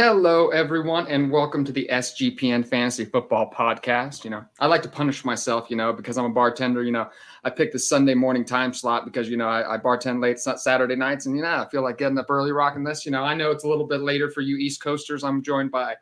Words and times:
Hello, 0.00 0.50
everyone, 0.50 1.08
and 1.08 1.28
welcome 1.28 1.64
to 1.64 1.72
the 1.72 1.88
SGPN 1.90 2.64
Fantasy 2.64 3.04
Football 3.04 3.50
Podcast. 3.50 4.22
You 4.22 4.30
know, 4.30 4.44
I 4.60 4.68
like 4.68 4.80
to 4.82 4.88
punish 4.88 5.24
myself, 5.24 5.68
you 5.70 5.76
know, 5.76 5.92
because 5.92 6.16
I'm 6.16 6.26
a 6.26 6.30
bartender. 6.30 6.84
You 6.84 6.92
know, 6.92 7.10
I 7.42 7.50
picked 7.50 7.72
the 7.72 7.80
Sunday 7.80 8.14
morning 8.14 8.44
time 8.44 8.72
slot 8.72 9.04
because, 9.04 9.28
you 9.28 9.36
know, 9.36 9.48
I, 9.48 9.74
I 9.74 9.76
bartend 9.76 10.22
late 10.22 10.38
Saturday 10.38 10.94
nights 10.94 11.26
and, 11.26 11.34
you 11.34 11.42
know, 11.42 11.48
I 11.48 11.68
feel 11.68 11.82
like 11.82 11.98
getting 11.98 12.16
up 12.16 12.30
early 12.30 12.52
rocking 12.52 12.84
this. 12.84 13.04
You 13.04 13.10
know, 13.10 13.24
I 13.24 13.34
know 13.34 13.50
it's 13.50 13.64
a 13.64 13.68
little 13.68 13.88
bit 13.88 14.00
later 14.00 14.30
for 14.30 14.40
you 14.40 14.56
East 14.56 14.80
Coasters. 14.80 15.24
I'm 15.24 15.42
joined 15.42 15.72
by 15.72 15.96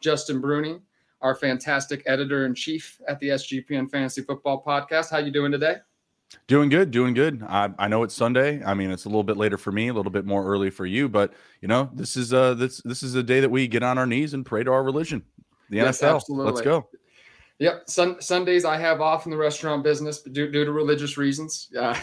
Justin 0.00 0.40
Bruni, 0.40 0.80
our 1.20 1.34
fantastic 1.34 2.02
editor 2.06 2.46
in 2.46 2.54
chief 2.54 3.02
at 3.06 3.20
the 3.20 3.28
SGPN 3.28 3.90
Fantasy 3.90 4.22
Football 4.22 4.64
Podcast. 4.66 5.10
How 5.10 5.18
you 5.18 5.30
doing 5.30 5.52
today? 5.52 5.76
Doing 6.46 6.68
good, 6.68 6.90
doing 6.90 7.14
good. 7.14 7.42
I, 7.48 7.70
I 7.78 7.88
know 7.88 8.02
it's 8.02 8.14
Sunday. 8.14 8.62
I 8.64 8.74
mean, 8.74 8.90
it's 8.90 9.04
a 9.04 9.08
little 9.08 9.22
bit 9.22 9.36
later 9.36 9.58
for 9.58 9.72
me, 9.72 9.88
a 9.88 9.94
little 9.94 10.12
bit 10.12 10.24
more 10.24 10.44
early 10.46 10.70
for 10.70 10.86
you, 10.86 11.08
but 11.08 11.32
you 11.60 11.68
know, 11.68 11.90
this 11.94 12.16
is 12.16 12.32
uh 12.32 12.54
this 12.54 12.78
this 12.84 13.02
is 13.02 13.14
a 13.14 13.22
day 13.22 13.40
that 13.40 13.50
we 13.50 13.66
get 13.68 13.82
on 13.82 13.98
our 13.98 14.06
knees 14.06 14.34
and 14.34 14.44
pray 14.44 14.62
to 14.64 14.72
our 14.72 14.82
religion, 14.82 15.22
the 15.70 15.78
yes, 15.78 16.00
NFL. 16.00 16.14
Absolutely. 16.16 16.52
Let's 16.52 16.62
go. 16.62 16.88
Yep. 17.58 17.88
Sun, 17.88 18.20
Sundays 18.20 18.64
I 18.64 18.76
have 18.76 19.00
off 19.00 19.24
in 19.24 19.30
the 19.30 19.36
restaurant 19.36 19.84
business 19.84 20.20
due, 20.20 20.50
due 20.50 20.64
to 20.64 20.72
religious 20.72 21.16
reasons. 21.16 21.68
Uh, 21.76 21.96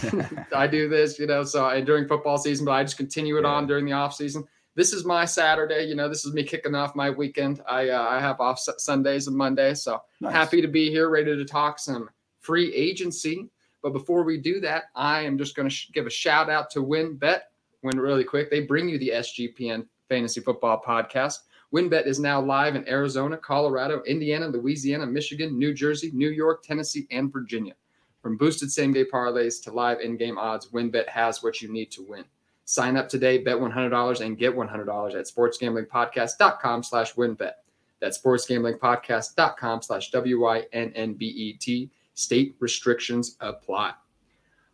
I 0.56 0.68
do 0.68 0.88
this, 0.90 1.20
you 1.20 1.28
know, 1.28 1.44
so 1.44 1.66
I, 1.66 1.82
during 1.82 2.08
football 2.08 2.38
season, 2.38 2.66
but 2.66 2.72
I 2.72 2.84
just 2.84 2.98
continue 2.98 3.38
it 3.38 3.44
yeah. 3.44 3.50
on 3.50 3.68
during 3.68 3.86
the 3.86 3.92
off 3.92 4.14
season. 4.14 4.46
This 4.76 4.94
is 4.94 5.06
my 5.06 5.26
Saturday. 5.26 5.84
You 5.84 5.96
know, 5.96 6.08
this 6.08 6.26
is 6.26 6.34
me 6.34 6.44
kicking 6.44 6.76
off 6.76 6.96
my 6.96 7.10
weekend. 7.10 7.62
I 7.68 7.90
uh, 7.90 8.02
I 8.02 8.20
have 8.20 8.40
off 8.40 8.60
Sundays 8.60 9.28
and 9.28 9.36
Mondays, 9.36 9.82
so 9.82 10.02
nice. 10.22 10.34
happy 10.34 10.62
to 10.62 10.68
be 10.68 10.90
here, 10.90 11.10
ready 11.10 11.36
to 11.36 11.46
talk 11.46 11.80
some 11.80 12.10
free 12.40 12.74
agency 12.74 13.50
but 13.82 13.94
before 13.94 14.24
we 14.24 14.38
do 14.38 14.60
that, 14.62 14.86
I 14.96 15.22
am 15.22 15.38
just 15.38 15.56
going 15.56 15.70
to 15.70 15.74
sh- 15.74 15.90
give 15.94 16.06
a 16.06 16.10
shout 16.12 16.50
out 16.50 16.70
to 16.72 16.80
WynnBET. 16.84 17.42
Win 17.82 18.00
really 18.00 18.24
quick. 18.24 18.50
They 18.50 18.62
bring 18.62 18.90
you 18.90 18.98
the 18.98 19.12
SGPN 19.16 19.86
Fantasy 20.10 20.42
Football 20.42 20.82
Podcast. 20.86 21.40
WynnBET 21.74 22.08
is 22.08 22.20
now 22.20 22.42
live 22.42 22.76
in 22.76 22.88
Arizona, 22.90 23.38
Colorado, 23.38 24.02
Indiana, 24.04 24.48
Louisiana, 24.48 25.06
Michigan, 25.06 25.58
New 25.58 25.74
Jersey, 25.74 26.12
New 26.14 26.30
York, 26.30 26.64
Tennessee, 26.64 27.08
and 27.12 27.32
Virginia. 27.32 27.74
From 28.22 28.38
boosted 28.38 28.72
same 28.72 28.92
day 28.92 29.06
parlays 29.06 29.64
to 29.64 29.72
live 29.72 30.02
in 30.02 30.18
game 30.18 30.38
odds, 30.38 30.72
WynnBET 30.72 31.08
has 31.08 31.42
what 31.42 31.62
you 31.62 31.72
need 31.72 31.92
to 31.92 32.04
win. 32.04 32.26
Sign 32.66 32.98
up 32.98 33.08
today, 33.08 33.38
bet 33.38 33.56
$100 33.56 34.22
and 34.22 34.38
get 34.38 34.56
$100 34.56 35.16
at 35.16 35.26
sportsgamblingpodcast.com 35.26 36.84
slash 36.84 37.14
wynnbet. 37.16 37.54
That's 38.00 38.22
sportsgamblingpodcast.com 38.22 39.82
slash 39.82 40.12
W-Y-N-N-B-E-T. 40.12 41.90
State 42.20 42.56
restrictions 42.60 43.38
apply. 43.40 43.94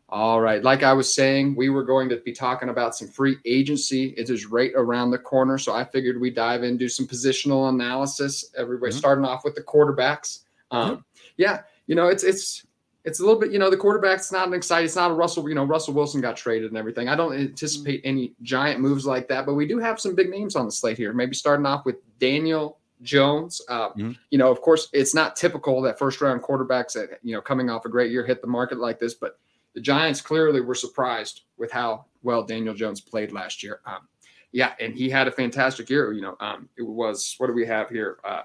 All 0.09 0.39
right. 0.39 0.63
Like 0.63 0.83
I 0.83 0.93
was 0.93 1.13
saying, 1.13 1.55
we 1.55 1.69
were 1.69 1.83
going 1.83 2.09
to 2.09 2.17
be 2.17 2.31
talking 2.31 2.69
about 2.69 2.95
some 2.95 3.07
free 3.07 3.37
agency. 3.45 4.13
It 4.17 4.29
is 4.29 4.45
right 4.45 4.71
around 4.75 5.11
the 5.11 5.17
corner. 5.17 5.57
So 5.57 5.73
I 5.73 5.83
figured 5.83 6.19
we 6.19 6.29
dive 6.29 6.63
in, 6.63 6.77
do 6.77 6.87
some 6.87 7.07
positional 7.07 7.69
analysis. 7.69 8.51
Everybody 8.57 8.91
mm-hmm. 8.91 8.99
starting 8.99 9.25
off 9.25 9.43
with 9.43 9.55
the 9.55 9.63
quarterbacks. 9.63 10.41
Um. 10.71 11.05
Yeah, 11.37 11.61
you 11.87 11.95
know, 11.95 12.07
it's 12.07 12.23
it's 12.23 12.65
it's 13.03 13.19
a 13.19 13.23
little 13.23 13.39
bit, 13.39 13.51
you 13.51 13.59
know, 13.59 13.69
the 13.69 13.77
quarterback's 13.77 14.31
not 14.31 14.47
an 14.47 14.53
exciting, 14.53 14.85
it's 14.85 14.95
not 14.95 15.11
a 15.11 15.13
Russell, 15.13 15.47
you 15.47 15.53
know, 15.53 15.63
Russell 15.63 15.93
Wilson 15.93 16.21
got 16.21 16.35
traded 16.35 16.71
and 16.71 16.77
everything. 16.77 17.07
I 17.07 17.15
don't 17.15 17.35
anticipate 17.35 18.01
any 18.03 18.33
giant 18.41 18.79
moves 18.81 19.05
like 19.05 19.27
that, 19.27 19.45
but 19.45 19.53
we 19.53 19.67
do 19.67 19.77
have 19.77 19.99
some 19.99 20.15
big 20.15 20.31
names 20.31 20.55
on 20.55 20.65
the 20.65 20.71
slate 20.71 20.97
here. 20.97 21.13
Maybe 21.13 21.35
starting 21.35 21.67
off 21.67 21.85
with 21.85 21.97
Daniel 22.19 22.79
Jones. 23.01 23.61
Uh, 23.67 23.89
mm-hmm. 23.89 24.11
You 24.29 24.37
know, 24.37 24.51
of 24.51 24.61
course, 24.61 24.89
it's 24.93 25.13
not 25.13 25.35
typical 25.35 25.81
that 25.81 25.99
first 25.99 26.21
round 26.21 26.41
quarterbacks 26.41 26.93
that 26.93 27.19
you 27.23 27.33
know 27.33 27.41
coming 27.41 27.69
off 27.69 27.85
a 27.85 27.89
great 27.89 28.11
year 28.11 28.25
hit 28.25 28.41
the 28.41 28.47
market 28.47 28.79
like 28.79 28.99
this, 28.99 29.13
but 29.13 29.39
the 29.73 29.81
Giants 29.81 30.21
clearly 30.21 30.61
were 30.61 30.75
surprised 30.75 31.41
with 31.57 31.71
how 31.71 32.05
well 32.23 32.43
Daniel 32.43 32.73
Jones 32.73 33.01
played 33.01 33.31
last 33.31 33.63
year. 33.63 33.81
Um, 33.85 34.07
yeah, 34.51 34.73
and 34.79 34.95
he 34.95 35.09
had 35.09 35.27
a 35.27 35.31
fantastic 35.31 35.89
year. 35.89 36.13
You 36.13 36.21
know, 36.21 36.37
um, 36.39 36.69
it 36.77 36.83
was 36.83 37.35
what 37.37 37.47
do 37.47 37.53
we 37.53 37.65
have 37.65 37.89
here? 37.89 38.19
Uh, 38.23 38.43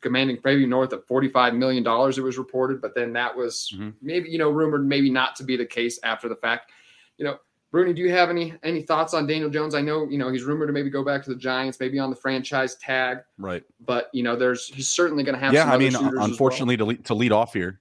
commanding 0.00 0.38
maybe 0.44 0.66
north 0.66 0.92
of 0.92 1.06
$45 1.06 1.56
million 1.56 1.82
it 1.86 2.20
was 2.22 2.36
reported 2.36 2.80
but 2.82 2.94
then 2.94 3.12
that 3.14 3.34
was 3.34 3.72
mm-hmm. 3.74 3.90
maybe 4.02 4.28
you 4.28 4.36
know 4.36 4.50
rumored 4.50 4.86
maybe 4.86 5.08
not 5.08 5.34
to 5.36 5.44
be 5.44 5.56
the 5.56 5.64
case 5.64 5.98
after 6.04 6.28
the 6.28 6.36
fact 6.36 6.70
you 7.16 7.24
know 7.24 7.38
Bruni, 7.72 7.94
do 7.94 8.02
you 8.02 8.12
have 8.12 8.28
any 8.28 8.54
any 8.62 8.82
thoughts 8.82 9.14
on 9.14 9.26
Daniel 9.26 9.48
Jones? 9.48 9.74
I 9.74 9.80
know 9.80 10.06
you 10.08 10.18
know 10.18 10.30
he's 10.30 10.44
rumored 10.44 10.68
to 10.68 10.74
maybe 10.74 10.90
go 10.90 11.02
back 11.02 11.24
to 11.24 11.30
the 11.30 11.36
Giants, 11.36 11.80
maybe 11.80 11.98
on 11.98 12.10
the 12.10 12.16
franchise 12.16 12.76
tag. 12.76 13.18
Right. 13.38 13.64
But 13.80 14.10
you 14.12 14.22
know, 14.22 14.36
there's 14.36 14.68
he's 14.68 14.88
certainly 14.88 15.24
going 15.24 15.34
to 15.34 15.40
have. 15.40 15.54
Yeah, 15.54 15.72
I 15.72 15.78
mean, 15.78 15.96
unfortunately, 15.96 16.76
well. 16.76 16.86
to 16.86 16.96
lead, 16.96 17.04
to 17.06 17.14
lead 17.14 17.32
off 17.32 17.54
here. 17.54 17.80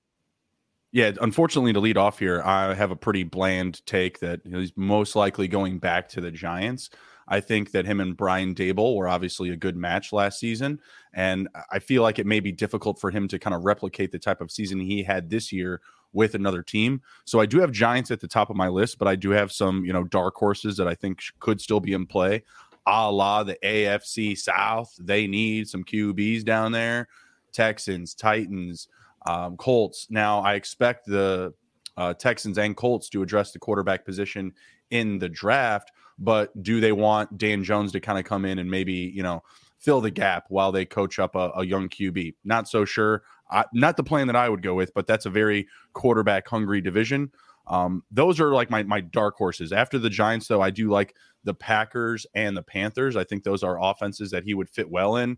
Yeah, 0.93 1.11
unfortunately, 1.21 1.73
to 1.73 1.79
lead 1.81 1.97
off 1.97 2.19
here, 2.19 2.41
I 2.43 2.73
have 2.73 2.91
a 2.91 2.95
pretty 2.95 3.23
bland 3.23 3.85
take 3.85 4.19
that 4.19 4.41
he's 4.45 4.71
most 4.75 5.15
likely 5.15 5.49
going 5.49 5.77
back 5.77 6.07
to 6.09 6.21
the 6.21 6.31
Giants. 6.31 6.89
I 7.27 7.39
think 7.39 7.71
that 7.71 7.85
him 7.85 8.01
and 8.01 8.15
Brian 8.15 8.53
Daboll 8.53 8.97
were 8.97 9.07
obviously 9.07 9.51
a 9.51 9.55
good 9.55 9.77
match 9.77 10.11
last 10.11 10.37
season. 10.37 10.81
And 11.13 11.47
I 11.71 11.79
feel 11.79 12.01
like 12.01 12.19
it 12.19 12.25
may 12.25 12.41
be 12.41 12.51
difficult 12.51 12.99
for 12.99 13.09
him 13.09 13.27
to 13.29 13.39
kind 13.39 13.55
of 13.55 13.63
replicate 13.63 14.11
the 14.11 14.19
type 14.19 14.41
of 14.41 14.51
season 14.51 14.81
he 14.81 15.01
had 15.01 15.29
this 15.29 15.51
year 15.51 15.81
with 16.13 16.35
another 16.35 16.61
team. 16.61 17.01
So 17.25 17.39
I 17.39 17.45
do 17.45 17.59
have 17.59 17.71
Giants 17.71 18.11
at 18.11 18.19
the 18.19 18.27
top 18.27 18.49
of 18.49 18.55
my 18.55 18.67
list, 18.67 18.97
but 18.99 19.07
I 19.07 19.15
do 19.15 19.31
have 19.31 19.51
some, 19.51 19.85
you 19.85 19.93
know, 19.93 20.03
dark 20.03 20.35
horses 20.35 20.77
that 20.77 20.87
I 20.87 20.95
think 20.95 21.21
could 21.39 21.61
still 21.61 21.79
be 21.79 21.93
in 21.93 22.05
play. 22.05 22.43
A 22.87 23.11
la 23.11 23.43
the 23.43 23.57
AFC 23.63 24.37
South. 24.37 24.93
They 24.99 25.27
need 25.27 25.69
some 25.69 25.83
QBs 25.83 26.43
down 26.43 26.71
there. 26.71 27.07
Texans, 27.51 28.13
Titans, 28.13 28.87
um, 29.25 29.57
Colts. 29.57 30.07
Now 30.09 30.39
I 30.39 30.55
expect 30.55 31.05
the 31.05 31.53
uh, 31.97 32.13
Texans 32.13 32.57
and 32.57 32.75
Colts 32.75 33.09
to 33.09 33.21
address 33.21 33.51
the 33.51 33.59
quarterback 33.59 34.05
position 34.05 34.53
in 34.89 35.19
the 35.19 35.29
draft, 35.29 35.91
but 36.19 36.63
do 36.63 36.79
they 36.79 36.91
want 36.91 37.37
Dan 37.37 37.63
Jones 37.63 37.91
to 37.93 37.99
kind 37.99 38.19
of 38.19 38.25
come 38.25 38.45
in 38.45 38.59
and 38.59 38.69
maybe, 38.69 38.93
you 38.93 39.23
know, 39.23 39.43
fill 39.79 40.01
the 40.01 40.11
gap 40.11 40.45
while 40.49 40.71
they 40.71 40.85
coach 40.85 41.19
up 41.19 41.35
a, 41.35 41.51
a 41.55 41.65
young 41.65 41.89
QB? 41.89 42.35
Not 42.43 42.67
so 42.67 42.85
sure. 42.85 43.23
I, 43.51 43.65
not 43.73 43.97
the 43.97 44.03
plan 44.03 44.27
that 44.27 44.35
I 44.35 44.49
would 44.49 44.61
go 44.61 44.73
with, 44.73 44.93
but 44.93 45.07
that's 45.07 45.25
a 45.25 45.29
very 45.29 45.67
quarterback 45.93 46.47
hungry 46.47 46.81
division. 46.81 47.31
Um, 47.67 48.03
those 48.11 48.39
are 48.39 48.53
like 48.53 48.69
my 48.69 48.83
my 48.83 49.01
dark 49.01 49.35
horses. 49.35 49.71
After 49.71 49.99
the 49.99 50.09
Giants, 50.09 50.47
though, 50.47 50.61
I 50.61 50.69
do 50.69 50.89
like 50.89 51.15
the 51.43 51.53
Packers 51.53 52.25
and 52.33 52.55
the 52.55 52.63
Panthers. 52.63 53.15
I 53.15 53.23
think 53.23 53.43
those 53.43 53.63
are 53.63 53.81
offenses 53.81 54.31
that 54.31 54.43
he 54.43 54.53
would 54.53 54.69
fit 54.69 54.89
well 54.89 55.15
in. 55.15 55.37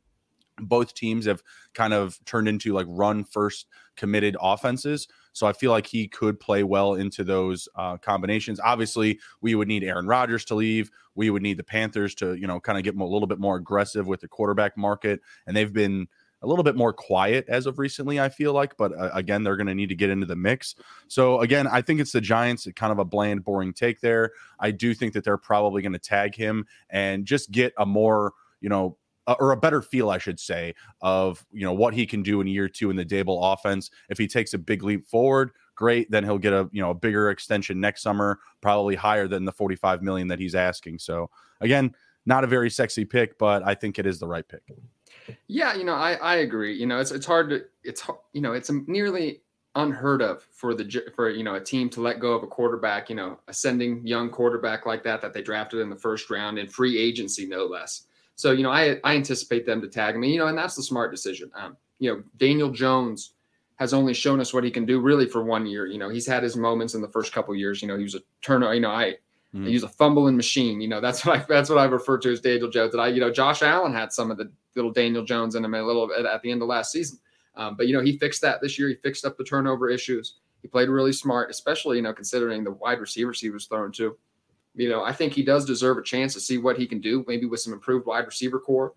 Both 0.60 0.94
teams 0.94 1.26
have 1.26 1.42
kind 1.74 1.94
of 1.94 2.20
turned 2.26 2.48
into 2.48 2.74
like 2.74 2.86
run 2.90 3.24
first 3.24 3.68
committed 3.96 4.38
offenses. 4.40 5.08
So 5.34 5.48
I 5.48 5.54
feel 5.54 5.72
like 5.72 5.88
he 5.88 6.08
could 6.08 6.40
play 6.40 6.64
well 6.64 6.94
into 6.94 7.24
those 7.24 7.68
uh, 7.76 7.98
combinations. 7.98 8.60
Obviously, 8.60 9.20
we 9.42 9.56
would 9.56 9.68
need 9.68 9.84
Aaron 9.84 10.06
Rodgers 10.06 10.46
to 10.46 10.56
leave. 10.56 10.92
We 11.16 11.32
would 11.32 11.42
need 11.42 11.58
the 11.58 11.64
Panthers 11.64 12.14
to, 12.16 12.36
you 12.36 12.46
know, 12.46 12.60
kind 12.60 12.78
of 12.78 12.84
get 12.84 12.96
a 12.96 13.04
little 13.04 13.28
bit 13.28 13.40
more 13.40 13.56
aggressive 13.56 14.06
with 14.06 14.22
the 14.22 14.28
quarterback 14.28 14.78
market. 14.78 15.22
And 15.48 15.58
they've 15.58 15.74
been 15.74 16.08
a 16.44 16.48
little 16.48 16.64
bit 16.64 16.76
more 16.76 16.94
quiet 16.94 17.46
as 17.48 17.66
of 17.66 17.80
recently, 17.80 18.20
I 18.20 18.30
feel 18.30 18.54
like. 18.54 18.78
But 18.78 18.92
uh, 18.98 19.10
again, 19.14 19.44
they're 19.44 19.56
going 19.56 19.68
to 19.68 19.76
need 19.76 19.90
to 19.90 19.96
get 19.96 20.10
into 20.10 20.26
the 20.26 20.36
mix. 20.36 20.76
So 21.08 21.40
again, 21.42 21.68
I 21.68 21.82
think 21.82 22.00
it's 22.00 22.12
the 22.12 22.22
Giants, 22.22 22.68
kind 22.76 22.92
of 22.92 23.00
a 23.00 23.06
bland, 23.06 23.44
boring 23.44 23.74
take 23.74 24.02
there. 24.02 24.32
I 24.60 24.72
do 24.72 24.94
think 24.94 25.14
that 25.14 25.24
they're 25.24 25.38
probably 25.38 25.82
going 25.82 25.94
to 25.94 26.00
tag 26.00 26.36
him 26.36 26.66
and 26.90 27.26
just 27.26 27.52
get 27.52 27.74
a 27.78 27.86
more, 27.86 28.34
you 28.62 28.70
know, 28.70 28.98
or 29.40 29.52
a 29.54 29.58
better 29.58 29.82
feel, 29.82 30.10
I 30.10 30.18
should 30.18 30.40
say, 30.40 30.76
of 31.02 31.46
you 31.54 31.66
know 31.66 31.74
what 31.74 31.94
he 31.94 32.06
can 32.06 32.24
do 32.24 32.42
in 32.42 32.48
year 32.48 32.68
two 32.68 32.90
in 32.90 32.96
the 32.96 33.06
Daboll 33.06 33.54
offense. 33.54 33.90
If 34.10 34.18
he 34.18 34.28
takes 34.28 34.54
a 34.54 34.58
big 34.58 34.84
leap 34.84 35.08
forward, 35.08 35.52
great. 35.76 36.12
Then 36.12 36.26
he'll 36.26 36.38
get 36.38 36.52
a 36.52 36.70
you 36.74 36.82
know 36.82 36.90
a 36.90 36.94
bigger 36.94 37.30
extension 37.30 37.80
next 37.80 38.02
summer, 38.02 38.40
probably 38.60 38.96
higher 38.96 39.30
than 39.30 39.46
the 39.46 39.52
forty 39.54 39.76
five 39.76 40.02
million 40.02 40.28
that 40.28 40.40
he's 40.40 40.56
asking. 40.56 41.00
So 41.00 41.30
again, 41.62 41.96
not 42.26 42.44
a 42.44 42.48
very 42.48 42.70
sexy 42.70 43.06
pick, 43.06 43.38
but 43.38 43.64
I 43.66 43.76
think 43.76 43.98
it 43.98 44.06
is 44.06 44.20
the 44.20 44.28
right 44.28 44.48
pick. 44.48 44.64
Yeah, 45.48 45.76
you 45.76 45.84
know, 45.84 45.94
I 45.94 46.14
I 46.14 46.36
agree. 46.38 46.76
You 46.76 46.86
know, 46.86 47.00
it's 47.00 47.12
it's 47.12 47.26
hard 47.26 47.50
to 47.50 47.66
it's 47.84 48.04
you 48.34 48.42
know 48.42 48.54
it's 48.54 48.72
nearly 48.88 49.42
unheard 49.76 50.22
of 50.22 50.44
for 50.52 50.74
the 50.76 51.04
for 51.16 51.30
you 51.30 51.44
know 51.44 51.56
a 51.56 51.60
team 51.60 51.90
to 51.90 52.02
let 52.02 52.20
go 52.20 52.34
of 52.34 52.44
a 52.44 52.48
quarterback, 52.48 53.10
you 53.10 53.16
know, 53.16 53.40
ascending 53.48 54.06
young 54.06 54.30
quarterback 54.30 54.86
like 54.86 55.04
that 55.04 55.22
that 55.22 55.34
they 55.34 55.42
drafted 55.42 55.80
in 55.80 55.90
the 55.90 55.96
first 55.96 56.30
round 56.30 56.58
in 56.60 56.68
free 56.68 56.98
agency, 56.98 57.46
no 57.46 57.66
less. 57.66 58.08
So 58.36 58.52
you 58.52 58.64
know, 58.64 58.72
I 58.72 59.00
I 59.04 59.16
anticipate 59.16 59.66
them 59.66 59.82
to 59.82 59.88
tag 59.88 60.18
me. 60.18 60.32
You 60.34 60.40
know, 60.40 60.48
and 60.48 60.58
that's 60.58 60.76
the 60.76 60.84
smart 60.84 61.12
decision. 61.12 61.52
Um, 61.56 61.78
you 62.00 62.12
know, 62.12 62.24
Daniel 62.38 62.70
Jones 62.70 63.34
has 63.78 63.94
only 63.94 64.14
shown 64.14 64.40
us 64.40 64.54
what 64.54 64.64
he 64.64 64.72
can 64.72 64.86
do 64.86 65.00
really 65.00 65.28
for 65.28 65.44
one 65.44 65.66
year. 65.66 65.88
You 65.88 65.98
know, 65.98 66.10
he's 66.10 66.28
had 66.28 66.44
his 66.44 66.56
moments 66.56 66.94
in 66.94 67.02
the 67.02 67.08
first 67.10 67.34
couple 67.34 67.56
years. 67.56 67.82
You 67.82 67.88
know, 67.88 67.98
he 67.98 68.04
was 68.04 68.16
a 68.16 68.22
turner. 68.42 68.74
You 68.74 68.82
know, 68.82 68.92
I 68.92 69.18
Mm. 69.56 69.70
Use 69.70 69.84
a 69.84 69.90
fumbling 69.90 70.36
machine. 70.36 70.82
You 70.82 70.88
know, 70.88 71.00
that's 71.00 71.26
what 71.26 71.40
I 71.40 71.46
that's 71.48 71.70
what 71.70 71.78
I 71.78 71.86
refer 71.86 72.18
to 72.20 72.32
as 72.32 72.42
Daniel 72.42 72.70
Jones. 72.70 72.94
And 72.94 73.02
I, 73.02 73.08
you 73.08 73.20
know, 73.20 73.32
Josh 73.32 73.62
Allen 73.62 73.94
had 73.94 74.12
some 74.12 74.32
of 74.32 74.38
the 74.38 74.52
little 74.76 74.92
Daniel 74.92 75.24
Jones 75.24 75.56
in 75.56 75.64
him 75.64 75.74
a 75.74 75.84
little 75.84 76.08
bit 76.08 76.26
at 76.26 76.42
the 76.42 76.52
end 76.52 76.62
of 76.62 76.68
last 76.68 76.92
season. 76.92 77.20
Um, 77.56 77.76
but 77.76 77.88
you 77.88 77.94
know, 77.94 78.02
he 78.02 78.18
fixed 78.18 78.42
that 78.42 78.62
this 78.62 78.80
year. 78.80 78.90
He 78.90 78.96
fixed 78.96 79.26
up 79.26 79.38
the 79.38 79.44
turnover 79.44 79.90
issues. 79.90 80.36
He 80.62 80.68
played 80.68 80.90
really 80.90 81.14
smart, 81.14 81.52
especially 81.52 81.98
you 81.98 82.04
know 82.04 82.14
considering 82.14 82.64
the 82.64 82.72
wide 82.72 83.00
receivers 83.00 83.40
he 83.40 83.50
was 83.50 83.66
thrown 83.66 83.92
to. 83.94 84.18
You 84.76 84.90
know, 84.90 85.04
I 85.04 85.14
think 85.14 85.34
he 85.34 85.44
does 85.44 85.66
deserve 85.66 86.00
a 86.00 86.04
chance 86.04 86.34
to 86.34 86.40
see 86.40 86.58
what 86.58 86.78
he 86.80 86.88
can 86.88 87.00
do, 87.00 87.24
maybe 87.28 87.46
with 87.46 87.60
some 87.60 87.74
improved 87.74 88.08
wide 88.08 88.26
receiver 88.26 88.60
corps. 88.60 88.94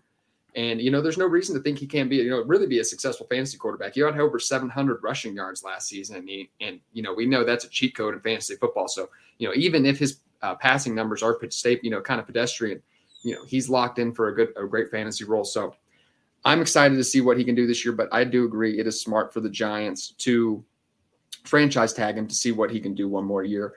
And 0.55 0.81
you 0.81 0.89
know, 0.89 1.01
there's 1.01 1.19
no 1.19 1.27
reason 1.27 1.55
to 1.55 1.61
think 1.61 1.77
he 1.77 1.85
can't 1.85 2.09
be, 2.09 2.15
you 2.15 2.31
know, 2.31 2.43
really 2.43 2.65
be 2.65 2.79
a 2.79 2.83
successful 2.83 3.27
fantasy 3.29 3.59
quarterback. 3.59 3.93
He 3.93 4.01
had 4.01 4.19
over 4.19 4.39
700 4.39 5.03
rushing 5.03 5.35
yards 5.35 5.63
last 5.63 5.87
season, 5.87 6.15
and, 6.15 6.27
he, 6.27 6.49
and 6.61 6.79
you 6.93 7.03
know, 7.03 7.13
we 7.13 7.27
know 7.27 7.43
that's 7.43 7.65
a 7.65 7.69
cheat 7.69 7.95
code 7.95 8.15
in 8.15 8.21
fantasy 8.21 8.55
football. 8.55 8.87
So 8.87 9.09
you 9.37 9.47
know, 9.47 9.53
even 9.55 9.85
if 9.85 9.99
his 9.99 10.21
uh, 10.41 10.55
passing 10.55 10.93
numbers 10.93 11.23
are 11.23 11.37
you 11.63 11.89
know, 11.89 12.01
kind 12.01 12.19
of 12.19 12.25
pedestrian, 12.25 12.81
you 13.23 13.35
know, 13.35 13.43
he's 13.45 13.69
locked 13.69 13.99
in 13.99 14.13
for 14.13 14.29
a 14.29 14.35
good, 14.35 14.49
a 14.57 14.65
great 14.65 14.89
fantasy 14.89 15.23
role. 15.23 15.43
So 15.43 15.75
I'm 16.45 16.61
excited 16.61 16.95
to 16.95 17.03
see 17.03 17.21
what 17.21 17.37
he 17.37 17.43
can 17.43 17.55
do 17.55 17.67
this 17.67 17.83
year. 17.83 17.93
But 17.93 18.09
I 18.11 18.23
do 18.23 18.45
agree 18.45 18.79
it 18.79 18.87
is 18.87 19.01
smart 19.01 19.33
for 19.33 19.41
the 19.41 19.49
Giants 19.49 20.11
to 20.19 20.63
franchise 21.43 21.93
tag 21.93 22.17
him 22.17 22.27
to 22.27 22.35
see 22.35 22.51
what 22.51 22.71
he 22.71 22.79
can 22.79 22.93
do 22.93 23.07
one 23.07 23.25
more 23.25 23.43
year. 23.43 23.75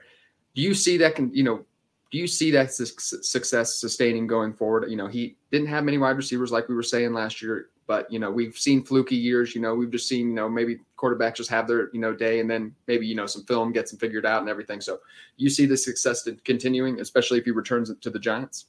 Do 0.55 0.61
you 0.61 0.73
see 0.73 0.97
that? 0.97 1.15
Can 1.15 1.33
you 1.33 1.43
know? 1.43 1.65
Do 2.11 2.17
you 2.17 2.27
see 2.27 2.51
that 2.51 2.73
su- 2.73 2.85
success 2.85 3.75
sustaining 3.75 4.27
going 4.27 4.53
forward? 4.53 4.89
You 4.89 4.97
know, 4.97 5.07
he 5.07 5.37
didn't 5.49 5.67
have 5.67 5.85
many 5.85 5.97
wide 5.97 6.17
receivers 6.17 6.51
like 6.51 6.67
we 6.67 6.75
were 6.75 6.83
saying 6.83 7.13
last 7.13 7.41
year, 7.41 7.69
but 7.87 8.11
you 8.11 8.19
know, 8.19 8.29
we've 8.29 8.57
seen 8.57 8.83
fluky 8.83 9.15
years. 9.15 9.55
You 9.55 9.61
know, 9.61 9.75
we've 9.75 9.91
just 9.91 10.07
seen 10.09 10.29
you 10.29 10.33
know 10.35 10.49
maybe 10.49 10.79
quarterbacks 11.01 11.35
just 11.35 11.49
have 11.49 11.67
their 11.67 11.89
you 11.93 11.99
know 11.99 12.13
day, 12.13 12.39
and 12.39 12.49
then 12.49 12.75
maybe 12.87 13.07
you 13.07 13.15
know 13.15 13.25
some 13.25 13.43
film 13.45 13.71
gets 13.71 13.91
them 13.91 13.99
figured 13.99 14.25
out 14.25 14.41
and 14.41 14.49
everything. 14.49 14.81
So 14.81 14.99
you 15.37 15.49
see 15.49 15.65
the 15.65 15.77
success 15.77 16.27
continuing, 16.45 16.99
especially 16.99 17.39
if 17.39 17.45
he 17.45 17.51
returns 17.51 17.91
to 17.99 18.09
the 18.09 18.19
Giants. 18.19 18.65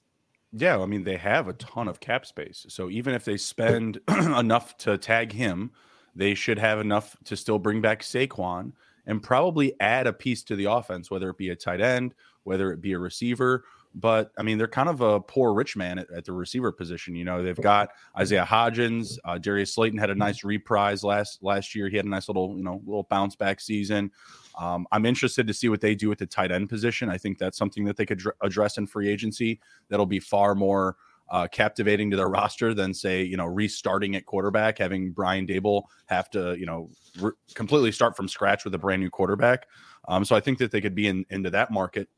Yeah, 0.52 0.79
I 0.81 0.87
mean 0.87 1.05
they 1.05 1.17
have 1.17 1.49
a 1.49 1.55
ton 1.55 1.88
of 1.88 2.00
cap 2.00 2.26
space. 2.26 2.67
So 2.69 2.90
even 2.90 3.14
if 3.14 3.25
they 3.25 3.37
spend 3.37 4.00
enough 4.08 4.76
to 4.79 4.99
tag 4.99 5.32
him, 5.32 5.70
they 6.14 6.34
should 6.34 6.58
have 6.58 6.81
enough 6.81 7.17
to 7.25 7.37
still 7.37 7.58
bring 7.58 7.81
back 7.81 8.02
Saquon 8.02 8.73
and 9.06 9.23
probably 9.23 9.75
add 9.81 10.06
a 10.06 10.12
piece 10.12 10.43
to 10.44 10.56
the 10.56 10.67
offense, 10.67 11.11
whether 11.11 11.31
it 11.31 11.38
be 11.38 11.50
a 11.50 11.56
tight 11.56 11.81
end, 11.81 12.14
whether 12.44 12.73
it 12.73 12.81
be 12.81 12.93
a 12.93 12.99
receiver. 12.99 13.64
But 13.94 14.33
I 14.39 14.43
mean, 14.43 14.59
they're 14.59 14.69
kind 14.69 14.89
of 14.89 15.00
a 15.00 15.21
poor 15.21 15.53
rich 15.53 15.77
man 15.77 15.99
at, 15.99 16.11
at 16.11 16.25
the 16.25 16.33
receiver 16.33 16.73
position. 16.73 17.15
You 17.15 17.25
know, 17.25 17.43
they've 17.43 17.61
got 17.61 17.91
Isaiah 18.19 18.47
Hodgins, 18.49 19.19
uh, 19.25 19.39
Darius 19.39 19.75
Slayton 19.75 19.99
had 19.99 20.11
a 20.11 20.15
nice 20.15 20.44
reprise 20.44 21.05
last 21.05 21.43
last 21.43 21.75
year. 21.75 21.89
He 21.89 21.97
had 21.97 22.06
a 22.06 22.09
nice 22.09 22.29
little, 22.29 22.56
you 22.56 22.65
know, 22.65 22.81
little 22.87 23.05
bounce 23.05 23.37
back 23.37 23.61
season. 23.61 24.11
Um, 24.59 24.87
I'm 24.93 25.06
interested 25.06 25.47
to 25.47 25.55
see 25.55 25.69
what 25.69 25.81
they 25.81 25.94
do 25.94 26.09
with 26.09 26.19
the 26.19 26.27
tight 26.27 26.53
end 26.53 26.69
position. 26.69 27.09
I 27.09 27.19
think 27.19 27.39
that's 27.39 27.59
something 27.59 27.85
that 27.85 27.97
they 27.97 28.06
could 28.06 28.19
dr- 28.19 28.37
address 28.43 28.79
in 28.79 28.87
free 28.87 29.09
agency. 29.09 29.61
That'll 29.89 30.06
be 30.06 30.21
far 30.21 30.55
more 30.55 30.97
uh, 31.31 31.49
captivating 31.49 32.11
to 32.11 32.17
their 32.17 32.29
roster 32.31 32.75
than 32.75 32.94
say 32.94 33.23
you 33.23 33.37
know 33.37 33.47
restarting 33.47 34.17
at 34.17 34.27
quarterback, 34.27 34.79
having 34.79 35.12
Brian 35.12 35.47
Daboll 35.47 35.85
have 36.06 36.31
to 36.31 36.56
you 36.59 36.67
know 36.67 36.91
re- 37.21 37.33
completely 37.55 37.93
start 37.93 38.17
from 38.17 38.29
scratch 38.29 38.65
with 38.65 38.75
a 38.75 38.79
brand 38.79 39.03
new 39.03 39.11
quarterback. 39.11 39.67
Um, 40.09 40.25
so 40.25 40.35
I 40.35 40.41
think 40.41 40.59
that 40.59 40.71
they 40.71 40.81
could 40.81 40.94
be 40.94 41.06
in, 41.06 41.25
into 41.31 41.50
that 41.50 41.71
market. 41.71 42.09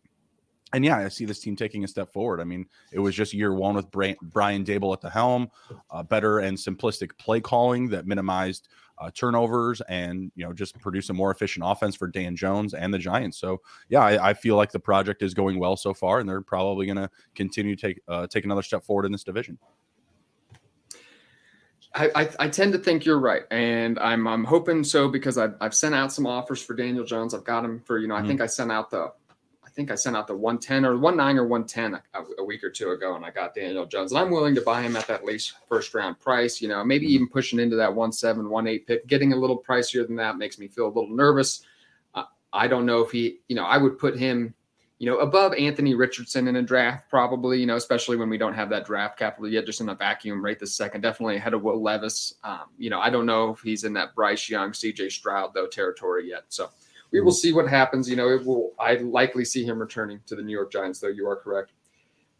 And 0.74 0.84
yeah, 0.84 0.98
I 0.98 1.08
see 1.08 1.24
this 1.24 1.40
team 1.40 1.54
taking 1.56 1.84
a 1.84 1.88
step 1.88 2.12
forward. 2.12 2.40
I 2.40 2.44
mean, 2.44 2.66
it 2.92 2.98
was 2.98 3.14
just 3.14 3.32
year 3.32 3.54
one 3.54 3.76
with 3.76 3.90
Brian 3.90 4.64
Daboll 4.64 4.92
at 4.92 5.00
the 5.00 5.10
helm, 5.10 5.48
uh, 5.90 6.02
better 6.02 6.40
and 6.40 6.58
simplistic 6.58 7.16
play 7.16 7.40
calling 7.40 7.88
that 7.90 8.06
minimized 8.06 8.68
uh, 8.98 9.10
turnovers 9.12 9.80
and 9.88 10.30
you 10.36 10.44
know 10.44 10.52
just 10.52 10.78
produce 10.80 11.08
a 11.10 11.12
more 11.12 11.30
efficient 11.30 11.64
offense 11.66 11.96
for 11.96 12.06
Dan 12.06 12.36
Jones 12.36 12.74
and 12.74 12.92
the 12.92 12.98
Giants. 12.98 13.38
So 13.38 13.60
yeah, 13.88 14.00
I, 14.00 14.30
I 14.30 14.34
feel 14.34 14.56
like 14.56 14.72
the 14.72 14.80
project 14.80 15.22
is 15.22 15.34
going 15.34 15.58
well 15.58 15.76
so 15.76 15.94
far, 15.94 16.20
and 16.20 16.28
they're 16.28 16.40
probably 16.40 16.86
going 16.86 16.96
to 16.96 17.10
continue 17.34 17.76
to 17.76 17.88
take 17.88 18.00
uh, 18.08 18.26
take 18.26 18.44
another 18.44 18.62
step 18.62 18.84
forward 18.84 19.06
in 19.06 19.12
this 19.12 19.24
division. 19.24 19.58
I, 21.96 22.10
I, 22.16 22.28
I, 22.40 22.48
tend 22.48 22.72
to 22.72 22.78
think 22.80 23.04
you're 23.04 23.20
right, 23.20 23.42
and 23.52 24.00
I'm 24.00 24.26
I'm 24.26 24.42
hoping 24.42 24.82
so 24.82 25.08
because 25.08 25.38
I've, 25.38 25.54
I've 25.60 25.74
sent 25.74 25.94
out 25.94 26.12
some 26.12 26.26
offers 26.26 26.60
for 26.60 26.74
Daniel 26.74 27.04
Jones. 27.04 27.34
I've 27.34 27.44
got 27.44 27.64
him 27.64 27.80
for 27.80 27.98
you 27.98 28.08
know 28.08 28.16
mm-hmm. 28.16 28.24
I 28.24 28.28
think 28.28 28.40
I 28.40 28.46
sent 28.46 28.72
out 28.72 28.90
the 28.90 29.12
think 29.74 29.90
I 29.90 29.94
sent 29.96 30.16
out 30.16 30.26
the 30.26 30.36
110 30.36 30.84
or 30.84 30.94
19 30.94 31.38
or 31.38 31.46
110 31.46 31.94
a, 31.94 32.24
a, 32.38 32.44
week 32.44 32.62
or 32.62 32.70
two 32.70 32.90
ago, 32.90 33.16
and 33.16 33.24
I 33.24 33.30
got 33.30 33.54
Daniel 33.54 33.86
Jones. 33.86 34.12
And 34.12 34.20
I'm 34.20 34.30
willing 34.30 34.54
to 34.54 34.60
buy 34.60 34.82
him 34.82 34.96
at 34.96 35.06
that 35.08 35.24
least 35.24 35.54
first 35.68 35.94
round 35.94 36.18
price. 36.20 36.60
You 36.60 36.68
know, 36.68 36.84
maybe 36.84 37.06
mm-hmm. 37.06 37.14
even 37.14 37.28
pushing 37.28 37.58
into 37.58 37.76
that 37.76 37.94
17, 37.94 38.50
18 38.50 38.78
pick. 38.80 39.06
Getting 39.06 39.32
a 39.32 39.36
little 39.36 39.60
pricier 39.60 40.06
than 40.06 40.16
that 40.16 40.38
makes 40.38 40.58
me 40.58 40.68
feel 40.68 40.86
a 40.86 40.94
little 40.94 41.14
nervous. 41.14 41.62
Uh, 42.14 42.24
I 42.52 42.68
don't 42.68 42.86
know 42.86 43.00
if 43.00 43.10
he, 43.10 43.40
you 43.48 43.56
know, 43.56 43.64
I 43.64 43.76
would 43.76 43.98
put 43.98 44.16
him, 44.16 44.54
you 44.98 45.10
know, 45.10 45.18
above 45.18 45.52
Anthony 45.54 45.94
Richardson 45.94 46.46
in 46.46 46.56
a 46.56 46.62
draft, 46.62 47.10
probably, 47.10 47.58
you 47.58 47.66
know, 47.66 47.76
especially 47.76 48.16
when 48.16 48.30
we 48.30 48.38
don't 48.38 48.54
have 48.54 48.70
that 48.70 48.86
draft 48.86 49.18
capital 49.18 49.48
yet, 49.48 49.66
just 49.66 49.80
in 49.80 49.88
a 49.88 49.94
vacuum 49.94 50.44
right 50.44 50.58
this 50.58 50.76
second. 50.76 51.00
Definitely 51.00 51.36
ahead 51.36 51.52
of 51.52 51.62
Will 51.62 51.82
Levis. 51.82 52.34
Um, 52.44 52.66
you 52.78 52.90
know, 52.90 53.00
I 53.00 53.10
don't 53.10 53.26
know 53.26 53.50
if 53.50 53.60
he's 53.60 53.82
in 53.82 53.92
that 53.94 54.14
Bryce 54.14 54.48
Young, 54.48 54.70
CJ 54.70 55.10
Stroud, 55.10 55.52
though, 55.52 55.66
territory 55.66 56.28
yet. 56.28 56.44
So, 56.48 56.70
we 57.14 57.20
will 57.20 57.32
see 57.32 57.52
what 57.52 57.68
happens. 57.68 58.10
You 58.10 58.16
know, 58.16 58.28
it 58.28 58.44
will. 58.44 58.72
I 58.78 58.96
likely 58.96 59.44
see 59.44 59.64
him 59.64 59.78
returning 59.78 60.20
to 60.26 60.34
the 60.34 60.42
New 60.42 60.52
York 60.52 60.72
Giants, 60.72 60.98
though. 60.98 61.08
You 61.08 61.28
are 61.28 61.36
correct. 61.36 61.70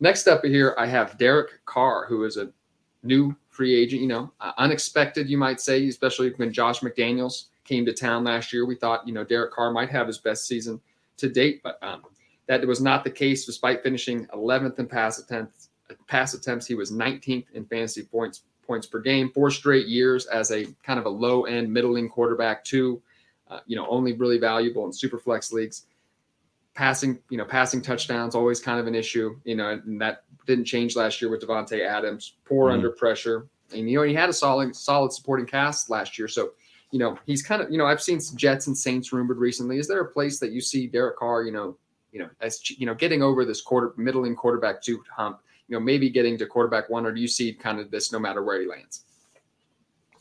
Next 0.01 0.27
up 0.27 0.45
here, 0.45 0.75
I 0.77 0.87
have 0.87 1.17
Derek 1.17 1.65
Carr, 1.65 2.07
who 2.07 2.25
is 2.25 2.37
a 2.37 2.51
new 3.05 3.37
free 3.51 3.73
agent. 3.73 4.03
You 4.03 4.09
know, 4.09 4.33
uh, 4.41 4.51
unexpected, 4.59 5.31
you 5.31 5.39
might 5.39 5.61
say, 5.61 5.87
especially 5.87 6.31
when 6.37 6.53
Josh 6.53 6.81
McDaniels 6.81 7.45
came 7.63 7.87
to 7.87 7.93
town 7.93 8.25
last 8.25 8.53
year. 8.53 8.67
We 8.67 8.75
thought, 8.75 9.07
you 9.07 9.15
know, 9.15 9.23
Derek 9.23 9.53
Carr 9.53 9.71
might 9.71 9.91
have 9.91 10.09
his 10.09 10.19
best 10.19 10.49
season 10.49 10.81
to 11.19 11.29
date, 11.29 11.61
but 11.63 11.79
um, 11.81 12.03
that 12.49 12.67
was 12.67 12.81
not 12.81 13.05
the 13.05 13.11
case. 13.11 13.47
Despite 13.47 13.85
finishing 13.85 14.27
11th 14.35 14.81
in 14.81 14.89
pass 14.89 15.21
attempts, 15.21 15.69
pass 16.09 16.35
attempts, 16.35 16.67
he 16.67 16.75
was 16.75 16.91
19th 16.91 17.47
in 17.55 17.65
fantasy 17.67 18.03
points 18.03 18.43
points 18.67 18.89
per 18.89 18.99
game, 18.99 19.31
four 19.31 19.53
straight 19.53 19.87
years 19.87 20.27
as 20.27 20.51
a 20.51 20.65
kind 20.83 20.99
of 20.99 21.05
a 21.07 21.11
low 21.11 21.45
end, 21.45 21.73
middling 21.73 22.09
quarterback 22.09 22.65
too 22.65 23.01
uh, 23.49 23.61
you 23.67 23.77
know, 23.77 23.87
only 23.89 24.13
really 24.13 24.39
valuable 24.39 24.85
in 24.87 24.93
super 24.93 25.19
flex 25.19 25.53
leagues. 25.53 25.87
Passing, 26.75 27.21
you 27.31 27.39
know, 27.39 27.45
passing 27.45 27.81
touchdowns 27.81 28.35
always 28.35 28.61
kind 28.61 28.81
of 28.81 28.89
an 28.89 28.97
issue, 28.97 29.39
you 29.45 29.55
know, 29.55 29.71
and 29.71 30.01
that 30.01 30.25
didn't 30.47 30.65
change 30.65 30.97
last 30.97 31.23
year 31.23 31.31
with 31.31 31.41
Davante 31.41 31.87
Adams. 31.87 32.35
Poor 32.45 32.67
mm-hmm. 32.67 32.75
under 32.75 32.91
pressure, 32.91 33.47
and 33.73 33.89
you 33.89 33.99
know 33.99 34.05
he 34.05 34.13
had 34.13 34.29
a 34.29 34.33
solid, 34.33 34.75
solid 34.75 35.13
supporting 35.13 35.47
cast 35.47 35.89
last 35.89 36.19
year. 36.19 36.27
So, 36.27 36.51
you 36.91 36.99
know, 36.99 37.17
he's 37.27 37.43
kind 37.43 37.63
of, 37.63 37.71
you 37.71 37.79
know, 37.79 37.87
I've 37.87 38.03
seen 38.03 38.21
Jets 38.35 38.67
and 38.67 38.77
Saints 38.77 39.13
rumored 39.13 39.39
recently. 39.39 39.79
Is 39.79 39.87
there 39.87 40.01
a 40.01 40.11
place 40.11 40.41
that 40.41 40.51
you 40.51 40.61
see 40.61 40.89
Derek 40.89 41.17
Carr, 41.17 41.45
you 41.45 41.53
know, 41.53 41.77
you 42.13 42.21
know, 42.21 42.29
as 42.41 42.69
you 42.71 42.87
know, 42.87 42.95
getting 42.95 43.23
over 43.23 43.45
this 43.45 43.61
quarter 43.61 43.93
middling 43.97 44.35
quarterback 44.35 44.83
two 44.83 45.03
hump, 45.15 45.41
you 45.69 45.75
know, 45.75 45.81
maybe 45.81 46.11
getting 46.11 46.37
to 46.39 46.47
quarterback 46.47 46.91
one, 46.91 47.07
or 47.07 47.13
do 47.13 47.21
you 47.21 47.29
see 47.29 47.53
kind 47.53 47.79
of 47.79 47.91
this 47.91 48.13
no 48.13 48.19
matter 48.19 48.43
where 48.43 48.61
he 48.61 48.67
lands? 48.67 49.05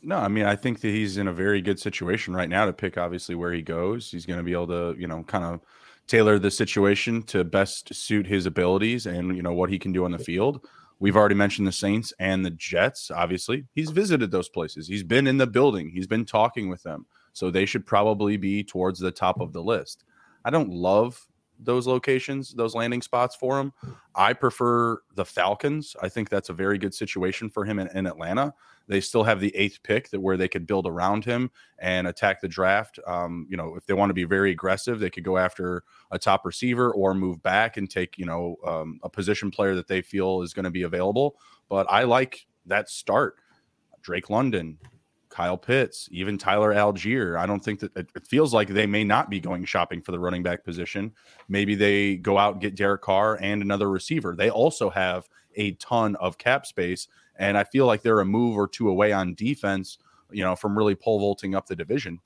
No, 0.04 0.18
I 0.18 0.28
mean, 0.28 0.44
I 0.44 0.54
think 0.54 0.80
that 0.80 0.88
he's 0.88 1.16
in 1.16 1.28
a 1.28 1.32
very 1.32 1.62
good 1.62 1.80
situation 1.80 2.34
right 2.34 2.48
now 2.48 2.66
to 2.66 2.72
pick 2.72 2.98
obviously 2.98 3.34
where 3.34 3.52
he 3.52 3.62
goes. 3.62 4.10
He's 4.10 4.26
going 4.26 4.38
to 4.38 4.44
be 4.44 4.52
able 4.52 4.66
to, 4.66 4.94
you 4.98 5.06
know, 5.06 5.22
kind 5.22 5.44
of 5.44 5.60
tailor 6.06 6.38
the 6.38 6.50
situation 6.50 7.22
to 7.22 7.42
best 7.42 7.94
suit 7.94 8.26
his 8.26 8.44
abilities 8.44 9.06
and, 9.06 9.34
you 9.34 9.42
know, 9.42 9.54
what 9.54 9.70
he 9.70 9.78
can 9.78 9.92
do 9.92 10.04
on 10.04 10.10
the 10.10 10.18
field. 10.18 10.66
We've 11.00 11.16
already 11.16 11.34
mentioned 11.34 11.66
the 11.66 11.72
Saints 11.72 12.12
and 12.18 12.44
the 12.44 12.50
Jets. 12.50 13.10
Obviously, 13.10 13.64
he's 13.74 13.90
visited 13.90 14.30
those 14.30 14.48
places. 14.48 14.86
He's 14.86 15.02
been 15.02 15.26
in 15.26 15.38
the 15.38 15.46
building. 15.46 15.90
He's 15.90 16.06
been 16.06 16.26
talking 16.26 16.68
with 16.68 16.82
them. 16.82 17.06
So 17.32 17.50
they 17.50 17.64
should 17.66 17.86
probably 17.86 18.36
be 18.36 18.62
towards 18.62 19.00
the 19.00 19.10
top 19.10 19.40
of 19.40 19.52
the 19.52 19.62
list. 19.62 20.04
I 20.44 20.50
don't 20.50 20.70
love 20.70 21.26
those 21.58 21.86
locations, 21.86 22.52
those 22.52 22.74
landing 22.74 23.02
spots 23.02 23.36
for 23.36 23.58
him. 23.58 23.72
I 24.14 24.32
prefer 24.34 25.00
the 25.14 25.24
Falcons. 25.24 25.96
I 26.02 26.08
think 26.08 26.28
that's 26.28 26.48
a 26.48 26.52
very 26.52 26.78
good 26.78 26.94
situation 26.94 27.48
for 27.48 27.64
him 27.64 27.78
in, 27.78 27.88
in 27.96 28.06
Atlanta. 28.06 28.52
They 28.86 29.00
still 29.00 29.24
have 29.24 29.40
the 29.40 29.54
eighth 29.56 29.82
pick 29.82 30.10
that 30.10 30.20
where 30.20 30.36
they 30.36 30.48
could 30.48 30.66
build 30.66 30.86
around 30.86 31.24
him 31.24 31.50
and 31.78 32.06
attack 32.06 32.40
the 32.40 32.48
draft. 32.48 32.98
Um, 33.06 33.46
you 33.48 33.56
know, 33.56 33.76
if 33.76 33.86
they 33.86 33.94
want 33.94 34.10
to 34.10 34.14
be 34.14 34.24
very 34.24 34.50
aggressive, 34.50 35.00
they 35.00 35.10
could 35.10 35.24
go 35.24 35.38
after 35.38 35.82
a 36.10 36.18
top 36.18 36.44
receiver 36.44 36.92
or 36.92 37.14
move 37.14 37.42
back 37.42 37.76
and 37.76 37.90
take 37.90 38.18
you 38.18 38.26
know 38.26 38.56
um, 38.66 39.00
a 39.02 39.08
position 39.08 39.50
player 39.50 39.74
that 39.74 39.88
they 39.88 40.02
feel 40.02 40.42
is 40.42 40.52
going 40.52 40.64
to 40.64 40.70
be 40.70 40.82
available. 40.82 41.36
But 41.68 41.86
I 41.90 42.04
like 42.04 42.46
that 42.66 42.90
start. 42.90 43.36
Drake 44.02 44.28
London, 44.28 44.78
Kyle 45.30 45.56
Pitts, 45.56 46.08
even 46.12 46.38
Tyler 46.38 46.72
Allgeier. 46.72 47.36
I 47.36 47.46
don't 47.46 47.58
think 47.58 47.80
that 47.80 47.96
it, 47.96 48.08
feels 48.24 48.54
like 48.54 48.68
they 48.68 48.86
may 48.86 49.02
not 49.02 49.30
be 49.30 49.40
going 49.40 49.64
shopping 49.64 50.00
for 50.00 50.12
the 50.12 50.18
running 50.18 50.42
back 50.42 50.62
position. 50.62 51.12
Maybe 51.48 51.74
they 51.74 52.16
go 52.16 52.38
out 52.38 52.52
and 52.52 52.62
get 52.62 52.76
Derek 52.76 53.02
Carr 53.02 53.38
and 53.40 53.60
another 53.60 53.90
receiver. 53.90 54.36
They 54.36 54.50
also 54.50 54.90
have 54.90 55.28
a 55.56 55.72
ton 55.72 56.14
of 56.16 56.38
cap 56.38 56.66
space 56.66 57.08
and 57.36 57.58
I 57.58 57.64
feel 57.64 57.86
like 57.86 58.02
they're 58.02 58.20
a 58.20 58.24
move 58.24 58.56
or 58.56 58.68
two 58.68 58.88
away 58.88 59.12
on 59.12 59.34
defense, 59.34 59.98
you 60.30 60.42
know, 60.42 60.56
from 60.56 60.76
really 60.76 60.94
pole 60.94 61.18
vaulting 61.18 61.54
up 61.54 61.66
the 61.66 61.76
division, 61.76 62.20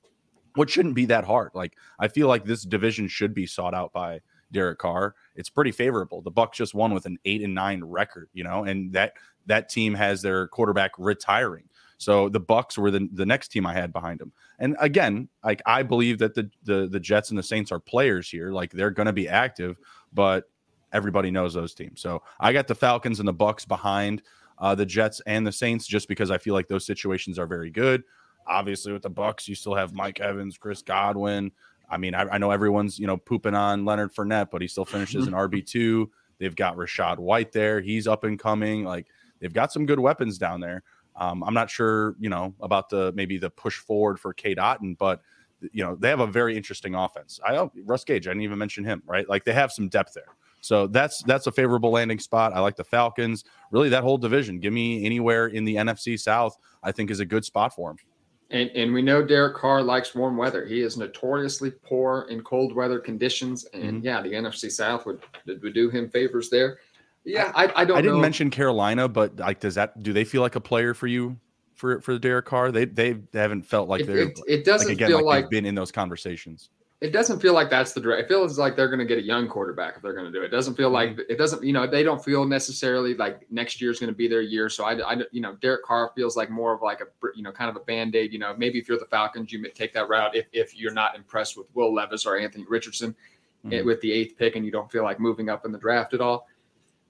which 0.55 0.71
shouldn't 0.71 0.95
be 0.95 1.05
that 1.05 1.23
hard. 1.23 1.51
Like 1.53 1.75
I 1.99 2.07
feel 2.07 2.27
like 2.27 2.45
this 2.45 2.63
division 2.63 3.07
should 3.07 3.33
be 3.33 3.45
sought 3.45 3.73
out 3.73 3.93
by 3.93 4.21
Derek 4.51 4.79
Carr. 4.79 5.15
It's 5.35 5.49
pretty 5.49 5.71
favorable. 5.71 6.21
The 6.21 6.31
Bucks 6.31 6.57
just 6.57 6.73
won 6.73 6.93
with 6.93 7.05
an 7.05 7.17
eight 7.25 7.41
and 7.41 7.53
nine 7.53 7.83
record, 7.83 8.29
you 8.33 8.43
know, 8.43 8.63
and 8.63 8.93
that 8.93 9.13
that 9.45 9.69
team 9.69 9.93
has 9.95 10.21
their 10.21 10.47
quarterback 10.47 10.91
retiring. 10.97 11.65
So 11.97 12.29
the 12.29 12.39
Bucks 12.39 12.77
were 12.77 12.91
the, 12.91 13.09
the 13.11 13.25
next 13.25 13.49
team 13.49 13.65
I 13.65 13.73
had 13.73 13.91
behind 13.91 14.19
them. 14.19 14.31
And 14.57 14.77
again, 14.79 15.27
like 15.43 15.61
I 15.65 15.83
believe 15.83 16.17
that 16.19 16.33
the 16.33 16.49
the 16.63 16.87
the 16.87 16.99
Jets 16.99 17.29
and 17.29 17.37
the 17.37 17.43
Saints 17.43 17.71
are 17.71 17.79
players 17.79 18.29
here. 18.29 18.51
Like 18.51 18.71
they're 18.71 18.91
going 18.91 19.07
to 19.07 19.13
be 19.13 19.27
active, 19.27 19.77
but 20.13 20.45
everybody 20.93 21.29
knows 21.29 21.53
those 21.53 21.73
teams. 21.73 22.01
So 22.01 22.23
I 22.39 22.53
got 22.53 22.67
the 22.67 22.75
Falcons 22.75 23.19
and 23.19 23.27
the 23.27 23.33
Bucks 23.33 23.65
behind 23.65 24.23
uh, 24.59 24.75
the 24.75 24.85
Jets 24.85 25.21
and 25.25 25.45
the 25.45 25.51
Saints, 25.51 25.87
just 25.87 26.07
because 26.07 26.31
I 26.31 26.37
feel 26.37 26.53
like 26.53 26.67
those 26.67 26.85
situations 26.85 27.39
are 27.39 27.47
very 27.47 27.71
good. 27.71 28.03
Obviously, 28.47 28.91
with 28.91 29.03
the 29.03 29.09
Bucks, 29.09 29.47
you 29.47 29.55
still 29.55 29.75
have 29.75 29.93
Mike 29.93 30.19
Evans, 30.19 30.57
Chris 30.57 30.81
Godwin. 30.81 31.51
I 31.89 31.97
mean, 31.97 32.13
I, 32.13 32.23
I 32.23 32.37
know 32.37 32.51
everyone's 32.51 32.99
you 32.99 33.07
know 33.07 33.17
pooping 33.17 33.55
on 33.55 33.85
Leonard 33.85 34.13
Fournette, 34.13 34.49
but 34.51 34.61
he 34.61 34.67
still 34.67 34.85
finishes 34.85 35.27
an 35.27 35.33
RB 35.33 35.65
two. 35.65 36.11
They've 36.37 36.55
got 36.55 36.75
Rachaad 36.75 37.17
White 37.17 37.51
there; 37.51 37.81
he's 37.81 38.07
up 38.07 38.23
and 38.23 38.39
coming. 38.39 38.83
Like 38.83 39.07
they've 39.39 39.53
got 39.53 39.71
some 39.71 39.85
good 39.85 39.99
weapons 39.99 40.37
down 40.37 40.59
there. 40.61 40.83
Um, 41.15 41.43
I'm 41.43 41.53
not 41.53 41.69
sure, 41.69 42.15
you 42.19 42.29
know, 42.29 42.53
about 42.61 42.89
the 42.89 43.11
maybe 43.13 43.37
the 43.37 43.49
push 43.49 43.77
forward 43.77 44.19
for 44.19 44.33
Cade 44.33 44.57
Otton, 44.57 44.97
but 44.97 45.21
you 45.73 45.83
know 45.83 45.95
they 45.95 46.09
have 46.09 46.21
a 46.21 46.27
very 46.27 46.55
interesting 46.55 46.95
offense. 46.95 47.39
I 47.45 47.69
Russ 47.85 48.03
Gage, 48.03 48.27
I 48.27 48.31
didn't 48.31 48.43
even 48.43 48.57
mention 48.57 48.85
him, 48.85 49.03
right? 49.05 49.27
Like 49.27 49.43
they 49.43 49.53
have 49.53 49.71
some 49.71 49.89
depth 49.89 50.13
there. 50.13 50.35
So 50.61 50.87
that's 50.87 51.23
that's 51.23 51.47
a 51.47 51.51
favorable 51.51 51.91
landing 51.91 52.19
spot. 52.19 52.53
I 52.53 52.59
like 52.59 52.75
the 52.75 52.83
Falcons. 52.83 53.43
Really, 53.71 53.89
that 53.89 54.03
whole 54.03 54.17
division. 54.17 54.59
Give 54.59 54.73
me 54.73 55.05
anywhere 55.05 55.47
in 55.47 55.65
the 55.65 55.75
NFC 55.75 56.19
South. 56.19 56.57
I 56.83 56.91
think 56.91 57.11
is 57.11 57.19
a 57.19 57.25
good 57.25 57.45
spot 57.45 57.73
for 57.73 57.91
him. 57.91 57.97
And, 58.51 58.69
and 58.71 58.93
we 58.93 59.01
know 59.01 59.23
Derek 59.23 59.55
Carr 59.55 59.83
likes 59.83 60.15
warm 60.15 60.35
weather. 60.35 60.65
He 60.65 60.81
is 60.81 60.97
notoriously 60.97 61.71
poor 61.71 62.25
in 62.31 62.41
cold 62.41 62.73
weather 62.73 62.99
conditions. 62.99 63.65
And 63.73 63.83
mm-hmm. 63.83 64.05
yeah, 64.05 64.21
the 64.21 64.29
NFC 64.29 64.71
South 64.71 65.05
would 65.05 65.21
would 65.45 65.73
do 65.73 65.89
him 65.89 66.09
favors 66.09 66.49
there. 66.49 66.79
Yeah, 67.23 67.51
I, 67.53 67.71
I 67.75 67.85
don't. 67.85 67.97
I 67.97 68.01
didn't 68.01 68.17
know. 68.17 68.21
mention 68.21 68.49
Carolina, 68.49 69.07
but 69.07 69.37
like, 69.37 69.59
does 69.59 69.75
that 69.75 70.01
do 70.01 70.13
they 70.13 70.23
feel 70.23 70.41
like 70.41 70.55
a 70.55 70.61
player 70.61 70.93
for 70.93 71.07
you 71.07 71.37
for 71.75 72.01
for 72.01 72.17
Derek 72.17 72.45
Carr? 72.45 72.71
They 72.71 72.85
they, 72.85 73.13
they 73.13 73.39
haven't 73.39 73.63
felt 73.63 73.87
like 73.87 74.05
they're. 74.05 74.17
It, 74.17 74.39
it 74.47 74.65
doesn't 74.65 74.87
like, 74.87 74.95
again, 74.95 75.09
feel 75.09 75.25
like, 75.25 75.43
like 75.43 75.49
been 75.49 75.65
in 75.65 75.75
those 75.75 75.91
conversations 75.91 76.69
it 77.01 77.13
doesn't 77.13 77.39
feel 77.39 77.53
like 77.53 77.69
that's 77.69 77.93
the 77.93 78.01
direct. 78.01 78.23
It 78.23 78.27
feels 78.27 78.59
like 78.59 78.75
they're 78.75 78.89
going 78.89 78.99
to 78.99 79.05
get 79.05 79.17
a 79.17 79.23
young 79.23 79.47
quarterback 79.47 79.95
if 79.95 80.01
they're 80.01 80.13
going 80.13 80.25
to 80.25 80.31
do 80.31 80.41
it. 80.43 80.47
It 80.47 80.51
doesn't 80.51 80.75
feel 80.75 80.89
like 80.89 81.11
mm-hmm. 81.11 81.21
it 81.29 81.37
doesn't. 81.37 81.63
You 81.63 81.71
know, 81.71 81.87
they 81.87 82.03
don't 82.03 82.23
feel 82.23 82.45
necessarily 82.45 83.15
like 83.15 83.49
next 83.49 83.79
year 83.79 83.89
is 83.89 83.99
going 83.99 84.11
to 84.11 84.15
be 84.15 84.27
their 84.27 84.41
year. 84.41 84.67
So 84.67 84.83
I, 84.83 85.13
I, 85.13 85.15
you 85.31 85.39
know, 85.39 85.55
Derek 85.61 85.83
Carr 85.85 86.11
feels 86.13 86.35
like 86.35 86.49
more 86.49 86.73
of 86.73 86.81
like 86.81 86.99
a, 86.99 87.05
you 87.35 87.41
know, 87.41 87.53
kind 87.53 87.69
of 87.69 87.77
a 87.77 87.85
band 87.85 88.15
aid. 88.17 88.33
You 88.33 88.39
know, 88.39 88.53
maybe 88.57 88.79
if 88.79 88.89
you're 88.89 88.99
the 88.99 89.05
Falcons, 89.05 89.51
you 89.53 89.65
take 89.69 89.93
that 89.93 90.09
route 90.09 90.35
if 90.35 90.47
if 90.51 90.75
you're 90.75 90.91
not 90.91 91.15
impressed 91.15 91.57
with 91.57 91.67
Will 91.73 91.93
Levis 91.93 92.25
or 92.25 92.37
Anthony 92.37 92.65
Richardson 92.67 93.15
eh, 93.65 93.69
mm-hmm. 93.69 93.85
with 93.85 94.01
the 94.01 94.11
eighth 94.11 94.37
pick 94.37 94.57
and 94.57 94.65
you 94.65 94.71
don't 94.71 94.91
feel 94.91 95.03
like 95.03 95.21
moving 95.21 95.49
up 95.49 95.65
in 95.65 95.71
the 95.71 95.79
draft 95.79 96.13
at 96.13 96.19
all. 96.19 96.47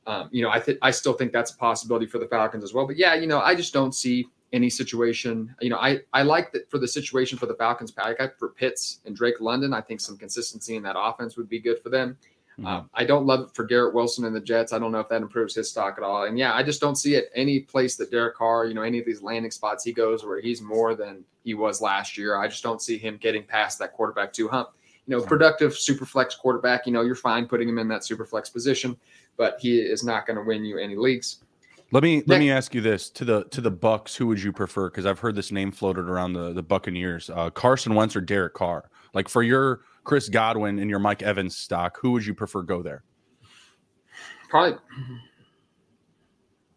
Um, 0.05 0.29
you 0.31 0.43
know, 0.43 0.49
I 0.49 0.59
think 0.59 0.77
I 0.83 0.91
still 0.91 1.13
think 1.13 1.31
that's 1.31 1.51
a 1.51 1.57
possibility 1.57 2.05
for 2.05 2.19
the 2.19 2.27
Falcons 2.27 2.63
as 2.63 2.75
well. 2.75 2.85
But 2.85 2.97
yeah, 2.97 3.15
you 3.15 3.25
know, 3.25 3.39
I 3.41 3.55
just 3.55 3.73
don't 3.73 3.95
see 3.95 4.27
any 4.53 4.69
situation. 4.69 5.53
You 5.61 5.69
know, 5.69 5.77
I 5.77 5.99
I 6.13 6.23
like 6.23 6.51
that 6.53 6.69
for 6.69 6.77
the 6.77 6.87
situation 6.87 7.37
for 7.37 7.45
the 7.45 7.55
Falcons. 7.55 7.93
I 7.97 8.15
like 8.19 8.37
for 8.37 8.49
Pitts 8.49 8.99
and 9.05 9.15
Drake 9.15 9.39
London. 9.39 9.73
I 9.73 9.81
think 9.81 9.99
some 9.99 10.17
consistency 10.17 10.75
in 10.75 10.83
that 10.83 10.95
offense 10.97 11.37
would 11.37 11.49
be 11.49 11.59
good 11.59 11.81
for 11.81 11.89
them. 11.89 12.17
Mm-hmm. 12.59 12.67
Um, 12.67 12.89
I 12.93 13.05
don't 13.05 13.25
love 13.25 13.41
it 13.41 13.55
for 13.55 13.63
Garrett 13.63 13.93
Wilson 13.93 14.25
and 14.25 14.35
the 14.35 14.41
Jets. 14.41 14.73
I 14.73 14.79
don't 14.79 14.91
know 14.91 14.99
if 14.99 15.07
that 15.09 15.21
improves 15.21 15.55
his 15.55 15.69
stock 15.69 15.95
at 15.97 16.03
all. 16.03 16.25
And 16.25 16.37
yeah, 16.37 16.53
I 16.53 16.63
just 16.63 16.81
don't 16.81 16.97
see 16.97 17.15
it 17.15 17.29
any 17.33 17.61
place 17.61 17.95
that 17.95 18.11
Derek 18.11 18.35
Carr, 18.35 18.65
you 18.65 18.73
know, 18.73 18.81
any 18.81 18.99
of 18.99 19.05
these 19.05 19.21
landing 19.21 19.51
spots 19.51 19.83
he 19.83 19.93
goes 19.93 20.25
where 20.25 20.41
he's 20.41 20.61
more 20.61 20.93
than 20.93 21.23
he 21.43 21.53
was 21.53 21.81
last 21.81 22.17
year. 22.17 22.35
I 22.35 22.47
just 22.47 22.63
don't 22.63 22.81
see 22.81 22.97
him 22.97 23.17
getting 23.17 23.43
past 23.43 23.79
that 23.79 23.93
quarterback 23.93 24.33
two 24.33 24.47
hump. 24.47 24.69
You 25.07 25.17
know, 25.17 25.23
productive 25.23 25.75
super 25.75 26.05
flex 26.05 26.35
quarterback. 26.35 26.85
You 26.85 26.93
know, 26.93 27.01
you're 27.01 27.15
fine 27.15 27.47
putting 27.47 27.67
him 27.67 27.79
in 27.79 27.87
that 27.87 28.05
super 28.05 28.25
flex 28.25 28.49
position, 28.49 28.95
but 29.37 29.57
he 29.59 29.79
is 29.79 30.03
not 30.03 30.27
going 30.27 30.37
to 30.37 30.43
win 30.43 30.63
you 30.63 30.77
any 30.77 30.95
leagues. 30.95 31.43
Let 31.91 32.03
me 32.03 32.21
let 32.27 32.39
me 32.39 32.51
ask 32.51 32.75
you 32.75 32.81
this 32.81 33.09
to 33.11 33.25
the 33.25 33.45
to 33.45 33.61
the 33.61 33.71
Bucks. 33.71 34.15
Who 34.15 34.27
would 34.27 34.41
you 34.41 34.53
prefer? 34.53 34.89
Because 34.89 35.07
I've 35.07 35.19
heard 35.19 35.35
this 35.35 35.51
name 35.51 35.71
floated 35.71 36.05
around 36.05 36.33
the 36.33 36.53
the 36.53 36.61
Buccaneers. 36.61 37.29
Uh, 37.29 37.49
Carson 37.49 37.95
Wentz 37.95 38.15
or 38.15 38.21
Derek 38.21 38.53
Carr. 38.53 38.91
Like 39.13 39.27
for 39.27 39.41
your 39.41 39.81
Chris 40.03 40.29
Godwin 40.29 40.79
and 40.79 40.89
your 40.89 40.99
Mike 40.99 41.23
Evans 41.23 41.57
stock, 41.57 41.97
who 41.99 42.11
would 42.11 42.25
you 42.25 42.35
prefer 42.35 42.61
go 42.61 42.83
there? 42.83 43.03
Probably, 44.49 44.77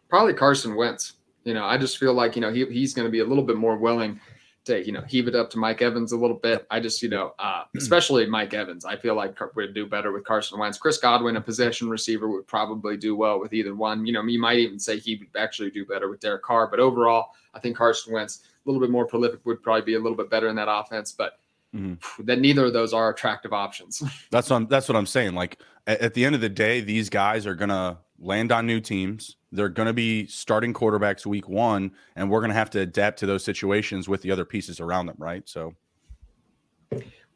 probably 0.08 0.34
Carson 0.34 0.76
Wentz. 0.76 1.14
You 1.44 1.54
know, 1.54 1.64
I 1.64 1.76
just 1.76 1.98
feel 1.98 2.14
like 2.14 2.34
you 2.34 2.40
know 2.40 2.52
he, 2.52 2.64
he's 2.66 2.94
going 2.94 3.06
to 3.06 3.12
be 3.12 3.20
a 3.20 3.24
little 3.24 3.44
bit 3.44 3.56
more 3.56 3.76
willing 3.76 4.18
to 4.64 4.84
you 4.84 4.92
know 4.92 5.02
heave 5.08 5.28
it 5.28 5.34
up 5.34 5.50
to 5.50 5.58
Mike 5.58 5.82
Evans 5.82 6.12
a 6.12 6.16
little 6.16 6.36
bit. 6.36 6.66
I 6.70 6.80
just 6.80 7.02
you 7.02 7.08
know 7.08 7.34
uh, 7.38 7.64
especially 7.76 8.26
Mike 8.26 8.54
Evans, 8.54 8.84
I 8.84 8.96
feel 8.96 9.14
like 9.14 9.38
would 9.54 9.74
do 9.74 9.86
better 9.86 10.12
with 10.12 10.24
Carson 10.24 10.58
Wentz. 10.58 10.78
Chris 10.78 10.98
Godwin, 10.98 11.36
a 11.36 11.40
possession 11.40 11.88
receiver, 11.88 12.28
would 12.28 12.46
probably 12.46 12.96
do 12.96 13.16
well 13.16 13.40
with 13.40 13.52
either 13.52 13.74
one. 13.74 14.06
You 14.06 14.12
know, 14.12 14.22
you 14.22 14.40
might 14.40 14.58
even 14.58 14.78
say 14.78 14.98
he 14.98 15.16
would 15.16 15.40
actually 15.40 15.70
do 15.70 15.84
better 15.84 16.08
with 16.08 16.20
Derek 16.20 16.42
Carr, 16.42 16.68
but 16.68 16.80
overall, 16.80 17.30
I 17.54 17.60
think 17.60 17.76
Carson 17.76 18.12
Wentz 18.12 18.42
a 18.44 18.70
little 18.70 18.80
bit 18.80 18.90
more 18.90 19.06
prolific 19.06 19.40
would 19.44 19.62
probably 19.62 19.82
be 19.82 19.94
a 19.94 20.00
little 20.00 20.16
bit 20.16 20.30
better 20.30 20.48
in 20.48 20.56
that 20.56 20.70
offense, 20.70 21.12
but. 21.12 21.38
Mm-hmm. 21.74 22.24
That 22.26 22.38
neither 22.38 22.66
of 22.66 22.74
those 22.74 22.92
are 22.92 23.08
attractive 23.08 23.54
options. 23.54 24.02
That's 24.30 24.50
what 24.50 24.56
I'm, 24.56 24.66
that's 24.66 24.90
what 24.90 24.96
I'm 24.96 25.06
saying. 25.06 25.34
Like 25.34 25.58
at, 25.86 26.02
at 26.02 26.12
the 26.12 26.22
end 26.22 26.34
of 26.34 26.42
the 26.42 26.50
day, 26.50 26.82
these 26.82 27.08
guys 27.08 27.46
are 27.46 27.54
gonna 27.54 27.96
land 28.22 28.52
on 28.52 28.66
new 28.66 28.80
teams. 28.80 29.36
They're 29.50 29.68
going 29.68 29.88
to 29.88 29.92
be 29.92 30.26
starting 30.26 30.72
quarterbacks 30.72 31.26
week 31.26 31.48
one, 31.48 31.92
and 32.16 32.30
we're 32.30 32.40
going 32.40 32.50
to 32.50 32.56
have 32.56 32.70
to 32.70 32.80
adapt 32.80 33.18
to 33.18 33.26
those 33.26 33.44
situations 33.44 34.08
with 34.08 34.22
the 34.22 34.30
other 34.30 34.44
pieces 34.44 34.80
around 34.80 35.06
them, 35.06 35.16
right? 35.18 35.46
So 35.46 35.74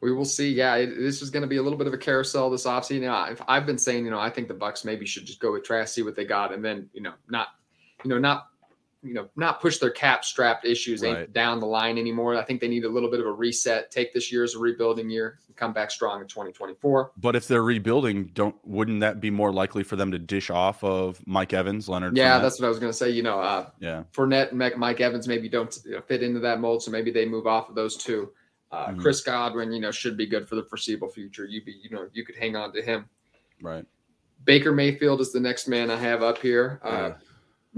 we 0.01 0.13
will 0.13 0.25
see. 0.25 0.51
Yeah, 0.53 0.77
it, 0.77 0.97
this 0.97 1.21
is 1.21 1.31
going 1.31 1.43
to 1.43 1.49
be 1.49 1.57
a 1.57 1.63
little 1.63 1.79
bit 1.79 1.87
of 1.87 1.93
a 1.93 1.99
carousel 1.99 2.49
this 2.49 2.65
offseason. 2.65 3.01
You 3.01 3.01
know, 3.03 3.37
I've, 3.49 3.67
been 3.67 3.79
saying, 3.79 4.05
you 4.05 4.11
know, 4.11 4.21
I 4.21 4.31
think 4.31 4.49
the 4.49 4.55
Bucks 4.55 4.85
maybe 4.85 5.05
should 5.05 5.27
just 5.27 5.41
go 5.41 5.53
with 5.53 5.65
Trask, 5.65 5.93
see 5.93 6.03
what 6.03 6.17
they 6.17 6.25
got, 6.25 6.55
and 6.55 6.65
then 6.65 6.89
you 6.93 7.03
know, 7.03 7.13
not, 7.29 7.49
you 8.05 8.11
know, 8.11 8.19
not 8.19 8.49
you 9.07 9.15
know, 9.15 9.29
not 9.37 9.61
push 9.61 9.79
their 9.79 9.91
cap 9.91 10.25
strapped 10.25 10.65
issues 10.65 11.03
right. 11.03 11.33
down 11.33 11.61
the 11.61 11.67
line 11.67 11.99
anymore. 11.99 12.37
I 12.37 12.43
think 12.43 12.61
they 12.61 12.69
need 12.69 12.85
a 12.85 12.89
little 12.89 13.11
bit 13.11 13.21
of 13.21 13.27
a 13.27 13.33
reset. 13.33 13.91
Take 13.91 14.13
this 14.13 14.33
year 14.33 14.45
as 14.45 14.55
a 14.55 14.59
rebuilding 14.59 15.09
year, 15.09 15.39
and 15.47 15.57
come 15.57 15.73
back 15.73 15.91
strong 15.91 16.21
in 16.21 16.27
2024. 16.27 17.13
But 17.17 17.37
if 17.37 17.47
they're 17.47 17.63
rebuilding, 17.63 18.31
don't 18.35 18.55
wouldn't 18.65 19.01
that 19.01 19.21
be 19.21 19.31
more 19.31 19.53
likely 19.53 19.83
for 19.83 19.97
them 19.97 20.11
to 20.13 20.19
dish 20.19 20.51
off 20.51 20.83
of 20.83 21.25
Mike 21.27 21.53
Evans, 21.53 21.89
Leonard? 21.89 22.17
Yeah, 22.17 22.39
Fournette? 22.39 22.43
that's 22.43 22.61
what 22.61 22.67
I 22.67 22.69
was 22.69 22.79
going 22.79 22.93
to 22.93 22.97
say. 22.97 23.11
You 23.11 23.23
know, 23.23 23.41
uh, 23.41 23.71
yeah, 23.81 24.03
Fournette 24.13 24.51
and 24.51 24.79
Mike 24.79 25.01
Evans 25.01 25.29
maybe 25.29 25.49
don't 25.49 25.77
you 25.85 25.93
know, 25.93 26.01
fit 26.03 26.23
into 26.23 26.41
that 26.41 26.61
mold, 26.61 26.83
so 26.83 26.91
maybe 26.91 27.11
they 27.11 27.27
move 27.27 27.47
off 27.47 27.69
of 27.69 27.75
those 27.75 27.97
two. 27.97 28.31
Uh, 28.73 28.89
mm-hmm. 28.89 29.01
Chris 29.01 29.23
Godwin, 29.23 29.73
you 29.73 29.81
know, 29.81 29.91
should 29.91 30.17
be 30.17 30.27
good 30.27 30.49
for 30.49 30.57
the 30.57 30.65
foreseeable 30.65 31.09
future. 31.09 31.45
You 31.45 31.63
be, 31.63 31.77
you 31.83 31.91
know, 31.91 32.09
you 32.13 32.25
could 32.25 32.37
hang 32.37 32.57
on 32.57 32.73
to 32.73 32.83
him. 32.83 33.09
Right. 33.63 33.85
Baker 34.45 34.73
Mayfield 34.73 35.21
is 35.21 35.33
the 35.33 35.41
next 35.41 35.69
man 35.69 35.91
I 35.91 35.97
have 35.97 36.23
up 36.23 36.39
here. 36.39 36.81
Uh, 36.85 36.91
yeah. 36.91 37.15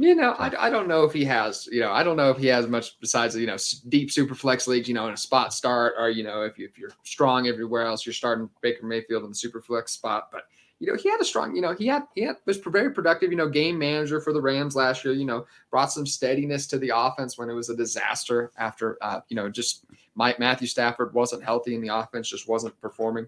You 0.00 0.14
know, 0.14 0.30
I, 0.38 0.66
I 0.66 0.70
don't 0.70 0.86
know 0.86 1.02
if 1.02 1.12
he 1.12 1.24
has, 1.24 1.68
you 1.72 1.80
know, 1.80 1.90
I 1.90 2.04
don't 2.04 2.16
know 2.16 2.30
if 2.30 2.38
he 2.38 2.46
has 2.46 2.68
much 2.68 3.00
besides, 3.00 3.34
you 3.34 3.48
know, 3.48 3.56
deep 3.88 4.12
super 4.12 4.36
flex 4.36 4.68
leagues, 4.68 4.86
you 4.86 4.94
know, 4.94 5.08
in 5.08 5.14
a 5.14 5.16
spot 5.16 5.52
start 5.52 5.94
or, 5.98 6.08
you 6.08 6.22
know, 6.22 6.42
if, 6.42 6.56
you, 6.56 6.66
if 6.66 6.78
you're 6.78 6.92
strong 7.02 7.48
everywhere 7.48 7.82
else, 7.82 8.06
you're 8.06 8.12
starting 8.12 8.48
Baker 8.60 8.86
Mayfield 8.86 9.24
in 9.24 9.30
the 9.30 9.34
super 9.34 9.60
flex 9.60 9.90
spot. 9.90 10.28
But, 10.30 10.44
you 10.78 10.86
know, 10.86 10.94
he 10.94 11.10
had 11.10 11.20
a 11.20 11.24
strong, 11.24 11.56
you 11.56 11.60
know, 11.60 11.74
he 11.74 11.88
had, 11.88 12.04
he 12.14 12.22
had, 12.22 12.36
was 12.44 12.58
very 12.58 12.92
productive, 12.92 13.32
you 13.32 13.36
know, 13.36 13.48
game 13.48 13.76
manager 13.76 14.20
for 14.20 14.32
the 14.32 14.40
Rams 14.40 14.76
last 14.76 15.04
year, 15.04 15.14
you 15.14 15.24
know, 15.24 15.46
brought 15.68 15.90
some 15.90 16.06
steadiness 16.06 16.68
to 16.68 16.78
the 16.78 16.92
offense 16.94 17.36
when 17.36 17.50
it 17.50 17.54
was 17.54 17.68
a 17.68 17.76
disaster 17.76 18.52
after, 18.56 18.98
uh, 19.00 19.22
you 19.28 19.34
know, 19.34 19.48
just 19.48 19.84
Mike 20.14 20.38
Matthew 20.38 20.68
Stafford 20.68 21.12
wasn't 21.12 21.42
healthy 21.42 21.74
and 21.74 21.82
the 21.82 21.92
offense 21.92 22.28
just 22.28 22.48
wasn't 22.48 22.80
performing. 22.80 23.26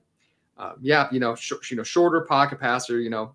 Uh, 0.57 0.75
yeah, 0.81 1.09
you 1.11 1.19
know, 1.19 1.35
sh- 1.35 1.69
you 1.69 1.77
know, 1.77 1.83
shorter 1.83 2.21
pocket 2.21 2.61
passer, 2.61 3.00
you 3.00 3.11
know, 3.11 3.35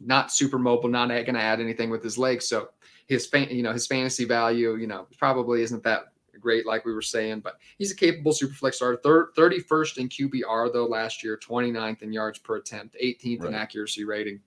not 0.00 0.32
super 0.32 0.58
mobile, 0.58 0.88
not 0.88 1.08
going 1.08 1.34
to 1.34 1.40
add 1.40 1.60
anything 1.60 1.90
with 1.90 2.02
his 2.02 2.18
legs. 2.18 2.48
So 2.48 2.68
his 3.06 3.26
fan, 3.26 3.48
you 3.50 3.62
know, 3.62 3.72
his 3.72 3.86
fantasy 3.86 4.24
value, 4.24 4.76
you 4.76 4.86
know, 4.86 5.06
probably 5.18 5.62
isn't 5.62 5.82
that 5.84 6.06
great, 6.40 6.66
like 6.66 6.84
we 6.84 6.92
were 6.92 7.02
saying, 7.02 7.40
but 7.40 7.58
he's 7.78 7.92
a 7.92 7.96
capable 7.96 8.32
super 8.32 8.54
flex 8.54 8.76
starter. 8.76 9.00
Third, 9.02 9.34
31st 9.36 9.98
in 9.98 10.08
QBR 10.08 10.72
though 10.72 10.86
last 10.86 11.24
year, 11.24 11.38
29th 11.38 12.02
in 12.02 12.12
yards 12.12 12.38
per 12.38 12.56
attempt, 12.56 12.96
18th 13.02 13.40
right. 13.40 13.48
in 13.48 13.54
accuracy 13.54 14.04
rating. 14.04 14.40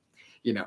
You 0.43 0.53
know, 0.53 0.65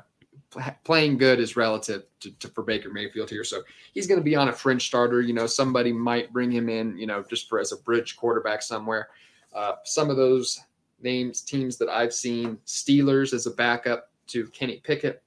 playing 0.83 1.17
good 1.17 1.39
is 1.39 1.55
relative 1.55 2.03
to, 2.19 2.31
to, 2.31 2.47
for 2.49 2.63
Baker 2.63 2.89
Mayfield 2.89 3.29
here. 3.29 3.43
So 3.43 3.61
he's 3.93 4.07
going 4.07 4.19
to 4.19 4.23
be 4.23 4.35
on 4.35 4.49
a 4.49 4.53
fringe 4.53 4.85
starter. 4.85 5.21
You 5.21 5.33
know, 5.33 5.47
somebody 5.47 5.91
might 5.91 6.31
bring 6.31 6.51
him 6.51 6.69
in, 6.69 6.97
you 6.97 7.07
know, 7.07 7.23
just 7.29 7.49
for 7.49 7.59
as 7.59 7.71
a 7.71 7.77
bridge 7.77 8.15
quarterback 8.15 8.61
somewhere. 8.61 9.09
Uh, 9.53 9.73
some 9.83 10.09
of 10.09 10.17
those 10.17 10.59
names, 11.01 11.41
teams 11.41 11.77
that 11.77 11.89
I've 11.89 12.13
seen, 12.13 12.57
Steelers 12.65 13.33
as 13.33 13.45
a 13.45 13.51
backup, 13.51 14.09
to 14.27 14.47
Kenny 14.47 14.81
Pickett 14.83 15.21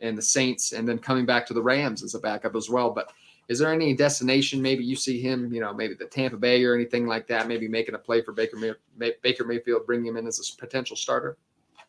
and 0.00 0.16
the 0.16 0.22
Saints, 0.22 0.72
and 0.72 0.86
then 0.86 0.98
coming 0.98 1.26
back 1.26 1.46
to 1.46 1.54
the 1.54 1.62
Rams 1.62 2.02
as 2.02 2.14
a 2.14 2.18
backup 2.18 2.54
as 2.54 2.68
well. 2.68 2.90
But 2.90 3.12
is 3.48 3.58
there 3.58 3.72
any 3.72 3.94
destination? 3.94 4.60
Maybe 4.60 4.84
you 4.84 4.96
see 4.96 5.20
him, 5.20 5.52
you 5.52 5.60
know, 5.60 5.72
maybe 5.72 5.94
the 5.94 6.06
Tampa 6.06 6.36
Bay 6.36 6.64
or 6.64 6.74
anything 6.74 7.06
like 7.06 7.26
that. 7.28 7.48
Maybe 7.48 7.68
making 7.68 7.94
a 7.94 7.98
play 7.98 8.20
for 8.20 8.32
Baker 8.32 8.56
May- 8.56 9.14
Baker 9.22 9.44
Mayfield, 9.44 9.86
bringing 9.86 10.06
him 10.06 10.16
in 10.16 10.26
as 10.26 10.38
a 10.38 10.60
potential 10.60 10.96
starter. 10.96 11.36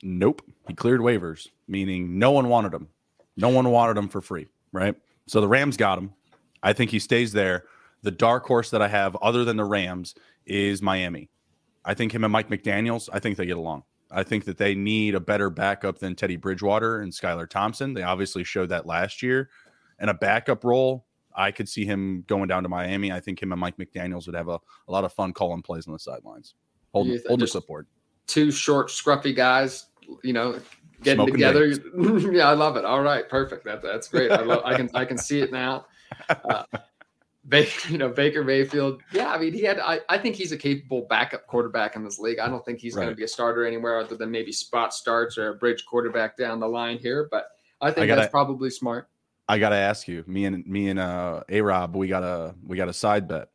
Nope, 0.04 0.44
he 0.68 0.76
cleared 0.76 1.02
waivers, 1.02 1.48
meaning 1.68 2.20
no 2.20 2.32
one 2.32 2.50
wanted 2.50 2.74
him. 2.74 2.88
No 3.36 3.50
one 3.50 3.70
wanted 3.70 3.98
him 3.98 4.08
for 4.08 4.22
free, 4.22 4.48
right? 4.72 4.96
So 5.26 5.42
the 5.42 5.48
Rams 5.48 5.78
got 5.78 5.98
him. 5.98 6.14
I 6.62 6.74
think 6.74 6.92
he 6.92 7.00
stays 7.00 7.32
there. 7.34 7.66
The 8.04 8.12
dark 8.12 8.46
horse 8.46 8.70
that 8.70 8.82
I 8.82 8.88
have, 8.88 9.16
other 9.18 9.44
than 9.44 9.58
the 9.58 9.66
Rams, 9.66 10.14
is 10.46 10.82
Miami. 10.82 11.30
I 11.84 11.94
think 11.94 12.12
him 12.14 12.24
and 12.24 12.32
Mike 12.32 12.50
McDaniels. 12.50 13.10
I 13.12 13.20
think 13.20 13.38
they 13.38 13.46
get 13.46 13.58
along. 13.58 13.84
I 14.12 14.24
think 14.24 14.46
that 14.46 14.58
they 14.58 14.76
need 14.76 15.16
a 15.16 15.20
better 15.20 15.50
backup 15.50 16.00
than 16.00 16.16
Teddy 16.16 16.38
Bridgewater 16.38 17.02
and 17.02 17.12
Skylar 17.12 17.50
Thompson. 17.50 17.94
They 17.94 18.04
obviously 18.04 18.44
showed 18.44 18.70
that 18.70 18.86
last 18.86 19.22
year. 19.22 19.50
And 20.00 20.10
a 20.10 20.14
backup 20.14 20.64
role, 20.64 21.06
I 21.36 21.52
could 21.52 21.68
see 21.68 21.86
him 21.86 22.24
going 22.28 22.48
down 22.48 22.64
to 22.64 22.70
Miami. 22.70 23.12
I 23.12 23.20
think 23.20 23.42
him 23.42 23.52
and 23.52 23.60
Mike 23.60 23.78
McDaniels 23.78 24.26
would 24.28 24.36
have 24.36 24.48
a, 24.48 24.60
a 24.88 24.92
lot 24.92 25.04
of 25.04 25.14
fun 25.14 25.34
calling 25.34 25.62
plays 25.62 25.88
on 25.88 25.94
the 25.94 26.00
sidelines. 26.00 26.56
Hold, 26.94 27.10
hold 27.28 27.40
the 27.40 27.48
support. 27.48 27.88
Two 28.28 28.52
short, 28.52 28.90
scruffy 28.90 29.36
guys, 29.36 29.88
you 30.24 30.34
know, 30.34 30.60
getting 31.04 31.18
Smoking 31.18 31.34
together. 31.34 31.66
yeah, 32.32 32.50
I 32.50 32.54
love 32.54 32.78
it. 32.78 32.86
All 32.86 33.02
right, 33.02 33.28
perfect. 33.28 33.66
That, 33.66 33.82
that's 33.82 34.08
great. 34.08 34.32
I, 34.32 34.42
love, 34.42 34.62
I 34.66 34.76
can 34.76 34.90
I 34.94 35.06
can 35.06 35.18
see 35.18 35.42
it 35.42 35.52
now. 35.52 35.86
Uh, 36.30 36.64
Baker, 37.48 37.90
you 37.90 37.98
know, 37.98 38.10
Baker 38.10 38.44
Mayfield. 38.44 39.02
Yeah, 39.12 39.32
I 39.32 39.38
mean, 39.38 39.54
he 39.54 39.62
had. 39.62 39.80
I, 39.80 40.00
I 40.10 40.18
think 40.18 40.36
he's 40.36 40.52
a 40.52 40.58
capable 40.58 41.08
backup 41.10 41.48
quarterback 41.48 41.96
in 41.96 42.04
this 42.04 42.20
league. 42.20 42.40
I 42.40 42.48
don't 42.48 42.64
think 42.66 42.80
he's 42.80 42.96
right. 42.96 43.04
going 43.04 43.14
to 43.14 43.16
be 43.16 43.24
a 43.24 43.28
starter 43.28 43.66
anywhere 43.66 44.00
other 44.00 44.16
than 44.16 44.32
maybe 44.32 44.52
spot 44.52 44.94
starts 44.94 45.38
or 45.38 45.50
a 45.50 45.54
bridge 45.56 45.86
quarterback 45.86 46.38
down 46.38 46.60
the 46.60 46.68
line 46.68 46.98
here. 46.98 47.28
But 47.32 47.48
I 47.82 47.92
think 47.92 48.06
I 48.06 48.08
gotta, 48.08 48.22
that's 48.22 48.32
probably 48.32 48.70
smart. 48.70 49.10
I 49.48 49.60
got 49.60 49.70
to 49.70 49.76
ask 49.76 50.08
you, 50.08 50.24
me 50.28 50.46
and 50.46 50.66
me 50.66 50.90
and 50.90 51.00
uh, 51.00 51.44
A 51.50 51.62
Rob, 51.62 51.96
we 51.96 52.08
got 52.08 52.24
a 52.24 52.56
we 52.66 52.78
got 52.78 52.90
a 52.90 52.94
side 52.94 53.28
bet. 53.28 53.50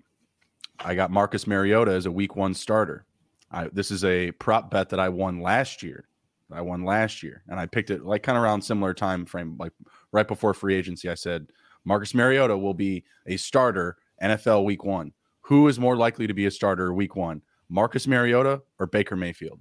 I 0.81 0.95
got 0.95 1.11
Marcus 1.11 1.47
Mariota 1.47 1.93
as 1.93 2.07
a 2.07 2.11
Week 2.11 2.35
One 2.35 2.55
starter. 2.55 3.07
I, 3.51 3.69
this 3.73 3.91
is 3.91 4.05
a 4.05 4.33
prop 4.33 4.71
bet 4.71 4.89
that 4.89 5.01
I 5.01 5.11
won 5.11 5.41
last 5.41 5.83
year. 5.83 6.09
I 6.51 6.61
won 6.61 6.85
last 6.85 7.23
year, 7.23 7.43
and 7.49 7.61
I 7.61 7.67
picked 7.67 7.91
it 7.91 8.05
like 8.05 8.23
kind 8.23 8.37
of 8.37 8.45
around 8.45 8.63
similar 8.63 8.95
time 8.95 9.27
frame, 9.27 9.57
like 9.59 9.73
right 10.13 10.27
before 10.27 10.55
free 10.55 10.75
agency. 10.75 11.09
I 11.09 11.15
said 11.15 11.49
Marcus 11.85 12.15
Mariota 12.15 12.57
will 12.57 12.75
be 12.75 13.05
a 13.27 13.37
starter 13.37 13.97
NFL 14.23 14.65
Week 14.65 14.85
One. 14.85 15.13
Who 15.43 15.69
is 15.69 15.79
more 15.79 15.97
likely 15.97 16.27
to 16.27 16.35
be 16.35 16.47
a 16.47 16.51
starter 16.51 16.93
Week 16.95 17.17
One, 17.17 17.43
Marcus 17.69 18.07
Mariota 18.07 18.63
or 18.79 18.87
Baker 18.87 19.17
Mayfield? 19.17 19.61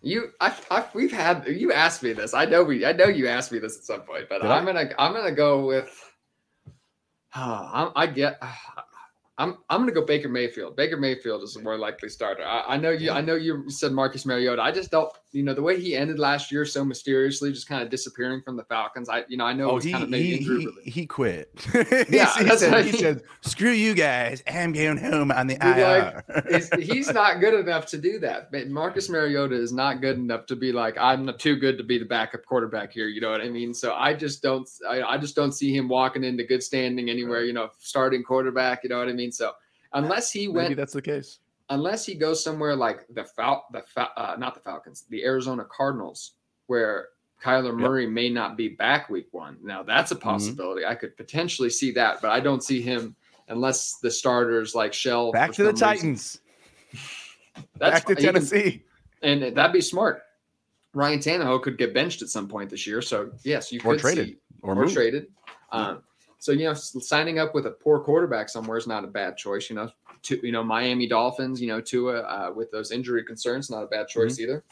You, 0.00 0.30
I, 0.40 0.54
I, 0.70 0.84
we've 0.94 1.12
had 1.12 1.46
you 1.48 1.72
asked 1.72 2.02
me 2.02 2.12
this. 2.12 2.32
I 2.32 2.44
know 2.44 2.62
we, 2.62 2.86
I 2.86 2.92
know 2.92 3.06
you 3.06 3.26
asked 3.26 3.50
me 3.50 3.58
this 3.58 3.76
at 3.76 3.84
some 3.84 4.02
point, 4.02 4.26
but 4.28 4.42
Did 4.42 4.50
I'm 4.50 4.66
I? 4.68 4.72
gonna, 4.72 4.94
I'm 4.98 5.12
gonna 5.12 5.32
go 5.32 5.66
with. 5.66 6.04
Uh, 7.34 7.90
I, 7.94 8.04
I 8.04 8.06
get. 8.06 8.38
Uh, 8.40 8.50
I'm 9.36 9.58
I'm 9.68 9.82
gonna 9.82 9.92
go 9.92 10.04
Baker 10.04 10.30
Mayfield. 10.30 10.76
Baker 10.76 10.96
Mayfield 10.96 11.42
is 11.42 11.54
a 11.56 11.62
more 11.62 11.76
likely 11.76 12.08
starter. 12.08 12.42
I, 12.42 12.74
I, 12.74 12.76
know 12.78 12.90
you. 12.90 13.12
I 13.12 13.20
know 13.20 13.34
you 13.36 13.68
said 13.68 13.92
Marcus 13.92 14.24
Mariota. 14.24 14.62
I 14.62 14.72
just 14.72 14.90
don't. 14.90 15.12
You 15.32 15.42
know 15.42 15.52
the 15.52 15.62
way 15.62 15.78
he 15.78 15.94
ended 15.94 16.18
last 16.18 16.50
year 16.50 16.64
so 16.64 16.84
mysteriously, 16.84 17.52
just 17.52 17.68
kind 17.68 17.82
of 17.82 17.90
disappearing 17.90 18.40
from 18.42 18.56
the 18.56 18.64
Falcons. 18.64 19.08
I 19.08 19.24
you 19.28 19.36
know 19.36 19.44
I 19.44 19.52
know 19.52 19.72
oh, 19.72 19.78
he, 19.78 19.92
kind 19.92 20.04
of 20.04 20.10
he, 20.10 20.38
he, 20.38 20.90
he, 20.90 21.06
quit. 21.06 21.50
yeah, 22.08 22.32
he, 22.34 22.56
said, 22.56 22.84
he 22.84 22.92
said, 22.92 23.22
"Screw 23.42 23.70
you 23.70 23.94
guys. 23.94 24.42
I'm 24.50 24.72
going 24.72 24.96
home 24.96 25.30
on 25.30 25.46
the 25.46 25.56
IR." 25.60 26.24
Like, 26.28 26.80
he's 26.80 27.12
not 27.12 27.40
good 27.40 27.54
enough 27.54 27.84
to 27.86 27.98
do 27.98 28.18
that. 28.20 28.50
Marcus 28.70 29.10
Mariota 29.10 29.54
is 29.54 29.72
not 29.72 30.00
good 30.00 30.16
enough 30.16 30.46
to 30.46 30.56
be 30.56 30.72
like 30.72 30.96
I'm 30.98 31.30
too 31.36 31.56
good 31.56 31.76
to 31.76 31.84
be 31.84 31.98
the 31.98 32.06
backup 32.06 32.46
quarterback 32.46 32.92
here. 32.92 33.08
You 33.08 33.20
know 33.20 33.30
what 33.30 33.42
I 33.42 33.50
mean? 33.50 33.74
So 33.74 33.94
I 33.94 34.14
just 34.14 34.42
don't. 34.42 34.68
I, 34.88 35.02
I 35.02 35.18
just 35.18 35.36
don't 35.36 35.52
see 35.52 35.76
him 35.76 35.88
walking 35.88 36.24
into 36.24 36.44
good 36.44 36.62
standing 36.62 37.10
anywhere. 37.10 37.44
You 37.44 37.52
know, 37.52 37.70
starting 37.78 38.22
quarterback. 38.22 38.82
You 38.82 38.88
know 38.88 38.98
what 38.98 39.08
I 39.08 39.12
mean? 39.12 39.32
So 39.32 39.52
unless 39.92 40.32
he 40.32 40.48
went, 40.48 40.68
maybe 40.68 40.74
that's 40.74 40.94
the 40.94 41.02
case. 41.02 41.40
Unless 41.70 42.06
he 42.06 42.14
goes 42.14 42.42
somewhere 42.42 42.74
like 42.74 43.06
the 43.10 43.24
Fal, 43.24 43.66
the 43.72 43.82
Fal, 43.82 44.10
uh, 44.16 44.36
not 44.38 44.54
the 44.54 44.60
Falcons, 44.60 45.04
the 45.10 45.24
Arizona 45.24 45.66
Cardinals, 45.70 46.32
where 46.66 47.08
Kyler 47.42 47.76
Murray 47.76 48.04
yep. 48.04 48.12
may 48.12 48.28
not 48.30 48.56
be 48.56 48.68
back 48.68 49.10
week 49.10 49.28
one. 49.32 49.58
Now 49.62 49.82
that's 49.82 50.10
a 50.10 50.14
mm-hmm. 50.14 50.28
possibility. 50.28 50.82
Mm-hmm. 50.82 50.92
I 50.92 50.94
could 50.94 51.16
potentially 51.16 51.70
see 51.70 51.92
that, 51.92 52.20
but 52.20 52.30
I 52.30 52.40
don't 52.40 52.62
see 52.62 52.80
him 52.80 53.14
unless 53.48 53.98
the 53.98 54.10
starters 54.10 54.74
like 54.74 54.92
Shell 54.92 55.32
back 55.32 55.52
to 55.52 55.64
the 55.64 55.72
reason. 55.72 55.86
Titans. 55.86 56.40
back 57.78 58.06
to 58.06 58.14
Tennessee, 58.14 58.82
can, 59.22 59.42
and 59.42 59.56
that'd 59.56 59.72
be 59.72 59.80
smart. 59.80 60.22
Ryan 60.94 61.18
Tannehill 61.18 61.62
could 61.62 61.76
get 61.78 61.92
benched 61.92 62.22
at 62.22 62.28
some 62.28 62.48
point 62.48 62.70
this 62.70 62.86
year, 62.86 63.02
so 63.02 63.30
yes, 63.44 63.70
you 63.70 63.80
or 63.84 63.92
could 63.92 64.00
traded 64.00 64.28
see, 64.28 64.36
or, 64.62 64.76
or 64.76 64.88
traded. 64.88 65.26
Um, 65.70 66.02
so 66.38 66.52
you 66.52 66.64
know, 66.64 66.74
signing 66.74 67.38
up 67.38 67.54
with 67.54 67.66
a 67.66 67.72
poor 67.72 67.98
quarterback 67.98 68.48
somewhere 68.48 68.78
is 68.78 68.86
not 68.86 69.04
a 69.04 69.08
bad 69.08 69.36
choice. 69.36 69.68
You 69.68 69.76
know, 69.76 69.90
to 70.22 70.46
you 70.46 70.52
know 70.52 70.62
Miami 70.62 71.08
Dolphins, 71.08 71.60
you 71.60 71.66
know 71.66 71.80
Tua 71.80 72.20
uh, 72.20 72.52
with 72.54 72.70
those 72.70 72.92
injury 72.92 73.24
concerns, 73.24 73.70
not 73.70 73.82
a 73.82 73.86
bad 73.86 74.08
choice 74.08 74.34
mm-hmm. 74.34 74.44
either. 74.44 74.64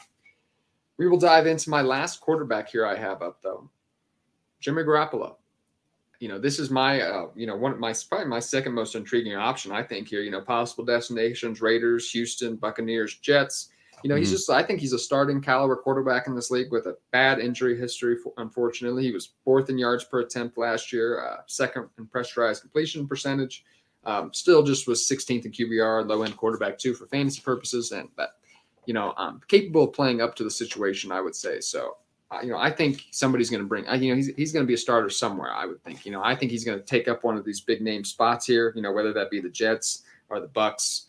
We 0.97 1.07
will 1.07 1.19
dive 1.19 1.45
into 1.45 1.69
my 1.69 1.81
last 1.81 2.21
quarterback 2.21 2.69
here. 2.69 2.85
I 2.85 2.95
have 2.95 3.21
up 3.21 3.41
though, 3.43 3.69
Jimmy 4.61 4.83
Garoppolo. 4.83 5.35
You 6.19 6.29
know, 6.29 6.39
this 6.39 6.57
is 6.57 6.71
my 6.71 7.01
uh, 7.01 7.27
you 7.35 7.45
know 7.45 7.57
one 7.57 7.73
of 7.73 7.79
my 7.79 7.93
probably 8.07 8.27
my 8.27 8.39
second 8.39 8.73
most 8.73 8.95
intriguing 8.95 9.35
option. 9.35 9.73
I 9.73 9.83
think 9.83 10.07
here. 10.07 10.21
You 10.21 10.31
know, 10.31 10.41
possible 10.41 10.85
destinations: 10.85 11.61
Raiders, 11.61 12.09
Houston, 12.11 12.55
Buccaneers, 12.55 13.15
Jets. 13.15 13.69
You 14.03 14.09
know, 14.09 14.15
mm-hmm. 14.15 14.21
he's 14.21 14.31
just, 14.31 14.49
I 14.49 14.63
think 14.63 14.79
he's 14.79 14.93
a 14.93 14.99
starting 14.99 15.41
caliber 15.41 15.75
quarterback 15.75 16.27
in 16.27 16.35
this 16.35 16.51
league 16.51 16.71
with 16.71 16.85
a 16.85 16.95
bad 17.11 17.39
injury 17.39 17.77
history. 17.77 18.17
Unfortunately, 18.37 19.03
he 19.03 19.11
was 19.11 19.31
fourth 19.43 19.69
in 19.69 19.77
yards 19.77 20.03
per 20.03 20.19
attempt 20.19 20.57
last 20.57 20.93
year, 20.93 21.25
uh, 21.25 21.37
second 21.47 21.87
in 21.97 22.05
pressurized 22.05 22.61
completion 22.61 23.07
percentage. 23.07 23.63
Um, 24.03 24.31
still 24.33 24.63
just 24.63 24.87
was 24.87 25.01
16th 25.01 25.45
in 25.45 25.51
QBR, 25.51 26.07
low 26.07 26.21
end 26.21 26.37
quarterback 26.37 26.77
too 26.77 26.93
for 26.93 27.07
fantasy 27.07 27.41
purposes. 27.41 27.91
And 27.91 28.09
but, 28.15 28.35
you 28.85 28.93
know, 28.93 29.13
um, 29.17 29.41
capable 29.47 29.85
of 29.85 29.93
playing 29.93 30.21
up 30.21 30.35
to 30.35 30.43
the 30.43 30.51
situation, 30.51 31.11
I 31.11 31.19
would 31.19 31.35
say. 31.35 31.59
So, 31.59 31.97
uh, 32.29 32.39
you 32.41 32.49
know, 32.49 32.57
I 32.57 32.69
think 32.69 33.03
somebody's 33.11 33.49
going 33.49 33.63
to 33.63 33.67
bring, 33.67 33.87
uh, 33.87 33.95
you 33.95 34.11
know, 34.11 34.15
he's, 34.15 34.27
he's 34.35 34.51
going 34.51 34.63
to 34.63 34.67
be 34.67 34.75
a 34.75 34.77
starter 34.77 35.09
somewhere, 35.09 35.51
I 35.51 35.65
would 35.65 35.83
think. 35.83 36.05
You 36.05 36.11
know, 36.11 36.21
I 36.23 36.35
think 36.35 36.51
he's 36.51 36.63
going 36.63 36.77
to 36.77 36.85
take 36.85 37.07
up 37.07 37.23
one 37.23 37.35
of 37.35 37.45
these 37.45 37.61
big 37.61 37.81
name 37.81 38.03
spots 38.03 38.45
here, 38.45 38.73
you 38.75 38.81
know, 38.81 38.91
whether 38.91 39.11
that 39.13 39.31
be 39.31 39.41
the 39.41 39.49
Jets 39.49 40.03
or 40.29 40.39
the 40.39 40.47
Bucks 40.47 41.06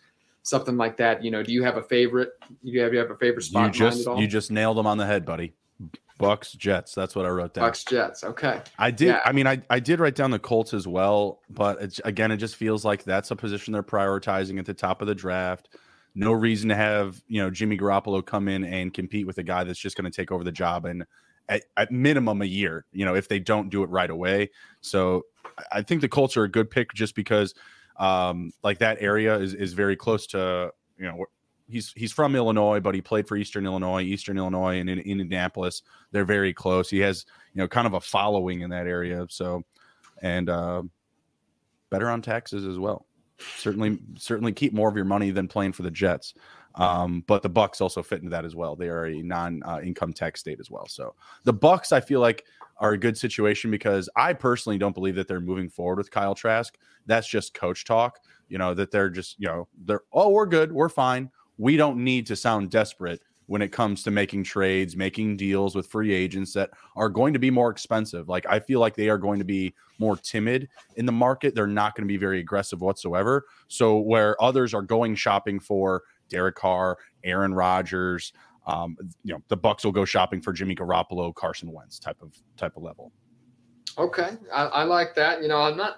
something 0.49 0.77
like 0.77 0.97
that. 0.97 1.23
You 1.23 1.31
know, 1.31 1.43
do 1.43 1.53
you 1.53 1.63
have 1.63 1.77
a 1.77 1.83
favorite? 1.83 2.31
Do 2.49 2.57
you 2.63 2.81
have 2.81 2.93
you 2.93 2.99
have 2.99 3.11
a 3.11 3.17
favorite 3.17 3.43
spot? 3.43 3.67
You 3.75 3.91
just 3.91 4.07
you 4.07 4.27
just 4.27 4.51
nailed 4.51 4.77
them 4.77 4.87
on 4.87 4.99
the 4.99 5.07
head, 5.07 5.25
buddy. 5.25 5.55
Bucks 6.19 6.53
Jets. 6.53 6.95
That's 6.95 7.15
what 7.15 7.25
I 7.25 7.29
wrote 7.29 7.55
down. 7.55 7.67
Bucks 7.67 7.85
Jets. 7.85 8.25
Okay. 8.25 8.61
I 8.79 8.91
did. 8.91 9.09
Yeah. 9.09 9.21
I 9.25 9.33
mean, 9.33 9.47
I, 9.47 9.63
I 9.71 9.79
did 9.79 10.01
write 10.01 10.17
down 10.17 10.33
the 10.33 10.39
Colts 10.39 10.75
as 10.75 10.87
well, 10.87 11.41
but 11.49 11.81
it's 11.81 12.01
again, 12.05 12.33
it 12.33 12.39
just 12.39 12.57
feels 12.57 12.85
like 12.85 13.05
that's 13.05 13.31
a 13.31 13.37
position 13.37 13.73
they're 13.73 13.83
prioritizing 13.85 14.59
at 14.59 14.67
the 14.67 14.75
top 14.75 15.01
of 15.01 15.07
the 15.07 15.15
draft. 15.15 15.69
No 16.15 16.33
reason 16.33 16.69
to 16.71 16.75
have 16.75 17.23
you 17.29 17.41
know 17.41 17.51
Jimmy 17.51 17.79
Garoppolo 17.79 18.25
come 18.25 18.49
in 18.49 18.65
and 18.65 18.93
compete 18.93 19.27
with 19.27 19.39
a 19.39 19.45
guy 19.45 19.63
that's 19.65 19.79
just 19.79 19.97
going 19.97 20.11
to 20.11 20.15
take 20.15 20.33
over 20.33 20.43
the 20.43 20.53
job 20.53 20.85
and 20.85 21.05
at, 21.49 21.63
at, 21.77 21.93
minimum 21.93 22.43
a 22.43 22.47
year. 22.47 22.85
You 22.93 23.05
know, 23.05 23.15
if 23.15 23.29
they 23.29 23.39
don't 23.39 23.71
do 23.71 23.85
it 23.85 23.91
right 23.91 24.11
away. 24.11 24.51
So 24.81 25.25
I 25.71 25.83
think 25.83 26.01
the 26.01 26.09
Colts 26.09 26.37
are 26.37 26.45
a 26.45 26.51
good 26.51 26.71
pick 26.71 26.93
just 26.93 27.15
because 27.15 27.55
um, 27.99 28.53
like 28.63 28.79
that 28.79 28.99
area 29.01 29.37
is 29.39 29.55
is 29.55 29.73
very 29.73 29.97
close 29.97 30.27
to 30.29 30.73
you 30.97 31.07
know 31.07 31.27
he's 31.69 31.93
he's 31.95 32.13
from 32.13 32.35
Illinois, 32.35 32.81
but 32.81 32.95
he 32.95 33.01
played 33.01 33.29
for 33.29 33.37
Eastern 33.37 33.67
Illinois, 33.67 34.03
Eastern 34.03 34.39
Illinois, 34.39 34.81
and 34.81 34.89
in, 34.89 34.99
in, 34.99 35.21
Indianapolis. 35.21 35.83
They're 36.11 36.25
very 36.25 36.53
close. 36.53 36.91
He 36.91 36.99
has 37.01 37.27
you 37.55 37.61
know 37.61 37.69
kind 37.69 37.87
of 37.87 37.95
a 37.95 38.01
following 38.01 38.63
in 38.63 38.71
that 38.71 38.87
area. 38.87 39.27
So, 39.29 39.63
and 40.23 40.49
uh, 40.49 40.83
better 41.91 42.09
on 42.09 42.23
taxes 42.23 42.67
as 42.67 42.79
well. 42.79 43.07
Certainly, 43.57 43.99
certainly 44.17 44.53
keep 44.53 44.73
more 44.73 44.89
of 44.89 44.97
your 44.97 45.05
money 45.05 45.31
than 45.31 45.47
playing 45.47 45.73
for 45.73 45.83
the 45.83 45.91
Jets. 45.91 46.35
Um, 46.79 47.25
but 47.27 47.43
the 47.43 47.49
Bucks 47.49 47.81
also 47.81 48.03
fit 48.03 48.21
into 48.21 48.31
that 48.31 48.45
as 48.45 48.55
well. 48.55 48.77
They 48.77 48.89
are 48.89 49.07
a 49.07 49.23
non-income 49.23 50.11
uh, 50.11 50.13
tax 50.13 50.41
state 50.41 50.61
as 50.61 50.71
well. 50.71 50.87
So 50.87 51.15
the 51.45 51.53
Bucks, 51.53 51.93
I 51.93 52.01
feel 52.01 52.21
like, 52.21 52.45
are 52.81 52.93
a 52.93 52.99
good 52.99 53.19
situation 53.19 53.71
because 53.71 54.09
I 54.17 54.33
personally 54.33 54.79
don't 54.79 54.95
believe 54.95 55.17
that 55.17 55.27
they're 55.27 55.41
moving 55.41 55.69
forward 55.69 55.99
with 55.99 56.11
Kyle 56.11 56.35
Trask. 56.35 56.79
That's 57.07 57.29
just 57.29 57.55
coach 57.55 57.85
talk. 57.85 58.21
You 58.49 58.59
know 58.59 58.73
that 58.75 58.91
they're 58.91 59.11
just 59.11 59.37
you 59.39 59.49
know 59.49 59.69
they're 59.85 60.03
oh 60.13 60.31
we're 60.31 60.47
good, 60.47 60.73
we're 60.73 60.89
fine. 60.89 61.31
We 61.59 61.77
don't 61.77 61.99
need 61.99 62.27
to 62.29 62.37
sound 62.37 62.71
desperate 62.71 63.21
when 63.47 63.63
it 63.63 63.73
comes 63.73 64.03
to 64.03 64.11
making 64.11 64.45
trades, 64.45 64.95
making 64.95 65.37
deals 65.37 65.75
with 65.75 65.87
free 65.87 66.13
agents 66.13 66.53
that 66.53 66.71
are 66.97 67.09
going 67.09 67.33
to 67.33 67.39
be 67.39 67.51
more 67.51 67.71
expensive. 67.71 68.29
Like 68.29 68.47
I 68.47 68.61
feel 68.61 68.79
like 68.79 68.95
they 68.95 69.09
are 69.09 69.19
going 69.19 69.39
to 69.39 69.45
be 69.45 69.75
more 69.99 70.17
timid 70.17 70.69
in 70.97 71.07
the 71.07 71.13
market. 71.13 71.55
They're 71.55 71.67
not 71.67 71.97
going 71.97 72.07
to 72.07 72.13
be 72.13 72.19
very 72.19 72.41
aggressive 72.41 72.83
whatsoever. 72.83 73.47
So 73.67 73.99
where 73.99 74.41
others 74.41 74.75
are 74.75 74.83
going 74.83 75.15
shopping 75.15 75.59
for 75.61 76.03
Derek 76.29 76.57
Carr, 76.57 76.99
Aaron 77.25 77.55
Rodgers. 77.55 78.33
Um, 78.67 78.97
you 79.25 79.33
know, 79.33 79.43
the 79.49 79.57
Bucks 79.57 79.85
will 79.85 79.93
go 79.93 80.05
shopping 80.05 80.43
for 80.43 80.53
Jimmy 80.53 80.75
Garoppolo, 80.75 81.35
Carson 81.35 81.73
Wentz 81.73 81.99
type 81.99 82.21
of 82.21 82.35
type 82.57 82.77
of 82.77 82.83
level. 82.83 83.13
Okay, 83.97 84.31
I, 84.53 84.65
I 84.67 84.85
like 84.85 85.15
that. 85.15 85.43
You 85.43 85.49
know, 85.49 85.61
I'm 85.61 85.77
not. 85.77 85.97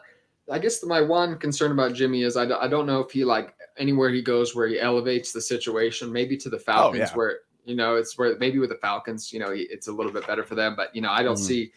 I 0.50 0.58
guess 0.58 0.84
my 0.84 1.00
one 1.00 1.38
concern 1.38 1.72
about 1.72 1.94
Jimmy 1.94 2.22
is 2.22 2.36
I, 2.36 2.44
I 2.44 2.66
don't 2.66 2.86
know 2.86 3.00
if 3.00 3.10
he 3.10 3.24
like 3.24 3.54
anywhere 3.76 4.10
he 4.10 4.22
goes 4.22 4.54
where 4.54 4.66
he 4.66 4.80
elevates 4.80 5.32
the 5.32 5.40
situation, 5.40 6.12
maybe 6.12 6.36
to 6.38 6.48
the 6.48 6.56
oh, 6.56 6.60
Falcons 6.60 7.02
oh, 7.02 7.04
yeah. 7.04 7.16
where 7.16 7.38
you 7.64 7.74
know 7.74 7.96
it's 7.96 8.16
where 8.16 8.36
maybe 8.38 8.58
with 8.58 8.70
the 8.70 8.76
Falcons, 8.76 9.32
you 9.32 9.40
know, 9.40 9.50
it's 9.50 9.88
a 9.88 9.92
little 9.92 10.12
bit 10.12 10.26
better 10.26 10.44
for 10.44 10.54
them. 10.54 10.74
But 10.76 10.94
you 10.94 11.02
know, 11.02 11.10
I 11.10 11.22
don't 11.22 11.36
mm. 11.36 11.46
see, 11.46 11.72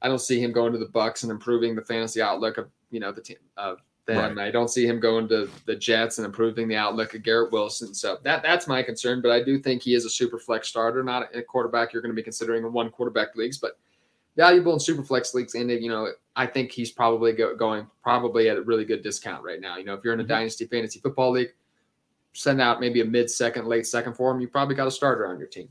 I 0.00 0.08
don't 0.08 0.20
see 0.20 0.40
him 0.40 0.52
going 0.52 0.72
to 0.72 0.78
the 0.78 0.86
Bucks 0.86 1.24
and 1.24 1.32
improving 1.32 1.74
the 1.74 1.82
fantasy 1.82 2.22
outlook 2.22 2.58
of 2.58 2.68
you 2.90 3.00
know 3.00 3.10
the 3.10 3.20
team 3.20 3.38
of 3.56 3.78
then 4.06 4.36
right. 4.36 4.46
I 4.46 4.50
don't 4.50 4.68
see 4.68 4.86
him 4.86 5.00
going 5.00 5.28
to 5.28 5.50
the 5.66 5.74
Jets 5.74 6.18
and 6.18 6.24
improving 6.24 6.68
the 6.68 6.76
outlook 6.76 7.14
of 7.14 7.22
Garrett 7.22 7.52
Wilson. 7.52 7.92
So 7.92 8.18
that 8.22 8.42
that's 8.42 8.68
my 8.68 8.82
concern. 8.82 9.20
But 9.20 9.32
I 9.32 9.42
do 9.42 9.58
think 9.58 9.82
he 9.82 9.94
is 9.94 10.04
a 10.04 10.10
super 10.10 10.38
flex 10.38 10.68
starter, 10.68 11.02
not 11.02 11.34
a 11.34 11.42
quarterback 11.42 11.92
you're 11.92 12.02
going 12.02 12.12
to 12.12 12.16
be 12.16 12.22
considering 12.22 12.64
in 12.64 12.72
one 12.72 12.90
quarterback 12.90 13.34
leagues, 13.34 13.58
but 13.58 13.78
valuable 14.36 14.72
in 14.72 14.80
super 14.80 15.02
flex 15.02 15.34
leagues. 15.34 15.54
And 15.56 15.70
you 15.70 15.88
know, 15.88 16.12
I 16.36 16.46
think 16.46 16.70
he's 16.70 16.92
probably 16.92 17.32
go, 17.32 17.56
going 17.56 17.88
probably 18.02 18.48
at 18.48 18.56
a 18.56 18.62
really 18.62 18.84
good 18.84 19.02
discount 19.02 19.42
right 19.42 19.60
now. 19.60 19.76
You 19.76 19.84
know, 19.84 19.94
if 19.94 20.04
you're 20.04 20.14
in 20.14 20.20
a 20.20 20.22
mm-hmm. 20.22 20.32
dynasty 20.32 20.66
fantasy 20.66 21.00
football 21.00 21.32
league, 21.32 21.52
send 22.32 22.60
out 22.60 22.80
maybe 22.80 23.00
a 23.00 23.04
mid 23.04 23.28
second, 23.28 23.66
late 23.66 23.86
second 23.86 24.14
for 24.14 24.30
him. 24.30 24.40
You 24.40 24.46
probably 24.46 24.76
got 24.76 24.86
a 24.86 24.90
starter 24.90 25.26
on 25.26 25.38
your 25.38 25.48
team. 25.48 25.68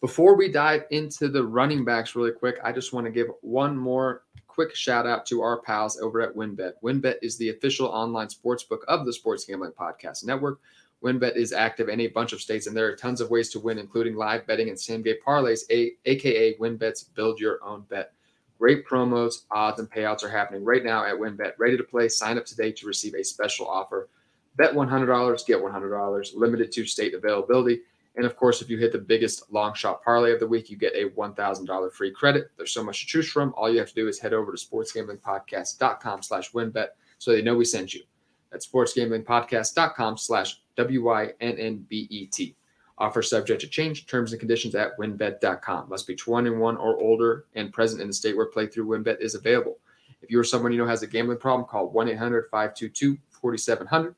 Before 0.00 0.34
we 0.34 0.50
dive 0.50 0.84
into 0.90 1.28
the 1.28 1.44
running 1.44 1.84
backs 1.84 2.16
really 2.16 2.32
quick, 2.32 2.56
I 2.64 2.72
just 2.72 2.92
want 2.92 3.06
to 3.06 3.10
give 3.10 3.28
one 3.42 3.76
more 3.76 4.22
quick 4.60 4.76
shout 4.76 5.06
out 5.06 5.24
to 5.24 5.40
our 5.40 5.62
pals 5.62 5.98
over 6.02 6.20
at 6.20 6.36
WynnBET. 6.36 6.72
WynnBET 6.84 7.14
is 7.22 7.38
the 7.38 7.48
official 7.48 7.86
online 7.86 8.28
sports 8.28 8.62
book 8.62 8.84
of 8.88 9.06
the 9.06 9.12
Sports 9.14 9.46
Gambling 9.46 9.72
Podcast 9.72 10.22
Network. 10.22 10.60
WynnBET 11.02 11.34
is 11.34 11.54
active 11.54 11.88
in 11.88 12.00
a 12.00 12.08
bunch 12.08 12.34
of 12.34 12.42
states, 12.42 12.66
and 12.66 12.76
there 12.76 12.86
are 12.86 12.94
tons 12.94 13.22
of 13.22 13.30
ways 13.30 13.48
to 13.48 13.58
win, 13.58 13.78
including 13.78 14.16
live 14.16 14.46
betting 14.46 14.68
and 14.68 14.78
same 14.78 15.00
game 15.00 15.16
parlays, 15.26 15.62
a, 15.70 15.92
aka 16.04 16.58
WynnBET's 16.58 17.04
Build 17.04 17.40
Your 17.40 17.58
Own 17.64 17.86
Bet. 17.88 18.12
Great 18.58 18.86
promos, 18.86 19.44
odds, 19.50 19.80
and 19.80 19.90
payouts 19.90 20.22
are 20.24 20.28
happening 20.28 20.62
right 20.62 20.84
now 20.84 21.06
at 21.06 21.14
WynnBET. 21.14 21.52
Ready 21.56 21.78
to 21.78 21.82
play? 21.82 22.10
Sign 22.10 22.36
up 22.36 22.44
today 22.44 22.70
to 22.70 22.86
receive 22.86 23.14
a 23.14 23.24
special 23.24 23.66
offer. 23.66 24.10
Bet 24.56 24.74
$100, 24.74 25.46
get 25.46 25.58
$100, 25.58 26.36
limited 26.36 26.70
to 26.72 26.84
state 26.84 27.14
availability. 27.14 27.80
And 28.16 28.26
of 28.26 28.36
course, 28.36 28.60
if 28.60 28.68
you 28.68 28.76
hit 28.76 28.92
the 28.92 28.98
biggest 28.98 29.52
long 29.52 29.72
shot 29.74 30.02
parlay 30.02 30.32
of 30.32 30.40
the 30.40 30.46
week, 30.46 30.68
you 30.68 30.76
get 30.76 30.94
a 30.94 31.10
$1,000 31.10 31.92
free 31.92 32.10
credit. 32.10 32.50
There's 32.56 32.72
so 32.72 32.82
much 32.82 33.00
to 33.00 33.06
choose 33.06 33.30
from. 33.30 33.54
All 33.56 33.70
you 33.70 33.78
have 33.78 33.88
to 33.88 33.94
do 33.94 34.08
is 34.08 34.18
head 34.18 34.34
over 34.34 34.52
to 34.52 34.58
sportsgamblingpodcast.com 34.58 36.22
slash 36.22 36.52
wynnbet 36.52 36.88
so 37.18 37.30
they 37.30 37.42
know 37.42 37.56
we 37.56 37.64
sent 37.64 37.94
you. 37.94 38.02
That's 38.50 38.66
sportsgamblingpodcast.com 38.66 40.16
slash 40.16 40.60
W-Y-N-N-B-E-T. 40.76 42.56
Offer 42.98 43.22
subject 43.22 43.60
to 43.62 43.68
change. 43.68 44.06
Terms 44.06 44.32
and 44.32 44.40
conditions 44.40 44.74
at 44.74 44.98
wynnbet.com. 44.98 45.88
Must 45.88 46.06
be 46.06 46.14
21 46.14 46.76
or 46.76 47.00
older 47.00 47.46
and 47.54 47.72
present 47.72 48.02
in 48.02 48.08
the 48.08 48.12
state 48.12 48.36
where 48.36 48.50
playthrough 48.50 48.86
WynnBET 48.86 49.20
is 49.20 49.34
available. 49.34 49.78
If 50.20 50.30
you 50.30 50.38
or 50.38 50.44
someone 50.44 50.72
you 50.72 50.78
know 50.78 50.86
has 50.86 51.02
a 51.02 51.06
gambling 51.06 51.38
problem, 51.38 51.66
call 51.66 51.88
1 51.90 52.08
800 52.10 52.48
522 52.50 53.16
4700. 53.30 54.14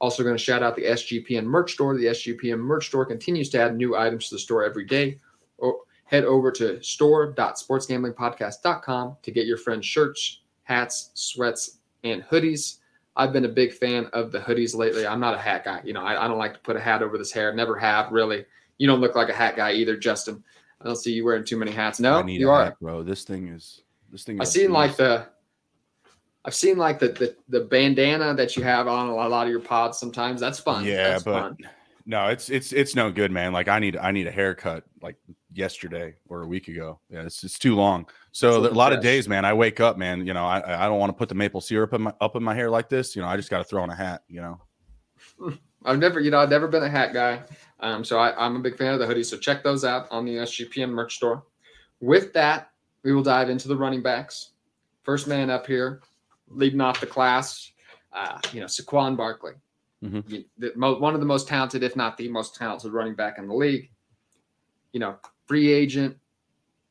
Also, 0.00 0.22
going 0.22 0.36
to 0.36 0.42
shout 0.42 0.62
out 0.62 0.76
the 0.76 0.84
SGPN 0.84 1.44
merch 1.44 1.72
store. 1.72 1.96
The 1.96 2.06
SGPN 2.06 2.58
merch 2.58 2.86
store 2.86 3.04
continues 3.04 3.50
to 3.50 3.60
add 3.60 3.76
new 3.76 3.96
items 3.96 4.28
to 4.28 4.36
the 4.36 4.38
store 4.38 4.64
every 4.64 4.84
day. 4.84 5.18
Or 5.56 5.78
head 6.04 6.24
over 6.24 6.52
to 6.52 6.80
store.sportsgamblingpodcast.com 6.82 9.16
to 9.22 9.30
get 9.30 9.46
your 9.46 9.58
friends 9.58 9.84
shirts, 9.84 10.40
hats, 10.62 11.10
sweats, 11.14 11.80
and 12.04 12.22
hoodies. 12.24 12.76
I've 13.16 13.32
been 13.32 13.44
a 13.44 13.48
big 13.48 13.72
fan 13.72 14.06
of 14.12 14.30
the 14.30 14.38
hoodies 14.38 14.76
lately. 14.76 15.04
I'm 15.06 15.20
not 15.20 15.34
a 15.34 15.38
hat 15.38 15.64
guy. 15.64 15.80
You 15.84 15.92
know, 15.92 16.02
I, 16.02 16.24
I 16.24 16.28
don't 16.28 16.38
like 16.38 16.54
to 16.54 16.60
put 16.60 16.76
a 16.76 16.80
hat 16.80 17.02
over 17.02 17.18
this 17.18 17.32
hair. 17.32 17.52
Never 17.52 17.76
have 17.76 18.12
really. 18.12 18.46
You 18.78 18.86
don't 18.86 19.00
look 19.00 19.16
like 19.16 19.28
a 19.28 19.34
hat 19.34 19.56
guy 19.56 19.72
either, 19.72 19.96
Justin. 19.96 20.42
I 20.80 20.84
don't 20.84 20.96
see 20.96 21.12
you 21.12 21.24
wearing 21.24 21.44
too 21.44 21.56
many 21.56 21.72
hats. 21.72 21.98
No, 21.98 22.24
you 22.24 22.48
are, 22.48 22.66
hat, 22.66 22.76
bro. 22.80 23.02
This 23.02 23.24
thing 23.24 23.48
is 23.48 23.82
this 24.10 24.22
thing. 24.22 24.40
I've 24.40 24.48
seen 24.48 24.72
like 24.72 24.96
the, 24.96 25.26
I've 26.48 26.54
seen 26.54 26.78
like 26.78 26.98
the, 26.98 27.08
the 27.08 27.36
the 27.50 27.60
bandana 27.66 28.32
that 28.32 28.56
you 28.56 28.62
have 28.62 28.88
on 28.88 29.10
a 29.10 29.14
lot 29.14 29.46
of 29.46 29.50
your 29.50 29.60
pods. 29.60 29.98
Sometimes 29.98 30.40
that's 30.40 30.58
fun. 30.58 30.82
Yeah, 30.82 31.10
that's 31.10 31.22
but 31.22 31.40
fun. 31.42 31.58
no, 32.06 32.28
it's 32.28 32.48
it's 32.48 32.72
it's 32.72 32.94
no 32.94 33.12
good, 33.12 33.30
man. 33.30 33.52
Like 33.52 33.68
I 33.68 33.78
need 33.78 33.98
I 33.98 34.12
need 34.12 34.26
a 34.26 34.30
haircut 34.30 34.84
like 35.02 35.16
yesterday 35.52 36.14
or 36.26 36.40
a 36.40 36.46
week 36.46 36.68
ago. 36.68 37.00
Yeah, 37.10 37.26
it's 37.26 37.44
it's 37.44 37.58
too 37.58 37.74
long. 37.74 38.08
So 38.32 38.66
a 38.66 38.72
lot 38.72 38.92
fresh. 38.92 38.96
of 38.96 39.02
days, 39.02 39.28
man, 39.28 39.44
I 39.44 39.52
wake 39.52 39.78
up, 39.78 39.98
man. 39.98 40.26
You 40.26 40.32
know, 40.32 40.46
I 40.46 40.84
I 40.84 40.88
don't 40.88 40.98
want 40.98 41.10
to 41.10 41.18
put 41.18 41.28
the 41.28 41.34
maple 41.34 41.60
syrup 41.60 41.92
in 41.92 42.00
my, 42.00 42.14
up 42.22 42.34
in 42.34 42.42
my 42.42 42.54
hair 42.54 42.70
like 42.70 42.88
this. 42.88 43.14
You 43.14 43.20
know, 43.20 43.28
I 43.28 43.36
just 43.36 43.50
got 43.50 43.58
to 43.58 43.64
throw 43.64 43.82
on 43.82 43.90
a 43.90 43.94
hat. 43.94 44.22
You 44.26 44.40
know. 44.40 44.60
I've 45.84 45.98
never, 45.98 46.18
you 46.18 46.30
know, 46.30 46.38
I've 46.38 46.48
never 46.48 46.66
been 46.66 46.82
a 46.82 46.88
hat 46.88 47.12
guy. 47.12 47.42
Um, 47.80 48.04
so 48.04 48.18
I, 48.18 48.34
I'm 48.42 48.56
a 48.56 48.60
big 48.60 48.78
fan 48.78 48.94
of 48.94 49.00
the 49.00 49.06
hoodies. 49.06 49.26
So 49.26 49.36
check 49.36 49.62
those 49.62 49.84
out 49.84 50.08
on 50.10 50.24
the 50.24 50.36
SGPN 50.36 50.88
merch 50.88 51.16
store. 51.16 51.44
With 52.00 52.32
that, 52.32 52.70
we 53.04 53.12
will 53.12 53.22
dive 53.22 53.50
into 53.50 53.68
the 53.68 53.76
running 53.76 54.02
backs. 54.02 54.52
First 55.02 55.28
man 55.28 55.50
up 55.50 55.66
here, 55.66 56.00
leading 56.50 56.80
off 56.80 57.00
the 57.00 57.06
class, 57.06 57.72
uh, 58.12 58.38
you 58.52 58.60
know, 58.60 58.66
Saquon 58.66 59.16
Barkley. 59.16 59.52
Mm-hmm. 60.04 60.20
You, 60.30 60.44
the, 60.58 60.72
mo- 60.76 60.98
one 60.98 61.14
of 61.14 61.20
the 61.20 61.26
most 61.26 61.48
talented, 61.48 61.82
if 61.82 61.96
not 61.96 62.16
the 62.16 62.28
most 62.28 62.54
talented 62.54 62.92
running 62.92 63.14
back 63.14 63.38
in 63.38 63.48
the 63.48 63.54
league. 63.54 63.90
You 64.92 65.00
know, 65.00 65.16
free 65.46 65.72
agent, 65.72 66.16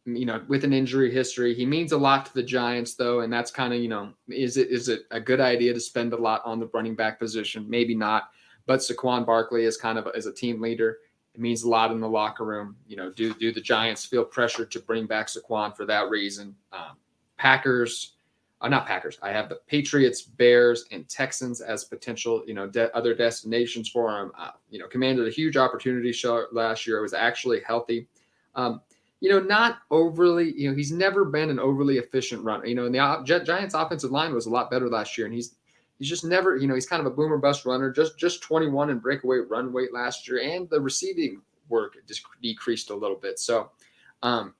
you 0.05 0.25
know, 0.25 0.43
with 0.47 0.63
an 0.63 0.73
injury 0.73 1.11
history. 1.11 1.53
He 1.53 1.65
means 1.65 1.91
a 1.91 1.97
lot 1.97 2.25
to 2.27 2.33
the 2.33 2.43
Giants, 2.43 2.95
though, 2.95 3.21
and 3.21 3.31
that's 3.31 3.51
kind 3.51 3.73
of, 3.73 3.79
you 3.79 3.89
know, 3.89 4.13
is 4.29 4.57
it 4.57 4.69
is 4.69 4.89
it 4.89 5.01
a 5.11 5.19
good 5.19 5.39
idea 5.39 5.73
to 5.73 5.79
spend 5.79 6.13
a 6.13 6.17
lot 6.17 6.41
on 6.45 6.59
the 6.59 6.69
running 6.73 6.95
back 6.95 7.19
position? 7.19 7.65
Maybe 7.69 7.95
not. 7.95 8.29
But 8.65 8.79
Saquon 8.79 9.25
Barkley 9.25 9.63
is 9.63 9.77
kind 9.77 9.97
of 9.97 10.07
as 10.15 10.25
a 10.25 10.33
team 10.33 10.61
leader. 10.61 10.97
It 11.33 11.41
means 11.41 11.63
a 11.63 11.69
lot 11.69 11.91
in 11.91 11.99
the 11.99 12.09
locker 12.09 12.43
room. 12.43 12.75
You 12.87 12.97
know, 12.97 13.11
do 13.11 13.33
do 13.33 13.51
the 13.51 13.61
Giants 13.61 14.05
feel 14.05 14.25
pressure 14.25 14.65
to 14.65 14.79
bring 14.79 15.07
back 15.07 15.27
Saquon 15.27 15.75
for 15.75 15.85
that 15.85 16.09
reason? 16.09 16.55
Um, 16.73 16.97
Packers, 17.37 18.13
uh, 18.61 18.67
not 18.67 18.87
Packers. 18.87 19.19
I 19.21 19.31
have 19.31 19.49
the 19.49 19.59
Patriots, 19.67 20.21
Bears, 20.21 20.85
and 20.91 21.07
Texans 21.07 21.61
as 21.61 21.83
potential, 21.83 22.43
you 22.47 22.53
know, 22.53 22.67
de- 22.67 22.95
other 22.95 23.13
destinations 23.13 23.89
for 23.89 24.19
him. 24.19 24.31
Uh, 24.37 24.51
you 24.69 24.79
know, 24.79 24.87
commanded 24.87 25.27
a 25.27 25.31
huge 25.31 25.57
opportunity 25.57 26.11
show 26.11 26.45
last 26.51 26.87
year. 26.87 26.97
It 26.97 27.03
was 27.03 27.13
actually 27.13 27.61
healthy. 27.65 28.07
Um, 28.55 28.81
you 29.19 29.29
know, 29.29 29.39
not 29.39 29.79
overly. 29.91 30.53
You 30.55 30.69
know, 30.69 30.75
he's 30.75 30.91
never 30.91 31.25
been 31.25 31.49
an 31.49 31.59
overly 31.59 31.97
efficient 31.97 32.43
runner. 32.43 32.65
You 32.65 32.75
know, 32.75 32.85
and 32.85 32.95
the 32.95 33.43
Giants' 33.45 33.73
offensive 33.75 34.11
line 34.11 34.33
was 34.33 34.47
a 34.47 34.51
lot 34.51 34.71
better 34.71 34.89
last 34.89 35.17
year, 35.17 35.27
and 35.27 35.35
he's 35.35 35.55
he's 35.99 36.09
just 36.09 36.23
never, 36.25 36.55
you 36.57 36.67
know, 36.67 36.75
he's 36.75 36.87
kind 36.87 36.99
of 36.99 37.05
a 37.05 37.15
boomer 37.15 37.37
bust 37.37 37.65
runner. 37.65 37.91
Just 37.91 38.17
just 38.17 38.41
21 38.41 38.89
in 38.89 38.99
breakaway 38.99 39.37
run 39.37 39.71
weight 39.71 39.93
last 39.93 40.27
year, 40.27 40.39
and 40.41 40.69
the 40.69 40.79
receiving 40.79 41.41
work 41.69 41.95
just 42.07 42.23
decreased 42.41 42.89
a 42.89 42.95
little 42.95 43.17
bit. 43.17 43.39
So, 43.39 43.71
um, 44.23 44.53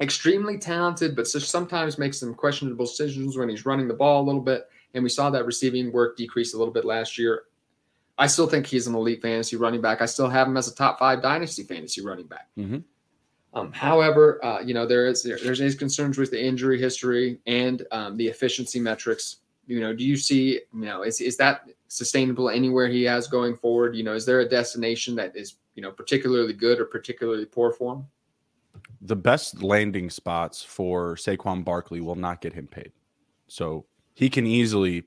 extremely 0.00 0.58
talented, 0.58 1.16
but 1.16 1.26
sometimes 1.26 1.98
makes 1.98 2.18
some 2.18 2.34
questionable 2.34 2.86
decisions 2.86 3.36
when 3.36 3.48
he's 3.48 3.66
running 3.66 3.88
the 3.88 3.94
ball 3.94 4.22
a 4.22 4.26
little 4.26 4.40
bit. 4.40 4.68
And 4.94 5.02
we 5.02 5.10
saw 5.10 5.30
that 5.30 5.44
receiving 5.44 5.92
work 5.92 6.16
decrease 6.16 6.54
a 6.54 6.58
little 6.58 6.72
bit 6.72 6.84
last 6.84 7.18
year. 7.18 7.44
I 8.16 8.26
still 8.26 8.46
think 8.46 8.66
he's 8.66 8.86
an 8.86 8.94
elite 8.94 9.22
fantasy 9.22 9.56
running 9.56 9.80
back. 9.80 10.00
I 10.00 10.06
still 10.06 10.28
have 10.28 10.48
him 10.48 10.56
as 10.56 10.68
a 10.68 10.74
top 10.74 10.98
five 10.98 11.22
dynasty 11.22 11.62
fantasy 11.62 12.00
running 12.00 12.26
back. 12.26 12.48
Mm-hmm. 12.58 12.78
Um, 13.54 13.72
however, 13.72 14.44
uh, 14.44 14.60
you 14.60 14.74
know 14.74 14.86
there 14.86 15.06
is 15.06 15.22
there, 15.22 15.38
there's 15.42 15.58
these 15.58 15.74
concerns 15.74 16.18
with 16.18 16.30
the 16.30 16.42
injury 16.42 16.80
history 16.80 17.38
and 17.46 17.86
um, 17.92 18.16
the 18.16 18.26
efficiency 18.26 18.80
metrics 18.80 19.36
you 19.68 19.80
know, 19.80 19.94
do 19.94 20.02
you 20.02 20.16
see, 20.16 20.60
you 20.72 20.84
know, 20.86 21.02
is, 21.02 21.20
is 21.20 21.36
that 21.36 21.68
sustainable 21.88 22.48
anywhere 22.48 22.88
he 22.88 23.04
has 23.04 23.28
going 23.28 23.54
forward? 23.54 23.94
You 23.94 24.02
know, 24.02 24.14
is 24.14 24.24
there 24.24 24.40
a 24.40 24.48
destination 24.48 25.14
that 25.16 25.36
is, 25.36 25.56
you 25.74 25.82
know, 25.82 25.92
particularly 25.92 26.54
good 26.54 26.80
or 26.80 26.86
particularly 26.86 27.44
poor 27.44 27.70
for 27.72 27.96
him? 27.96 28.06
The 29.00 29.16
best 29.16 29.62
landing 29.62 30.10
spots 30.10 30.62
for 30.62 31.14
Saquon 31.14 31.64
Barkley 31.64 32.00
will 32.00 32.16
not 32.16 32.40
get 32.40 32.52
him 32.52 32.66
paid. 32.66 32.92
So 33.46 33.86
he 34.14 34.28
can 34.28 34.46
easily 34.46 35.04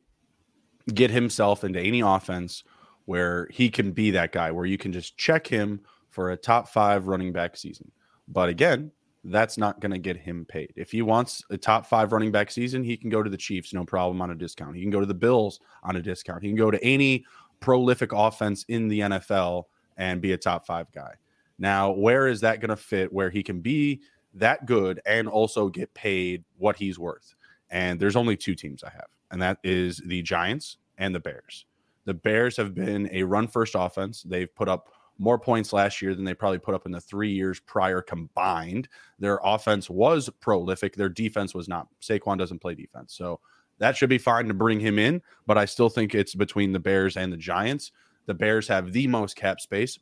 get 0.93 1.11
himself 1.11 1.63
into 1.63 1.79
any 1.79 2.01
offense 2.01 2.63
where 3.05 3.47
he 3.51 3.69
can 3.69 3.91
be 3.91 4.11
that 4.11 4.31
guy, 4.31 4.51
where 4.51 4.65
you 4.65 4.77
can 4.77 4.93
just 4.93 5.17
check 5.17 5.45
him 5.45 5.81
for 6.09 6.31
a 6.31 6.37
top 6.37 6.69
five 6.69 7.07
running 7.07 7.33
back 7.33 7.57
season. 7.57 7.91
But 8.27 8.49
again, 8.49 8.91
that's 9.23 9.57
not 9.57 9.79
going 9.79 9.91
to 9.91 9.99
get 9.99 10.17
him 10.17 10.45
paid. 10.45 10.73
If 10.75 10.91
he 10.91 11.01
wants 11.01 11.43
a 11.49 11.57
top 11.57 11.85
five 11.85 12.11
running 12.11 12.31
back 12.31 12.49
season, 12.49 12.83
he 12.83 12.97
can 12.97 13.09
go 13.09 13.21
to 13.21 13.29
the 13.29 13.37
Chiefs, 13.37 13.73
no 13.73 13.85
problem 13.85 14.21
on 14.21 14.31
a 14.31 14.35
discount. 14.35 14.75
He 14.75 14.81
can 14.81 14.89
go 14.89 14.99
to 14.99 15.05
the 15.05 15.13
Bills 15.13 15.59
on 15.83 15.95
a 15.95 16.01
discount. 16.01 16.41
He 16.41 16.49
can 16.49 16.57
go 16.57 16.71
to 16.71 16.83
any 16.83 17.25
prolific 17.59 18.11
offense 18.13 18.65
in 18.67 18.87
the 18.87 19.01
NFL 19.01 19.65
and 19.97 20.21
be 20.21 20.33
a 20.33 20.37
top 20.37 20.65
five 20.65 20.91
guy. 20.91 21.13
Now, 21.61 21.91
where 21.91 22.27
is 22.27 22.41
that 22.41 22.59
going 22.59 22.69
to 22.69 22.75
fit 22.75 23.13
where 23.13 23.29
he 23.29 23.43
can 23.43 23.61
be 23.61 24.01
that 24.33 24.65
good 24.65 24.99
and 25.05 25.27
also 25.27 25.69
get 25.69 25.93
paid 25.93 26.43
what 26.57 26.75
he's 26.75 26.97
worth? 26.97 27.35
And 27.69 27.99
there's 27.99 28.15
only 28.15 28.35
two 28.35 28.55
teams 28.55 28.83
I 28.83 28.89
have, 28.89 29.05
and 29.29 29.39
that 29.43 29.59
is 29.63 30.01
the 30.07 30.23
Giants 30.23 30.77
and 30.97 31.13
the 31.13 31.19
Bears. 31.19 31.67
The 32.05 32.15
Bears 32.15 32.57
have 32.57 32.73
been 32.73 33.07
a 33.11 33.21
run 33.21 33.47
first 33.47 33.75
offense. 33.77 34.23
They've 34.23 34.53
put 34.53 34.69
up 34.69 34.89
more 35.19 35.37
points 35.37 35.71
last 35.71 36.01
year 36.01 36.15
than 36.15 36.25
they 36.25 36.33
probably 36.33 36.57
put 36.57 36.73
up 36.73 36.87
in 36.87 36.91
the 36.91 36.99
three 36.99 37.31
years 37.31 37.59
prior 37.59 38.01
combined. 38.01 38.89
Their 39.19 39.39
offense 39.43 39.87
was 39.87 40.31
prolific. 40.39 40.95
Their 40.95 41.09
defense 41.09 41.53
was 41.53 41.67
not. 41.67 41.87
Saquon 42.01 42.39
doesn't 42.39 42.57
play 42.57 42.73
defense. 42.73 43.13
So 43.13 43.39
that 43.77 43.95
should 43.95 44.09
be 44.09 44.17
fine 44.17 44.47
to 44.47 44.55
bring 44.55 44.79
him 44.79 44.97
in. 44.97 45.21
But 45.45 45.59
I 45.59 45.65
still 45.65 45.89
think 45.89 46.15
it's 46.15 46.33
between 46.33 46.71
the 46.71 46.79
Bears 46.79 47.17
and 47.17 47.31
the 47.31 47.37
Giants. 47.37 47.91
The 48.25 48.33
Bears 48.33 48.67
have 48.67 48.93
the 48.93 49.05
most 49.05 49.35
cap 49.35 49.61
space. 49.61 49.99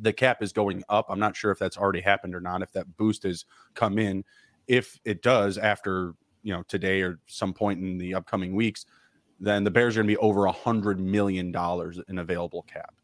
The 0.00 0.12
cap 0.12 0.42
is 0.42 0.52
going 0.52 0.82
up. 0.88 1.06
I'm 1.08 1.18
not 1.18 1.36
sure 1.36 1.50
if 1.50 1.58
that's 1.58 1.76
already 1.76 2.00
happened 2.00 2.34
or 2.34 2.40
not, 2.40 2.62
if 2.62 2.72
that 2.72 2.96
boost 2.96 3.22
has 3.24 3.44
come 3.74 3.98
in. 3.98 4.24
If 4.66 4.98
it 5.04 5.22
does 5.22 5.58
after, 5.58 6.14
you 6.42 6.52
know, 6.52 6.62
today 6.68 7.02
or 7.02 7.20
some 7.26 7.52
point 7.52 7.80
in 7.80 7.98
the 7.98 8.14
upcoming 8.14 8.54
weeks, 8.54 8.86
then 9.38 9.64
the 9.64 9.70
Bears 9.70 9.96
are 9.96 10.00
going 10.00 10.08
to 10.08 10.14
be 10.14 10.18
over 10.18 10.46
a 10.46 10.52
hundred 10.52 10.98
million 10.98 11.52
dollars 11.52 12.00
in 12.08 12.18
available 12.18 12.62
cap 12.62 12.94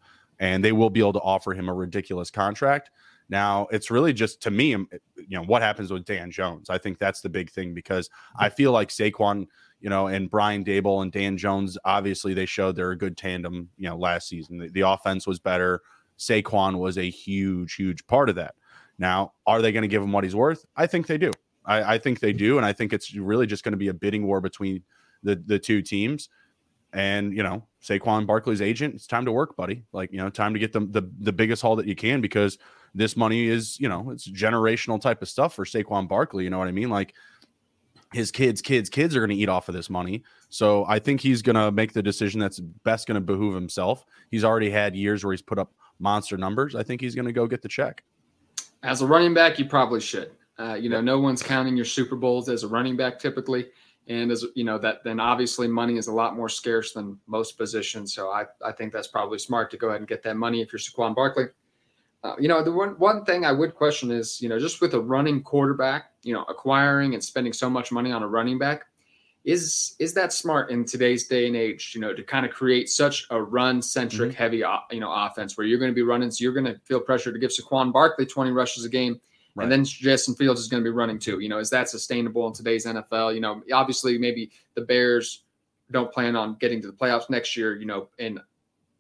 and 0.42 0.64
they 0.64 0.72
will 0.72 0.90
be 0.90 0.98
able 0.98 1.12
to 1.12 1.20
offer 1.20 1.54
him 1.54 1.68
a 1.68 1.74
ridiculous 1.74 2.30
contract. 2.30 2.90
Now, 3.28 3.68
it's 3.70 3.90
really 3.92 4.12
just 4.12 4.42
to 4.42 4.50
me, 4.50 4.74
um, 4.74 4.88
you 5.16 5.38
know, 5.38 5.44
what 5.44 5.62
happens 5.62 5.92
with 5.92 6.04
Dan 6.04 6.32
Jones. 6.32 6.68
I 6.68 6.78
think 6.78 6.98
that's 6.98 7.20
the 7.20 7.28
big 7.28 7.48
thing 7.48 7.72
because 7.72 8.10
I 8.36 8.48
feel 8.48 8.72
like 8.72 8.88
Saquon, 8.88 9.46
you 9.80 9.88
know, 9.88 10.08
and 10.08 10.28
Brian 10.28 10.64
Daboll 10.64 11.02
and 11.02 11.12
Dan 11.12 11.36
Jones, 11.38 11.78
obviously 11.84 12.34
they 12.34 12.44
showed 12.44 12.74
they're 12.74 12.90
a 12.90 12.98
good 12.98 13.16
tandem, 13.16 13.68
you 13.78 13.88
know, 13.88 13.96
last 13.96 14.28
season. 14.28 14.58
The, 14.58 14.68
the 14.68 14.80
offense 14.80 15.28
was 15.28 15.38
better. 15.38 15.80
Saquon 16.22 16.78
was 16.78 16.98
a 16.98 17.08
huge, 17.10 17.74
huge 17.74 18.06
part 18.06 18.28
of 18.28 18.36
that. 18.36 18.54
Now, 18.98 19.32
are 19.46 19.62
they 19.62 19.72
going 19.72 19.82
to 19.82 19.88
give 19.88 20.02
him 20.02 20.12
what 20.12 20.24
he's 20.24 20.36
worth? 20.36 20.64
I 20.76 20.86
think 20.86 21.06
they 21.06 21.18
do. 21.18 21.32
I, 21.64 21.94
I 21.94 21.98
think 21.98 22.20
they 22.20 22.32
do. 22.32 22.56
And 22.56 22.66
I 22.66 22.72
think 22.72 22.92
it's 22.92 23.14
really 23.14 23.46
just 23.46 23.64
going 23.64 23.72
to 23.72 23.78
be 23.78 23.88
a 23.88 23.94
bidding 23.94 24.26
war 24.26 24.40
between 24.40 24.82
the, 25.22 25.36
the 25.36 25.58
two 25.58 25.82
teams. 25.82 26.28
And 26.92 27.34
you 27.34 27.42
know, 27.42 27.64
Saquon 27.82 28.26
Barkley's 28.26 28.60
agent, 28.60 28.94
it's 28.94 29.06
time 29.06 29.24
to 29.24 29.32
work, 29.32 29.56
buddy. 29.56 29.84
Like 29.92 30.12
you 30.12 30.18
know, 30.18 30.28
time 30.28 30.52
to 30.52 30.58
get 30.58 30.72
the 30.72 30.80
the, 30.80 31.10
the 31.20 31.32
biggest 31.32 31.62
haul 31.62 31.76
that 31.76 31.86
you 31.86 31.96
can 31.96 32.20
because 32.20 32.58
this 32.94 33.16
money 33.16 33.46
is 33.46 33.80
you 33.80 33.88
know 33.88 34.10
it's 34.10 34.28
generational 34.28 35.00
type 35.00 35.22
of 35.22 35.28
stuff 35.30 35.54
for 35.54 35.64
Saquon 35.64 36.06
Barkley. 36.06 36.44
You 36.44 36.50
know 36.50 36.58
what 36.58 36.68
I 36.68 36.72
mean? 36.72 36.90
Like 36.90 37.14
his 38.12 38.30
kids, 38.30 38.60
kids, 38.60 38.90
kids 38.90 39.16
are 39.16 39.20
going 39.20 39.30
to 39.30 39.36
eat 39.36 39.48
off 39.48 39.68
of 39.68 39.74
this 39.74 39.88
money. 39.88 40.22
So 40.50 40.84
I 40.86 40.98
think 40.98 41.20
he's 41.20 41.42
going 41.42 41.56
to 41.56 41.72
make 41.72 41.92
the 41.92 42.02
decision 42.02 42.40
that's 42.40 42.60
best 42.60 43.06
going 43.06 43.14
to 43.14 43.20
behoove 43.20 43.54
himself. 43.54 44.04
He's 44.30 44.44
already 44.44 44.70
had 44.70 44.94
years 44.94 45.24
where 45.24 45.32
he's 45.32 45.42
put 45.42 45.58
up 45.58 45.72
monster 46.02 46.36
numbers. 46.36 46.74
I 46.74 46.82
think 46.82 47.00
he's 47.00 47.14
going 47.14 47.26
to 47.26 47.32
go 47.32 47.46
get 47.46 47.62
the 47.62 47.68
check. 47.68 48.02
As 48.82 49.00
a 49.00 49.06
running 49.06 49.32
back, 49.32 49.58
you 49.58 49.64
probably 49.64 50.00
should. 50.00 50.32
Uh, 50.58 50.74
you 50.74 50.90
know, 50.90 51.00
no 51.00 51.18
one's 51.18 51.42
counting 51.42 51.76
your 51.76 51.84
Super 51.86 52.16
Bowls 52.16 52.48
as 52.48 52.62
a 52.62 52.68
running 52.68 52.96
back 52.96 53.18
typically 53.18 53.66
and 54.08 54.32
as 54.32 54.44
you 54.54 54.64
know 54.64 54.78
that 54.78 55.04
then 55.04 55.20
obviously 55.20 55.68
money 55.68 55.96
is 55.96 56.08
a 56.08 56.12
lot 56.12 56.36
more 56.36 56.48
scarce 56.48 56.92
than 56.92 57.18
most 57.26 57.56
positions 57.56 58.14
so 58.14 58.30
i, 58.30 58.44
I 58.64 58.72
think 58.72 58.92
that's 58.92 59.08
probably 59.08 59.38
smart 59.38 59.70
to 59.70 59.76
go 59.76 59.88
ahead 59.88 60.00
and 60.00 60.08
get 60.08 60.22
that 60.24 60.36
money 60.36 60.60
if 60.60 60.72
you're 60.72 60.80
saquon 60.80 61.14
barkley 61.14 61.46
uh, 62.24 62.34
you 62.38 62.48
know 62.48 62.62
the 62.62 62.72
one, 62.72 62.90
one 62.98 63.24
thing 63.24 63.44
i 63.44 63.52
would 63.52 63.74
question 63.74 64.10
is 64.10 64.40
you 64.40 64.48
know 64.48 64.58
just 64.58 64.80
with 64.80 64.94
a 64.94 65.00
running 65.00 65.42
quarterback 65.42 66.10
you 66.22 66.34
know 66.34 66.44
acquiring 66.44 67.14
and 67.14 67.22
spending 67.22 67.52
so 67.52 67.70
much 67.70 67.92
money 67.92 68.12
on 68.12 68.22
a 68.22 68.28
running 68.28 68.58
back 68.58 68.86
is 69.44 69.96
is 69.98 70.14
that 70.14 70.32
smart 70.32 70.70
in 70.70 70.84
today's 70.84 71.26
day 71.26 71.46
and 71.46 71.56
age? 71.56 71.92
You 71.94 72.00
know, 72.00 72.14
to 72.14 72.22
kind 72.22 72.46
of 72.46 72.52
create 72.52 72.88
such 72.88 73.26
a 73.30 73.42
run 73.42 73.82
centric 73.82 74.30
mm-hmm. 74.30 74.38
heavy 74.38 74.62
you 74.90 75.00
know 75.00 75.12
offense 75.12 75.56
where 75.56 75.66
you're 75.66 75.78
going 75.78 75.90
to 75.90 75.94
be 75.94 76.02
running, 76.02 76.30
so 76.30 76.42
you're 76.44 76.52
going 76.52 76.66
to 76.66 76.78
feel 76.84 77.00
pressure 77.00 77.32
to 77.32 77.38
give 77.38 77.50
Saquon 77.50 77.92
Barkley 77.92 78.26
20 78.26 78.50
rushes 78.52 78.84
a 78.84 78.88
game. 78.88 79.20
Right. 79.54 79.64
And 79.64 79.72
then 79.72 79.84
Justin 79.84 80.34
Fields 80.34 80.60
is 80.60 80.68
going 80.68 80.82
to 80.82 80.88
be 80.88 80.94
running 80.94 81.18
too. 81.18 81.40
You 81.40 81.48
know, 81.48 81.58
is 81.58 81.70
that 81.70 81.88
sustainable 81.88 82.46
in 82.46 82.54
today's 82.54 82.86
NFL? 82.86 83.34
You 83.34 83.40
know, 83.40 83.62
obviously 83.72 84.16
maybe 84.16 84.50
the 84.74 84.82
Bears 84.82 85.44
don't 85.90 86.10
plan 86.10 86.36
on 86.36 86.56
getting 86.58 86.80
to 86.80 86.86
the 86.86 86.94
playoffs 86.94 87.28
next 87.28 87.56
year. 87.56 87.76
You 87.76 87.86
know, 87.86 88.08
and 88.18 88.40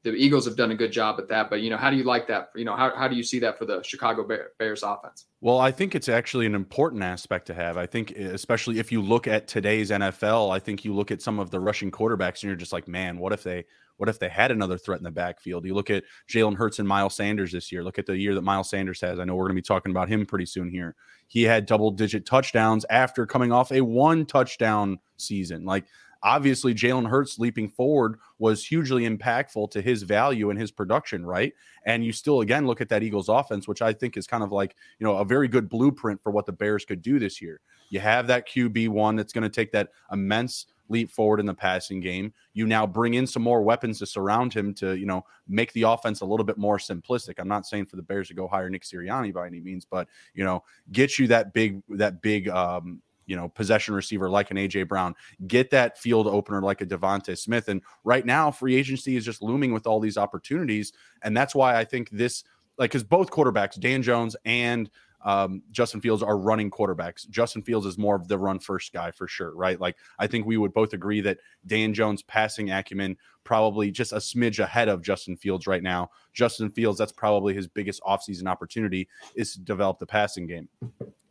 the 0.04 0.12
Eagles 0.12 0.44
have 0.46 0.56
done 0.56 0.72
a 0.72 0.74
good 0.74 0.90
job 0.90 1.18
at 1.18 1.28
that. 1.28 1.48
But 1.48 1.60
you 1.60 1.70
know, 1.70 1.76
how 1.76 1.90
do 1.90 1.96
you 1.96 2.04
like 2.04 2.26
that? 2.28 2.50
You 2.54 2.64
know, 2.64 2.74
how 2.76 2.94
how 2.94 3.08
do 3.08 3.16
you 3.16 3.22
see 3.22 3.38
that 3.40 3.58
for 3.58 3.64
the 3.64 3.82
Chicago 3.82 4.26
Bears 4.58 4.82
offense? 4.82 5.26
Well, 5.40 5.58
I 5.58 5.70
think 5.70 5.94
it's 5.94 6.08
actually 6.08 6.46
an 6.46 6.54
important 6.54 7.02
aspect 7.02 7.46
to 7.46 7.54
have. 7.54 7.76
I 7.76 7.86
think, 7.86 8.12
especially 8.12 8.78
if 8.78 8.92
you 8.92 9.00
look 9.02 9.26
at 9.26 9.48
today's 9.48 9.90
NFL, 9.90 10.54
I 10.54 10.58
think 10.58 10.84
you 10.84 10.94
look 10.94 11.10
at 11.10 11.22
some 11.22 11.38
of 11.38 11.50
the 11.50 11.60
rushing 11.60 11.90
quarterbacks 11.90 12.42
and 12.42 12.44
you're 12.44 12.56
just 12.56 12.72
like, 12.72 12.88
man, 12.88 13.18
what 13.18 13.32
if 13.32 13.42
they 13.42 13.64
what 13.96 14.08
if 14.08 14.18
they 14.18 14.28
had 14.28 14.50
another 14.50 14.78
threat 14.78 14.98
in 14.98 15.04
the 15.04 15.10
backfield? 15.10 15.64
You 15.64 15.74
look 15.74 15.90
at 15.90 16.04
Jalen 16.28 16.56
Hurts 16.56 16.80
and 16.80 16.88
Miles 16.88 17.14
Sanders 17.14 17.52
this 17.52 17.70
year. 17.70 17.84
Look 17.84 17.98
at 17.98 18.06
the 18.06 18.16
year 18.16 18.34
that 18.34 18.42
Miles 18.42 18.70
Sanders 18.70 19.00
has. 19.00 19.20
I 19.20 19.24
know 19.24 19.36
we're 19.36 19.44
going 19.44 19.56
to 19.56 19.62
be 19.62 19.66
talking 19.66 19.92
about 19.92 20.08
him 20.08 20.26
pretty 20.26 20.46
soon 20.46 20.70
here. 20.70 20.96
He 21.28 21.44
had 21.44 21.66
double 21.66 21.92
digit 21.92 22.26
touchdowns 22.26 22.84
after 22.90 23.26
coming 23.26 23.52
off 23.52 23.70
a 23.70 23.80
one 23.80 24.26
touchdown 24.26 24.98
season. 25.18 25.64
Like 25.64 25.84
obviously 26.22 26.74
Jalen 26.74 27.08
Hurts 27.08 27.38
leaping 27.38 27.68
forward 27.68 28.18
was 28.38 28.64
hugely 28.64 29.08
impactful 29.08 29.70
to 29.70 29.82
his 29.82 30.02
value 30.02 30.50
and 30.50 30.58
his 30.58 30.70
production, 30.70 31.24
right? 31.26 31.52
And 31.84 32.04
you 32.04 32.12
still 32.12 32.40
again 32.40 32.66
look 32.66 32.80
at 32.80 32.88
that 32.90 33.02
Eagles 33.02 33.28
offense, 33.28 33.66
which 33.66 33.82
I 33.82 33.92
think 33.92 34.16
is 34.16 34.26
kind 34.26 34.42
of 34.42 34.52
like, 34.52 34.76
you 34.98 35.06
know, 35.06 35.18
a 35.18 35.24
very 35.24 35.48
good 35.48 35.68
blueprint 35.68 36.22
for 36.22 36.30
what 36.30 36.46
the 36.46 36.52
Bears 36.52 36.84
could 36.84 37.02
do 37.02 37.18
this 37.18 37.40
year. 37.40 37.60
You 37.90 38.00
have 38.00 38.26
that 38.28 38.48
QB 38.48 38.88
one 38.88 39.16
that's 39.16 39.32
going 39.32 39.42
to 39.42 39.50
take 39.50 39.72
that 39.72 39.90
immense 40.12 40.66
leap 40.88 41.10
forward 41.10 41.40
in 41.40 41.46
the 41.46 41.54
passing 41.54 42.00
game. 42.00 42.32
You 42.52 42.66
now 42.66 42.86
bring 42.86 43.14
in 43.14 43.26
some 43.26 43.42
more 43.42 43.62
weapons 43.62 43.98
to 43.98 44.06
surround 44.06 44.52
him 44.52 44.74
to, 44.74 44.96
you 44.96 45.06
know, 45.06 45.24
make 45.48 45.72
the 45.72 45.82
offense 45.82 46.20
a 46.20 46.24
little 46.24 46.44
bit 46.44 46.58
more 46.58 46.78
simplistic. 46.78 47.34
I'm 47.38 47.48
not 47.48 47.66
saying 47.66 47.86
for 47.86 47.96
the 47.96 48.02
Bears 48.02 48.28
to 48.28 48.34
go 48.34 48.46
hire 48.46 48.70
Nick 48.70 48.82
Sirianni 48.82 49.32
by 49.32 49.46
any 49.46 49.60
means, 49.60 49.84
but 49.84 50.08
you 50.34 50.44
know, 50.44 50.62
get 50.92 51.18
you 51.18 51.26
that 51.28 51.52
big 51.52 51.82
that 51.88 52.22
big 52.22 52.48
um 52.48 53.02
you 53.26 53.36
know, 53.36 53.48
possession 53.48 53.94
receiver 53.94 54.28
like 54.28 54.50
an 54.50 54.56
AJ 54.56 54.88
Brown, 54.88 55.14
get 55.46 55.70
that 55.70 55.98
field 55.98 56.26
opener 56.26 56.62
like 56.62 56.80
a 56.80 56.86
DeVonta 56.86 57.38
Smith. 57.38 57.68
And 57.68 57.82
right 58.04 58.24
now, 58.24 58.50
free 58.50 58.76
agency 58.76 59.16
is 59.16 59.24
just 59.24 59.42
looming 59.42 59.72
with 59.72 59.86
all 59.86 60.00
these 60.00 60.16
opportunities. 60.16 60.92
And 61.22 61.36
that's 61.36 61.54
why 61.54 61.76
I 61.76 61.84
think 61.84 62.10
this, 62.10 62.44
like, 62.78 62.90
because 62.90 63.04
both 63.04 63.30
quarterbacks, 63.30 63.78
Dan 63.78 64.02
Jones 64.02 64.36
and 64.44 64.90
um, 65.24 65.62
Justin 65.70 66.00
Fields 66.00 66.22
are 66.22 66.36
running 66.36 66.70
quarterbacks. 66.70 67.28
Justin 67.28 67.62
Fields 67.62 67.86
is 67.86 67.96
more 67.96 68.16
of 68.16 68.28
the 68.28 68.38
run 68.38 68.58
first 68.58 68.92
guy 68.92 69.10
for 69.10 69.28
sure, 69.28 69.54
right? 69.54 69.80
Like 69.80 69.96
I 70.18 70.26
think 70.26 70.46
we 70.46 70.56
would 70.56 70.72
both 70.72 70.92
agree 70.92 71.20
that 71.20 71.38
Dan 71.66 71.94
Jones' 71.94 72.22
passing 72.22 72.70
acumen 72.70 73.16
probably 73.44 73.90
just 73.90 74.12
a 74.12 74.16
smidge 74.16 74.58
ahead 74.58 74.88
of 74.88 75.02
Justin 75.02 75.36
Fields 75.36 75.66
right 75.66 75.82
now. 75.82 76.10
Justin 76.32 76.70
Fields, 76.70 76.98
that's 76.98 77.12
probably 77.12 77.54
his 77.54 77.68
biggest 77.68 78.02
offseason 78.02 78.46
opportunity 78.46 79.08
is 79.34 79.52
to 79.52 79.60
develop 79.60 79.98
the 79.98 80.06
passing 80.06 80.46
game 80.46 80.68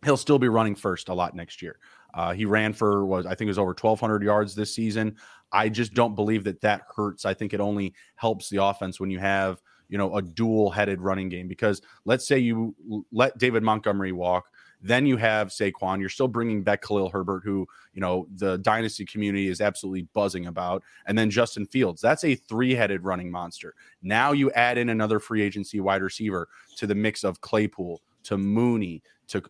he'll 0.04 0.18
still 0.18 0.40
be 0.40 0.50
running 0.50 0.76
first 0.76 1.10
a 1.10 1.14
lot 1.14 1.36
next 1.36 1.62
year. 1.62 1.78
Uh, 2.14 2.34
he 2.34 2.46
ran 2.46 2.74
for 2.74 3.06
was 3.06 3.26
I 3.26 3.30
think 3.30 3.42
it 3.42 3.52
was 3.52 3.60
over 3.60 3.70
1,200 3.70 4.24
yards 4.24 4.56
this 4.56 4.74
season. 4.74 5.16
I 5.52 5.70
just 5.70 5.94
don't 5.94 6.16
believe 6.16 6.44
that 6.46 6.62
that 6.62 6.84
hurts. 6.96 7.26
I 7.26 7.34
think 7.34 7.54
it 7.54 7.60
only 7.60 7.94
helps 8.16 8.50
the 8.50 8.64
offense 8.64 9.00
when 9.00 9.10
you 9.10 9.20
have 9.20 9.62
you 9.90 9.98
know 9.98 10.16
a 10.18 10.22
dual-headed 10.22 11.02
running 11.02 11.30
game. 11.30 11.48
Because 11.48 11.82
let's 12.06 12.28
say 12.28 12.40
you 12.40 12.76
let 13.12 13.38
David 13.38 13.64
Montgomery 13.64 14.12
walk, 14.12 14.46
then 14.82 15.06
you 15.06 15.18
have 15.18 15.50
Saquon. 15.50 16.00
You're 16.00 16.10
still 16.10 16.28
bringing 16.28 16.64
back 16.64 16.82
Khalil 16.82 17.10
Herbert, 17.10 17.44
who 17.44 17.68
you 17.94 18.02
know 18.02 18.28
the 18.36 18.58
dynasty 18.58 19.06
community 19.06 19.48
is 19.48 19.62
absolutely 19.62 20.04
buzzing 20.14 20.48
about, 20.48 20.84
and 21.06 21.18
then 21.18 21.30
Justin 21.30 21.66
Fields. 21.66 22.02
That's 22.02 22.24
a 22.24 22.36
three-headed 22.36 23.04
running 23.04 23.32
monster. 23.32 23.76
Now 24.02 24.32
you 24.32 24.52
add 24.52 24.78
in 24.78 24.90
another 24.90 25.20
free 25.20 25.42
agency 25.42 25.80
wide 25.80 26.02
receiver 26.02 26.50
to 26.78 26.88
the 26.88 26.96
mix 26.96 27.24
of 27.24 27.42
Claypool, 27.42 28.02
to 28.24 28.38
Mooney, 28.38 29.04
to 29.28 29.44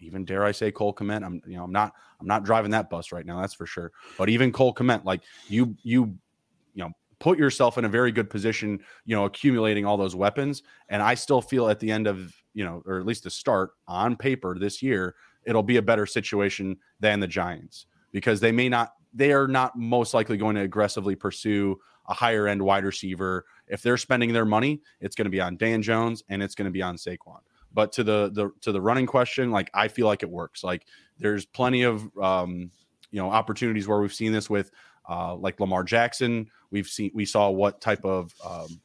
even 0.00 0.24
dare 0.24 0.44
I 0.44 0.52
say 0.52 0.70
Cole 0.70 0.94
Kmet. 0.94 1.24
I'm 1.24 1.42
you 1.46 1.56
know 1.56 1.64
I'm 1.64 1.72
not 1.72 1.92
I'm 2.20 2.26
not 2.26 2.44
driving 2.44 2.70
that 2.72 2.90
bus 2.90 3.12
right 3.12 3.26
now. 3.26 3.40
That's 3.40 3.54
for 3.54 3.66
sure. 3.66 3.92
But 4.18 4.28
even 4.28 4.52
Cole 4.52 4.74
Kmet, 4.74 5.04
like 5.04 5.22
you 5.48 5.76
you 5.82 6.16
you 6.74 6.84
know 6.84 6.90
put 7.18 7.38
yourself 7.38 7.78
in 7.78 7.84
a 7.84 7.88
very 7.88 8.12
good 8.12 8.30
position. 8.30 8.80
You 9.04 9.16
know 9.16 9.24
accumulating 9.24 9.84
all 9.84 9.96
those 9.96 10.16
weapons, 10.16 10.62
and 10.88 11.02
I 11.02 11.14
still 11.14 11.42
feel 11.42 11.68
at 11.68 11.80
the 11.80 11.90
end 11.90 12.06
of 12.06 12.34
you 12.54 12.64
know 12.64 12.82
or 12.86 12.98
at 12.98 13.06
least 13.06 13.24
the 13.24 13.30
start 13.30 13.70
on 13.86 14.16
paper 14.16 14.58
this 14.58 14.82
year 14.82 15.14
it'll 15.44 15.62
be 15.62 15.78
a 15.78 15.82
better 15.82 16.06
situation 16.06 16.76
than 17.00 17.20
the 17.20 17.26
Giants 17.26 17.86
because 18.12 18.40
they 18.40 18.52
may 18.52 18.68
not 18.68 18.94
they 19.12 19.32
are 19.32 19.48
not 19.48 19.76
most 19.76 20.14
likely 20.14 20.36
going 20.36 20.54
to 20.56 20.62
aggressively 20.62 21.16
pursue 21.16 21.78
a 22.08 22.14
higher 22.14 22.46
end 22.46 22.62
wide 22.62 22.84
receiver. 22.84 23.44
If 23.66 23.82
they're 23.82 23.96
spending 23.96 24.32
their 24.32 24.44
money, 24.44 24.80
it's 25.00 25.16
going 25.16 25.26
to 25.26 25.30
be 25.30 25.40
on 25.40 25.56
Dan 25.56 25.82
Jones 25.82 26.22
and 26.28 26.42
it's 26.42 26.54
going 26.54 26.66
to 26.66 26.72
be 26.72 26.82
on 26.82 26.96
Saquon. 26.96 27.40
But 27.72 27.92
to 27.92 28.04
the 28.04 28.30
the 28.32 28.50
to 28.62 28.72
the 28.72 28.80
running 28.80 29.06
question, 29.06 29.50
like 29.50 29.70
I 29.74 29.88
feel 29.88 30.06
like 30.06 30.22
it 30.22 30.30
works. 30.30 30.64
Like 30.64 30.86
there's 31.18 31.46
plenty 31.46 31.82
of 31.82 32.02
um, 32.18 32.70
you 33.10 33.20
know 33.20 33.30
opportunities 33.30 33.86
where 33.86 34.00
we've 34.00 34.14
seen 34.14 34.32
this 34.32 34.50
with 34.50 34.70
uh, 35.08 35.34
like 35.36 35.60
Lamar 35.60 35.84
Jackson. 35.84 36.50
We've 36.70 36.88
seen 36.88 37.10
we 37.14 37.24
saw 37.24 37.50
what 37.50 37.80
type 37.80 38.04
of 38.04 38.34
um, 38.44 38.80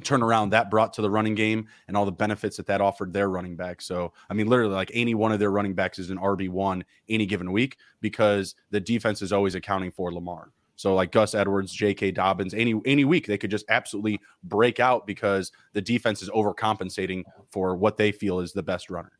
turnaround 0.00 0.50
that 0.50 0.70
brought 0.70 0.92
to 0.94 1.02
the 1.02 1.10
running 1.10 1.34
game 1.34 1.68
and 1.88 1.96
all 1.96 2.04
the 2.04 2.12
benefits 2.12 2.56
that 2.56 2.66
that 2.66 2.80
offered 2.80 3.12
their 3.12 3.28
running 3.28 3.56
back. 3.56 3.80
So, 3.80 4.12
I 4.28 4.34
mean, 4.34 4.46
literally, 4.46 4.74
like 4.74 4.90
any 4.94 5.14
one 5.14 5.32
of 5.32 5.38
their 5.38 5.50
running 5.50 5.74
backs 5.74 5.98
is 5.98 6.10
an 6.10 6.18
RB 6.18 6.48
one 6.48 6.84
any 7.08 7.26
given 7.26 7.52
week 7.52 7.76
because 8.00 8.54
the 8.70 8.80
defense 8.80 9.22
is 9.22 9.32
always 9.32 9.54
accounting 9.54 9.90
for 9.90 10.12
Lamar. 10.12 10.52
So 10.80 10.94
like 10.94 11.12
Gus 11.12 11.34
Edwards, 11.34 11.74
J.K. 11.74 12.12
Dobbins, 12.12 12.54
any 12.54 12.80
any 12.86 13.04
week 13.04 13.26
they 13.26 13.36
could 13.36 13.50
just 13.50 13.66
absolutely 13.68 14.18
break 14.44 14.80
out 14.80 15.06
because 15.06 15.52
the 15.74 15.82
defense 15.82 16.22
is 16.22 16.30
overcompensating 16.30 17.24
for 17.50 17.76
what 17.76 17.98
they 17.98 18.12
feel 18.12 18.40
is 18.40 18.54
the 18.54 18.62
best 18.62 18.88
runner. 18.88 19.12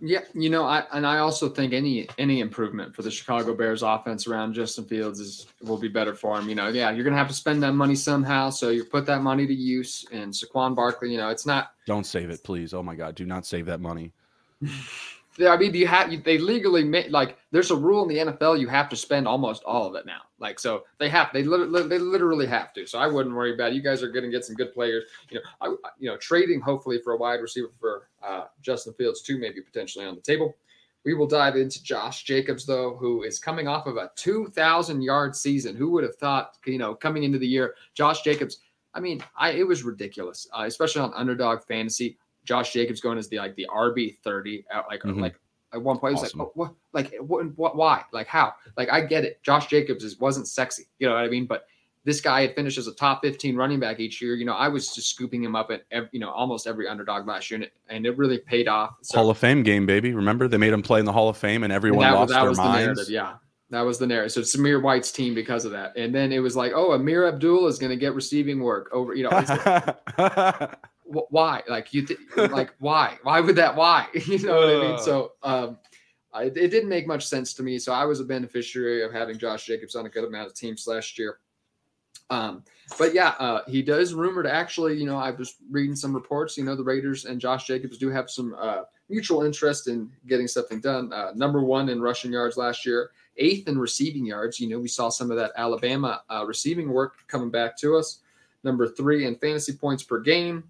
Yeah, 0.00 0.22
you 0.34 0.50
know, 0.50 0.64
I 0.64 0.86
and 0.92 1.06
I 1.06 1.18
also 1.18 1.48
think 1.48 1.72
any 1.72 2.08
any 2.18 2.40
improvement 2.40 2.96
for 2.96 3.02
the 3.02 3.12
Chicago 3.12 3.54
Bears 3.54 3.84
offense 3.84 4.26
around 4.26 4.54
Justin 4.54 4.86
Fields 4.86 5.20
is 5.20 5.46
will 5.62 5.78
be 5.78 5.86
better 5.86 6.16
for 6.16 6.36
him. 6.36 6.48
You 6.48 6.56
know, 6.56 6.66
yeah, 6.66 6.90
you're 6.90 7.04
gonna 7.04 7.16
have 7.16 7.28
to 7.28 7.34
spend 7.34 7.62
that 7.62 7.74
money 7.74 7.94
somehow, 7.94 8.50
so 8.50 8.70
you 8.70 8.82
put 8.82 9.06
that 9.06 9.22
money 9.22 9.46
to 9.46 9.54
use. 9.54 10.04
And 10.10 10.32
Saquon 10.32 10.74
Barkley, 10.74 11.12
you 11.12 11.18
know, 11.18 11.28
it's 11.28 11.46
not. 11.46 11.74
Don't 11.86 12.06
save 12.06 12.30
it, 12.30 12.42
please. 12.42 12.74
Oh 12.74 12.82
my 12.82 12.96
God, 12.96 13.14
do 13.14 13.24
not 13.24 13.46
save 13.46 13.66
that 13.66 13.80
money. 13.80 14.12
I 15.48 15.56
mean, 15.56 15.74
you 15.74 15.86
have 15.86 16.24
they 16.24 16.38
legally 16.38 16.84
make 16.84 17.10
like 17.10 17.36
there's 17.50 17.70
a 17.70 17.76
rule 17.76 18.02
in 18.02 18.08
the 18.08 18.32
NFL 18.32 18.58
you 18.58 18.68
have 18.68 18.88
to 18.90 18.96
spend 18.96 19.26
almost 19.26 19.62
all 19.64 19.86
of 19.86 19.94
it 19.94 20.06
now. 20.06 20.20
Like 20.38 20.58
so 20.58 20.84
they 20.98 21.08
have 21.08 21.30
they 21.32 21.42
literally 21.42 21.88
they 21.88 21.98
literally 21.98 22.46
have 22.46 22.72
to. 22.74 22.86
So 22.86 22.98
I 22.98 23.06
wouldn't 23.06 23.34
worry 23.34 23.54
about 23.54 23.72
it. 23.72 23.74
You 23.74 23.82
guys 23.82 24.02
are 24.02 24.10
going 24.10 24.24
to 24.24 24.30
get 24.30 24.44
some 24.44 24.56
good 24.56 24.72
players. 24.72 25.04
You 25.30 25.40
know, 25.40 25.42
I, 25.60 25.66
you 25.98 26.10
know, 26.10 26.16
trading 26.16 26.60
hopefully 26.60 27.00
for 27.02 27.12
a 27.12 27.16
wide 27.16 27.40
receiver 27.40 27.70
for 27.78 28.08
uh, 28.22 28.44
Justin 28.62 28.92
Fields 28.94 29.22
too, 29.22 29.38
maybe 29.38 29.60
potentially 29.60 30.04
on 30.04 30.14
the 30.14 30.20
table. 30.20 30.56
We 31.04 31.14
will 31.14 31.26
dive 31.26 31.56
into 31.56 31.82
Josh 31.82 32.24
Jacobs 32.24 32.66
though, 32.66 32.96
who 32.96 33.22
is 33.22 33.38
coming 33.38 33.66
off 33.66 33.86
of 33.86 33.96
a 33.96 34.10
2,000 34.16 35.00
yard 35.02 35.34
season. 35.34 35.74
Who 35.76 35.90
would 35.92 36.04
have 36.04 36.16
thought? 36.16 36.56
You 36.66 36.78
know, 36.78 36.94
coming 36.94 37.24
into 37.24 37.38
the 37.38 37.46
year, 37.46 37.74
Josh 37.94 38.22
Jacobs. 38.22 38.58
I 38.92 39.00
mean, 39.00 39.22
I 39.36 39.52
it 39.52 39.66
was 39.66 39.84
ridiculous, 39.84 40.48
uh, 40.52 40.64
especially 40.66 41.02
on 41.02 41.12
underdog 41.14 41.62
fantasy. 41.64 42.18
Josh 42.50 42.72
Jacobs 42.72 43.00
going 43.00 43.16
as 43.16 43.28
the 43.28 43.38
like 43.38 43.54
the 43.54 43.68
RB 43.72 44.18
thirty 44.24 44.64
out 44.72 44.86
like 44.90 45.02
mm-hmm. 45.02 45.20
like 45.20 45.36
at 45.72 45.80
one 45.80 45.98
point. 45.98 46.16
Awesome. 46.16 46.40
like, 46.40 46.48
oh, 46.48 46.52
what? 46.54 46.74
Like, 46.92 47.14
what, 47.20 47.56
what? 47.56 47.76
Why? 47.76 48.02
Like, 48.12 48.26
how? 48.26 48.54
Like, 48.76 48.90
I 48.90 49.02
get 49.02 49.24
it. 49.24 49.40
Josh 49.44 49.68
Jacobs 49.68 50.02
is, 50.02 50.18
wasn't 50.18 50.48
sexy. 50.48 50.88
You 50.98 51.06
know 51.06 51.14
what 51.14 51.22
I 51.22 51.28
mean? 51.28 51.46
But 51.46 51.66
this 52.04 52.20
guy 52.20 52.40
had 52.40 52.56
finished 52.56 52.76
as 52.76 52.88
a 52.88 52.94
top 52.94 53.22
15 53.22 53.54
running 53.54 53.78
back 53.78 54.00
each 54.00 54.20
year. 54.20 54.34
You 54.34 54.44
know, 54.44 54.54
I 54.54 54.66
was 54.66 54.92
just 54.92 55.10
scooping 55.10 55.44
him 55.44 55.54
up 55.54 55.70
at, 55.70 55.82
every, 55.92 56.08
you 56.10 56.18
know, 56.18 56.30
almost 56.30 56.66
every 56.66 56.88
underdog 56.88 57.28
last 57.28 57.52
year, 57.52 57.56
and 57.56 57.64
it, 57.64 57.72
and 57.88 58.04
it 58.04 58.18
really 58.18 58.38
paid 58.38 58.66
off. 58.66 58.96
So, 59.02 59.18
Hall 59.18 59.30
of 59.30 59.38
Fame 59.38 59.62
game, 59.62 59.86
baby. 59.86 60.12
Remember 60.12 60.48
they 60.48 60.56
made 60.56 60.72
him 60.72 60.82
play 60.82 60.98
in 60.98 61.04
the 61.04 61.12
Hall 61.12 61.28
of 61.28 61.36
Fame, 61.36 61.62
and 61.62 61.72
everyone 61.72 62.04
and 62.04 62.14
that, 62.14 62.18
lost 62.18 62.32
that 62.32 62.42
their 62.42 62.54
minds. 62.54 63.06
The 63.06 63.12
yeah, 63.12 63.34
that 63.70 63.82
was 63.82 63.98
the 63.98 64.06
narrative. 64.06 64.32
So 64.32 64.40
Zamir 64.40 64.82
White's 64.82 65.12
team 65.12 65.34
because 65.34 65.64
of 65.64 65.72
that, 65.72 65.96
and 65.96 66.12
then 66.12 66.32
it 66.32 66.40
was 66.40 66.56
like, 66.56 66.72
oh, 66.74 66.90
Ameer 66.90 67.28
Abdullah 67.28 67.68
is 67.68 67.78
going 67.78 67.90
to 67.90 67.96
get 67.96 68.14
receiving 68.14 68.60
work 68.60 68.90
over. 68.92 69.14
You 69.14 69.24
know, 69.24 69.30
why? 71.10 71.62
Like 71.68 71.92
you, 71.92 72.06
th- 72.06 72.20
like 72.36 72.72
why? 72.78 73.18
Why 73.22 73.40
would 73.40 73.56
that? 73.56 73.76
Why? 73.76 74.06
you 74.26 74.38
know 74.38 74.56
what 74.56 74.76
I 74.76 74.88
mean? 74.88 74.98
So, 74.98 75.32
um, 75.42 75.78
I, 76.32 76.44
it 76.44 76.54
didn't 76.54 76.88
make 76.88 77.06
much 77.06 77.26
sense 77.26 77.52
to 77.54 77.62
me. 77.62 77.78
So 77.78 77.92
I 77.92 78.04
was 78.04 78.20
a 78.20 78.24
beneficiary 78.24 79.02
of 79.02 79.12
having 79.12 79.38
Josh 79.38 79.66
Jacobs 79.66 79.96
on 79.96 80.06
a 80.06 80.08
good 80.08 80.24
amount 80.24 80.46
of 80.46 80.54
teams 80.54 80.86
last 80.86 81.18
year. 81.18 81.38
Um, 82.30 82.62
but 82.98 83.12
yeah, 83.12 83.30
uh, 83.40 83.62
he 83.66 83.82
does 83.82 84.14
rumored 84.14 84.46
actually. 84.46 84.96
You 84.96 85.06
know, 85.06 85.16
I 85.16 85.32
was 85.32 85.56
reading 85.70 85.96
some 85.96 86.14
reports. 86.14 86.56
You 86.56 86.64
know, 86.64 86.76
the 86.76 86.84
Raiders 86.84 87.24
and 87.24 87.40
Josh 87.40 87.66
Jacobs 87.66 87.98
do 87.98 88.08
have 88.10 88.30
some 88.30 88.54
uh, 88.58 88.82
mutual 89.08 89.42
interest 89.42 89.88
in 89.88 90.10
getting 90.28 90.46
something 90.46 90.80
done. 90.80 91.12
Uh, 91.12 91.32
number 91.34 91.62
one 91.62 91.88
in 91.88 92.00
rushing 92.00 92.32
yards 92.32 92.56
last 92.56 92.86
year, 92.86 93.10
eighth 93.36 93.68
in 93.68 93.78
receiving 93.78 94.24
yards. 94.24 94.60
You 94.60 94.68
know, 94.68 94.78
we 94.78 94.88
saw 94.88 95.08
some 95.08 95.32
of 95.32 95.36
that 95.38 95.50
Alabama 95.56 96.22
uh, 96.30 96.44
receiving 96.46 96.88
work 96.88 97.14
coming 97.26 97.50
back 97.50 97.76
to 97.78 97.96
us. 97.96 98.20
Number 98.62 98.86
three 98.86 99.26
in 99.26 99.36
fantasy 99.36 99.72
points 99.72 100.04
per 100.04 100.20
game 100.20 100.64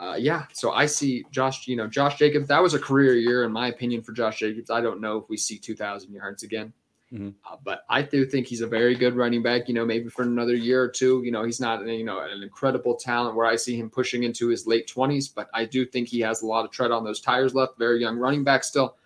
uh, 0.00 0.16
yeah, 0.18 0.46
so 0.52 0.72
I 0.72 0.86
see 0.86 1.24
Josh, 1.30 1.68
you 1.68 1.76
know, 1.76 1.86
Josh 1.86 2.16
Jacobs. 2.16 2.48
That 2.48 2.62
was 2.62 2.72
a 2.72 2.78
career 2.78 3.16
year, 3.16 3.44
in 3.44 3.52
my 3.52 3.68
opinion, 3.68 4.02
for 4.02 4.12
Josh 4.12 4.38
Jacobs. 4.38 4.70
I 4.70 4.80
don't 4.80 4.98
know 4.98 5.18
if 5.18 5.28
we 5.28 5.36
see 5.36 5.58
2,000 5.58 6.10
yards 6.10 6.42
again. 6.42 6.72
Mm-hmm. 7.12 7.30
Uh, 7.44 7.56
but 7.64 7.84
I 7.90 8.00
do 8.00 8.24
think 8.24 8.46
he's 8.46 8.62
a 8.62 8.66
very 8.66 8.94
good 8.94 9.14
running 9.14 9.42
back. 9.42 9.68
You 9.68 9.74
know, 9.74 9.84
maybe 9.84 10.08
for 10.08 10.22
another 10.22 10.54
year 10.54 10.82
or 10.82 10.88
two. 10.88 11.22
You 11.24 11.32
know, 11.32 11.44
he's 11.44 11.60
not 11.60 11.84
you 11.84 12.04
know 12.04 12.20
an 12.20 12.42
incredible 12.42 12.94
talent 12.94 13.34
where 13.34 13.46
I 13.46 13.56
see 13.56 13.76
him 13.76 13.90
pushing 13.90 14.22
into 14.22 14.46
his 14.46 14.66
late 14.66 14.86
twenties, 14.86 15.28
but 15.28 15.50
I 15.52 15.64
do 15.64 15.84
think 15.84 16.08
he 16.08 16.20
has 16.20 16.42
a 16.42 16.46
lot 16.46 16.64
of 16.64 16.70
tread 16.70 16.92
on 16.92 17.02
those 17.02 17.20
tires 17.20 17.52
left. 17.52 17.78
Very 17.78 18.00
young 18.00 18.16
running 18.16 18.44
back 18.44 18.62
still. 18.62 18.96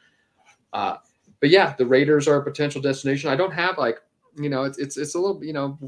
Uh, 0.74 0.98
but 1.40 1.48
yeah, 1.48 1.74
the 1.78 1.87
Raiders 1.87 2.28
are 2.28 2.37
a 2.37 2.44
potential 2.44 2.83
destination. 2.83 3.30
I 3.30 3.37
don't 3.37 3.54
have 3.54 3.78
like 3.78 4.00
you 4.37 4.50
know 4.50 4.64
it's 4.64 4.76
it's 4.76 4.98
it's 4.98 5.14
a 5.14 5.18
little 5.18 5.42
you 5.42 5.54
know 5.54 5.78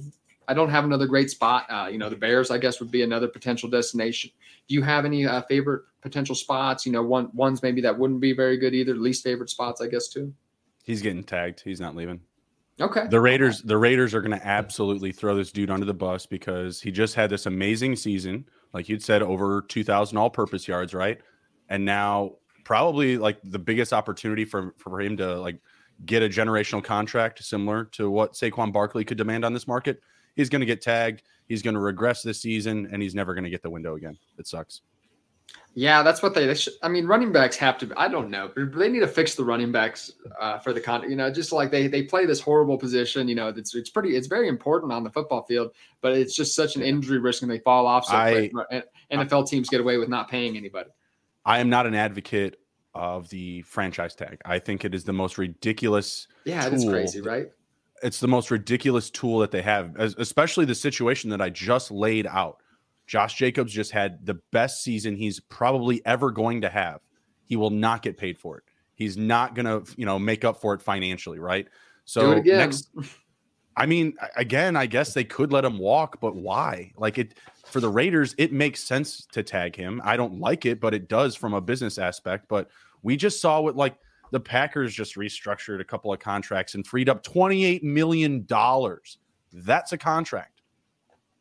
I 0.48 0.54
don't 0.54 0.70
have 0.70 0.84
another 0.84 1.06
great 1.06 1.30
spot. 1.30 1.66
Uh, 1.68 1.88
you 1.90 1.98
know, 1.98 2.08
the 2.08 2.16
Bears, 2.16 2.50
I 2.50 2.58
guess, 2.58 2.80
would 2.80 2.90
be 2.90 3.02
another 3.02 3.28
potential 3.28 3.68
destination. 3.68 4.30
Do 4.68 4.74
you 4.74 4.82
have 4.82 5.04
any 5.04 5.26
uh, 5.26 5.42
favorite 5.42 5.82
potential 6.02 6.34
spots? 6.34 6.86
You 6.86 6.92
know, 6.92 7.02
one 7.02 7.30
ones 7.32 7.62
maybe 7.62 7.80
that 7.82 7.98
wouldn't 7.98 8.20
be 8.20 8.32
very 8.32 8.56
good 8.56 8.74
either. 8.74 8.94
Least 8.94 9.24
favorite 9.24 9.50
spots, 9.50 9.80
I 9.80 9.88
guess, 9.88 10.08
too. 10.08 10.32
He's 10.84 11.02
getting 11.02 11.24
tagged. 11.24 11.62
He's 11.64 11.80
not 11.80 11.96
leaving. 11.96 12.20
Okay. 12.80 13.06
The 13.08 13.20
Raiders, 13.20 13.62
the 13.62 13.78
Raiders 13.78 14.14
are 14.14 14.20
going 14.20 14.38
to 14.38 14.46
absolutely 14.46 15.10
throw 15.10 15.34
this 15.34 15.50
dude 15.50 15.70
under 15.70 15.86
the 15.86 15.94
bus 15.94 16.26
because 16.26 16.80
he 16.80 16.90
just 16.90 17.14
had 17.14 17.30
this 17.30 17.46
amazing 17.46 17.96
season, 17.96 18.44
like 18.72 18.88
you'd 18.88 19.02
said, 19.02 19.22
over 19.22 19.62
two 19.62 19.82
thousand 19.82 20.18
all-purpose 20.18 20.68
yards, 20.68 20.92
right? 20.92 21.20
And 21.68 21.84
now 21.84 22.32
probably 22.64 23.16
like 23.16 23.38
the 23.44 23.58
biggest 23.58 23.92
opportunity 23.92 24.44
for 24.44 24.74
for 24.76 25.00
him 25.00 25.16
to 25.16 25.40
like 25.40 25.58
get 26.04 26.22
a 26.22 26.28
generational 26.28 26.84
contract 26.84 27.42
similar 27.42 27.86
to 27.86 28.10
what 28.10 28.34
Saquon 28.34 28.72
Barkley 28.72 29.04
could 29.04 29.16
demand 29.16 29.44
on 29.44 29.54
this 29.54 29.66
market 29.66 30.02
he's 30.36 30.48
going 30.48 30.60
to 30.60 30.66
get 30.66 30.80
tagged. 30.80 31.22
He's 31.48 31.62
going 31.62 31.74
to 31.74 31.80
regress 31.80 32.22
this 32.22 32.40
season, 32.40 32.88
and 32.92 33.02
he's 33.02 33.14
never 33.14 33.34
going 33.34 33.44
to 33.44 33.50
get 33.50 33.62
the 33.62 33.70
window 33.70 33.96
again. 33.96 34.18
It 34.38 34.46
sucks. 34.46 34.82
Yeah, 35.74 36.02
that's 36.02 36.22
what 36.22 36.34
they. 36.34 36.46
they 36.46 36.54
should, 36.54 36.72
I 36.82 36.88
mean, 36.88 37.06
running 37.06 37.32
backs 37.32 37.56
have 37.56 37.76
to. 37.78 37.92
I 37.96 38.08
don't 38.08 38.30
know. 38.30 38.50
They 38.56 38.88
need 38.88 39.00
to 39.00 39.08
fix 39.08 39.34
the 39.34 39.44
running 39.44 39.70
backs 39.70 40.10
uh, 40.40 40.58
for 40.58 40.72
the 40.72 40.80
con. 40.80 41.08
You 41.08 41.16
know, 41.16 41.30
just 41.30 41.52
like 41.52 41.70
they 41.70 41.86
they 41.86 42.02
play 42.02 42.24
this 42.24 42.40
horrible 42.40 42.78
position. 42.78 43.28
You 43.28 43.34
know, 43.34 43.48
it's 43.48 43.74
it's 43.74 43.90
pretty. 43.90 44.16
It's 44.16 44.26
very 44.26 44.48
important 44.48 44.92
on 44.92 45.04
the 45.04 45.10
football 45.10 45.42
field, 45.42 45.72
but 46.00 46.12
it's 46.16 46.34
just 46.34 46.56
such 46.56 46.76
an 46.76 46.82
injury 46.82 47.18
risk, 47.18 47.42
and 47.42 47.50
they 47.50 47.58
fall 47.58 47.86
off. 47.86 48.06
So 48.06 48.16
I. 48.16 48.50
NFL 49.12 49.42
I, 49.42 49.46
teams 49.46 49.68
get 49.68 49.80
away 49.80 49.98
with 49.98 50.08
not 50.08 50.28
paying 50.28 50.56
anybody. 50.56 50.90
I 51.44 51.60
am 51.60 51.68
not 51.68 51.86
an 51.86 51.94
advocate 51.94 52.58
of 52.94 53.28
the 53.28 53.60
franchise 53.62 54.14
tag. 54.14 54.40
I 54.44 54.58
think 54.58 54.84
it 54.84 54.94
is 54.94 55.04
the 55.04 55.12
most 55.12 55.36
ridiculous. 55.36 56.26
Yeah, 56.44 56.66
it's 56.66 56.84
crazy, 56.84 57.20
right? 57.20 57.48
It's 58.02 58.20
the 58.20 58.28
most 58.28 58.50
ridiculous 58.50 59.10
tool 59.10 59.38
that 59.40 59.50
they 59.50 59.62
have, 59.62 59.96
especially 59.96 60.64
the 60.64 60.74
situation 60.74 61.30
that 61.30 61.40
I 61.40 61.50
just 61.50 61.90
laid 61.90 62.26
out. 62.26 62.58
Josh 63.06 63.34
Jacobs 63.34 63.72
just 63.72 63.92
had 63.92 64.24
the 64.26 64.40
best 64.52 64.82
season 64.82 65.16
he's 65.16 65.40
probably 65.40 66.04
ever 66.04 66.30
going 66.30 66.60
to 66.62 66.68
have. 66.68 67.00
He 67.44 67.56
will 67.56 67.70
not 67.70 68.02
get 68.02 68.16
paid 68.16 68.38
for 68.38 68.58
it. 68.58 68.64
He's 68.94 69.16
not 69.16 69.54
going 69.54 69.66
to, 69.66 69.90
you 69.96 70.06
know, 70.06 70.18
make 70.18 70.44
up 70.44 70.60
for 70.60 70.74
it 70.74 70.82
financially, 70.82 71.38
right? 71.38 71.68
So 72.04 72.40
next 72.40 72.90
I 73.76 73.84
mean, 73.84 74.14
again, 74.36 74.74
I 74.74 74.86
guess 74.86 75.12
they 75.12 75.24
could 75.24 75.52
let 75.52 75.64
him 75.64 75.78
walk, 75.78 76.18
but 76.20 76.34
why? 76.34 76.92
Like 76.96 77.18
it 77.18 77.34
for 77.66 77.80
the 77.80 77.90
Raiders, 77.90 78.34
it 78.38 78.52
makes 78.52 78.82
sense 78.82 79.26
to 79.32 79.42
tag 79.42 79.76
him. 79.76 80.00
I 80.02 80.16
don't 80.16 80.40
like 80.40 80.64
it, 80.64 80.80
but 80.80 80.94
it 80.94 81.08
does 81.08 81.36
from 81.36 81.52
a 81.52 81.60
business 81.60 81.98
aspect, 81.98 82.46
but 82.48 82.70
we 83.02 83.16
just 83.16 83.40
saw 83.40 83.60
what 83.60 83.76
like 83.76 83.96
the 84.32 84.40
Packers 84.40 84.94
just 84.94 85.16
restructured 85.16 85.80
a 85.80 85.84
couple 85.84 86.12
of 86.12 86.18
contracts 86.18 86.74
and 86.74 86.86
freed 86.86 87.08
up 87.08 87.24
$28 87.24 87.82
million. 87.82 88.46
That's 89.52 89.92
a 89.92 89.98
contract. 89.98 90.62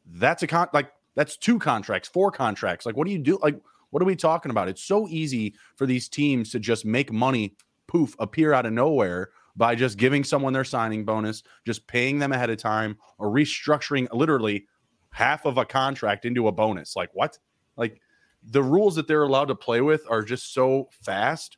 That's 0.06 0.44
a 0.44 0.48
con 0.48 0.68
like 0.72 0.92
that's 1.16 1.38
two 1.38 1.58
contracts, 1.58 2.08
four 2.08 2.32
contracts. 2.32 2.86
Like, 2.86 2.96
what 2.96 3.08
do 3.08 3.14
you 3.14 3.20
do? 3.20 3.40
Like, 3.42 3.60
what 3.90 4.04
are 4.04 4.06
we 4.06 4.16
talking 4.16 4.52
about? 4.52 4.68
It's 4.68 4.84
so 4.84 5.08
easy 5.08 5.56
for 5.76 5.86
these 5.86 6.10
teams 6.10 6.52
to 6.52 6.60
just 6.60 6.86
make 6.86 7.12
money, 7.12 7.56
poof, 7.88 8.16
appear 8.20 8.54
out 8.54 8.66
of 8.66 8.74
nowhere 8.74 9.30
by 9.56 9.74
just 9.74 9.98
giving 9.98 10.24
someone 10.24 10.54
their 10.54 10.66
signing 10.66 11.06
bonus, 11.06 11.44
just 11.66 11.88
paying 11.88 12.20
them 12.20 12.34
ahead 12.34 12.50
of 12.50 12.58
time, 12.58 12.98
or 13.18 13.30
restructuring 13.30 14.08
literally 14.12 14.68
half 15.12 15.46
of 15.46 15.58
a 15.58 15.66
contract 15.66 16.26
into 16.26 16.50
a 16.50 16.52
bonus. 16.52 16.96
Like, 16.96 17.10
what? 17.14 17.40
Like, 17.78 18.02
the 18.44 18.62
rules 18.62 18.96
that 18.96 19.08
they're 19.08 19.24
allowed 19.24 19.48
to 19.48 19.56
play 19.56 19.82
with 19.82 20.04
are 20.10 20.22
just 20.22 20.54
so 20.54 20.90
fast 21.02 21.58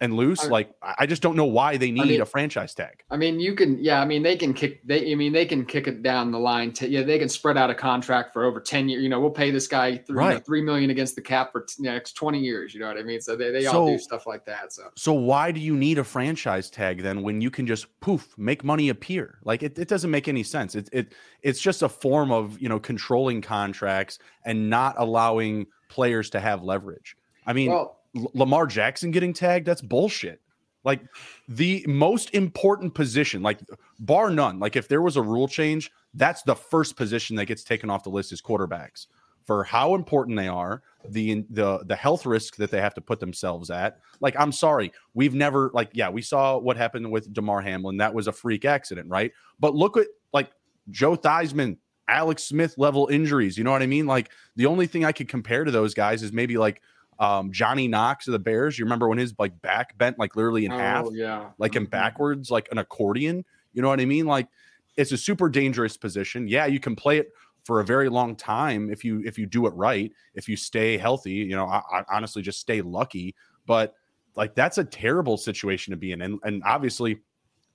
and 0.00 0.14
loose. 0.14 0.44
I, 0.44 0.48
like 0.48 0.70
I 0.82 1.06
just 1.06 1.22
don't 1.22 1.36
know 1.36 1.44
why 1.44 1.76
they 1.76 1.90
need 1.90 2.02
I 2.02 2.06
mean, 2.06 2.20
a 2.20 2.26
franchise 2.26 2.74
tag. 2.74 3.02
I 3.10 3.16
mean, 3.16 3.40
you 3.40 3.54
can, 3.54 3.82
yeah. 3.82 4.00
I 4.00 4.04
mean, 4.04 4.22
they 4.22 4.36
can 4.36 4.52
kick. 4.52 4.86
They, 4.86 5.10
I 5.10 5.14
mean, 5.14 5.32
they 5.32 5.46
can 5.46 5.64
kick 5.64 5.86
it 5.86 6.02
down 6.02 6.30
the 6.30 6.38
line. 6.38 6.72
To, 6.74 6.88
yeah, 6.88 7.02
they 7.02 7.18
can 7.18 7.28
spread 7.28 7.56
out 7.56 7.70
a 7.70 7.74
contract 7.74 8.32
for 8.32 8.44
over 8.44 8.60
ten 8.60 8.88
years. 8.88 9.02
You 9.02 9.08
know, 9.08 9.20
we'll 9.20 9.30
pay 9.30 9.50
this 9.50 9.66
guy 9.66 9.96
three, 9.96 10.16
right. 10.16 10.28
you 10.28 10.34
know, 10.34 10.40
three 10.40 10.62
million 10.62 10.90
against 10.90 11.14
the 11.14 11.22
cap 11.22 11.52
for 11.52 11.62
t- 11.62 11.82
next 11.82 12.12
twenty 12.12 12.40
years. 12.40 12.74
You 12.74 12.80
know 12.80 12.88
what 12.88 12.98
I 12.98 13.02
mean? 13.02 13.20
So 13.20 13.36
they, 13.36 13.50
they 13.50 13.64
so, 13.64 13.80
all 13.80 13.86
do 13.86 13.98
stuff 13.98 14.26
like 14.26 14.44
that. 14.46 14.72
So 14.72 14.90
so 14.96 15.12
why 15.12 15.50
do 15.50 15.60
you 15.60 15.74
need 15.74 15.98
a 15.98 16.04
franchise 16.04 16.70
tag 16.70 17.02
then 17.02 17.22
when 17.22 17.40
you 17.40 17.50
can 17.50 17.66
just 17.66 17.86
poof 18.00 18.36
make 18.36 18.64
money 18.64 18.88
appear? 18.90 19.38
Like 19.44 19.62
it, 19.62 19.78
it 19.78 19.88
doesn't 19.88 20.10
make 20.10 20.28
any 20.28 20.42
sense. 20.42 20.74
It 20.74 20.88
it 20.92 21.14
it's 21.42 21.60
just 21.60 21.82
a 21.82 21.88
form 21.88 22.30
of 22.32 22.60
you 22.60 22.68
know 22.68 22.78
controlling 22.78 23.40
contracts 23.40 24.18
and 24.44 24.68
not 24.68 24.96
allowing 24.98 25.66
players 25.88 26.30
to 26.30 26.40
have 26.40 26.62
leverage. 26.62 27.16
I 27.46 27.52
mean. 27.52 27.70
Well, 27.70 27.95
Lamar 28.34 28.66
Jackson 28.66 29.10
getting 29.10 29.32
tagged, 29.32 29.66
that's 29.66 29.82
bullshit. 29.82 30.40
Like 30.84 31.00
the 31.48 31.84
most 31.88 32.32
important 32.32 32.94
position, 32.94 33.42
like 33.42 33.60
bar 33.98 34.30
none, 34.30 34.60
like 34.60 34.76
if 34.76 34.86
there 34.86 35.02
was 35.02 35.16
a 35.16 35.22
rule 35.22 35.48
change, 35.48 35.90
that's 36.14 36.42
the 36.42 36.54
first 36.54 36.96
position 36.96 37.34
that 37.36 37.46
gets 37.46 37.64
taken 37.64 37.90
off 37.90 38.04
the 38.04 38.10
list 38.10 38.32
is 38.32 38.40
quarterbacks 38.40 39.06
for 39.46 39.62
how 39.62 39.94
important 39.94 40.36
they 40.36 40.48
are, 40.48 40.82
the 41.08 41.44
the 41.50 41.78
the 41.86 41.94
health 41.94 42.26
risk 42.26 42.56
that 42.56 42.70
they 42.70 42.80
have 42.80 42.94
to 42.94 43.00
put 43.00 43.20
themselves 43.20 43.70
at. 43.70 44.00
Like 44.20 44.34
I'm 44.38 44.52
sorry, 44.52 44.92
we've 45.14 45.34
never 45.34 45.70
like 45.72 45.90
yeah, 45.92 46.10
we 46.10 46.20
saw 46.20 46.58
what 46.58 46.76
happened 46.76 47.10
with 47.10 47.32
Damar 47.32 47.60
Hamlin. 47.60 47.96
That 47.96 48.12
was 48.12 48.26
a 48.26 48.32
freak 48.32 48.64
accident, 48.64 49.08
right? 49.08 49.32
But 49.60 49.74
look 49.74 49.96
at 49.96 50.08
like 50.32 50.50
Joe 50.90 51.16
Theismann, 51.16 51.78
Alex 52.08 52.44
Smith 52.44 52.74
level 52.76 53.06
injuries. 53.06 53.56
You 53.56 53.62
know 53.62 53.70
what 53.70 53.82
I 53.82 53.86
mean? 53.86 54.06
Like 54.06 54.30
the 54.56 54.66
only 54.66 54.88
thing 54.88 55.04
I 55.04 55.12
could 55.12 55.28
compare 55.28 55.64
to 55.64 55.70
those 55.70 55.94
guys 55.94 56.24
is 56.24 56.32
maybe 56.32 56.58
like 56.58 56.82
um, 57.18 57.52
Johnny 57.52 57.88
Knox 57.88 58.26
of 58.26 58.32
the 58.32 58.38
Bears. 58.38 58.78
You 58.78 58.84
remember 58.84 59.08
when 59.08 59.18
his 59.18 59.34
like 59.38 59.60
back 59.62 59.96
bent 59.98 60.18
like 60.18 60.36
literally 60.36 60.64
in 60.64 60.72
oh, 60.72 60.78
half, 60.78 61.06
yeah, 61.12 61.50
like 61.58 61.72
mm-hmm. 61.72 61.84
in 61.84 61.90
backwards, 61.90 62.50
like 62.50 62.68
an 62.70 62.78
accordion. 62.78 63.44
You 63.72 63.82
know 63.82 63.88
what 63.88 64.00
I 64.00 64.04
mean? 64.04 64.26
Like 64.26 64.48
it's 64.96 65.12
a 65.12 65.18
super 65.18 65.48
dangerous 65.48 65.96
position. 65.96 66.48
Yeah, 66.48 66.66
you 66.66 66.80
can 66.80 66.96
play 66.96 67.18
it 67.18 67.32
for 67.64 67.80
a 67.80 67.84
very 67.84 68.08
long 68.08 68.36
time 68.36 68.90
if 68.90 69.04
you 69.04 69.22
if 69.24 69.38
you 69.38 69.46
do 69.46 69.66
it 69.66 69.74
right. 69.74 70.12
If 70.34 70.48
you 70.48 70.56
stay 70.56 70.96
healthy, 70.96 71.32
you 71.32 71.56
know, 71.56 71.66
I, 71.66 71.82
I 71.92 72.04
honestly 72.10 72.42
just 72.42 72.60
stay 72.60 72.80
lucky. 72.80 73.34
But 73.66 73.94
like 74.34 74.54
that's 74.54 74.78
a 74.78 74.84
terrible 74.84 75.36
situation 75.36 75.90
to 75.92 75.96
be 75.96 76.12
in, 76.12 76.22
and 76.22 76.38
and 76.44 76.62
obviously 76.64 77.18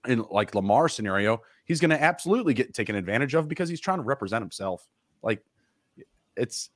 in 0.07 0.25
like 0.31 0.55
Lamar 0.55 0.89
scenario, 0.89 1.41
he's 1.65 1.79
going 1.79 1.91
to 1.91 2.01
absolutely 2.01 2.53
get 2.53 2.73
taken 2.73 2.95
advantage 2.95 3.35
of 3.35 3.47
because 3.47 3.69
he's 3.69 3.79
trying 3.79 3.97
to 3.99 4.03
represent 4.03 4.41
himself. 4.41 4.87
Like 5.21 5.43
it's 6.35 6.69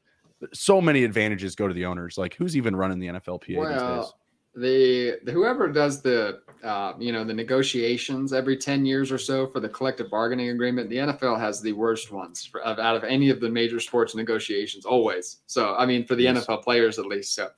so 0.53 0.81
many 0.81 1.03
advantages 1.03 1.55
go 1.55 1.67
to 1.67 1.73
the 1.73 1.85
owners. 1.85 2.17
Like 2.17 2.35
who's 2.35 2.55
even 2.57 2.75
running 2.75 2.99
the 2.99 3.07
NFLPA 3.07 3.57
well, 3.57 4.15
The, 4.55 5.19
the 5.23 5.31
whoever 5.31 5.67
does 5.71 6.01
the 6.01 6.41
uh, 6.63 6.93
you 6.97 7.11
know 7.11 7.23
the 7.23 7.33
negotiations 7.33 8.33
every 8.33 8.57
10 8.57 8.85
years 8.85 9.11
or 9.11 9.17
so 9.17 9.47
for 9.47 9.59
the 9.59 9.69
collective 9.69 10.09
bargaining 10.09 10.49
agreement 10.49 10.89
the 10.89 10.95
nfl 10.95 11.39
has 11.39 11.61
the 11.61 11.71
worst 11.73 12.11
ones 12.11 12.43
for, 12.45 12.65
out 12.65 12.95
of 12.95 13.03
any 13.03 13.29
of 13.29 13.39
the 13.39 13.49
major 13.49 13.79
sports 13.79 14.15
negotiations 14.15 14.83
always 14.83 15.41
so 15.45 15.75
i 15.75 15.85
mean 15.85 16.05
for 16.05 16.15
the 16.15 16.23
yes. 16.23 16.45
nfl 16.45 16.63
players 16.63 16.97
at 16.97 17.05
least 17.05 17.35
so 17.35 17.49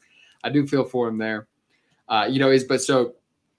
i 0.44 0.50
do 0.50 0.68
feel 0.68 0.84
for 0.84 1.08
him 1.08 1.18
there 1.18 1.48
uh, 2.10 2.28
you 2.30 2.38
know 2.40 2.52
is 2.52 2.66
but 2.66 2.82
so 2.82 3.14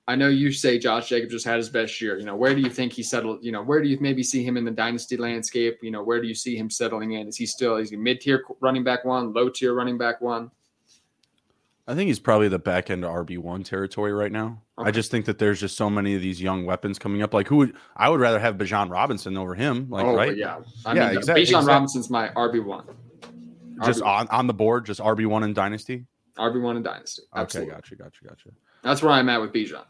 I 0.08 0.14
know 0.14 0.28
you 0.28 0.50
say 0.52 0.78
Josh 0.78 1.10
Jacobs 1.10 1.32
just 1.32 1.44
had 1.44 1.58
his 1.58 1.68
best 1.68 2.00
year. 2.00 2.18
You 2.18 2.24
know, 2.24 2.34
where 2.34 2.54
do 2.54 2.62
you 2.62 2.70
think 2.70 2.94
he 2.94 3.02
settled? 3.02 3.44
You 3.44 3.52
know, 3.52 3.62
where 3.62 3.82
do 3.82 3.90
you 3.90 3.98
maybe 4.00 4.22
see 4.22 4.42
him 4.42 4.56
in 4.56 4.64
the 4.64 4.70
dynasty 4.70 5.18
landscape? 5.18 5.80
You 5.82 5.90
know, 5.90 6.02
where 6.02 6.18
do 6.18 6.26
you 6.26 6.34
see 6.34 6.56
him 6.56 6.70
settling 6.70 7.12
in? 7.12 7.28
Is 7.28 7.36
he 7.36 7.44
still 7.44 7.76
is 7.76 7.90
he 7.90 7.96
mid 7.96 8.22
tier 8.22 8.42
running 8.60 8.82
back 8.82 9.04
one, 9.04 9.34
low 9.34 9.50
tier 9.50 9.74
running 9.74 9.98
back 9.98 10.22
one? 10.22 10.50
I 11.86 11.94
think 11.94 12.08
he's 12.08 12.18
probably 12.18 12.48
the 12.48 12.58
back 12.58 12.88
end 12.88 13.04
RB 13.04 13.36
one 13.36 13.62
territory 13.62 14.14
right 14.14 14.32
now. 14.32 14.62
Okay. 14.78 14.88
I 14.88 14.90
just 14.90 15.10
think 15.10 15.26
that 15.26 15.38
there's 15.38 15.60
just 15.60 15.76
so 15.76 15.90
many 15.90 16.14
of 16.14 16.22
these 16.22 16.40
young 16.40 16.64
weapons 16.64 16.98
coming 16.98 17.20
up. 17.20 17.34
Like 17.34 17.46
who 17.46 17.56
would 17.56 17.76
I 17.94 18.08
would 18.08 18.20
rather 18.20 18.38
have 18.38 18.56
Bijan 18.56 18.90
Robinson 18.90 19.36
over 19.36 19.54
him? 19.54 19.90
Like 19.90 20.06
oh, 20.06 20.16
right? 20.16 20.34
Yeah, 20.34 20.60
I 20.86 20.94
yeah, 20.94 21.08
mean, 21.08 21.18
exactly, 21.18 21.42
Bijan 21.42 21.48
exactly. 21.48 21.68
Robinson's 21.74 22.08
my 22.08 22.28
RB 22.30 22.64
one. 22.64 22.84
Just 23.84 24.00
on 24.00 24.26
on 24.28 24.46
the 24.46 24.54
board, 24.54 24.86
just 24.86 25.00
RB 25.00 25.26
one 25.26 25.42
in 25.42 25.52
dynasty. 25.52 26.06
RB 26.38 26.62
one 26.62 26.78
in 26.78 26.82
dynasty. 26.82 27.24
Absolutely. 27.34 27.72
Okay, 27.72 27.76
gotcha, 27.76 27.96
gotcha, 27.96 28.24
gotcha. 28.24 28.48
That's 28.82 29.02
where 29.02 29.12
I'm 29.12 29.28
at 29.28 29.40
with 29.40 29.52
Bijan. 29.52 29.84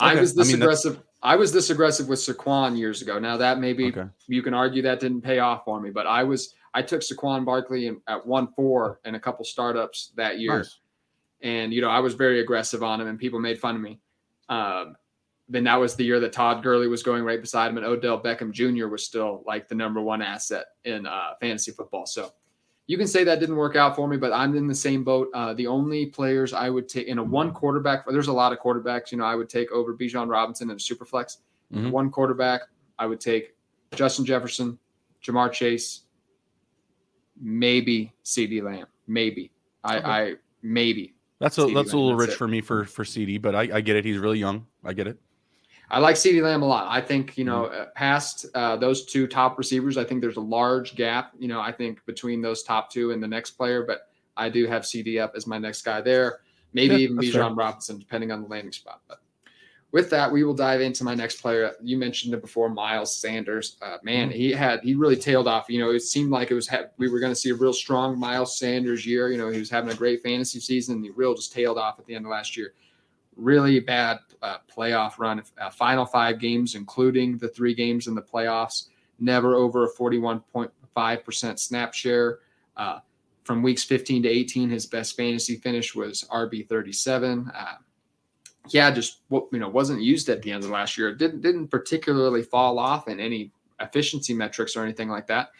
I 0.00 0.14
was 0.14 0.34
this 0.34 0.48
I 0.48 0.52
mean, 0.52 0.62
aggressive. 0.62 1.02
I 1.22 1.36
was 1.36 1.52
this 1.52 1.70
aggressive 1.70 2.08
with 2.08 2.18
Saquon 2.18 2.76
years 2.78 3.02
ago. 3.02 3.18
Now 3.18 3.36
that 3.36 3.58
maybe 3.58 3.86
okay. 3.86 4.06
you 4.26 4.42
can 4.42 4.54
argue 4.54 4.82
that 4.82 5.00
didn't 5.00 5.22
pay 5.22 5.38
off 5.38 5.64
for 5.64 5.80
me, 5.80 5.90
but 5.90 6.06
I 6.06 6.22
was 6.22 6.54
I 6.74 6.82
took 6.82 7.00
Saquon 7.00 7.44
Barkley 7.44 7.86
in, 7.86 8.00
at 8.06 8.26
one 8.26 8.48
four 8.54 9.00
and 9.04 9.16
a 9.16 9.20
couple 9.20 9.44
startups 9.44 10.12
that 10.16 10.38
year, 10.38 10.58
nice. 10.58 10.78
and 11.40 11.72
you 11.72 11.80
know 11.80 11.90
I 11.90 12.00
was 12.00 12.14
very 12.14 12.40
aggressive 12.40 12.82
on 12.82 13.00
him, 13.00 13.08
and 13.08 13.18
people 13.18 13.40
made 13.40 13.58
fun 13.58 13.76
of 13.76 13.80
me. 13.80 14.00
Um, 14.48 14.96
then 15.48 15.64
that 15.64 15.76
was 15.76 15.94
the 15.94 16.04
year 16.04 16.18
that 16.20 16.32
Todd 16.32 16.62
Gurley 16.62 16.88
was 16.88 17.02
going 17.02 17.22
right 17.22 17.40
beside 17.40 17.70
him, 17.70 17.76
and 17.76 17.86
Odell 17.86 18.20
Beckham 18.20 18.52
Jr. 18.52 18.88
was 18.88 19.04
still 19.04 19.42
like 19.46 19.68
the 19.68 19.74
number 19.74 20.00
one 20.00 20.20
asset 20.20 20.66
in 20.84 21.06
uh, 21.06 21.30
fantasy 21.40 21.72
football. 21.72 22.04
So 22.04 22.32
you 22.86 22.96
can 22.96 23.06
say 23.06 23.24
that 23.24 23.40
didn't 23.40 23.56
work 23.56 23.74
out 23.74 23.96
for 23.96 24.06
me, 24.06 24.16
but 24.16 24.32
I'm 24.32 24.56
in 24.56 24.68
the 24.68 24.74
same 24.74 25.02
boat. 25.02 25.28
Uh, 25.34 25.54
the 25.54 25.66
only 25.66 26.06
players 26.06 26.52
I 26.52 26.70
would 26.70 26.88
take 26.88 27.08
in 27.08 27.18
a 27.18 27.22
one 27.22 27.52
quarterback, 27.52 28.06
there's 28.06 28.28
a 28.28 28.32
lot 28.32 28.52
of 28.52 28.60
quarterbacks, 28.60 29.10
you 29.10 29.18
know, 29.18 29.24
I 29.24 29.34
would 29.34 29.48
take 29.48 29.70
over 29.72 29.94
Bijan 29.94 30.28
Robinson 30.28 30.70
and 30.70 30.78
Superflex. 30.78 31.38
mm-hmm. 31.74 31.90
one 31.90 32.10
quarterback, 32.10 32.62
I 32.98 33.06
would 33.06 33.20
take 33.20 33.54
Justin 33.94 34.24
Jefferson, 34.24 34.78
Ja'Marr 35.22 35.52
Chase, 35.52 36.02
maybe 37.40 38.12
CeeDee 38.24 38.62
Lamb. 38.62 38.86
Maybe. 39.08 39.50
I, 39.82 39.98
okay. 39.98 40.06
I 40.06 40.34
maybe. 40.62 41.14
That's 41.40 41.58
a 41.58 41.62
CeeDee 41.62 41.74
that's 41.74 41.92
Lamb, 41.92 41.98
a 41.98 42.02
little 42.02 42.16
rich 42.18 42.30
it. 42.30 42.36
for 42.36 42.48
me 42.48 42.60
for 42.60 42.84
for 42.84 43.04
CeeDee, 43.04 43.42
but 43.42 43.54
I, 43.54 43.62
I 43.74 43.80
get 43.80 43.96
it. 43.96 44.04
He's 44.04 44.18
really 44.18 44.38
young. 44.38 44.66
I 44.84 44.92
get 44.92 45.06
it. 45.06 45.18
I 45.90 46.00
like 46.00 46.16
CeeDee 46.16 46.42
Lamb 46.42 46.62
a 46.62 46.66
lot. 46.66 46.86
I 46.88 47.00
think, 47.00 47.38
you 47.38 47.44
know, 47.44 47.64
mm-hmm. 47.64 47.82
Uh, 47.82 47.84
past 47.94 48.46
uh, 48.54 48.76
those 48.76 49.04
two 49.04 49.26
top 49.26 49.56
receivers, 49.58 49.96
I 49.96 50.04
think 50.04 50.20
there's 50.20 50.36
a 50.36 50.40
large 50.40 50.96
gap, 50.96 51.32
you 51.38 51.48
know, 51.48 51.60
I 51.60 51.72
think 51.72 52.04
between 52.06 52.42
those 52.42 52.62
top 52.62 52.90
two 52.90 53.12
and 53.12 53.22
the 53.22 53.28
next 53.28 53.52
player, 53.52 53.84
but 53.84 54.08
I 54.36 54.48
do 54.48 54.66
have 54.66 54.82
CeeDee 54.82 55.20
up 55.22 55.32
as 55.36 55.46
my 55.46 55.58
next 55.58 55.82
guy 55.82 56.00
there. 56.00 56.40
Maybe 56.72 56.94
yeah, 56.94 57.00
even 57.00 57.16
Bijan 57.16 57.56
Robinson, 57.56 57.98
depending 57.98 58.32
on 58.32 58.42
the 58.42 58.48
landing 58.48 58.72
spot. 58.72 59.00
But 59.08 59.20
with 59.92 60.10
that, 60.10 60.30
we 60.30 60.44
will 60.44 60.52
dive 60.52 60.80
into 60.80 61.04
my 61.04 61.14
next 61.14 61.40
player. 61.40 61.72
You 61.82 61.96
mentioned 61.96 62.34
it 62.34 62.42
before, 62.42 62.68
Miles 62.68 63.16
Sanders. 63.16 63.78
Uh, 63.80 63.96
man, 64.02 64.28
mm-hmm. 64.28 64.36
he 64.36 64.50
had 64.50 64.80
he 64.82 64.94
really 64.94 65.16
tailed 65.16 65.48
off. 65.48 65.66
You 65.68 65.78
know, 65.78 65.90
it 65.90 66.00
seemed 66.00 66.30
like 66.30 66.50
it 66.50 66.54
was 66.54 66.68
we 66.98 67.08
were 67.08 67.20
going 67.20 67.32
to 67.32 67.36
see 67.36 67.50
a 67.50 67.54
real 67.54 67.72
strong 67.72 68.18
Miles 68.18 68.58
Sanders 68.58 69.06
year. 69.06 69.30
You 69.30 69.38
know, 69.38 69.48
he 69.48 69.58
was 69.58 69.70
having 69.70 69.90
a 69.90 69.94
great 69.94 70.22
fantasy 70.22 70.60
season. 70.60 70.96
And 70.96 71.04
he 71.04 71.10
real 71.10 71.34
just 71.34 71.52
tailed 71.52 71.78
off 71.78 71.98
at 71.98 72.04
the 72.06 72.14
end 72.14 72.26
of 72.26 72.30
last 72.30 72.56
year. 72.56 72.74
Really 73.36 73.80
bad 73.80 74.18
uh, 74.46 74.58
playoff 74.74 75.18
run. 75.18 75.42
Uh, 75.60 75.70
final 75.70 76.06
five 76.06 76.38
games, 76.38 76.74
including 76.74 77.36
the 77.38 77.48
three 77.48 77.74
games 77.74 78.06
in 78.06 78.14
the 78.14 78.22
playoffs, 78.22 78.86
never 79.18 79.54
over 79.54 79.84
a 79.84 79.88
forty-one 79.88 80.40
point 80.52 80.70
five 80.94 81.24
percent 81.24 81.58
snap 81.58 81.92
share. 81.94 82.38
Uh, 82.76 83.00
from 83.44 83.62
weeks 83.62 83.84
15 83.84 84.24
to 84.24 84.28
18, 84.28 84.68
his 84.68 84.86
best 84.86 85.16
fantasy 85.16 85.54
finish 85.56 85.94
was 85.94 86.24
RB 86.32 86.68
37. 86.68 87.48
Uh, 87.54 87.64
yeah, 88.70 88.90
just 88.90 89.20
you 89.30 89.58
know 89.58 89.68
wasn't 89.68 90.02
used 90.02 90.28
at 90.28 90.42
the 90.42 90.50
end 90.50 90.64
of 90.64 90.70
last 90.70 90.98
year. 90.98 91.10
It 91.10 91.18
didn't 91.18 91.40
didn't 91.40 91.68
particularly 91.68 92.42
fall 92.42 92.78
off 92.78 93.08
in 93.08 93.20
any 93.20 93.52
efficiency 93.80 94.34
metrics 94.34 94.76
or 94.76 94.82
anything 94.82 95.08
like 95.08 95.26
that. 95.28 95.50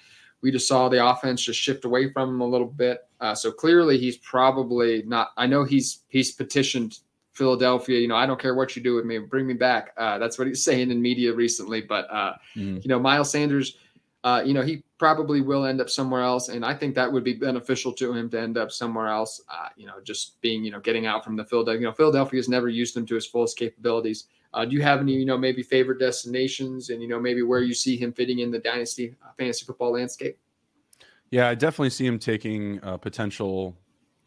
We 0.43 0.51
just 0.51 0.69
saw 0.69 0.89
the 0.89 1.05
offense 1.05 1.43
just 1.43 1.61
shift 1.61 1.85
away 1.85 2.13
from 2.13 2.31
him 2.31 2.41
a 2.41 2.47
little 2.47 2.67
bit. 2.67 3.09
Uh, 3.21 3.35
so 3.35 3.53
clearly, 3.53 3.99
he's 3.99 4.17
probably 4.19 5.03
not. 5.07 5.31
I 5.37 5.47
know 5.47 5.63
he's 5.65 6.01
he's 6.09 6.33
petitioned 6.33 6.99
Philadelphia. 7.37 7.99
You 7.99 8.09
know, 8.09 8.17
I 8.17 8.27
don't 8.27 8.41
care 8.41 8.55
what 8.55 8.75
you 8.75 8.83
do 8.83 8.95
with 8.95 9.05
me, 9.05 9.19
bring 9.19 9.47
me 9.47 9.55
back. 9.55 9.93
Uh, 9.97 10.19
that's 10.19 10.39
what 10.39 10.49
he's 10.49 10.65
saying 10.71 10.91
in 10.91 11.01
media 11.01 11.33
recently. 11.33 11.81
But 11.81 12.11
uh, 12.11 12.35
mm. 12.57 12.83
you 12.83 12.89
know, 12.89 12.99
Miles 12.99 13.31
Sanders 13.31 13.77
uh, 14.27 14.43
you 14.45 14.53
know, 14.53 14.63
he 14.63 14.83
probably 14.99 15.41
will 15.41 15.67
end 15.67 15.81
up 15.81 15.89
somewhere 15.89 16.23
else. 16.23 16.49
And 16.49 16.65
I 16.65 16.75
think 16.75 16.97
that 16.97 17.13
would 17.13 17.23
be 17.23 17.35
beneficial 17.35 17.93
to 17.93 18.13
him 18.13 18.29
to 18.31 18.41
end 18.41 18.59
up 18.59 18.73
somewhere 18.73 19.07
else. 19.07 19.41
Uh, 19.49 19.69
you 19.77 19.87
know, 19.87 20.01
just 20.03 20.41
being, 20.41 20.65
you 20.65 20.73
know, 20.73 20.81
getting 20.81 21.07
out 21.07 21.25
from 21.25 21.37
the 21.37 21.45
Philadelphia. 21.45 21.81
You 21.81 21.87
know, 21.87 21.93
Philadelphia 21.93 22.39
has 22.39 22.49
never 22.49 22.69
used 22.69 22.97
him 22.97 23.07
to 23.07 23.15
his 23.15 23.25
fullest 23.25 23.57
capabilities. 23.57 24.25
Uh, 24.53 24.65
do 24.65 24.75
you 24.75 24.83
have 24.83 25.01
any, 25.01 25.13
you 25.13 25.27
know, 25.27 25.39
maybe 25.39 25.63
favorite 25.63 26.01
destinations 26.01 26.91
and, 26.91 27.01
you 27.01 27.07
know, 27.07 27.21
maybe 27.21 27.43
where 27.43 27.61
you 27.61 27.73
see 27.73 27.97
him 27.97 28.13
fitting 28.13 28.41
in 28.41 28.51
the 28.51 28.59
dynasty 28.59 29.15
uh, 29.25 29.31
fantasy 29.39 29.65
football 29.65 29.93
landscape? 29.93 30.37
Yeah, 31.31 31.49
I 31.49 31.55
definitely 31.55 31.91
see 31.91 32.07
him 32.07 32.19
taking 32.19 32.81
a 32.83 32.99
potential 32.99 33.77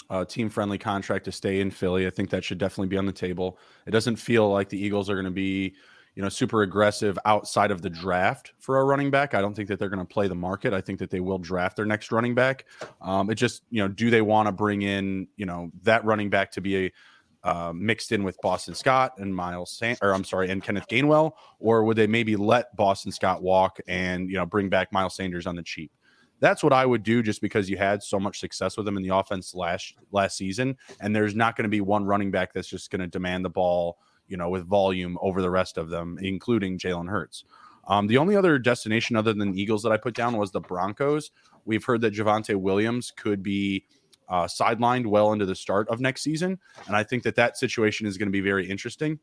uh, 0.09 0.25
team 0.25 0.49
friendly 0.49 0.77
contract 0.77 1.25
to 1.25 1.31
stay 1.31 1.61
in 1.61 1.71
Philly. 1.71 2.07
I 2.07 2.09
think 2.09 2.29
that 2.31 2.43
should 2.43 2.57
definitely 2.57 2.87
be 2.87 2.97
on 2.97 3.05
the 3.05 3.11
table. 3.11 3.57
It 3.85 3.91
doesn't 3.91 4.15
feel 4.15 4.49
like 4.49 4.69
the 4.69 4.83
Eagles 4.83 5.09
are 5.09 5.15
going 5.15 5.25
to 5.25 5.31
be 5.31 5.75
you 6.15 6.23
know, 6.23 6.29
super 6.29 6.63
aggressive 6.63 7.17
outside 7.23 7.71
of 7.71 7.81
the 7.81 7.89
draft 7.89 8.51
for 8.59 8.79
a 8.79 8.83
running 8.83 9.09
back. 9.09 9.33
I 9.33 9.39
don't 9.39 9.53
think 9.53 9.69
that 9.69 9.79
they're 9.79 9.87
going 9.87 10.05
to 10.05 10.13
play 10.13 10.27
the 10.27 10.35
market. 10.35 10.73
I 10.73 10.81
think 10.81 10.99
that 10.99 11.09
they 11.09 11.21
will 11.21 11.37
draft 11.37 11.77
their 11.77 11.85
next 11.85 12.11
running 12.11 12.35
back. 12.35 12.65
Um, 13.01 13.29
it 13.29 13.35
just, 13.35 13.63
you 13.69 13.81
know, 13.81 13.87
do 13.87 14.09
they 14.09 14.21
want 14.21 14.47
to 14.47 14.51
bring 14.51 14.81
in, 14.81 15.29
you 15.37 15.45
know, 15.45 15.71
that 15.83 16.03
running 16.03 16.29
back 16.29 16.51
to 16.53 16.61
be 16.61 16.87
a 16.87 16.91
uh, 17.41 17.71
mixed 17.73 18.11
in 18.11 18.25
with 18.25 18.37
Boston 18.41 18.75
Scott 18.75 19.13
and 19.17 19.33
Miles, 19.33 19.71
San- 19.71 19.95
or 20.01 20.13
I'm 20.13 20.25
sorry, 20.25 20.49
and 20.49 20.61
Kenneth 20.61 20.89
Gainwell, 20.89 21.31
or 21.59 21.85
would 21.85 21.95
they 21.95 22.05
maybe 22.05 22.35
let 22.35 22.75
Boston 22.75 23.13
Scott 23.13 23.41
walk 23.41 23.79
and 23.87 24.29
you 24.29 24.35
know 24.35 24.45
bring 24.45 24.67
back 24.67 24.91
Miles 24.91 25.15
Sanders 25.15 25.47
on 25.47 25.55
the 25.55 25.63
cheap? 25.63 25.89
That's 26.39 26.63
what 26.63 26.73
I 26.73 26.85
would 26.85 27.03
do, 27.03 27.21
just 27.21 27.41
because 27.41 27.69
you 27.69 27.77
had 27.77 28.01
so 28.01 28.19
much 28.19 28.39
success 28.39 28.77
with 28.77 28.85
them 28.85 28.97
in 28.97 29.03
the 29.03 29.15
offense 29.15 29.53
last 29.53 29.95
last 30.11 30.37
season, 30.37 30.77
and 31.01 31.15
there's 31.15 31.35
not 31.35 31.55
going 31.55 31.63
to 31.63 31.69
be 31.69 31.81
one 31.81 32.05
running 32.05 32.31
back 32.31 32.53
that's 32.53 32.69
just 32.69 32.91
going 32.91 33.01
to 33.01 33.07
demand 33.07 33.45
the 33.45 33.49
ball 33.49 33.97
you 34.29 34.37
know, 34.37 34.49
with 34.49 34.65
volume 34.65 35.17
over 35.21 35.41
the 35.41 35.49
rest 35.49 35.77
of 35.77 35.89
them, 35.89 36.17
including 36.21 36.77
Jalen 36.77 37.09
Hurts. 37.09 37.43
Um, 37.87 38.07
the 38.07 38.17
only 38.17 38.35
other 38.35 38.59
destination 38.59 39.15
other 39.15 39.33
than 39.33 39.57
Eagles 39.57 39.81
that 39.83 39.91
I 39.91 39.97
put 39.97 40.13
down 40.13 40.37
was 40.37 40.51
the 40.51 40.61
Broncos. 40.61 41.31
We've 41.65 41.83
heard 41.83 42.01
that 42.01 42.13
Javonte 42.13 42.55
Williams 42.55 43.11
could 43.11 43.41
be 43.41 43.85
uh, 44.29 44.45
sidelined 44.45 45.07
well 45.07 45.33
into 45.33 45.47
the 45.47 45.55
start 45.55 45.89
of 45.89 45.99
next 45.99 46.21
season, 46.21 46.59
and 46.85 46.95
I 46.95 47.03
think 47.03 47.23
that 47.23 47.35
that 47.35 47.57
situation 47.57 48.05
is 48.05 48.17
going 48.17 48.27
to 48.27 48.31
be 48.31 48.41
very 48.41 48.69
interesting. 48.69 49.19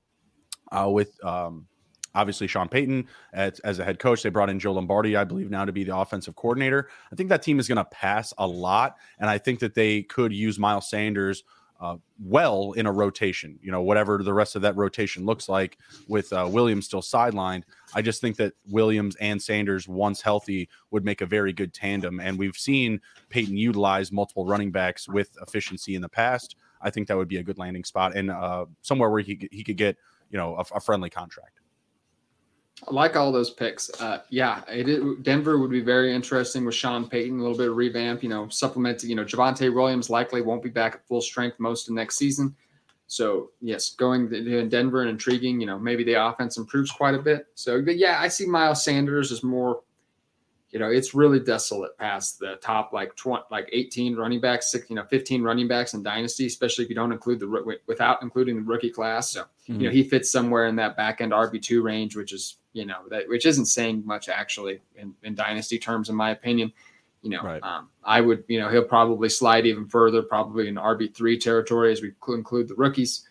Uh, 0.72 0.90
with 0.90 1.24
um, 1.24 1.68
obviously 2.16 2.46
Sean 2.46 2.68
Payton 2.68 3.06
as, 3.32 3.60
as, 3.60 3.78
a 3.78 3.84
head 3.84 3.98
coach, 3.98 4.22
they 4.22 4.30
brought 4.30 4.50
in 4.50 4.58
Joe 4.58 4.72
Lombardi, 4.72 5.16
I 5.16 5.24
believe, 5.24 5.50
now 5.50 5.64
to 5.64 5.72
be 5.72 5.84
the 5.84 5.96
offensive 5.96 6.34
coordinator. 6.34 6.88
I 7.12 7.14
think 7.14 7.28
that 7.28 7.42
team 7.42 7.60
is 7.60 7.68
going 7.68 7.76
to 7.76 7.84
pass 7.84 8.32
a 8.38 8.46
lot, 8.46 8.96
and 9.18 9.30
I 9.30 9.38
think 9.38 9.60
that 9.60 9.74
they 9.74 10.02
could 10.02 10.32
use 10.32 10.58
Miles 10.58 10.88
Sanders 10.88 11.44
uh, 11.80 11.96
well 12.18 12.72
in 12.72 12.86
a 12.86 12.92
rotation. 12.92 13.58
You 13.62 13.70
know, 13.70 13.82
whatever 13.82 14.22
the 14.22 14.32
rest 14.32 14.56
of 14.56 14.62
that 14.62 14.76
rotation 14.76 15.26
looks 15.26 15.48
like 15.48 15.78
with 16.08 16.32
uh, 16.32 16.48
Williams 16.50 16.86
still 16.86 17.02
sidelined. 17.02 17.64
I 17.94 18.02
just 18.02 18.20
think 18.20 18.36
that 18.36 18.54
Williams 18.68 19.16
and 19.16 19.40
Sanders, 19.40 19.86
once 19.86 20.22
healthy, 20.22 20.68
would 20.90 21.04
make 21.04 21.20
a 21.20 21.26
very 21.26 21.52
good 21.52 21.74
tandem. 21.74 22.18
And 22.18 22.38
we've 22.38 22.56
seen 22.56 23.00
Payton 23.28 23.56
utilize 23.56 24.10
multiple 24.10 24.46
running 24.46 24.70
backs 24.70 25.08
with 25.08 25.36
efficiency 25.42 25.94
in 25.94 26.02
the 26.02 26.08
past. 26.08 26.56
I 26.80 26.90
think 26.90 27.08
that 27.08 27.16
would 27.16 27.28
be 27.28 27.38
a 27.38 27.42
good 27.42 27.58
landing 27.58 27.84
spot 27.84 28.16
and 28.16 28.30
uh, 28.30 28.66
somewhere 28.82 29.10
where 29.10 29.22
he 29.22 29.48
he 29.50 29.64
could 29.64 29.76
get 29.76 29.96
you 30.30 30.38
know 30.38 30.56
a, 30.56 30.76
a 30.76 30.80
friendly 30.80 31.10
contract. 31.10 31.55
I 32.86 32.92
like 32.92 33.16
all 33.16 33.32
those 33.32 33.50
picks. 33.50 33.88
Uh, 34.00 34.22
yeah, 34.28 34.62
it, 34.68 35.22
Denver 35.22 35.58
would 35.58 35.70
be 35.70 35.80
very 35.80 36.14
interesting 36.14 36.64
with 36.64 36.74
Sean 36.74 37.08
Payton, 37.08 37.38
a 37.38 37.42
little 37.42 37.56
bit 37.56 37.70
of 37.70 37.76
revamp, 37.76 38.22
you 38.22 38.28
know, 38.28 38.48
supplementing, 38.48 39.08
you 39.08 39.16
know, 39.16 39.24
Javonte 39.24 39.72
Williams 39.74 40.10
likely 40.10 40.42
won't 40.42 40.62
be 40.62 40.68
back 40.68 40.94
at 40.94 41.06
full 41.06 41.22
strength 41.22 41.58
most 41.58 41.88
of 41.88 41.94
next 41.94 42.18
season. 42.18 42.54
So, 43.06 43.50
yes, 43.60 43.94
going 43.94 44.32
in 44.34 44.68
Denver 44.68 45.00
and 45.00 45.10
intriguing, 45.10 45.60
you 45.60 45.66
know, 45.66 45.78
maybe 45.78 46.04
the 46.04 46.14
offense 46.14 46.58
improves 46.58 46.90
quite 46.90 47.14
a 47.14 47.22
bit. 47.22 47.46
So, 47.54 47.76
yeah, 47.76 48.18
I 48.20 48.28
see 48.28 48.46
Miles 48.46 48.84
Sanders 48.84 49.32
as 49.32 49.42
more, 49.42 49.80
you 50.76 50.80
know, 50.80 50.90
it's 50.90 51.14
really 51.14 51.40
desolate 51.40 51.96
past 51.96 52.38
the 52.38 52.56
top 52.56 52.92
like 52.92 53.16
20, 53.16 53.44
like 53.50 53.66
18 53.72 54.14
running 54.14 54.42
backs, 54.42 54.70
six, 54.70 54.90
you 54.90 54.96
know, 54.96 55.04
15 55.04 55.42
running 55.42 55.66
backs 55.66 55.94
in 55.94 56.02
dynasty, 56.02 56.44
especially 56.44 56.84
if 56.84 56.90
you 56.90 56.94
don't 56.94 57.12
include 57.12 57.40
the 57.40 57.78
without 57.86 58.20
including 58.20 58.56
the 58.56 58.62
rookie 58.62 58.90
class. 58.90 59.30
So, 59.30 59.40
mm-hmm. 59.40 59.72
you 59.72 59.78
know, 59.78 59.84
mm-hmm. 59.86 59.96
he 59.96 60.02
fits 60.02 60.30
somewhere 60.30 60.66
in 60.66 60.76
that 60.76 60.94
back 60.94 61.22
end 61.22 61.32
RB2 61.32 61.82
range, 61.82 62.14
which 62.14 62.34
is 62.34 62.56
you 62.74 62.84
know 62.84 62.98
that 63.08 63.26
which 63.26 63.46
isn't 63.46 63.64
saying 63.64 64.02
much 64.04 64.28
actually 64.28 64.82
in, 64.96 65.14
in 65.22 65.34
dynasty 65.34 65.78
terms, 65.78 66.10
in 66.10 66.14
my 66.14 66.32
opinion. 66.32 66.70
You 67.22 67.30
know, 67.30 67.42
right. 67.42 67.62
um, 67.62 67.88
I 68.04 68.20
would 68.20 68.44
you 68.46 68.60
know 68.60 68.68
he'll 68.68 68.84
probably 68.84 69.30
slide 69.30 69.64
even 69.64 69.88
further, 69.88 70.20
probably 70.20 70.68
in 70.68 70.74
RB 70.74 71.14
three 71.14 71.38
territory 71.38 71.90
as 71.90 72.02
we 72.02 72.12
include 72.28 72.68
the 72.68 72.74
rookies. 72.74 73.26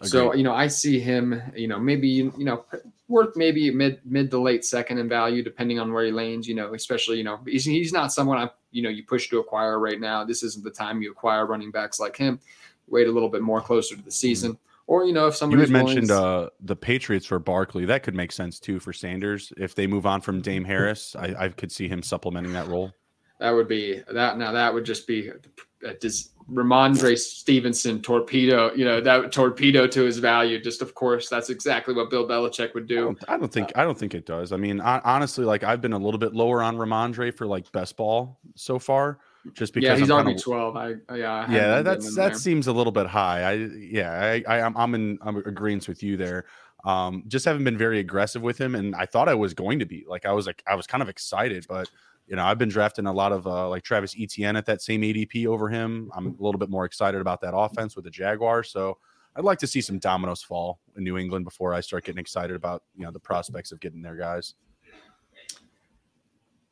Agreed. 0.00 0.08
So 0.08 0.34
you 0.34 0.42
know, 0.42 0.52
I 0.52 0.66
see 0.66 0.98
him. 0.98 1.40
You 1.54 1.68
know, 1.68 1.78
maybe 1.78 2.08
you 2.08 2.32
know 2.38 2.64
worth 3.08 3.36
maybe 3.36 3.70
mid 3.70 4.00
mid 4.04 4.30
to 4.30 4.38
late 4.38 4.64
second 4.64 4.98
in 4.98 5.08
value, 5.08 5.42
depending 5.42 5.78
on 5.80 5.92
where 5.92 6.04
he 6.04 6.12
lanes. 6.12 6.46
You 6.46 6.54
know, 6.54 6.74
especially 6.74 7.18
you 7.18 7.24
know 7.24 7.40
he's, 7.46 7.64
he's 7.64 7.92
not 7.92 8.12
someone 8.12 8.38
I 8.38 8.50
you 8.70 8.82
know 8.82 8.90
you 8.90 9.04
push 9.04 9.28
to 9.30 9.38
acquire 9.38 9.78
right 9.78 10.00
now. 10.00 10.24
This 10.24 10.42
isn't 10.42 10.62
the 10.62 10.70
time 10.70 11.02
you 11.02 11.10
acquire 11.10 11.46
running 11.46 11.70
backs 11.70 11.98
like 11.98 12.16
him. 12.16 12.38
Wait 12.86 13.08
a 13.08 13.10
little 13.12 13.28
bit 13.28 13.42
more 13.42 13.60
closer 13.60 13.96
to 13.96 14.02
the 14.02 14.10
season. 14.10 14.52
Mm-hmm. 14.52 14.62
Or 14.86 15.04
you 15.04 15.12
know, 15.12 15.26
if 15.26 15.36
somebody 15.36 15.60
you 15.60 15.66
had 15.66 15.84
mentioned 15.84 16.10
uh, 16.10 16.48
the 16.60 16.76
Patriots 16.76 17.26
for 17.26 17.38
Barkley, 17.38 17.84
that 17.86 18.02
could 18.02 18.14
make 18.14 18.32
sense 18.32 18.58
too 18.58 18.80
for 18.80 18.92
Sanders. 18.92 19.52
If 19.56 19.74
they 19.74 19.86
move 19.86 20.06
on 20.06 20.20
from 20.20 20.40
Dame 20.40 20.64
Harris, 20.66 21.16
I, 21.16 21.34
I 21.38 21.48
could 21.48 21.72
see 21.72 21.88
him 21.88 22.02
supplementing 22.02 22.52
that 22.52 22.68
role. 22.68 22.92
That 23.40 23.50
would 23.50 23.68
be 23.68 24.02
that. 24.10 24.38
Now 24.38 24.52
that 24.52 24.72
would 24.72 24.84
just 24.84 25.06
be 25.06 25.30
a, 25.84 25.94
does 25.94 26.30
Rhamondre 26.52 27.18
Stevenson 27.18 28.00
torpedo. 28.00 28.72
You 28.74 28.84
know 28.84 29.00
that 29.00 29.32
torpedo 29.32 29.86
to 29.86 30.02
his 30.02 30.18
value. 30.18 30.60
Just 30.60 30.82
of 30.82 30.94
course, 30.94 31.28
that's 31.28 31.50
exactly 31.50 31.94
what 31.94 32.10
Bill 32.10 32.26
Belichick 32.26 32.74
would 32.74 32.86
do. 32.86 32.98
I 32.98 33.04
don't, 33.04 33.24
I 33.28 33.36
don't 33.36 33.52
think 33.52 33.72
I 33.74 33.84
don't 33.84 33.98
think 33.98 34.14
it 34.14 34.24
does. 34.24 34.52
I 34.52 34.56
mean, 34.56 34.80
I, 34.80 35.00
honestly, 35.04 35.44
like 35.44 35.62
I've 35.62 35.80
been 35.80 35.92
a 35.92 35.98
little 35.98 36.18
bit 36.18 36.34
lower 36.34 36.62
on 36.62 36.76
Rhamondre 36.76 37.34
for 37.34 37.46
like 37.46 37.70
best 37.72 37.96
ball 37.96 38.38
so 38.54 38.78
far 38.78 39.18
just 39.52 39.74
because 39.74 39.88
yeah, 39.88 39.96
he's 39.96 40.10
I'm 40.10 40.26
RB 40.26 40.42
twelve. 40.42 40.76
I 40.76 40.94
yeah, 41.14 41.46
I 41.46 41.52
yeah, 41.52 41.82
that's 41.82 42.14
that 42.16 42.30
there. 42.30 42.38
seems 42.38 42.66
a 42.66 42.72
little 42.72 42.92
bit 42.92 43.06
high. 43.06 43.42
I 43.42 43.52
yeah, 43.52 44.12
I, 44.12 44.56
I 44.56 44.58
am 44.58 44.76
I'm 44.76 44.94
in 44.94 45.18
I'm 45.22 45.36
agreeing 45.36 45.82
with 45.86 46.02
you 46.02 46.16
there. 46.16 46.46
Um, 46.84 47.24
just 47.26 47.44
haven't 47.44 47.64
been 47.64 47.76
very 47.76 47.98
aggressive 47.98 48.40
with 48.40 48.58
him, 48.58 48.74
and 48.74 48.94
I 48.94 49.04
thought 49.04 49.28
I 49.28 49.34
was 49.34 49.52
going 49.52 49.80
to 49.80 49.86
be 49.86 50.04
like 50.08 50.26
I 50.26 50.32
was 50.32 50.46
like 50.46 50.62
I 50.66 50.74
was 50.74 50.86
kind 50.86 51.02
of 51.02 51.08
excited, 51.08 51.66
but 51.68 51.90
you 52.28 52.36
know 52.36 52.44
I've 52.44 52.58
been 52.58 52.68
drafting 52.68 53.06
a 53.06 53.12
lot 53.12 53.32
of 53.32 53.46
uh, 53.46 53.68
like 53.68 53.82
Travis 53.82 54.14
Etienne 54.18 54.56
at 54.56 54.66
that 54.66 54.82
same 54.82 55.02
ADP 55.02 55.46
over 55.46 55.68
him. 55.68 56.10
I'm 56.14 56.26
a 56.26 56.42
little 56.42 56.58
bit 56.58 56.70
more 56.70 56.84
excited 56.84 57.20
about 57.20 57.40
that 57.40 57.56
offense 57.56 57.96
with 57.96 58.04
the 58.04 58.10
Jaguars, 58.10 58.70
so 58.70 58.98
I'd 59.36 59.44
like 59.44 59.58
to 59.60 59.66
see 59.66 59.80
some 59.80 59.98
dominoes 59.98 60.42
fall 60.42 60.80
in 60.96 61.04
New 61.04 61.18
England 61.18 61.44
before 61.44 61.74
I 61.74 61.80
start 61.80 62.04
getting 62.04 62.20
excited 62.20 62.54
about 62.54 62.82
you 62.96 63.04
know 63.04 63.10
the 63.10 63.20
prospects 63.20 63.72
of 63.72 63.80
getting 63.80 64.02
their 64.02 64.16
guys 64.16 64.54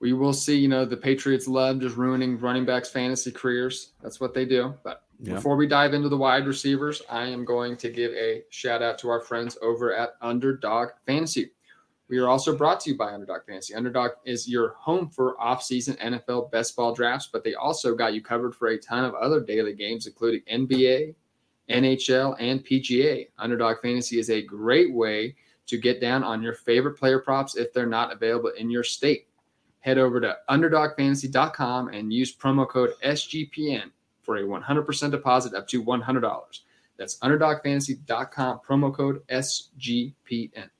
we 0.01 0.13
will 0.13 0.33
see. 0.33 0.57
You 0.59 0.69
know, 0.69 0.85
the 0.85 0.97
Patriots 0.97 1.49
love 1.49 1.81
just 1.81 1.97
ruining 1.97 2.39
running 2.39 2.65
backs' 2.65 2.91
fantasy 2.91 3.31
careers. 3.31 3.93
That's 4.03 4.21
what 4.21 4.35
they 4.35 4.45
do. 4.45 4.75
But 4.85 5.03
yeah. 5.21 5.35
before 5.35 5.57
we 5.57 5.67
dive 5.67 5.95
into 5.95 6.09
the 6.09 6.17
wide 6.17 6.47
receivers, 6.47 7.03
I 7.09 7.27
am 7.27 7.45
going 7.45 7.77
to 7.79 7.91
give 7.91 8.13
a 8.13 8.43
shout 8.51 8.83
out 8.83 8.99
to 8.99 9.09
our 9.09 9.21
friends 9.21 9.57
over 9.63 9.95
at 9.95 10.11
Underdog 10.21 10.91
Fantasy. 11.07 11.53
We 12.09 12.19
are 12.19 12.29
also 12.29 12.57
brought 12.57 12.81
to 12.81 12.91
you 12.91 12.97
by 12.97 13.13
Underdog 13.13 13.43
Fantasy. 13.47 13.75
Underdog 13.75 14.13
is 14.25 14.49
your 14.49 14.75
home 14.79 15.09
for 15.09 15.41
off-season 15.41 15.97
NFL 15.97 16.53
best 16.53 16.77
ball 16.77 16.95
drafts, 16.95 17.29
but 17.33 17.43
they 17.43 17.55
also 17.55 17.95
got 17.95 18.15
you 18.15 18.23
covered 18.23 18.55
for 18.55 18.69
a 18.69 18.79
ton 18.79 19.05
of 19.05 19.15
other 19.15 19.41
daily 19.41 19.75
games, 19.75 20.07
including 20.07 20.43
NBA, 20.43 21.15
NHL, 21.69 22.37
and 22.39 22.65
PGA. 22.65 23.29
Underdog 23.39 23.79
Fantasy 23.83 24.21
is 24.21 24.31
a 24.31 24.43
great 24.43 24.95
way 24.95 25.35
to 25.67 25.79
get 25.79 26.01
down 26.01 26.23
on 26.23 26.43
your 26.43 26.55
favorite 26.55 26.97
player 26.97 27.19
props 27.19 27.57
if 27.57 27.73
they're 27.73 27.87
not 27.87 28.13
available 28.13 28.53
in 28.57 28.71
your 28.71 28.85
state. 28.85 29.27
Head 29.81 29.99
over 29.99 30.21
to 30.21 30.37
underdogfantasy.com 30.49 31.89
and 31.89 32.13
use 32.13 32.35
promo 32.35 32.69
code 32.69 32.93
SGPN 33.05 33.91
for 34.23 34.37
a 34.37 34.43
100% 34.43 35.11
deposit 35.11 35.55
up 35.55 35.67
to 35.69 35.83
$100. 35.83 36.61
That's 36.97 37.19
underdogfantasy.com, 37.19 38.61
promo 38.67 38.95
code 38.95 39.27
SGPN. 39.29 40.71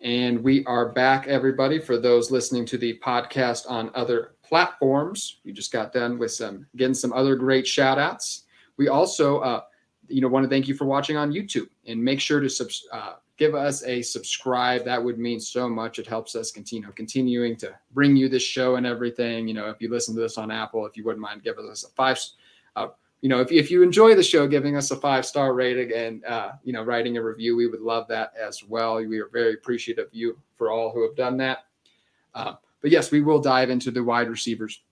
And 0.00 0.44
we 0.44 0.64
are 0.66 0.90
back, 0.90 1.26
everybody, 1.26 1.80
for 1.80 1.98
those 1.98 2.30
listening 2.30 2.64
to 2.66 2.78
the 2.78 2.98
podcast 3.04 3.68
on 3.68 3.90
other 3.96 4.34
platforms. 4.42 5.40
We 5.44 5.52
just 5.52 5.72
got 5.72 5.92
done 5.92 6.18
with 6.18 6.30
some 6.30 6.66
getting 6.76 6.94
some 6.94 7.12
other 7.12 7.34
great 7.34 7.66
shout 7.66 7.98
outs. 7.98 8.44
We 8.76 8.88
also, 8.88 9.38
uh, 9.40 9.62
you 10.06 10.20
know, 10.20 10.28
want 10.28 10.44
to 10.44 10.48
thank 10.48 10.68
you 10.68 10.74
for 10.74 10.84
watching 10.84 11.16
on 11.16 11.32
YouTube 11.32 11.68
and 11.86 12.02
make 12.02 12.20
sure 12.20 12.38
to 12.38 12.48
subs- 12.48 12.86
uh, 12.92 13.14
give 13.38 13.56
us 13.56 13.84
a 13.84 14.00
subscribe. 14.00 14.84
That 14.84 15.02
would 15.02 15.18
mean 15.18 15.40
so 15.40 15.68
much. 15.68 15.98
It 15.98 16.06
helps 16.06 16.36
us 16.36 16.52
continue 16.52 16.88
continuing 16.92 17.56
to 17.56 17.74
bring 17.92 18.14
you 18.14 18.28
this 18.28 18.44
show 18.44 18.76
and 18.76 18.86
everything. 18.86 19.48
You 19.48 19.54
know, 19.54 19.68
if 19.68 19.82
you 19.82 19.90
listen 19.90 20.14
to 20.14 20.20
this 20.20 20.38
on 20.38 20.52
Apple, 20.52 20.86
if 20.86 20.96
you 20.96 21.04
wouldn't 21.04 21.22
mind 21.22 21.42
giving 21.42 21.68
us 21.68 21.84
a 21.84 21.88
five, 21.90 22.20
uh, 22.76 22.88
you 23.20 23.28
know, 23.28 23.40
if, 23.40 23.50
if 23.50 23.70
you 23.70 23.82
enjoy 23.82 24.14
the 24.14 24.22
show, 24.22 24.46
giving 24.46 24.76
us 24.76 24.90
a 24.90 24.96
five 24.96 25.26
star 25.26 25.52
rating 25.54 25.92
and, 25.92 26.24
uh, 26.24 26.52
you 26.62 26.72
know, 26.72 26.82
writing 26.82 27.16
a 27.16 27.22
review, 27.22 27.56
we 27.56 27.66
would 27.66 27.80
love 27.80 28.06
that 28.08 28.32
as 28.40 28.62
well. 28.62 28.96
We 28.96 29.18
are 29.18 29.28
very 29.32 29.54
appreciative 29.54 30.06
of 30.06 30.14
you 30.14 30.38
for 30.56 30.70
all 30.70 30.92
who 30.92 31.02
have 31.02 31.16
done 31.16 31.36
that. 31.38 31.64
Uh, 32.34 32.54
but 32.80 32.90
yes, 32.90 33.10
we 33.10 33.20
will 33.20 33.40
dive 33.40 33.70
into 33.70 33.90
the 33.90 34.02
wide 34.02 34.28
receivers. 34.28 34.82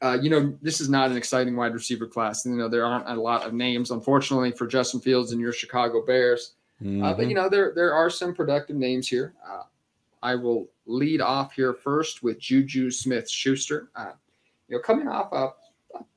Uh, 0.00 0.18
you 0.20 0.30
know, 0.30 0.56
this 0.62 0.80
is 0.80 0.88
not 0.88 1.10
an 1.10 1.16
exciting 1.16 1.56
wide 1.56 1.72
receiver 1.72 2.06
class. 2.06 2.44
You 2.44 2.52
know, 2.52 2.68
there 2.68 2.84
aren't 2.84 3.08
a 3.08 3.14
lot 3.14 3.44
of 3.44 3.54
names, 3.54 3.90
unfortunately, 3.90 4.52
for 4.52 4.66
Justin 4.66 5.00
Fields 5.00 5.32
and 5.32 5.40
your 5.40 5.52
Chicago 5.52 6.04
Bears. 6.04 6.52
Mm-hmm. 6.82 7.02
Uh, 7.02 7.14
but 7.14 7.22
you 7.22 7.28
mm-hmm. 7.28 7.44
know, 7.44 7.48
there 7.48 7.72
there 7.74 7.92
are 7.92 8.08
some 8.08 8.34
productive 8.34 8.76
names 8.76 9.08
here. 9.08 9.34
Uh, 9.44 9.62
I 10.22 10.36
will 10.36 10.68
lead 10.86 11.20
off 11.20 11.52
here 11.52 11.74
first 11.74 12.22
with 12.22 12.38
Juju 12.38 12.90
Smith 12.90 13.28
Schuster. 13.28 13.90
Uh, 13.96 14.12
you 14.68 14.76
know, 14.76 14.82
coming 14.82 15.08
off 15.08 15.32
a 15.32 15.50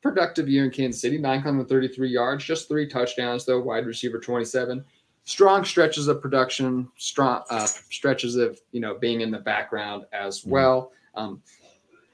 productive 0.02 0.50
year 0.50 0.66
in 0.66 0.72
Kansas 0.72 1.02
City, 1.02 1.18
933 1.18 2.10
yards, 2.10 2.44
just 2.44 2.68
three 2.68 2.88
touchdowns, 2.88 3.46
though, 3.46 3.60
wide 3.60 3.86
receiver 3.86 4.20
27. 4.20 4.84
Strong 5.24 5.66
stretches 5.66 6.08
of 6.08 6.22
production, 6.22 6.90
strong 6.98 7.44
uh, 7.50 7.66
stretches 7.66 8.36
of, 8.36 8.60
you 8.72 8.80
know, 8.82 8.98
being 8.98 9.22
in 9.22 9.32
the 9.32 9.40
background 9.40 10.06
as 10.14 10.42
mm-hmm. 10.42 10.52
well. 10.52 10.92
Um, 11.16 11.42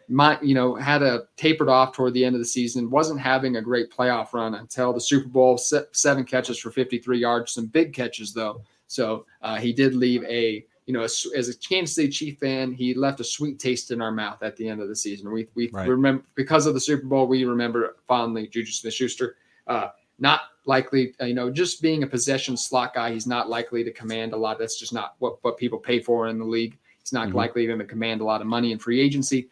my, 0.10 0.40
you 0.42 0.56
know, 0.56 0.76
had 0.76 1.04
a 1.04 1.24
tapered 1.36 1.70
off 1.70 1.94
toward 1.94 2.14
the 2.14 2.24
end 2.24 2.36
of 2.36 2.42
the 2.42 2.46
season, 2.46 2.90
wasn't 2.90 3.20
having 3.20 3.58
a 3.58 3.62
great 3.62 3.92
playoff 3.92 4.34
run 4.34 4.56
until 4.56 4.94
the 4.94 5.02
Super 5.02 5.28
Bowl, 5.28 5.58
seven 5.58 6.24
catches 6.24 6.58
for 6.58 6.72
53 6.72 7.20
yards, 7.20 7.52
some 7.52 7.66
big 7.66 7.94
catches, 7.94 8.34
though. 8.34 8.62
So 8.88 9.26
uh, 9.42 9.58
he 9.58 9.74
did 9.74 9.96
leave 9.96 10.24
a 10.24 10.66
you 10.88 10.94
know, 10.94 11.02
as, 11.02 11.28
as, 11.36 11.50
a 11.50 11.58
Kansas 11.58 11.96
City 11.96 12.08
Chief 12.08 12.40
fan, 12.40 12.72
he 12.72 12.94
left 12.94 13.20
a 13.20 13.24
sweet 13.24 13.60
taste 13.60 13.92
in 13.92 14.02
our 14.02 14.12
mouth 14.12 14.42
at 14.42 14.56
the 14.56 14.68
end 14.68 14.82
of 14.82 14.88
the 14.88 14.96
season. 14.96 15.30
We 15.32 15.48
we 15.54 15.70
right. 15.72 15.88
remember 15.88 16.24
because 16.34 16.66
of 16.66 16.74
the 16.74 16.80
Super 16.80 17.06
Bowl, 17.06 17.28
we 17.28 17.44
remember 17.44 17.98
fondly 18.08 18.48
Juju 18.48 18.72
Smith-Schuster. 18.72 19.36
Uh, 19.68 19.90
not 20.18 20.42
likely, 20.66 21.14
you 21.20 21.34
know, 21.34 21.52
just 21.52 21.82
being 21.82 22.04
a 22.04 22.08
possession 22.08 22.56
slot 22.56 22.94
guy, 22.94 23.12
he's 23.12 23.28
not 23.28 23.50
likely 23.50 23.84
to 23.84 23.92
command 23.92 24.32
a 24.32 24.38
lot. 24.38 24.58
That's 24.58 24.80
just 24.80 24.94
not 24.94 25.16
what 25.20 25.44
what 25.44 25.58
people 25.58 25.78
pay 25.78 26.00
for 26.00 26.30
in 26.30 26.40
the 26.40 26.46
league. 26.46 26.78
He's 27.00 27.12
not 27.12 27.28
mm-hmm. 27.28 27.38
likely 27.38 27.68
going 27.68 27.80
to 27.80 27.86
command 27.86 28.22
a 28.22 28.26
lot 28.26 28.40
of 28.40 28.48
money 28.48 28.72
in 28.72 28.80
free 28.80 29.02
agency. 29.02 29.50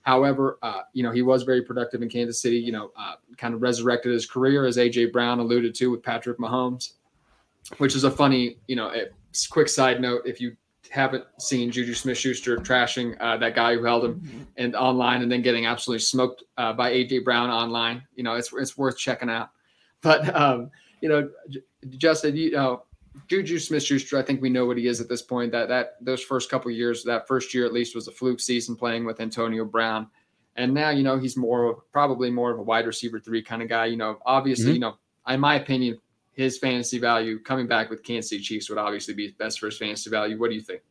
However, 0.00 0.58
uh, 0.62 0.82
you 0.94 1.02
know, 1.02 1.12
he 1.12 1.22
was 1.22 1.42
very 1.42 1.62
productive 1.62 2.00
in 2.00 2.08
Kansas 2.08 2.40
City. 2.40 2.56
You 2.56 2.72
know, 2.72 2.90
uh, 2.96 3.16
kind 3.36 3.52
of 3.52 3.60
resurrected 3.60 4.12
his 4.12 4.24
career, 4.24 4.64
as 4.64 4.78
AJ 4.78 5.12
Brown 5.12 5.40
alluded 5.40 5.74
to 5.74 5.90
with 5.90 6.02
Patrick 6.02 6.38
Mahomes, 6.38 6.92
which 7.76 7.94
is 7.94 8.04
a 8.04 8.10
funny, 8.10 8.56
you 8.66 8.76
know, 8.76 8.90
quick 9.50 9.68
side 9.68 10.00
note 10.00 10.22
if 10.24 10.40
you 10.40 10.56
haven't 10.90 11.24
seen 11.38 11.70
Juju 11.70 11.94
Smith 11.94 12.18
Schuster 12.18 12.56
trashing 12.56 13.16
uh, 13.20 13.36
that 13.38 13.54
guy 13.54 13.74
who 13.74 13.84
held 13.84 14.04
him 14.04 14.20
mm-hmm. 14.20 14.42
and 14.56 14.76
online 14.76 15.22
and 15.22 15.32
then 15.32 15.42
getting 15.42 15.66
absolutely 15.66 16.00
smoked 16.00 16.44
uh, 16.56 16.72
by 16.72 16.92
AJ 16.92 17.24
Brown 17.24 17.50
online, 17.50 18.02
you 18.14 18.22
know, 18.22 18.34
it's, 18.34 18.52
it's 18.52 18.78
worth 18.78 18.96
checking 18.96 19.30
out. 19.30 19.50
But, 20.02 20.34
um, 20.36 20.70
you 21.00 21.08
know, 21.08 21.30
Justin, 21.98 22.36
you 22.36 22.52
know, 22.52 22.84
Juju 23.28 23.58
Smith 23.58 23.82
Schuster, 23.82 24.18
I 24.18 24.22
think 24.22 24.42
we 24.42 24.50
know 24.50 24.66
what 24.66 24.76
he 24.76 24.86
is 24.86 25.00
at 25.00 25.08
this 25.08 25.22
point. 25.22 25.52
That 25.52 25.68
that 25.68 25.96
those 26.00 26.22
first 26.22 26.50
couple 26.50 26.70
years, 26.70 27.04
that 27.04 27.28
first 27.28 27.54
year 27.54 27.64
at 27.64 27.72
least 27.72 27.94
was 27.94 28.08
a 28.08 28.12
fluke 28.12 28.40
season 28.40 28.76
playing 28.76 29.04
with 29.04 29.20
Antonio 29.20 29.64
Brown. 29.64 30.08
And 30.56 30.74
now, 30.74 30.90
you 30.90 31.02
know, 31.02 31.18
he's 31.18 31.36
more 31.36 31.82
probably 31.92 32.30
more 32.30 32.50
of 32.50 32.58
a 32.58 32.62
wide 32.62 32.86
receiver 32.86 33.18
three 33.18 33.42
kind 33.42 33.62
of 33.62 33.68
guy. 33.68 33.86
You 33.86 33.96
know, 33.96 34.18
obviously, 34.26 34.66
mm-hmm. 34.66 34.74
you 34.74 34.80
know, 34.80 34.94
in 35.28 35.40
my 35.40 35.56
opinion, 35.56 35.98
his 36.34 36.58
fantasy 36.58 36.98
value 36.98 37.38
coming 37.38 37.66
back 37.66 37.90
with 37.90 38.02
Kansas 38.02 38.30
City 38.30 38.42
Chiefs 38.42 38.68
would 38.68 38.78
obviously 38.78 39.14
be 39.14 39.34
best 39.38 39.58
for 39.58 39.66
his 39.66 39.78
fantasy 39.78 40.10
value. 40.10 40.38
What 40.38 40.50
do 40.50 40.56
you 40.56 40.62
think? 40.62 40.82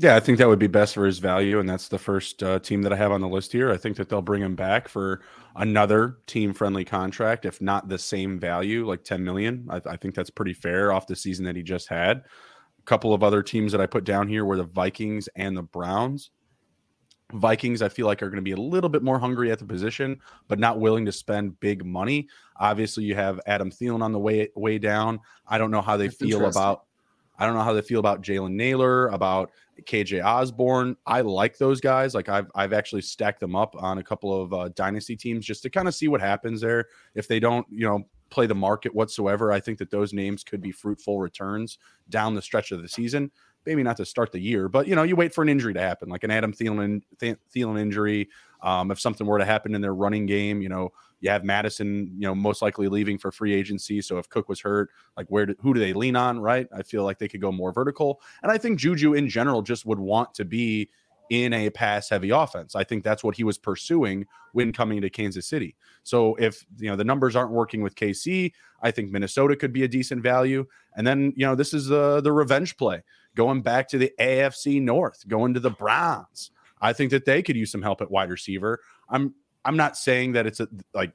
Yeah, 0.00 0.14
I 0.14 0.20
think 0.20 0.38
that 0.38 0.46
would 0.46 0.60
be 0.60 0.68
best 0.68 0.94
for 0.94 1.04
his 1.06 1.18
value, 1.18 1.58
and 1.58 1.68
that's 1.68 1.88
the 1.88 1.98
first 1.98 2.40
uh, 2.44 2.60
team 2.60 2.82
that 2.82 2.92
I 2.92 2.96
have 2.96 3.10
on 3.10 3.20
the 3.20 3.28
list 3.28 3.50
here. 3.50 3.72
I 3.72 3.76
think 3.76 3.96
that 3.96 4.08
they'll 4.08 4.22
bring 4.22 4.42
him 4.42 4.54
back 4.54 4.86
for 4.86 5.22
another 5.56 6.18
team-friendly 6.28 6.84
contract, 6.84 7.44
if 7.44 7.60
not 7.60 7.88
the 7.88 7.98
same 7.98 8.38
value, 8.38 8.86
like 8.86 9.02
ten 9.02 9.24
million. 9.24 9.66
I, 9.68 9.80
I 9.84 9.96
think 9.96 10.14
that's 10.14 10.30
pretty 10.30 10.54
fair 10.54 10.92
off 10.92 11.08
the 11.08 11.16
season 11.16 11.44
that 11.46 11.56
he 11.56 11.64
just 11.64 11.88
had. 11.88 12.18
A 12.18 12.82
couple 12.84 13.12
of 13.12 13.24
other 13.24 13.42
teams 13.42 13.72
that 13.72 13.80
I 13.80 13.86
put 13.86 14.04
down 14.04 14.28
here 14.28 14.44
were 14.44 14.56
the 14.56 14.62
Vikings 14.62 15.28
and 15.34 15.56
the 15.56 15.62
Browns. 15.62 16.30
Vikings, 17.32 17.82
I 17.82 17.88
feel 17.88 18.06
like, 18.06 18.22
are 18.22 18.30
going 18.30 18.36
to 18.36 18.42
be 18.42 18.52
a 18.52 18.56
little 18.56 18.88
bit 18.88 19.02
more 19.02 19.18
hungry 19.18 19.50
at 19.50 19.58
the 19.58 19.64
position, 19.64 20.20
but 20.48 20.58
not 20.58 20.80
willing 20.80 21.04
to 21.04 21.12
spend 21.12 21.60
big 21.60 21.84
money. 21.84 22.28
Obviously, 22.56 23.04
you 23.04 23.14
have 23.14 23.40
Adam 23.46 23.70
Thielen 23.70 24.02
on 24.02 24.12
the 24.12 24.18
way 24.18 24.48
way 24.54 24.78
down. 24.78 25.20
I 25.46 25.58
don't 25.58 25.70
know 25.70 25.82
how 25.82 25.96
they 25.96 26.06
That's 26.06 26.18
feel 26.18 26.46
about. 26.46 26.84
I 27.38 27.46
don't 27.46 27.54
know 27.54 27.62
how 27.62 27.72
they 27.72 27.82
feel 27.82 28.00
about 28.00 28.22
Jalen 28.22 28.52
Nailor, 28.52 29.08
about 29.08 29.50
KJ 29.82 30.24
Osborn. 30.24 30.96
I 31.06 31.20
like 31.20 31.56
those 31.56 31.80
guys. 31.80 32.14
Like 32.14 32.28
I've 32.28 32.50
I've 32.54 32.72
actually 32.72 33.02
stacked 33.02 33.40
them 33.40 33.54
up 33.54 33.76
on 33.80 33.98
a 33.98 34.02
couple 34.02 34.40
of 34.40 34.52
uh, 34.52 34.68
dynasty 34.70 35.14
teams 35.14 35.44
just 35.44 35.62
to 35.62 35.70
kind 35.70 35.86
of 35.86 35.94
see 35.94 36.08
what 36.08 36.20
happens 36.20 36.62
there. 36.62 36.86
If 37.14 37.28
they 37.28 37.38
don't, 37.38 37.66
you 37.70 37.86
know, 37.86 38.06
play 38.30 38.46
the 38.46 38.54
market 38.54 38.94
whatsoever, 38.94 39.52
I 39.52 39.60
think 39.60 39.78
that 39.78 39.90
those 39.90 40.12
names 40.12 40.42
could 40.42 40.60
be 40.60 40.72
fruitful 40.72 41.18
returns 41.18 41.78
down 42.08 42.34
the 42.34 42.42
stretch 42.42 42.72
of 42.72 42.82
the 42.82 42.88
season 42.88 43.30
maybe 43.66 43.82
not 43.82 43.96
to 43.98 44.04
start 44.04 44.32
the 44.32 44.40
year, 44.40 44.68
but 44.68 44.86
you 44.86 44.94
know, 44.94 45.02
you 45.02 45.16
wait 45.16 45.34
for 45.34 45.42
an 45.42 45.48
injury 45.48 45.74
to 45.74 45.80
happen, 45.80 46.08
like 46.08 46.24
an 46.24 46.30
Adam 46.30 46.52
Thielen 46.52 47.02
Thielen 47.20 47.78
injury. 47.78 48.28
Um, 48.62 48.90
if 48.90 48.98
something 48.98 49.26
were 49.26 49.38
to 49.38 49.44
happen 49.44 49.74
in 49.74 49.80
their 49.80 49.94
running 49.94 50.26
game, 50.26 50.60
you 50.60 50.68
know, 50.68 50.90
you 51.20 51.30
have 51.30 51.44
Mattison, 51.44 52.12
you 52.16 52.26
know, 52.26 52.34
most 52.34 52.62
likely 52.62 52.88
leaving 52.88 53.18
for 53.18 53.30
free 53.30 53.54
agency. 53.54 54.00
So 54.00 54.18
if 54.18 54.28
Cook 54.28 54.48
was 54.48 54.60
hurt, 54.60 54.90
like 55.16 55.26
where 55.28 55.46
do, 55.46 55.54
who 55.60 55.74
do 55.74 55.80
they 55.80 55.92
lean 55.92 56.16
on? 56.16 56.40
Right? 56.40 56.66
I 56.76 56.82
feel 56.82 57.04
like 57.04 57.18
they 57.18 57.28
could 57.28 57.40
go 57.40 57.52
more 57.52 57.72
vertical, 57.72 58.20
and 58.42 58.50
I 58.50 58.58
think 58.58 58.78
Juju 58.78 59.14
in 59.14 59.28
general 59.28 59.62
just 59.62 59.86
would 59.86 59.98
want 59.98 60.34
to 60.34 60.44
be 60.44 60.88
in 61.30 61.52
a 61.52 61.70
pass 61.70 62.08
heavy 62.08 62.30
offense. 62.30 62.74
I 62.74 62.84
think 62.84 63.04
that's 63.04 63.22
what 63.22 63.36
he 63.36 63.44
was 63.44 63.58
pursuing 63.58 64.26
when 64.52 64.72
coming 64.72 65.00
to 65.00 65.10
Kansas 65.10 65.46
City. 65.46 65.76
So 66.02 66.34
if 66.36 66.64
you 66.78 66.88
know 66.88 66.96
the 66.96 67.04
numbers 67.04 67.36
aren't 67.36 67.52
working 67.52 67.82
with 67.82 67.94
KC, 67.94 68.52
I 68.82 68.90
think 68.90 69.10
Minnesota 69.10 69.56
could 69.56 69.72
be 69.72 69.84
a 69.84 69.88
decent 69.88 70.22
value. 70.22 70.66
And 70.96 71.06
then 71.06 71.32
you 71.36 71.46
know 71.46 71.54
this 71.54 71.74
is 71.74 71.86
the 71.86 72.20
the 72.20 72.32
revenge 72.32 72.76
play 72.76 73.02
going 73.34 73.62
back 73.62 73.88
to 73.88 73.98
the 73.98 74.12
AFC 74.20 74.80
North, 74.80 75.26
going 75.28 75.54
to 75.54 75.60
the 75.60 75.70
Browns. 75.70 76.50
I 76.80 76.92
think 76.92 77.10
that 77.10 77.24
they 77.24 77.42
could 77.42 77.56
use 77.56 77.70
some 77.70 77.82
help 77.82 78.00
at 78.00 78.10
wide 78.10 78.30
receiver. 78.30 78.80
I'm 79.08 79.34
I'm 79.64 79.76
not 79.76 79.96
saying 79.96 80.32
that 80.32 80.46
it's 80.46 80.60
a, 80.60 80.68
like 80.94 81.12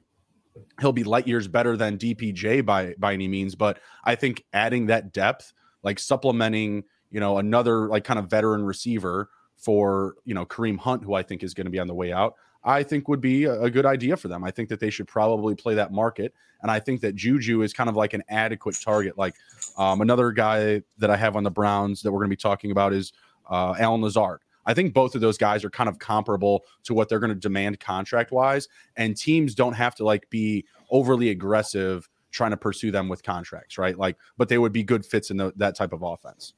he'll 0.80 0.92
be 0.92 1.04
light 1.04 1.26
years 1.26 1.48
better 1.48 1.76
than 1.76 1.98
DPJ 1.98 2.64
by 2.64 2.94
by 2.98 3.12
any 3.12 3.28
means, 3.28 3.54
but 3.54 3.78
I 4.04 4.14
think 4.14 4.44
adding 4.52 4.86
that 4.86 5.12
depth, 5.12 5.52
like 5.82 5.98
supplementing, 5.98 6.84
you 7.10 7.20
know, 7.20 7.38
another 7.38 7.88
like 7.88 8.04
kind 8.04 8.18
of 8.18 8.28
veteran 8.28 8.64
receiver 8.64 9.30
for 9.56 10.16
you 10.24 10.34
know 10.34 10.44
Kareem 10.44 10.78
Hunt, 10.78 11.04
who 11.04 11.14
I 11.14 11.22
think 11.22 11.42
is 11.42 11.54
going 11.54 11.66
to 11.66 11.70
be 11.70 11.78
on 11.78 11.86
the 11.86 11.94
way 11.94 12.12
out. 12.12 12.34
I 12.64 12.82
think 12.82 13.08
would 13.08 13.20
be 13.20 13.44
a, 13.44 13.68
good 13.68 13.84
idea 13.84 14.16
for 14.16 14.28
them. 14.28 14.42
I 14.42 14.50
think 14.50 14.70
that 14.70 14.80
they 14.80 14.88
should 14.88 15.06
probably 15.06 15.54
play 15.54 15.74
that 15.74 15.92
market, 15.92 16.34
and 16.62 16.70
I 16.70 16.80
think 16.80 17.02
that 17.02 17.14
Juju 17.14 17.62
is 17.62 17.72
kind 17.74 17.90
of 17.90 17.96
like 17.96 18.14
an 18.14 18.22
adequate 18.28 18.76
target. 18.82 19.18
Like 19.18 19.34
um, 19.76 20.00
another 20.00 20.32
guy 20.32 20.82
that 20.98 21.10
I 21.10 21.16
have 21.16 21.36
on 21.36 21.44
the 21.44 21.50
Browns 21.50 22.02
that 22.02 22.10
we're 22.10 22.20
going 22.20 22.30
to 22.30 22.36
be 22.36 22.40
talking 22.40 22.70
about 22.70 22.92
is 22.92 23.12
uh, 23.50 23.74
Allen 23.78 24.00
Lazard. 24.00 24.40
I 24.66 24.72
think 24.72 24.94
both 24.94 25.14
of 25.14 25.20
those 25.20 25.36
guys 25.36 25.62
are 25.62 25.70
kind 25.70 25.90
of 25.90 25.98
comparable 25.98 26.64
to 26.84 26.94
what 26.94 27.10
they're 27.10 27.18
going 27.18 27.34
to 27.34 27.38
demand 27.38 27.80
contract 27.80 28.32
wise, 28.32 28.68
and 28.96 29.14
teams 29.14 29.54
don't 29.54 29.74
have 29.74 29.94
to 29.96 30.04
like 30.04 30.30
be 30.30 30.64
overly 30.90 31.28
aggressive 31.28 32.08
trying 32.30 32.50
to 32.50 32.56
pursue 32.56 32.90
them 32.90 33.08
with 33.08 33.22
contracts, 33.22 33.78
right? 33.78 33.96
Like, 33.96 34.16
but 34.36 34.48
they 34.48 34.58
would 34.58 34.72
be 34.72 34.82
good 34.82 35.06
fits 35.06 35.30
in 35.30 35.36
the, 35.36 35.52
that 35.56 35.76
type 35.76 35.92
of 35.92 36.02
offense. 36.02 36.54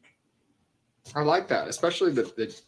I 1.15 1.23
like 1.23 1.49
that, 1.49 1.69
especially 1.69 2.13
the, 2.13 2.23
the 2.23 2.59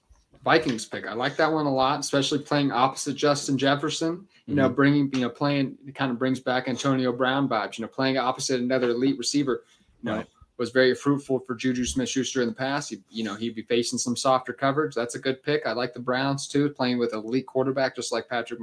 Vikings 0.44 0.86
pick. 0.86 1.06
I 1.06 1.12
like 1.14 1.36
that 1.36 1.52
one 1.52 1.66
a 1.66 1.72
lot, 1.72 2.00
especially 2.00 2.38
playing 2.40 2.72
opposite 2.72 3.14
Justin 3.14 3.58
Jefferson. 3.58 4.26
You 4.46 4.54
know, 4.54 4.66
mm-hmm. 4.66 4.74
bringing 4.74 5.10
you 5.12 5.20
know 5.20 5.28
playing 5.28 5.76
it 5.86 5.94
kind 5.94 6.10
of 6.10 6.18
brings 6.18 6.40
back 6.40 6.68
Antonio 6.68 7.12
Brown 7.12 7.48
vibes. 7.48 7.78
You 7.78 7.82
know, 7.82 7.88
playing 7.88 8.16
opposite 8.16 8.60
another 8.60 8.90
elite 8.90 9.18
receiver. 9.18 9.64
You 10.02 10.10
know, 10.10 10.16
right. 10.18 10.26
was 10.56 10.70
very 10.70 10.94
fruitful 10.94 11.40
for 11.40 11.54
Juju 11.54 11.84
Smith 11.84 12.08
Schuster 12.08 12.40
in 12.40 12.48
the 12.48 12.54
past. 12.54 12.90
He, 12.90 13.02
you 13.10 13.24
know, 13.24 13.34
he'd 13.34 13.54
be 13.54 13.62
facing 13.62 13.98
some 13.98 14.16
softer 14.16 14.52
coverage. 14.52 14.94
That's 14.94 15.16
a 15.16 15.18
good 15.18 15.42
pick. 15.42 15.66
I 15.66 15.72
like 15.72 15.92
the 15.92 16.00
Browns 16.00 16.48
too, 16.48 16.70
playing 16.70 16.98
with 16.98 17.12
an 17.12 17.18
elite 17.18 17.46
quarterback, 17.46 17.94
just 17.94 18.12
like 18.12 18.28
Patrick. 18.28 18.60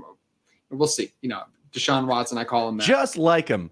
We'll 0.71 0.88
see. 0.88 1.11
You 1.21 1.30
know, 1.30 1.43
Deshaun 1.71 2.07
Watson, 2.07 2.38
I 2.38 2.45
call 2.45 2.69
him 2.69 2.78
that. 2.78 2.84
Just 2.86 3.17
like 3.17 3.47
him. 3.47 3.69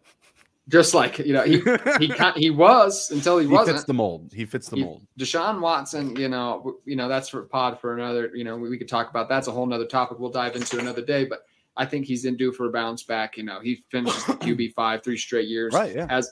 Just 0.69 0.93
like 0.93 1.19
you 1.19 1.33
know, 1.33 1.43
he 1.43 1.61
he 1.99 2.13
he 2.37 2.49
was 2.49 3.11
until 3.11 3.37
he, 3.37 3.47
He 3.47 3.51
wasn't. 3.51 3.75
fits 3.77 3.85
the 3.85 3.93
mold. 3.93 4.31
He 4.33 4.45
fits 4.45 4.69
the 4.69 4.77
He- 4.77 4.83
mold. 4.83 5.01
Deshaun 5.19 5.59
Watson, 5.59 6.15
you 6.15 6.29
know, 6.29 6.77
you 6.85 6.95
know 6.95 7.09
that's 7.09 7.27
for 7.27 7.41
pod 7.43 7.79
for 7.81 7.93
another. 7.93 8.31
You 8.33 8.45
know, 8.45 8.55
we, 8.55 8.69
we 8.69 8.77
could 8.77 8.87
talk 8.87 9.09
about 9.09 9.27
that's 9.27 9.47
a 9.47 9.51
whole 9.51 9.65
nother 9.65 9.85
topic. 9.85 10.19
We'll 10.19 10.31
dive 10.31 10.55
into 10.55 10.79
another 10.79 11.01
day. 11.01 11.25
But 11.25 11.41
I 11.75 11.85
think 11.85 12.05
he's 12.05 12.23
in 12.23 12.37
due 12.37 12.53
for 12.53 12.67
a 12.67 12.71
bounce 12.71 13.03
back. 13.03 13.35
You 13.35 13.43
know, 13.43 13.59
he 13.59 13.83
finishes 13.89 14.23
the 14.25 14.33
QB 14.35 14.73
five 14.73 15.03
three 15.03 15.17
straight 15.17 15.49
years. 15.49 15.73
Right, 15.73 15.93
yeah. 15.93 16.07
As, 16.09 16.31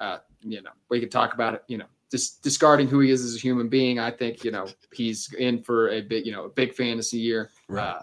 uh, 0.00 0.18
you 0.42 0.60
know, 0.60 0.70
we 0.88 0.98
could 0.98 1.12
talk 1.12 1.34
about 1.34 1.54
it. 1.54 1.62
You 1.68 1.78
know, 1.78 1.86
just 2.10 2.42
discarding 2.42 2.88
who 2.88 2.98
he 2.98 3.10
is 3.12 3.22
as 3.24 3.36
a 3.36 3.38
human 3.38 3.68
being. 3.68 4.00
I 4.00 4.10
think 4.10 4.42
you 4.42 4.50
know 4.50 4.66
he's 4.92 5.32
in 5.34 5.62
for 5.62 5.90
a 5.90 6.00
big, 6.00 6.26
you 6.26 6.32
know, 6.32 6.46
a 6.46 6.48
big 6.48 6.74
fantasy 6.74 7.18
year. 7.18 7.50
Right. 7.68 7.84
Uh, 7.90 8.02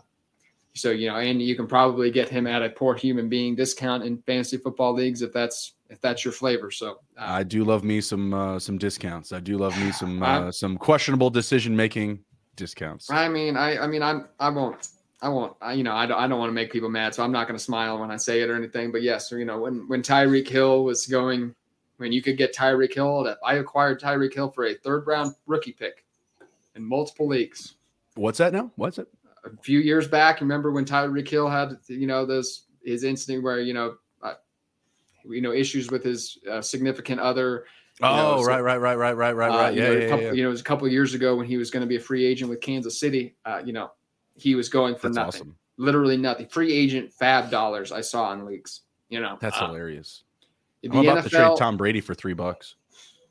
so 0.75 0.91
you 0.91 1.09
know, 1.09 1.15
and 1.15 1.41
you 1.41 1.55
can 1.55 1.67
probably 1.67 2.11
get 2.11 2.29
him 2.29 2.47
at 2.47 2.61
a 2.61 2.69
poor 2.69 2.95
human 2.95 3.29
being 3.29 3.55
discount 3.55 4.03
in 4.03 4.17
fantasy 4.23 4.57
football 4.57 4.93
leagues 4.93 5.21
if 5.21 5.33
that's 5.33 5.73
if 5.89 6.01
that's 6.01 6.25
your 6.25 6.31
flavor. 6.31 6.71
So 6.71 6.99
uh, 7.17 7.25
I 7.25 7.43
do 7.43 7.63
love 7.63 7.83
me 7.83 8.01
some 8.01 8.33
uh, 8.33 8.59
some 8.59 8.77
discounts. 8.77 9.31
I 9.31 9.39
do 9.39 9.57
love 9.57 9.77
me 9.79 9.91
some 9.91 10.21
uh, 10.21 10.51
some 10.51 10.77
questionable 10.77 11.29
decision 11.29 11.75
making 11.75 12.19
discounts. 12.55 13.09
I 13.09 13.29
mean, 13.29 13.57
I, 13.57 13.79
I 13.79 13.87
mean, 13.87 14.01
I'm, 14.01 14.27
I 14.39 14.49
won't, 14.49 14.87
I 15.21 15.27
won't, 15.27 15.55
I, 15.61 15.73
you 15.73 15.83
know, 15.83 15.93
I 15.93 16.05
don't, 16.05 16.17
I 16.17 16.27
don't 16.27 16.39
want 16.39 16.49
to 16.49 16.53
make 16.53 16.71
people 16.71 16.89
mad, 16.89 17.13
so 17.13 17.21
I'm 17.21 17.31
not 17.31 17.47
going 17.47 17.57
to 17.57 17.63
smile 17.63 17.99
when 17.99 18.11
I 18.11 18.15
say 18.15 18.41
it 18.41 18.49
or 18.49 18.55
anything. 18.55 18.91
But 18.91 19.01
yes, 19.01 19.31
you 19.31 19.45
know, 19.45 19.59
when 19.59 19.87
when 19.87 20.01
Tyreek 20.01 20.47
Hill 20.47 20.83
was 20.83 21.05
going, 21.05 21.53
when 21.97 22.11
you 22.11 22.21
could 22.21 22.37
get 22.37 22.53
Tyreek 22.53 22.93
Hill, 22.93 23.35
I 23.45 23.55
acquired 23.55 24.01
Tyreek 24.01 24.33
Hill 24.33 24.51
for 24.51 24.65
a 24.65 24.75
third 24.75 25.07
round 25.07 25.35
rookie 25.47 25.73
pick 25.73 26.05
in 26.75 26.83
multiple 26.83 27.27
leagues 27.27 27.75
What's 28.15 28.37
that 28.37 28.53
now? 28.53 28.71
What's 28.75 28.97
it? 28.97 29.07
A 29.45 29.61
few 29.63 29.79
years 29.79 30.07
back. 30.07 30.41
Remember 30.41 30.71
when 30.71 30.85
Tyreek 30.85 31.27
Hill 31.27 31.49
had, 31.49 31.77
you 31.87 32.07
know, 32.07 32.25
those 32.25 32.65
his 32.83 33.03
incident 33.03 33.43
where 33.43 33.59
you 33.59 33.73
know, 33.73 33.95
uh, 34.21 34.33
you 35.25 35.41
know, 35.41 35.51
issues 35.51 35.89
with 35.89 36.03
his 36.03 36.37
uh, 36.49 36.61
significant 36.61 37.19
other. 37.19 37.65
know, 38.01 38.35
Oh, 38.37 38.41
so- 38.43 38.47
right, 38.47 38.59
right, 38.61 38.77
right, 38.77 38.95
right, 38.95 39.13
right, 39.13 39.33
right, 39.33 39.49
Uh, 39.51 39.55
right. 39.55 39.73
you 39.73 39.81
Yeah, 39.81 39.89
know, 39.89 39.97
yeah, 39.99 40.09
couple, 40.09 40.23
yeah. 40.25 40.31
You 40.33 40.43
know, 40.43 40.49
it 40.49 40.51
was 40.51 40.61
a 40.61 40.65
couple 40.65 40.85
of 40.85 40.93
years 40.93 41.13
ago 41.13 41.35
when 41.35 41.47
he 41.47 41.57
was 41.57 41.71
going 41.71 41.81
to 41.81 41.87
be 41.87 41.95
a 41.95 41.99
free 41.99 42.25
agent 42.25 42.49
with 42.49 42.61
Kansas 42.61 42.99
City. 42.99 43.35
Uh, 43.45 43.61
you 43.65 43.73
know, 43.73 43.91
he 44.35 44.53
was 44.55 44.69
going 44.69 44.95
for 44.95 45.07
That's 45.07 45.15
nothing, 45.17 45.41
awesome. 45.41 45.55
literally 45.77 46.17
nothing. 46.17 46.47
Free 46.47 46.73
agent 46.73 47.13
fab 47.13 47.49
dollars 47.49 47.91
I 47.91 48.01
saw 48.01 48.33
in 48.33 48.45
leagues. 48.45 48.81
You 49.09 49.21
know, 49.21 49.37
That's 49.39 49.57
uh, 49.61 49.67
hilarious. 49.67 50.23
I'm 50.83 50.97
about 50.97 51.23
to 51.23 51.29
trade 51.29 51.51
Tom 51.57 51.77
Brady 51.77 52.01
for 52.01 52.13
three 52.13 52.33
bucks. 52.33 52.75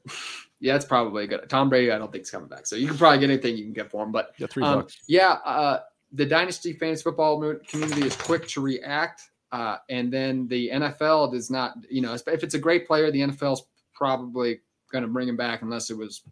yeah, 0.60 0.74
it's 0.76 0.84
probably 0.84 1.26
good. 1.26 1.48
Tom 1.48 1.68
Brady, 1.68 1.92
I 1.92 1.98
don't 1.98 2.10
think 2.10 2.22
is 2.22 2.30
coming 2.30 2.48
back, 2.48 2.66
so 2.66 2.74
you 2.76 2.86
can 2.88 2.96
probably 2.96 3.18
get 3.18 3.30
anything 3.30 3.56
you 3.56 3.64
can 3.64 3.72
get 3.72 3.90
for 3.90 4.02
him. 4.02 4.12
But 4.12 4.32
Yeah, 4.38 4.46
three 4.48 4.64
um, 4.64 4.80
bucks. 4.80 4.98
yeah, 5.06 5.38
uh, 5.44 5.80
the 6.14 6.24
dynasty 6.24 6.72
fantasy 6.72 7.02
football 7.02 7.54
community 7.66 8.06
is 8.06 8.16
quick 8.16 8.46
to 8.48 8.60
react, 8.60 9.30
uh, 9.52 9.76
and 9.90 10.12
then 10.12 10.46
the 10.48 10.70
NFL 10.70 11.32
does 11.32 11.50
not. 11.50 11.74
You 11.90 12.02
know, 12.02 12.14
if 12.14 12.42
it's 12.42 12.54
a 12.54 12.58
great 12.58 12.86
player, 12.86 13.10
the 13.10 13.20
NFL's 13.20 13.66
probably 13.92 14.60
going 14.90 15.02
to 15.02 15.08
bring 15.08 15.28
him 15.28 15.36
back 15.36 15.62
unless 15.62 15.90
it 15.90 15.98
was, 15.98 16.22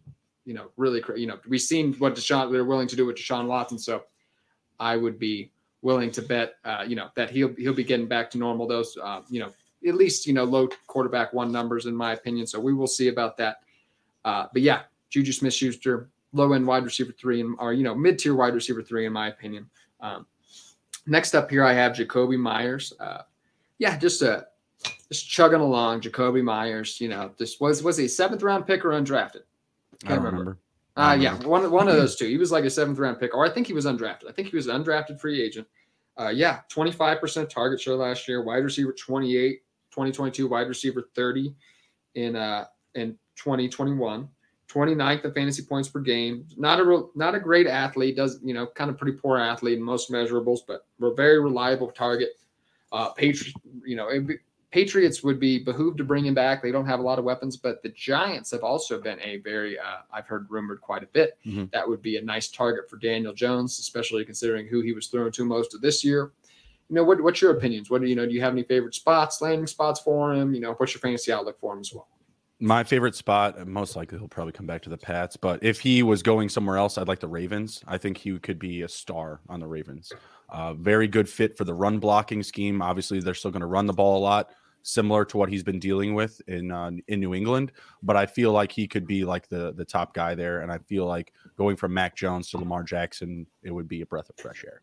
you 0.45 0.53
know, 0.53 0.71
really. 0.77 1.03
You 1.15 1.27
know, 1.27 1.39
we've 1.47 1.61
seen 1.61 1.93
what 1.95 2.15
Deshaun 2.15 2.51
they're 2.51 2.65
willing 2.65 2.87
to 2.87 2.95
do 2.95 3.05
with 3.05 3.17
Deshaun 3.17 3.47
Watson, 3.47 3.77
so 3.77 4.03
I 4.79 4.95
would 4.95 5.19
be 5.19 5.51
willing 5.81 6.11
to 6.11 6.21
bet, 6.21 6.55
uh, 6.63 6.85
you 6.87 6.95
know, 6.95 7.09
that 7.15 7.29
he'll 7.29 7.53
he'll 7.55 7.73
be 7.73 7.83
getting 7.83 8.07
back 8.07 8.31
to 8.31 8.37
normal. 8.37 8.67
Those, 8.67 8.97
uh, 9.03 9.21
you 9.29 9.41
know, 9.41 9.51
at 9.85 9.95
least 9.95 10.25
you 10.25 10.33
know 10.33 10.45
low 10.45 10.69
quarterback 10.87 11.33
one 11.33 11.51
numbers 11.51 11.85
in 11.87 11.95
my 11.95 12.13
opinion. 12.13 12.47
So 12.47 12.59
we 12.59 12.73
will 12.73 12.87
see 12.87 13.09
about 13.09 13.37
that. 13.37 13.57
Uh, 14.23 14.47
but 14.53 14.61
yeah, 14.61 14.83
Juju 15.09 15.33
Smith 15.33 15.53
Schuster, 15.53 16.09
low 16.33 16.53
end 16.53 16.67
wide 16.67 16.83
receiver 16.83 17.11
three, 17.11 17.41
and 17.41 17.55
or 17.59 17.73
you 17.73 17.83
know 17.83 17.95
mid 17.95 18.19
tier 18.19 18.35
wide 18.35 18.53
receiver 18.53 18.81
three 18.81 19.05
in 19.05 19.13
my 19.13 19.29
opinion. 19.29 19.69
Um, 20.01 20.25
next 21.07 21.35
up 21.35 21.49
here, 21.49 21.63
I 21.63 21.73
have 21.73 21.93
Jakobi 21.93 22.37
Meyers. 22.37 22.93
Uh, 22.99 23.21
yeah, 23.77 23.97
just 23.97 24.21
a 24.21 24.47
just 25.07 25.29
chugging 25.29 25.61
along. 25.61 26.01
Jakobi 26.01 26.43
Meyers, 26.43 26.99
you 26.99 27.07
know, 27.07 27.31
this 27.37 27.59
was 27.59 27.83
was 27.83 27.97
he 27.97 28.05
a 28.05 28.09
seventh 28.09 28.43
round 28.43 28.67
pick 28.67 28.83
or 28.83 28.89
undrafted? 28.89 29.43
I 30.05 30.09
don't 30.09 30.23
remember. 30.23 30.57
Uh, 30.95 30.99
I 30.99 31.15
yeah, 31.15 31.29
remember. 31.29 31.49
one 31.49 31.71
one 31.71 31.87
of 31.87 31.95
those 31.95 32.15
two. 32.17 32.27
He 32.27 32.37
was 32.37 32.51
like 32.51 32.65
a 32.65 32.69
seventh 32.69 32.99
round 32.99 33.19
pick, 33.19 33.33
or 33.33 33.45
I 33.45 33.49
think 33.49 33.67
he 33.67 33.73
was 33.73 33.85
undrafted. 33.85 34.29
I 34.29 34.31
think 34.31 34.49
he 34.49 34.55
was 34.55 34.67
an 34.67 34.83
undrafted 34.83 35.19
free 35.19 35.41
agent. 35.41 35.67
Uh, 36.15 36.29
yeah, 36.29 36.59
25% 36.71 37.49
target 37.49 37.81
share 37.81 37.95
last 37.95 38.27
year, 38.27 38.43
wide 38.43 38.63
receiver 38.63 38.93
28, 38.93 39.63
2022 39.89 40.47
wide 40.47 40.67
receiver 40.67 41.09
30 41.15 41.55
in 42.15 42.35
uh 42.35 42.65
in 42.95 43.17
2021. 43.35 44.27
29th 44.73 45.25
in 45.25 45.33
fantasy 45.33 45.63
points 45.63 45.89
per 45.89 45.99
game. 45.99 46.45
Not 46.57 46.79
a 46.79 46.83
real, 46.83 47.11
not 47.15 47.35
a 47.35 47.39
great 47.39 47.67
athlete. 47.67 48.15
Does 48.15 48.39
you 48.43 48.53
know 48.53 48.67
kind 48.67 48.89
of 48.89 48.97
pretty 48.97 49.17
poor 49.17 49.37
athlete 49.37 49.77
in 49.77 49.83
most 49.83 50.11
measurables, 50.11 50.59
but 50.67 50.85
a 51.01 51.13
very 51.13 51.39
reliable 51.39 51.91
target. 51.91 52.29
Uh, 52.91 53.09
Patriots, 53.09 53.53
you 53.85 53.95
know, 53.95 54.07
be- 54.21 54.37
Patriots 54.71 55.23
would 55.23 55.39
be 55.39 55.59
behooved 55.63 55.97
to 55.97 56.03
bring 56.03 56.25
him 56.25 56.33
back. 56.33 56.61
They 56.63 56.71
don't 56.71 56.85
have 56.87 56.99
a 56.99 57.03
lot 57.03 57.19
of 57.19 57.25
weapons, 57.25 57.57
but 57.57 57.81
the 57.83 57.89
Giants 57.89 58.49
have 58.51 58.63
also 58.63 58.99
been 58.99 59.19
a 59.21 59.37
very, 59.37 59.77
uh, 59.77 60.01
I've 60.11 60.25
heard 60.27 60.47
rumored 60.49 60.81
quite 60.81 61.03
a 61.03 61.07
bit. 61.07 61.37
Mhm. 61.45 61.71
That 61.71 61.87
would 61.87 62.01
be 62.01 62.17
a 62.17 62.21
nice 62.23 62.49
target 62.49 62.89
for 62.89 62.97
Daniel 62.97 63.33
Jones, 63.33 63.77
especially 63.79 64.25
considering 64.25 64.67
who 64.67 64.81
he 64.81 64.93
was 64.93 65.07
thrown 65.07 65.31
to 65.31 65.45
most 65.45 65.75
of 65.75 65.81
this 65.81 66.03
year. 66.03 66.31
You 66.89 66.95
know, 66.95 67.03
what, 67.03 67.21
what's 67.21 67.39
your 67.41 67.51
opinions? 67.51 67.89
What 67.91 68.01
do 68.01 68.07
you 68.07 68.15
know? 68.15 68.25
Do 68.25 68.33
you 68.33 68.41
have 68.41 68.53
any 68.53 68.63
favorite 68.63 68.95
spots, 68.95 69.41
landing 69.41 69.67
spots 69.67 69.99
for 70.01 70.33
him? 70.33 70.53
You 70.55 70.61
know, 70.61 70.73
what's 70.73 70.93
your 70.93 71.01
fantasy 71.01 71.31
outlook 71.31 71.59
for 71.59 71.73
him 71.73 71.79
as 71.79 71.93
well? 71.93 72.07
My 72.63 72.81
favorite 72.81 73.13
spot, 73.13 73.59
uh, 73.59 73.65
most 73.65 73.97
likely 73.97 74.17
he'll 74.17 74.29
probably 74.29 74.53
come 74.53 74.65
back 74.65 74.81
to 74.83 74.89
the 74.89 74.97
Pats, 74.97 75.35
but 75.35 75.61
if 75.61 75.81
he 75.81 76.01
was 76.01 76.23
going 76.23 76.47
somewhere 76.47 76.77
else, 76.77 76.97
I'd 76.97 77.09
like 77.09 77.19
the 77.19 77.27
Ravens. 77.27 77.83
I 77.87 77.97
think 77.97 78.17
he 78.17 78.39
could 78.39 78.57
be 78.57 78.83
a 78.83 78.87
star 78.87 79.41
on 79.49 79.59
the 79.59 79.67
Ravens. 79.67 80.13
Uh, 80.47 80.73
very 80.73 81.09
good 81.09 81.27
fit 81.27 81.57
for 81.57 81.65
the 81.65 81.73
run 81.73 81.99
blocking 81.99 82.41
scheme. 82.41 82.81
Obviously, 82.81 83.19
they're 83.19 83.33
still 83.33 83.51
going 83.51 83.59
to 83.59 83.67
run 83.67 83.85
the 83.85 83.91
ball 83.91 84.17
a 84.17 84.23
lot, 84.23 84.51
similar 84.81 85.25
to 85.25 85.37
what 85.37 85.49
he's 85.49 85.61
been 85.61 85.77
dealing 85.77 86.13
with 86.15 86.41
in 86.47 86.71
uh, 86.71 86.91
in 87.09 87.19
New 87.19 87.33
England. 87.33 87.73
But 88.01 88.15
I 88.15 88.25
feel 88.25 88.53
like 88.53 88.71
he 88.71 88.87
could 88.87 89.05
be 89.05 89.25
like 89.25 89.49
the 89.49 89.73
the 89.73 89.83
top 89.83 90.13
guy 90.13 90.33
there, 90.33 90.61
and 90.61 90.71
I 90.71 90.77
feel 90.77 91.05
like 91.05 91.33
going 91.57 91.75
from 91.75 91.93
Mac 91.93 92.15
Jones 92.15 92.49
to 92.51 92.57
Lamar 92.59 92.83
Jackson, 92.83 93.45
it 93.63 93.71
would 93.71 93.89
be 93.89 94.01
a 94.01 94.05
breath 94.05 94.29
of 94.29 94.37
fresh 94.37 94.63
air. 94.65 94.81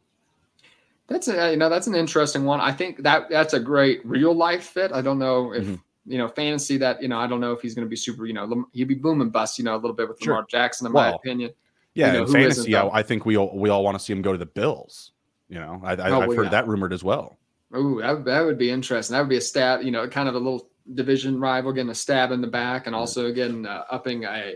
That's 1.06 1.28
a, 1.28 1.52
you 1.52 1.56
know 1.56 1.70
that's 1.70 1.86
an 1.86 1.94
interesting 1.94 2.44
one. 2.44 2.60
I 2.60 2.72
think 2.72 3.02
that 3.04 3.30
that's 3.30 3.54
a 3.54 3.60
great 3.60 4.04
real 4.04 4.34
life 4.34 4.64
fit. 4.64 4.92
I 4.92 5.00
don't 5.00 5.18
know 5.18 5.54
if 5.54 5.64
Mhm. 5.64 5.80
You 6.06 6.18
know 6.18 6.28
fantasy 6.28 6.76
that 6.78 7.02
you 7.02 7.08
know 7.08 7.18
I 7.18 7.26
don't 7.26 7.40
know 7.40 7.52
if 7.52 7.60
he's 7.60 7.74
going 7.74 7.84
to 7.86 7.90
be 7.90 7.96
super. 7.96 8.26
You 8.26 8.32
know, 8.32 8.64
he'd 8.72 8.84
be 8.88 8.94
boom 8.94 9.20
and 9.20 9.30
bust. 9.32 9.58
You 9.58 9.64
know, 9.64 9.74
a 9.74 9.76
little 9.76 9.92
bit 9.94 10.08
with 10.08 10.18
Sure. 10.20 10.34
Lamar 10.34 10.46
Jackson, 10.48 10.86
in 10.86 10.92
my 10.92 11.10
opinion. 11.10 11.50
Yeah, 11.94 12.12
know, 12.12 12.24
in 12.24 12.32
fantasy, 12.32 12.74
I. 12.74 12.86
I 12.88 13.02
think 13.02 13.26
we 13.26 13.36
all 13.36 13.56
we 13.58 13.68
all 13.68 13.84
want 13.84 13.98
to 13.98 14.04
see 14.04 14.12
him 14.12 14.22
go 14.22 14.32
to 14.32 14.38
the 14.38 14.46
Bills. 14.46 15.12
You 15.48 15.58
know, 15.58 15.80
I, 15.84 15.92
I, 15.92 16.10
Oh, 16.10 16.20
I've 16.22 16.28
well, 16.28 16.36
heard 16.38 16.44
yeah. 16.44 16.50
that 16.50 16.68
rumored 16.68 16.92
as 16.92 17.02
well. 17.04 17.36
Ooh, 17.76 18.00
that, 18.00 18.24
that 18.24 18.40
would 18.42 18.56
be 18.58 18.70
interesting. 18.70 19.14
That 19.14 19.20
would 19.20 19.28
be 19.28 19.36
a 19.36 19.40
stab. 19.40 19.82
You 19.82 19.90
know, 19.90 20.06
kind 20.08 20.28
of 20.28 20.34
a 20.34 20.38
little 20.38 20.68
division 20.94 21.38
rival 21.38 21.72
getting 21.72 21.90
a 21.90 21.94
stab 21.94 22.30
in 22.32 22.40
the 22.40 22.46
back, 22.48 22.86
and 22.86 22.94
also 22.94 23.32
getting 23.32 23.66
uh, 23.66 23.84
upping 23.90 24.24
a. 24.24 24.54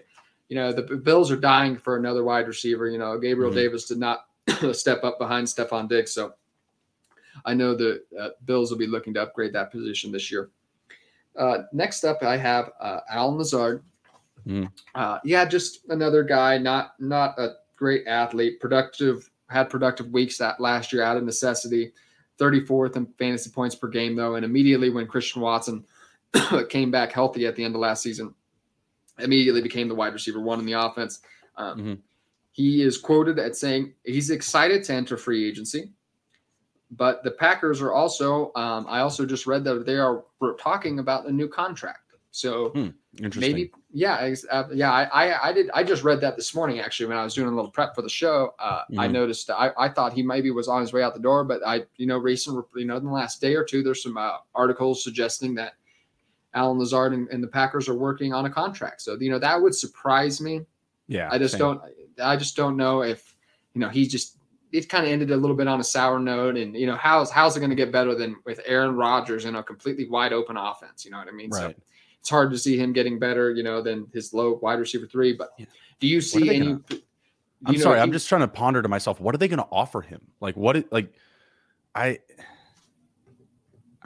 You 0.49 0.57
know, 0.57 0.73
the 0.73 0.83
Bills 0.83 1.31
are 1.33 1.37
dying 1.37 1.77
for 1.77 1.97
another 1.97 2.23
wide 2.23 2.47
receiver. 2.47 2.89
You 2.89 2.99
know, 2.99 3.19
Gabriel 3.19 3.51
Mhm. 3.51 3.55
Davis 3.57 3.87
did 3.87 3.99
not 3.99 4.27
step 4.73 5.03
up 5.05 5.19
behind 5.19 5.47
Stefon 5.47 5.89
Diggs, 5.89 6.13
so 6.13 6.35
I 7.45 7.55
know 7.55 7.75
the 7.75 8.03
uh, 8.19 8.29
Bills 8.45 8.71
will 8.71 8.79
be 8.79 8.87
looking 8.87 9.13
to 9.15 9.23
upgrade 9.23 9.53
that 9.55 9.73
position 9.73 10.13
this 10.13 10.31
year. 10.31 10.51
Uh, 11.39 11.59
next 11.73 12.05
up, 12.05 12.23
I 12.23 12.37
have 12.37 12.71
uh, 12.81 13.01
Allen 13.11 13.37
Lazard. 13.39 13.83
Mm. 14.47 14.71
Uh, 14.95 15.19
yeah, 15.25 15.45
just 15.45 15.81
another 15.89 16.23
guy, 16.23 16.59
not 16.59 16.95
not 16.99 17.39
a 17.39 17.55
great 17.77 18.07
athlete, 18.07 18.61
productive, 18.61 19.31
had 19.49 19.71
productive 19.71 20.09
weeks 20.13 20.39
that 20.39 20.61
last 20.61 20.93
year 20.93 21.03
out 21.03 21.17
of 21.17 21.25
necessity. 21.25 21.93
34th 22.39 22.97
in 22.97 23.07
fantasy 23.19 23.49
points 23.51 23.77
per 23.77 23.87
game, 23.87 24.17
though, 24.17 24.35
and 24.35 24.45
immediately 24.45 24.91
when 24.91 25.07
Christian 25.07 25.41
Watson 25.41 25.85
came 26.69 26.91
back 26.91 27.13
healthy 27.13 27.47
at 27.47 27.55
the 27.55 27.63
end 27.65 27.77
of 27.77 27.81
last 27.81 28.03
season, 28.03 28.35
immediately 29.21 29.63
became 29.63 29.89
the 29.89 29.95
wide 29.95 30.13
receiver 30.13 30.41
one 30.41 30.59
in 30.59 30.67
the 30.67 30.73
offense. 30.73 31.21
Um, 31.57 31.79
Mhm. 31.81 31.99
He 32.51 32.83
is 32.83 32.99
quoted 32.99 33.39
at 33.41 33.57
saying 33.57 33.95
he's 34.05 34.31
excited 34.31 34.85
to 34.85 34.95
enter 34.95 35.17
free 35.17 35.49
agency, 35.49 35.91
but 36.97 37.23
the 37.25 37.31
Packers 37.31 37.81
are 37.81 37.93
also. 37.93 38.53
Um, 38.55 38.87
I 38.89 39.01
also 39.01 39.25
just 39.27 39.47
read 39.47 39.65
that 39.65 39.87
they 39.87 39.97
are 39.97 40.25
talking 40.59 40.99
about 40.99 41.27
a 41.27 41.33
new 41.33 41.49
contract. 41.49 42.01
So 42.31 42.73
Interesting. 43.23 43.55
maybe, 43.55 43.71
yeah, 43.93 44.35
uh, 44.51 44.65
yeah. 44.73 44.91
I, 44.91 45.05
I 45.05 45.49
I 45.49 45.53
did. 45.53 45.71
I 45.73 45.85
just 45.85 46.03
read 46.03 46.21
that 46.23 46.35
this 46.37 46.53
morning 46.53 46.81
actually 46.81 47.07
when 47.07 47.17
I 47.17 47.23
was 47.23 47.33
doing 47.35 47.47
a 47.47 47.55
little 47.55 47.71
prep 47.71 47.95
for 47.95 48.03
the 48.03 48.09
show. 48.09 48.55
Uh, 48.59 48.83
I 48.99 49.07
Mhm. 49.07 49.13
noticed. 49.13 49.51
I, 49.51 49.71
I 49.79 49.89
thought 49.89 50.13
he 50.13 50.23
maybe 50.23 50.51
was 50.51 50.67
on 50.67 50.81
his 50.81 50.93
way 50.93 51.03
out 51.05 51.15
the 51.15 51.21
door, 51.21 51.45
but 51.45 51.61
I 51.65 51.85
you 51.97 52.07
know 52.07 52.19
recent 52.19 52.65
you 52.75 52.87
know 52.87 52.97
in 52.97 53.05
the 53.05 53.11
last 53.13 53.41
day 53.41 53.55
or 53.55 53.63
two 53.63 53.85
there's 53.85 54.03
some 54.03 54.17
uh, 54.17 54.39
articles 54.55 55.05
suggesting 55.05 55.55
that 55.55 55.75
Allen 56.55 56.77
Lazard 56.79 57.13
and, 57.13 57.29
and 57.29 57.41
the 57.43 57.47
Packers 57.49 57.89
are 57.89 57.95
working 57.95 58.33
on 58.35 58.47
a 58.47 58.51
contract. 58.51 59.03
So 59.03 59.17
you 59.21 59.31
know 59.31 59.39
that 59.39 59.61
would 59.63 59.75
surprise 59.75 60.41
me. 60.41 60.63
yeah, 61.07 61.29
I 61.31 61.39
just 61.39 61.53
same. 61.53 61.61
don't. 61.61 61.81
I 62.21 62.37
just 62.37 62.57
don't 62.57 62.77
know 62.77 63.03
if 63.03 63.37
you 63.75 63.81
know 63.81 63.89
he 63.91 64.09
just 64.09 64.39
it 64.75 64.89
kind 64.89 65.07
of 65.07 65.13
ended 65.13 65.31
a 65.31 65.37
little 65.37 65.55
bit 65.55 65.69
on 65.69 65.79
a 65.79 65.85
sour 65.85 66.19
note. 66.19 66.57
And 66.57 66.75
you 66.75 66.87
know, 66.87 66.97
how's 66.97 67.31
how's 67.31 67.57
it 67.57 67.61
going 67.61 67.71
to 67.71 67.77
get 67.77 67.93
better 67.93 68.15
than 68.15 68.37
with 68.45 68.61
Aaron 68.67 68.97
Rodgers 68.97 69.45
in 69.45 69.55
a 69.55 69.63
completely 69.63 70.09
wide 70.09 70.33
open 70.33 70.57
offense? 70.57 71.05
You 71.05 71.13
know 71.13 71.19
what 71.19 71.29
I 71.29 71.31
mean? 71.31 71.51
Right. 71.51 71.77
So 71.77 71.83
it's 72.19 72.29
hard 72.29 72.51
to 72.51 72.59
see 72.59 72.77
him 72.77 72.93
getting 72.93 73.21
better, 73.21 73.53
you 73.53 73.63
know, 73.63 73.81
than 73.81 74.09
his 74.13 74.35
low 74.35 74.59
wide 74.61 74.81
receiver 74.81 75.07
three. 75.07 75.33
But 75.33 75.57
do 76.01 76.09
you 76.09 76.21
see 76.21 76.57
any? 76.57 76.67
Gonna, 76.67 76.81
I'm 77.67 77.79
sorry, 77.79 78.01
I'm 78.01 78.11
just 78.11 78.29
trying 78.29 78.41
to 78.41 78.49
ponder 78.49 78.83
to 78.83 78.89
myself, 78.89 79.21
what 79.21 79.35
are 79.35 79.39
they 79.39 79.49
going 79.49 79.61
to 79.61 79.69
offer 79.71 80.03
him? 80.03 80.21
Like, 80.41 80.57
what? 80.57 80.77
It, 80.77 80.93
like, 80.93 81.15
I. 81.95 82.19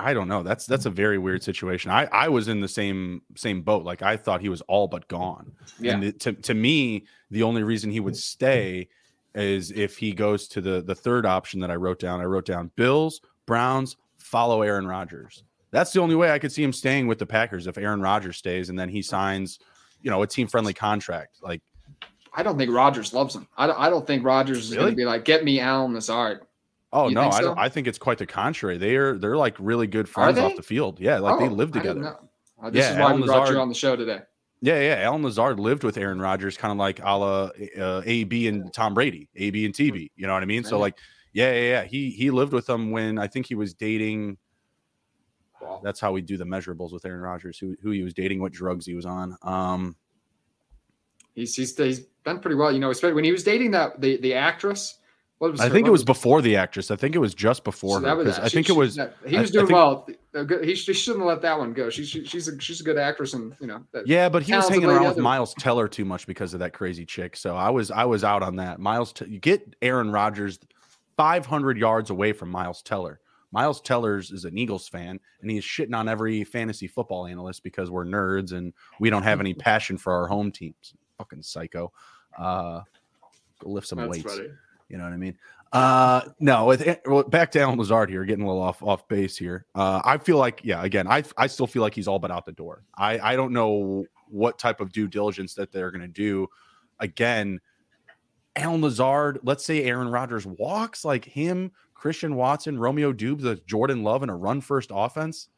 I 0.00 0.14
don't 0.14 0.28
know. 0.28 0.44
That's 0.44 0.64
that's 0.64 0.86
a 0.86 0.90
very 0.90 1.18
weird 1.18 1.42
situation. 1.42 1.90
I 1.90 2.04
I 2.12 2.28
was 2.28 2.46
in 2.46 2.60
the 2.60 2.68
same 2.68 3.20
same 3.34 3.62
boat. 3.62 3.84
Like 3.84 4.00
I 4.00 4.16
thought 4.16 4.40
he 4.40 4.48
was 4.48 4.60
all 4.68 4.86
but 4.86 5.08
gone. 5.08 5.50
Yeah. 5.80 5.94
And 5.94 6.04
it, 6.04 6.20
to 6.20 6.34
to 6.34 6.54
me, 6.54 7.06
the 7.32 7.42
only 7.42 7.64
reason 7.64 7.90
he 7.90 7.98
would 7.98 8.16
stay 8.16 8.90
is 9.34 9.70
if 9.72 9.96
he 9.96 10.12
goes 10.12 10.48
to 10.48 10.60
the 10.60 10.82
the 10.82 10.94
third 10.94 11.26
option 11.26 11.60
that 11.60 11.70
I 11.70 11.76
wrote 11.76 11.98
down. 11.98 12.20
I 12.20 12.24
wrote 12.24 12.46
down 12.46 12.70
Bills, 12.76 13.20
Browns, 13.46 13.96
follow 14.18 14.62
Aaron 14.62 14.86
Rodgers. 14.86 15.44
That's 15.70 15.92
the 15.92 16.00
only 16.00 16.14
way 16.14 16.30
I 16.30 16.38
could 16.38 16.52
see 16.52 16.62
him 16.62 16.72
staying 16.72 17.06
with 17.06 17.18
the 17.18 17.26
Packers 17.26 17.66
if 17.66 17.76
Aaron 17.76 18.00
Rodgers 18.00 18.38
stays 18.38 18.70
and 18.70 18.78
then 18.78 18.88
he 18.88 19.02
signs, 19.02 19.58
you 20.02 20.10
know, 20.10 20.22
a 20.22 20.26
team 20.26 20.46
friendly 20.46 20.72
contract. 20.72 21.38
Like 21.42 21.62
I 22.34 22.42
don't 22.42 22.56
think 22.56 22.72
Rodgers 22.72 23.12
loves 23.12 23.34
him. 23.34 23.48
I 23.56 23.66
don't, 23.66 23.78
I 23.78 23.90
don't 23.90 24.06
think 24.06 24.24
Rodgers 24.24 24.58
is 24.58 24.70
really? 24.70 24.82
going 24.82 24.92
to 24.92 24.96
be 24.96 25.04
like, 25.04 25.24
get 25.24 25.44
me 25.44 25.60
Allen 25.60 25.94
Lazard. 25.94 26.40
Oh 26.92 27.08
you 27.08 27.14
no, 27.14 27.28
I 27.28 27.40
don't. 27.42 27.58
I 27.58 27.68
think 27.68 27.86
it's 27.86 27.98
quite 27.98 28.16
the 28.16 28.26
contrary. 28.26 28.78
They 28.78 28.96
are 28.96 29.18
they're 29.18 29.36
like 29.36 29.56
really 29.58 29.86
good 29.86 30.08
friends 30.08 30.38
off 30.38 30.56
the 30.56 30.62
field. 30.62 31.00
Yeah, 31.00 31.18
like 31.18 31.34
oh, 31.34 31.40
they 31.40 31.48
live 31.48 31.70
together. 31.72 32.16
Uh, 32.62 32.70
this 32.70 32.84
yeah, 32.84 32.92
is 32.92 32.96
why 32.96 33.02
Allen 33.02 33.20
we 33.20 33.26
brought 33.26 33.40
Lazard, 33.40 33.56
you 33.56 33.60
on 33.60 33.68
the 33.68 33.74
show 33.74 33.94
today. 33.94 34.20
Yeah, 34.60 34.80
yeah. 34.80 35.02
Allen 35.02 35.22
Lazard 35.22 35.60
lived 35.60 35.84
with 35.84 35.96
Aaron 35.96 36.20
Rodgers, 36.20 36.56
kind 36.56 36.72
of 36.72 36.78
like 36.78 37.00
a 37.02 37.16
la 37.16 37.50
uh, 37.78 38.02
AB 38.04 38.48
and 38.48 38.72
Tom 38.72 38.94
Brady, 38.94 39.28
AB 39.36 39.64
and 39.64 39.74
TB. 39.74 40.10
You 40.16 40.26
know 40.26 40.32
what 40.32 40.42
I 40.42 40.46
mean? 40.46 40.64
So 40.64 40.78
like, 40.78 40.98
yeah, 41.32 41.52
yeah, 41.52 41.60
yeah. 41.60 41.84
He 41.84 42.10
he 42.10 42.30
lived 42.30 42.52
with 42.52 42.66
them 42.66 42.90
when 42.90 43.18
I 43.18 43.28
think 43.28 43.46
he 43.46 43.54
was 43.54 43.74
dating. 43.74 44.36
Wow. 45.60 45.80
That's 45.82 46.00
how 46.00 46.12
we 46.12 46.22
do 46.22 46.36
the 46.36 46.44
measurables 46.44 46.92
with 46.92 47.04
Aaron 47.04 47.20
Rodgers, 47.20 47.58
who 47.58 47.76
who 47.82 47.90
he 47.90 48.02
was 48.02 48.14
dating, 48.14 48.40
what 48.40 48.52
drugs 48.52 48.84
he 48.84 48.94
was 48.94 49.06
on. 49.06 49.36
Um, 49.42 49.94
he's 51.34 51.54
he's 51.54 51.76
he's 51.76 52.00
done 52.24 52.40
pretty 52.40 52.56
well, 52.56 52.72
you 52.72 52.80
know. 52.80 52.90
Especially 52.90 53.14
when 53.14 53.24
he 53.24 53.32
was 53.32 53.44
dating 53.44 53.70
that 53.72 54.00
the 54.00 54.16
the 54.20 54.34
actress 54.34 54.97
was 55.40 55.60
I 55.60 55.68
think 55.68 55.86
it 55.86 55.90
was 55.90 56.04
before 56.04 56.42
the 56.42 56.56
actress. 56.56 56.90
I 56.90 56.96
think 56.96 57.14
it 57.14 57.18
was 57.18 57.34
just 57.34 57.62
before 57.62 58.00
so 58.00 58.06
her. 58.06 58.16
Was, 58.16 58.38
I 58.38 58.48
think 58.48 58.66
she, 58.66 58.72
it 58.72 58.76
was. 58.76 58.98
he 59.26 59.38
was 59.38 59.50
doing 59.50 59.66
think, 59.66 59.76
well. 59.76 60.06
He, 60.62 60.66
he, 60.66 60.74
shouldn't 60.74 61.22
have 61.22 61.28
let 61.28 61.42
that 61.42 61.58
one 61.58 61.72
go. 61.72 61.90
She, 61.90 62.04
she, 62.04 62.24
she's 62.24 62.48
a 62.48 62.60
she's 62.60 62.80
a 62.80 62.84
good 62.84 62.98
actress, 62.98 63.34
and 63.34 63.54
you 63.60 63.66
know. 63.66 63.84
Yeah, 64.04 64.28
but 64.28 64.42
he 64.42 64.52
was 64.52 64.68
hanging 64.68 64.86
around 64.86 65.06
with 65.06 65.18
Miles 65.18 65.54
Teller 65.54 65.88
too 65.88 66.04
much 66.04 66.26
because 66.26 66.54
of 66.54 66.60
that 66.60 66.72
crazy 66.72 67.06
chick. 67.06 67.36
So 67.36 67.56
I 67.56 67.70
was 67.70 67.90
I 67.90 68.04
was 68.04 68.24
out 68.24 68.42
on 68.42 68.56
that. 68.56 68.80
Miles, 68.80 69.14
you 69.26 69.38
get 69.38 69.76
Aaron 69.80 70.10
Rodgers, 70.10 70.58
five 71.16 71.46
hundred 71.46 71.78
yards 71.78 72.10
away 72.10 72.32
from 72.32 72.50
Miles 72.50 72.82
Teller. 72.82 73.20
Miles 73.52 73.80
Tellers 73.80 74.30
is 74.30 74.44
an 74.44 74.58
Eagles 74.58 74.88
fan, 74.88 75.18
and 75.40 75.50
he 75.50 75.58
is 75.58 75.64
shitting 75.64 75.94
on 75.94 76.08
every 76.08 76.44
fantasy 76.44 76.86
football 76.86 77.26
analyst 77.26 77.62
because 77.62 77.90
we're 77.90 78.04
nerds 78.04 78.52
and 78.52 78.72
we 79.00 79.08
don't 79.08 79.22
have 79.22 79.40
any 79.40 79.54
passion 79.54 79.96
for 79.96 80.12
our 80.12 80.26
home 80.26 80.50
teams. 80.50 80.94
Fucking 81.16 81.42
psycho. 81.42 81.92
Uh, 82.36 82.82
go 83.60 83.70
lift 83.70 83.86
some 83.86 83.98
That's 83.98 84.10
weights. 84.10 84.34
Funny. 84.34 84.48
You 84.88 84.98
know 84.98 85.04
what 85.04 85.12
I 85.12 85.16
mean? 85.16 85.36
Uh, 85.72 86.22
no, 86.40 86.74
well, 87.06 87.24
back 87.24 87.50
to 87.52 87.60
Allen 87.60 87.78
Lazard 87.78 88.08
here, 88.08 88.24
getting 88.24 88.44
a 88.44 88.46
little 88.46 88.62
off 88.62 88.82
off 88.82 89.06
base 89.06 89.36
here. 89.36 89.66
Uh, 89.74 90.00
I 90.02 90.16
feel 90.16 90.38
like, 90.38 90.60
yeah, 90.64 90.82
again, 90.82 91.06
I 91.06 91.22
I 91.36 91.46
still 91.46 91.66
feel 91.66 91.82
like 91.82 91.94
he's 91.94 92.08
all 92.08 92.18
but 92.18 92.30
out 92.30 92.46
the 92.46 92.52
door. 92.52 92.84
I 92.96 93.18
I 93.18 93.36
don't 93.36 93.52
know 93.52 94.06
what 94.28 94.58
type 94.58 94.80
of 94.80 94.92
due 94.92 95.08
diligence 95.08 95.54
that 95.54 95.70
they're 95.70 95.90
going 95.90 96.02
to 96.02 96.08
do. 96.08 96.48
Again, 97.00 97.60
Allen 98.56 98.80
Lazard. 98.80 99.40
Let's 99.42 99.64
say 99.64 99.84
Aaron 99.84 100.08
Rodgers 100.08 100.46
walks 100.46 101.04
like 101.04 101.24
him, 101.24 101.70
Christian 101.94 102.34
Watson, 102.34 102.78
Romeo 102.78 103.12
Doubs, 103.12 103.44
the 103.44 103.56
Jordan 103.66 104.02
Love 104.02 104.22
in 104.22 104.30
a 104.30 104.36
run 104.36 104.60
first 104.62 104.90
offense. 104.92 105.48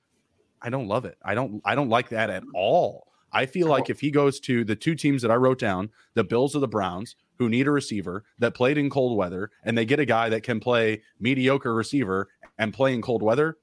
I 0.61 0.71
don't 0.71 0.89
love 0.89 1.05
it. 1.05 1.19
I 1.23 1.35
don't 1.35 1.63
I 1.65 1.75
don't 1.75 1.89
like 1.89 2.09
that 2.11 2.31
at 2.31 2.43
all. 2.55 3.10
I 3.33 3.47
feel 3.47 3.69
like 3.69 3.91
if 3.91 4.01
he 4.01 4.11
goes 4.11 4.41
to 4.41 4.65
the 4.65 4.77
two 4.77 4.95
teams 4.95 5.23
that 5.23 5.31
I 5.31 5.37
wrote 5.37 5.59
down, 5.59 5.91
the 6.15 6.25
Bills 6.25 6.57
or 6.57 6.61
the 6.61 6.69
Browns, 6.69 7.17
who 7.39 7.49
need 7.49 7.67
a 7.67 7.71
receiver 7.71 8.25
that 8.39 8.55
played 8.55 8.77
in 8.77 8.91
cold 8.91 9.17
weather, 9.17 9.51
and 9.65 9.77
they 9.77 9.85
get 9.85 9.99
a 9.99 10.05
guy 10.05 10.29
that 10.29 10.43
can 10.43 10.61
play 10.61 11.03
mediocre 11.19 11.75
receiver 11.75 12.29
and 12.59 12.75
play 12.75 12.93
in 12.93 13.01
cold 13.01 13.23
weather, 13.23 13.59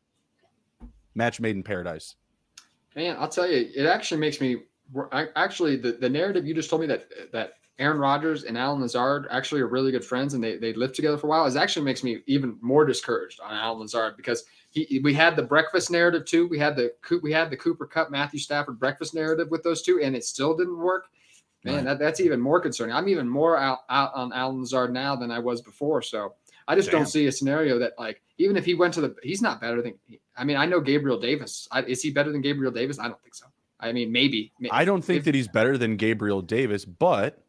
match 1.13 1.39
made 1.39 1.55
in 1.55 1.63
paradise. 1.63 2.15
Man, 2.95 3.15
I'll 3.19 3.29
tell 3.29 3.47
you, 3.47 3.69
it 3.75 3.85
actually 3.85 4.19
makes 4.19 4.41
me 4.41 4.63
actually 5.35 5.75
the, 5.75 5.91
the 5.93 6.09
narrative 6.09 6.47
you 6.47 6.53
just 6.53 6.69
told 6.69 6.81
me 6.81 6.87
that 6.87 7.09
that 7.31 7.53
Aaron 7.79 7.99
Rodgers 7.99 8.43
and 8.43 8.57
Allen 8.57 8.81
Lazard 8.81 9.27
actually 9.29 9.61
are 9.61 9.67
really 9.67 9.91
good 9.91 10.03
friends 10.03 10.33
and 10.33 10.43
they 10.43 10.57
they 10.57 10.73
lived 10.73 10.95
together 10.95 11.17
for 11.17 11.27
a 11.27 11.29
while. 11.29 11.45
It 11.45 11.55
actually 11.55 11.85
makes 11.85 12.03
me 12.03 12.21
even 12.25 12.57
more 12.61 12.85
discouraged 12.85 13.39
on 13.39 13.53
Allen 13.53 13.81
Lazard 13.81 14.17
because 14.17 14.45
he, 14.85 14.99
we 14.99 15.13
had 15.13 15.35
the 15.35 15.43
breakfast 15.43 15.91
narrative 15.91 16.25
too. 16.25 16.47
We 16.47 16.59
had 16.59 16.75
the 16.75 16.93
we 17.21 17.31
had 17.31 17.49
the 17.49 17.57
Cooper 17.57 17.85
Kupp 17.85 18.09
Matthew 18.11 18.39
Stafford 18.39 18.79
breakfast 18.79 19.13
narrative 19.13 19.49
with 19.49 19.63
those 19.63 19.81
two, 19.81 19.99
and 20.01 20.15
it 20.15 20.23
still 20.23 20.55
didn't 20.55 20.77
work. 20.77 21.07
Man, 21.63 21.75
right. 21.75 21.85
that, 21.85 21.99
that's 21.99 22.19
even 22.19 22.39
more 22.39 22.59
concerning. 22.59 22.95
I'm 22.95 23.09
even 23.09 23.27
more 23.27 23.57
out, 23.57 23.79
out 23.89 24.13
on 24.13 24.31
Allen 24.31 24.59
Lazard 24.59 24.93
now 24.93 25.15
than 25.15 25.31
I 25.31 25.39
was 25.39 25.61
before. 25.61 26.01
So 26.01 26.35
I 26.67 26.75
just 26.75 26.91
Damn. 26.91 26.99
don't 26.99 27.07
see 27.07 27.27
a 27.27 27.31
scenario 27.31 27.79
that 27.79 27.93
like 27.97 28.21
even 28.37 28.57
if 28.57 28.65
he 28.65 28.73
went 28.73 28.93
to 28.95 29.01
the, 29.01 29.15
he's 29.23 29.41
not 29.41 29.59
better 29.59 29.81
than. 29.81 29.95
I 30.35 30.43
mean, 30.43 30.57
I 30.57 30.65
know 30.65 30.79
Gabriel 30.79 31.19
Davis. 31.19 31.67
I, 31.71 31.81
is 31.83 32.01
he 32.01 32.11
better 32.11 32.31
than 32.31 32.41
Gabriel 32.41 32.71
Davis? 32.71 32.99
I 32.99 33.07
don't 33.07 33.21
think 33.21 33.35
so. 33.35 33.47
I 33.79 33.91
mean, 33.91 34.11
maybe. 34.11 34.51
maybe. 34.59 34.71
I 34.71 34.85
don't 34.85 35.03
think 35.03 35.19
if, 35.19 35.25
that 35.25 35.35
he's 35.35 35.47
better 35.47 35.77
than 35.77 35.97
Gabriel 35.97 36.41
Davis, 36.41 36.85
but 36.85 37.43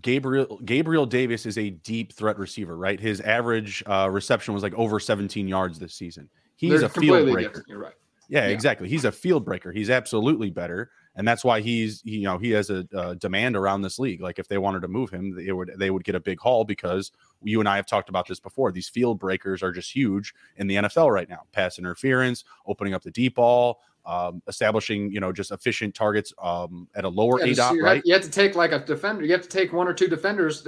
Gabriel 0.00 0.58
Gabriel 0.64 1.06
Davis 1.06 1.44
is 1.44 1.58
a 1.58 1.70
deep 1.70 2.12
threat 2.12 2.38
receiver, 2.38 2.76
right? 2.76 2.98
His 2.98 3.20
average 3.20 3.82
uh, 3.86 4.08
reception 4.10 4.54
was 4.54 4.62
like 4.62 4.74
over 4.74 4.98
17 4.98 5.46
yards 5.46 5.78
this 5.78 5.94
season. 5.94 6.28
He's 6.56 6.82
a 6.82 6.88
field 6.88 7.30
breaker. 7.30 7.48
Different. 7.48 7.68
You're 7.68 7.78
right. 7.78 7.94
Yeah, 8.28 8.46
yeah, 8.46 8.52
exactly. 8.52 8.88
He's 8.88 9.04
a 9.04 9.12
field 9.12 9.44
breaker. 9.44 9.72
He's 9.72 9.90
absolutely 9.90 10.48
better, 10.48 10.90
and 11.16 11.28
that's 11.28 11.44
why 11.44 11.60
he's 11.60 12.00
you 12.04 12.22
know 12.22 12.38
he 12.38 12.50
has 12.52 12.70
a, 12.70 12.86
a, 12.94 13.14
demand 13.14 13.56
around 13.56 13.82
this 13.82 13.98
league. 13.98 14.22
Like 14.22 14.38
if 14.38 14.48
they 14.48 14.56
wanted 14.58 14.80
to 14.82 14.88
move 14.88 15.10
him, 15.10 15.36
they 15.36 15.52
would 15.52 15.72
they 15.76 15.90
would 15.90 16.04
get 16.04 16.14
a 16.14 16.20
big 16.20 16.40
haul 16.40 16.64
because 16.64 17.12
you 17.42 17.60
and 17.60 17.68
I 17.68 17.76
have 17.76 17.86
talked 17.86 18.08
about 18.08 18.26
this 18.26 18.40
before. 18.40 18.72
These 18.72 18.88
field 18.88 19.18
breakers 19.18 19.62
are 19.62 19.70
just 19.70 19.94
huge 19.94 20.34
in 20.56 20.66
the 20.66 20.76
NFL 20.76 21.12
right 21.12 21.28
now. 21.28 21.42
Pass 21.52 21.78
interference, 21.78 22.44
opening 22.66 22.94
up 22.94 23.02
the 23.02 23.10
deep 23.10 23.34
ball, 23.34 23.80
um, 24.06 24.42
establishing 24.48 25.12
you 25.12 25.20
know 25.20 25.32
just 25.32 25.50
efficient 25.50 25.94
targets 25.94 26.32
um, 26.42 26.88
at 26.94 27.04
a 27.04 27.08
lower 27.08 27.44
yeah, 27.44 27.52
aDOT. 27.52 27.82
Right, 27.82 28.02
you 28.04 28.14
have 28.14 28.22
to 28.22 28.30
take 28.30 28.54
like 28.54 28.72
a 28.72 28.78
defender. 28.78 29.24
You 29.24 29.32
have 29.32 29.42
to 29.42 29.48
take 29.48 29.72
one 29.72 29.88
or 29.88 29.92
two 29.92 30.08
defenders 30.08 30.66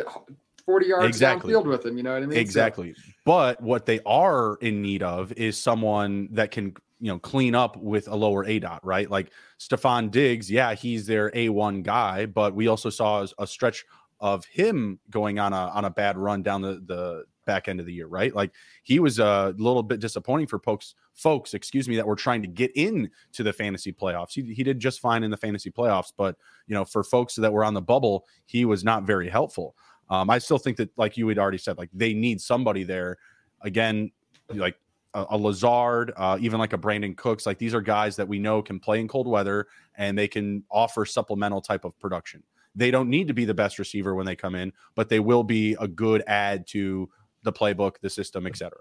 40 0.66 0.86
yards 0.86 1.06
exactly. 1.06 1.52
downfield 1.52 1.66
with 1.66 1.84
him. 1.84 1.96
You 1.96 2.02
know 2.02 2.14
what 2.14 2.22
I 2.22 2.26
mean? 2.26 2.38
Exactly. 2.38 2.94
So. 2.94 3.02
But 3.24 3.62
what 3.62 3.86
they 3.86 4.00
are 4.06 4.56
in 4.56 4.82
need 4.82 5.02
of 5.02 5.32
is 5.32 5.60
someone 5.60 6.28
that 6.32 6.50
can, 6.50 6.74
you 7.00 7.08
know, 7.08 7.18
clean 7.18 7.54
up 7.54 7.76
with 7.76 8.08
a 8.08 8.14
lower 8.14 8.44
A 8.44 8.58
dot, 8.58 8.84
right? 8.84 9.10
Like 9.10 9.30
Stefon 9.58 10.10
Diggs, 10.10 10.50
yeah, 10.50 10.74
he's 10.74 11.06
their 11.06 11.30
A1 11.30 11.82
guy, 11.82 12.26
but 12.26 12.54
we 12.54 12.68
also 12.68 12.90
saw 12.90 13.26
a 13.38 13.46
stretch 13.46 13.84
of 14.20 14.44
him 14.46 14.98
going 15.10 15.38
on 15.38 15.52
a 15.52 15.56
on 15.56 15.84
a 15.84 15.90
bad 15.90 16.16
run 16.16 16.42
down 16.42 16.62
the 16.62 16.82
the 16.86 17.24
back 17.44 17.68
end 17.68 17.80
of 17.80 17.86
the 17.86 17.92
year, 17.92 18.06
right? 18.06 18.34
Like 18.34 18.52
he 18.82 18.98
was 18.98 19.18
a 19.18 19.54
little 19.58 19.82
bit 19.82 20.00
disappointing 20.00 20.46
for 20.46 20.58
folks, 20.58 20.94
folks, 21.12 21.54
excuse 21.54 21.88
me, 21.88 21.96
that 21.96 22.06
were 22.06 22.16
trying 22.16 22.42
to 22.42 22.48
get 22.48 22.72
in 22.74 23.10
to 23.32 23.42
the 23.42 23.52
fantasy 23.52 23.92
playoffs. 23.92 24.32
He, 24.32 24.54
he 24.54 24.62
did 24.62 24.80
just 24.80 25.00
fine 25.00 25.22
in 25.24 25.30
the 25.30 25.36
fantasy 25.36 25.70
playoffs, 25.70 26.12
but 26.16 26.36
you 26.66 26.74
know, 26.74 26.84
for 26.84 27.04
folks 27.04 27.34
that 27.36 27.52
were 27.52 27.64
on 27.64 27.74
the 27.74 27.82
bubble, 27.82 28.24
he 28.46 28.64
was 28.64 28.84
not 28.84 29.04
very 29.04 29.28
helpful. 29.28 29.74
Um, 30.11 30.30
I 30.30 30.38
still 30.38 30.59
think 30.59 30.76
that, 30.76 30.90
like 30.96 31.16
you 31.16 31.28
had 31.28 31.38
already 31.38 31.59
said, 31.59 31.78
like 31.78 31.90
they 31.92 32.14
need 32.14 32.40
somebody 32.40 32.84
there. 32.84 33.16
Again, 33.62 34.11
like 34.50 34.76
a, 35.14 35.26
a 35.30 35.38
Lazard, 35.38 36.12
uh, 36.16 36.36
even 36.40 36.59
like 36.59 36.72
a 36.72 36.78
Brandin 36.78 37.16
Cooks. 37.16 37.46
Like 37.46 37.59
these 37.59 37.74
are 37.74 37.80
guys 37.80 38.16
that 38.16 38.28
we 38.28 38.38
know 38.38 38.62
can 38.62 38.78
play 38.78 39.00
in 39.00 39.09
cold 39.09 39.26
weather 39.26 39.66
and 39.96 40.18
they 40.18 40.28
can 40.28 40.64
offer 40.70 41.07
supplemental 41.07 41.61
type 41.61 41.84
of 41.84 41.98
production. 41.98 42.42
They 42.74 42.90
don't 42.90 43.09
need 43.09 43.28
to 43.28 43.34
be 43.34 43.44
the 43.44 43.55
best 43.55 43.78
receiver 43.78 44.14
when 44.14 44.26
they 44.26 44.36
come 44.36 44.55
in, 44.55 44.72
but 44.96 45.09
they 45.09 45.20
will 45.20 45.44
be 45.44 45.76
a 45.80 45.86
good 45.86 46.24
add 46.26 46.66
to 46.68 47.09
the 47.44 47.52
playbook, 47.52 48.00
the 48.00 48.11
system, 48.11 48.46
etc. 48.46 48.72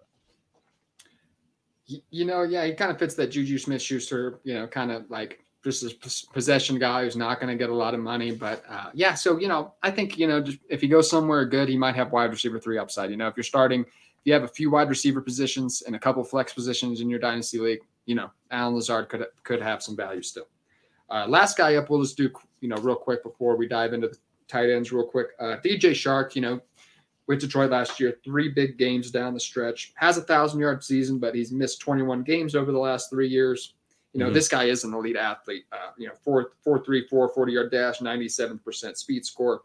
You 1.85 2.25
know, 2.25 2.43
yeah, 2.43 2.65
he 2.65 2.73
kind 2.73 2.91
of 2.91 2.97
fits 2.97 3.13
that 3.15 3.27
Juju 3.27 3.57
Smith 3.57 3.81
Schuster, 3.81 4.39
you 4.43 4.55
know, 4.55 4.67
kind 4.67 4.91
of 4.91 5.09
like 5.11 5.45
just 5.63 5.83
a 5.83 6.33
possession 6.33 6.77
guy 6.77 7.03
who's 7.03 7.15
not 7.15 7.39
going 7.39 7.49
to 7.49 7.57
get 7.57 7.69
a 7.69 7.75
lot 7.75 7.93
of 7.93 7.99
money. 7.99 8.31
But 8.31 8.63
uh, 8.69 8.89
yeah, 8.93 9.13
so 9.13 9.37
you 9.39 9.47
know, 9.47 9.73
I 9.81 9.91
think 9.91 10.17
you 10.17 10.27
know, 10.27 10.43
if 10.69 10.81
he 10.81 10.87
goes 10.87 11.09
somewhere 11.09 11.45
good, 11.45 11.69
he 11.69 11.77
might 11.77 11.95
have 11.95 12.11
wide 12.11 12.31
receiver 12.31 12.59
three 12.59 12.77
upside. 12.77 13.09
You 13.09 13.17
know, 13.17 13.27
if 13.27 13.37
you're 13.37 13.43
starting, 13.43 13.81
if 13.81 14.25
you 14.25 14.33
have 14.33 14.43
a 14.43 14.47
few 14.47 14.69
wide 14.71 14.89
receiver 14.89 15.21
positions 15.21 15.83
and 15.85 15.95
a 15.95 15.99
couple 15.99 16.23
flex 16.23 16.53
positions 16.53 17.01
in 17.01 17.09
your 17.09 17.19
dynasty 17.19 17.59
league, 17.59 17.79
you 18.05 18.15
know, 18.15 18.29
Allen 18.51 18.75
Lazard 18.75 19.09
could 19.09 19.25
could 19.43 19.61
have 19.61 19.81
some 19.81 19.95
value 19.95 20.21
still. 20.21 20.47
Uh, 21.09 21.25
last 21.27 21.57
guy 21.57 21.75
up, 21.75 21.89
we'll 21.89 22.01
just 22.01 22.17
do 22.17 22.29
you 22.59 22.69
know 22.69 22.77
real 22.77 22.95
quick 22.95 23.23
before 23.23 23.55
we 23.55 23.67
dive 23.67 23.93
into 23.93 24.07
the 24.07 24.17
tight 24.47 24.69
ends 24.69 24.91
real 24.91 25.07
quick. 25.07 25.27
Uh, 25.39 25.57
DJ 25.63 25.91
Chark, 25.91 26.35
you 26.35 26.41
know, 26.41 26.59
with 27.27 27.39
Detroit 27.39 27.71
last 27.71 27.99
year, 27.99 28.17
three 28.23 28.49
big 28.49 28.77
games 28.77 29.11
down 29.11 29.33
the 29.33 29.39
stretch, 29.39 29.93
has 29.95 30.17
a 30.17 30.21
thousand 30.21 30.59
yard 30.59 30.83
season, 30.83 31.19
but 31.19 31.33
he's 31.33 31.51
missed 31.51 31.79
21 31.79 32.23
games 32.23 32.55
over 32.55 32.71
the 32.71 32.79
last 32.79 33.09
three 33.09 33.27
years. 33.27 33.75
You 34.13 34.19
know, 34.19 34.25
mm-hmm. 34.27 34.35
this 34.35 34.47
guy 34.47 34.65
is 34.65 34.83
an 34.83 34.93
elite 34.93 35.15
athlete. 35.15 35.65
Uh, 35.71 35.91
you 35.97 36.07
know, 36.07 36.13
four 36.23 36.51
four 36.63 36.83
three 36.83 37.07
four 37.07 37.29
40 37.29 37.51
yard 37.51 37.71
dash, 37.71 37.99
97% 37.99 38.95
speed 38.95 39.25
score. 39.25 39.61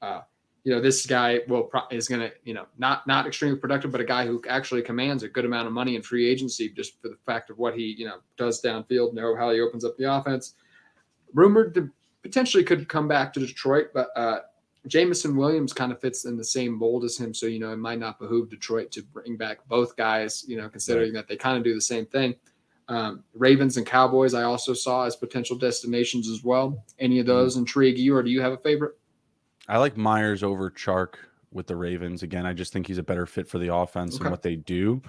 Uh, 0.00 0.22
you 0.64 0.72
know, 0.72 0.80
this 0.80 1.04
guy 1.06 1.40
will 1.48 1.64
pro- 1.64 1.88
is 1.90 2.08
going 2.08 2.20
to, 2.20 2.32
you 2.44 2.54
know, 2.54 2.66
not 2.78 3.06
not 3.06 3.26
extremely 3.26 3.58
productive, 3.58 3.90
but 3.90 4.00
a 4.00 4.04
guy 4.04 4.26
who 4.26 4.40
actually 4.48 4.82
commands 4.82 5.22
a 5.22 5.28
good 5.28 5.44
amount 5.44 5.66
of 5.66 5.72
money 5.72 5.96
in 5.96 6.02
free 6.02 6.28
agency 6.28 6.68
just 6.68 7.00
for 7.02 7.08
the 7.08 7.16
fact 7.26 7.50
of 7.50 7.58
what 7.58 7.74
he, 7.74 7.94
you 7.98 8.06
know, 8.06 8.18
does 8.36 8.62
downfield, 8.62 9.12
know 9.12 9.36
how 9.36 9.50
he 9.50 9.60
opens 9.60 9.84
up 9.84 9.96
the 9.96 10.12
offense. 10.12 10.54
Rumored 11.34 11.74
to 11.74 11.90
potentially 12.22 12.62
could 12.62 12.88
come 12.88 13.08
back 13.08 13.32
to 13.32 13.40
Detroit, 13.40 13.88
but 13.92 14.08
uh, 14.14 14.40
Jameson 14.86 15.36
Williams 15.36 15.72
kind 15.72 15.90
of 15.90 16.00
fits 16.00 16.24
in 16.24 16.36
the 16.36 16.44
same 16.44 16.78
mold 16.78 17.04
as 17.04 17.18
him, 17.18 17.34
so 17.34 17.46
you 17.46 17.58
know 17.58 17.72
it 17.72 17.78
might 17.78 17.98
not 17.98 18.20
behoove 18.20 18.48
Detroit 18.48 18.92
to 18.92 19.02
bring 19.02 19.36
back 19.36 19.58
both 19.68 19.96
guys. 19.96 20.44
You 20.46 20.56
know, 20.58 20.68
considering 20.68 21.14
right. 21.14 21.20
that 21.20 21.28
they 21.28 21.36
kind 21.36 21.58
of 21.58 21.64
do 21.64 21.74
the 21.74 21.80
same 21.80 22.06
thing. 22.06 22.34
Um, 22.88 23.24
Ravens 23.34 23.76
and 23.76 23.86
Cowboys, 23.86 24.34
I 24.34 24.42
also 24.42 24.74
saw 24.74 25.04
as 25.04 25.16
potential 25.16 25.56
destinations 25.56 26.28
as 26.28 26.42
well. 26.42 26.84
Any 26.98 27.18
of 27.18 27.26
mm-hmm. 27.26 27.34
those 27.36 27.56
intrigue 27.56 27.98
you, 27.98 28.14
or 28.14 28.22
do 28.22 28.30
you 28.30 28.40
have 28.40 28.52
a 28.52 28.58
favorite? 28.58 28.98
I 29.68 29.78
like 29.78 29.96
Meyers 29.96 30.42
over 30.42 30.70
Chark 30.70 31.14
with 31.52 31.66
the 31.66 31.76
Ravens. 31.76 32.22
Again, 32.22 32.46
I 32.46 32.52
just 32.52 32.72
think 32.72 32.86
he's 32.86 32.98
a 32.98 33.02
better 33.02 33.26
fit 33.26 33.48
for 33.48 33.58
the 33.58 33.72
offense 33.74 34.16
okay. 34.16 34.24
and 34.24 34.30
what 34.30 34.42
they 34.42 34.56
do. 34.56 35.00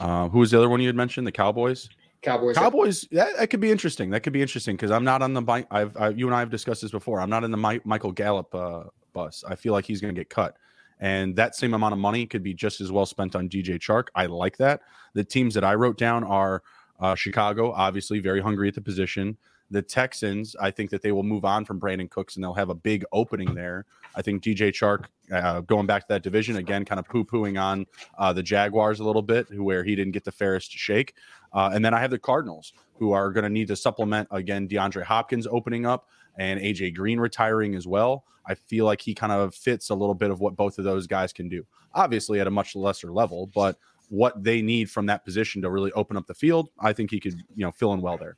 Uh, 0.00 0.28
who 0.28 0.40
was 0.40 0.50
the 0.50 0.58
other 0.58 0.68
one 0.68 0.80
you 0.80 0.88
had 0.88 0.96
mentioned? 0.96 1.26
The 1.26 1.32
Cowboys. 1.32 1.88
Cowboys. 2.22 2.56
Cowboys. 2.56 3.02
That, 3.12 3.36
that 3.36 3.50
could 3.50 3.60
be 3.60 3.70
interesting. 3.70 4.10
That 4.10 4.20
could 4.20 4.32
be 4.32 4.42
interesting 4.42 4.76
because 4.76 4.90
I'm 4.90 5.04
not 5.04 5.22
on 5.22 5.34
the. 5.34 5.42
Bike. 5.42 5.66
I've 5.70 5.96
I, 5.96 6.08
you 6.08 6.26
and 6.26 6.34
I 6.34 6.40
have 6.40 6.50
discussed 6.50 6.82
this 6.82 6.90
before. 6.90 7.20
I'm 7.20 7.30
not 7.30 7.44
in 7.44 7.50
the 7.50 7.56
My, 7.56 7.80
Michael 7.84 8.12
Gallup 8.12 8.54
uh, 8.54 8.84
bus. 9.12 9.44
I 9.46 9.54
feel 9.54 9.72
like 9.72 9.84
he's 9.84 10.00
going 10.00 10.14
to 10.14 10.18
get 10.18 10.30
cut, 10.30 10.56
and 11.00 11.36
that 11.36 11.54
same 11.54 11.74
amount 11.74 11.92
of 11.92 11.98
money 11.98 12.26
could 12.26 12.42
be 12.42 12.54
just 12.54 12.80
as 12.80 12.90
well 12.90 13.06
spent 13.06 13.36
on 13.36 13.48
DJ 13.48 13.78
Chark. 13.78 14.06
I 14.14 14.26
like 14.26 14.56
that. 14.56 14.80
The 15.12 15.22
teams 15.22 15.54
that 15.54 15.64
I 15.64 15.74
wrote 15.74 15.98
down 15.98 16.24
are 16.24 16.62
uh, 17.00 17.14
Chicago, 17.14 17.72
obviously 17.72 18.18
very 18.18 18.40
hungry 18.40 18.68
at 18.68 18.74
the 18.74 18.80
position. 18.80 19.36
The 19.70 19.82
Texans, 19.82 20.54
I 20.60 20.70
think 20.70 20.90
that 20.90 21.02
they 21.02 21.10
will 21.10 21.22
move 21.22 21.44
on 21.44 21.64
from 21.64 21.80
Brandin 21.80 22.10
Cooks 22.10 22.36
and 22.36 22.44
they'll 22.44 22.54
have 22.54 22.68
a 22.68 22.74
big 22.74 23.04
opening 23.12 23.54
there. 23.54 23.86
I 24.14 24.22
think 24.22 24.42
DJ 24.42 24.68
Chark, 24.70 25.06
uh, 25.32 25.60
going 25.62 25.86
back 25.86 26.02
to 26.02 26.08
that 26.10 26.22
division 26.22 26.56
again, 26.56 26.84
kind 26.84 26.98
of 26.98 27.06
poo 27.06 27.24
pooing 27.24 27.60
on 27.60 27.86
uh, 28.18 28.32
the 28.32 28.42
Jaguars 28.42 29.00
a 29.00 29.04
little 29.04 29.22
bit, 29.22 29.46
where 29.58 29.82
he 29.82 29.96
didn't 29.96 30.12
get 30.12 30.24
the 30.24 30.32
fairest 30.32 30.70
shake. 30.70 31.14
Uh, 31.52 31.70
and 31.72 31.84
then 31.84 31.94
I 31.94 32.00
have 32.00 32.10
the 32.10 32.18
Cardinals, 32.18 32.72
who 32.96 33.12
are 33.12 33.30
going 33.32 33.44
to 33.44 33.50
need 33.50 33.68
to 33.68 33.76
supplement 33.76 34.28
again 34.30 34.68
DeAndre 34.68 35.02
Hopkins 35.02 35.46
opening 35.46 35.86
up 35.86 36.08
and 36.38 36.60
AJ 36.60 36.94
Green 36.94 37.18
retiring 37.18 37.74
as 37.74 37.86
well. 37.86 38.24
I 38.46 38.54
feel 38.54 38.84
like 38.84 39.00
he 39.00 39.14
kind 39.14 39.32
of 39.32 39.54
fits 39.54 39.90
a 39.90 39.94
little 39.94 40.14
bit 40.14 40.30
of 40.30 40.40
what 40.40 40.56
both 40.56 40.78
of 40.78 40.84
those 40.84 41.06
guys 41.06 41.32
can 41.32 41.48
do. 41.48 41.64
Obviously, 41.94 42.40
at 42.40 42.46
a 42.46 42.50
much 42.50 42.76
lesser 42.76 43.10
level, 43.12 43.50
but 43.54 43.78
what 44.08 44.42
they 44.42 44.62
need 44.62 44.90
from 44.90 45.06
that 45.06 45.24
position 45.24 45.62
to 45.62 45.70
really 45.70 45.92
open 45.92 46.16
up 46.16 46.26
the 46.26 46.34
field, 46.34 46.68
I 46.78 46.92
think 46.92 47.10
he 47.10 47.20
could, 47.20 47.34
you 47.54 47.64
know, 47.64 47.72
fill 47.72 47.92
in 47.92 48.00
well 48.00 48.16
there. 48.16 48.36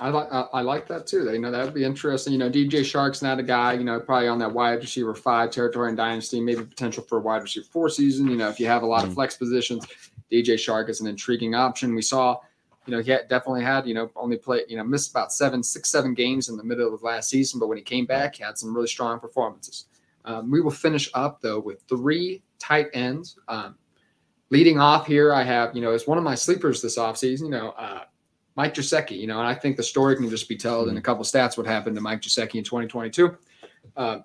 I 0.00 0.10
like 0.10 0.28
I 0.30 0.60
like 0.60 0.86
that 0.88 1.06
too. 1.06 1.30
You 1.32 1.40
know 1.40 1.50
that 1.50 1.64
would 1.64 1.74
be 1.74 1.84
interesting. 1.84 2.32
You 2.32 2.38
know, 2.38 2.50
DJ 2.50 2.80
Chark's 2.80 3.20
not 3.20 3.40
a 3.40 3.42
guy. 3.42 3.72
You 3.72 3.84
know, 3.84 3.98
probably 3.98 4.28
on 4.28 4.38
that 4.38 4.52
wide 4.52 4.80
receiver 4.80 5.14
five 5.14 5.50
territory 5.50 5.90
in 5.90 5.96
dynasty, 5.96 6.40
maybe 6.40 6.64
potential 6.64 7.02
for 7.02 7.18
a 7.18 7.20
wide 7.20 7.42
receiver 7.42 7.66
four 7.70 7.88
season. 7.88 8.28
You 8.28 8.36
know, 8.36 8.48
if 8.48 8.60
you 8.60 8.66
have 8.66 8.82
a 8.82 8.86
lot 8.86 9.00
mm-hmm. 9.00 9.08
of 9.08 9.14
flex 9.14 9.36
positions, 9.36 9.84
DJ 10.30 10.54
Chark 10.54 10.88
is 10.88 11.00
an 11.00 11.08
intriguing 11.08 11.54
option. 11.54 11.94
We 11.96 12.02
saw, 12.02 12.38
you 12.86 12.94
know, 12.94 13.02
he 13.02 13.10
had, 13.10 13.28
definitely 13.28 13.64
had 13.64 13.88
you 13.88 13.94
know 13.94 14.10
only 14.14 14.36
played 14.36 14.64
you 14.68 14.76
know 14.76 14.84
missed 14.84 15.10
about 15.10 15.32
seven 15.32 15.64
six 15.64 15.90
seven 15.90 16.14
games 16.14 16.48
in 16.48 16.56
the 16.56 16.64
middle 16.64 16.94
of 16.94 17.02
last 17.02 17.28
season, 17.28 17.58
but 17.58 17.66
when 17.66 17.78
he 17.78 17.82
came 17.82 18.06
back, 18.06 18.36
he 18.36 18.44
had 18.44 18.56
some 18.56 18.72
really 18.74 18.88
strong 18.88 19.18
performances. 19.18 19.86
Um, 20.24 20.50
we 20.50 20.60
will 20.60 20.70
finish 20.70 21.10
up 21.14 21.40
though 21.40 21.58
with 21.58 21.82
three 21.88 22.42
tight 22.60 22.86
ends. 22.92 23.36
Um, 23.48 23.76
leading 24.50 24.80
off 24.80 25.06
here, 25.06 25.32
I 25.32 25.42
have, 25.42 25.74
you 25.74 25.82
know, 25.82 25.92
it's 25.92 26.06
one 26.06 26.18
of 26.18 26.24
my 26.24 26.34
sleepers 26.34 26.80
this 26.80 26.98
offseason, 26.98 27.42
you 27.42 27.50
know, 27.50 27.70
uh, 27.70 28.04
Mike 28.56 28.74
Gesicki, 28.74 29.18
you 29.18 29.26
know, 29.26 29.38
and 29.38 29.46
I 29.46 29.54
think 29.54 29.76
the 29.76 29.82
story 29.82 30.16
can 30.16 30.28
just 30.28 30.48
be 30.48 30.56
told 30.56 30.88
in 30.88 30.96
a 30.96 31.00
couple 31.00 31.24
stats 31.24 31.56
what 31.56 31.66
happened 31.66 31.94
to 31.96 32.02
Mike 32.02 32.22
Gesicki 32.22 32.56
in 32.56 32.64
2022. 32.64 33.36
Uh, 33.96 34.18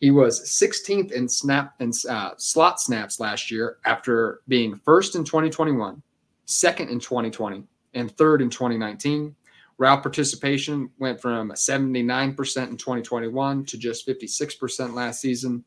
he 0.00 0.10
was 0.10 0.40
16th 0.42 1.12
in 1.12 1.28
snap 1.28 1.74
and 1.80 1.92
uh, 2.08 2.30
slot 2.36 2.80
snaps 2.80 3.20
last 3.20 3.50
year 3.50 3.78
after 3.84 4.40
being 4.48 4.76
first 4.76 5.16
in 5.16 5.24
2021, 5.24 6.00
second 6.46 6.88
in 6.88 7.00
2020, 7.00 7.64
and 7.94 8.16
third 8.16 8.42
in 8.42 8.48
2019. 8.48 9.34
Route 9.76 10.02
participation 10.02 10.90
went 10.98 11.20
from 11.20 11.50
79% 11.50 12.68
in 12.68 12.76
2021 12.76 13.64
to 13.64 13.78
just 13.78 14.06
56% 14.06 14.94
last 14.94 15.20
season. 15.20 15.64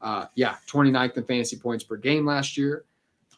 Uh, 0.00 0.26
yeah, 0.34 0.56
29th 0.66 1.16
in 1.18 1.24
fantasy 1.24 1.56
points 1.56 1.84
per 1.84 1.96
game 1.96 2.26
last 2.26 2.56
year. 2.56 2.84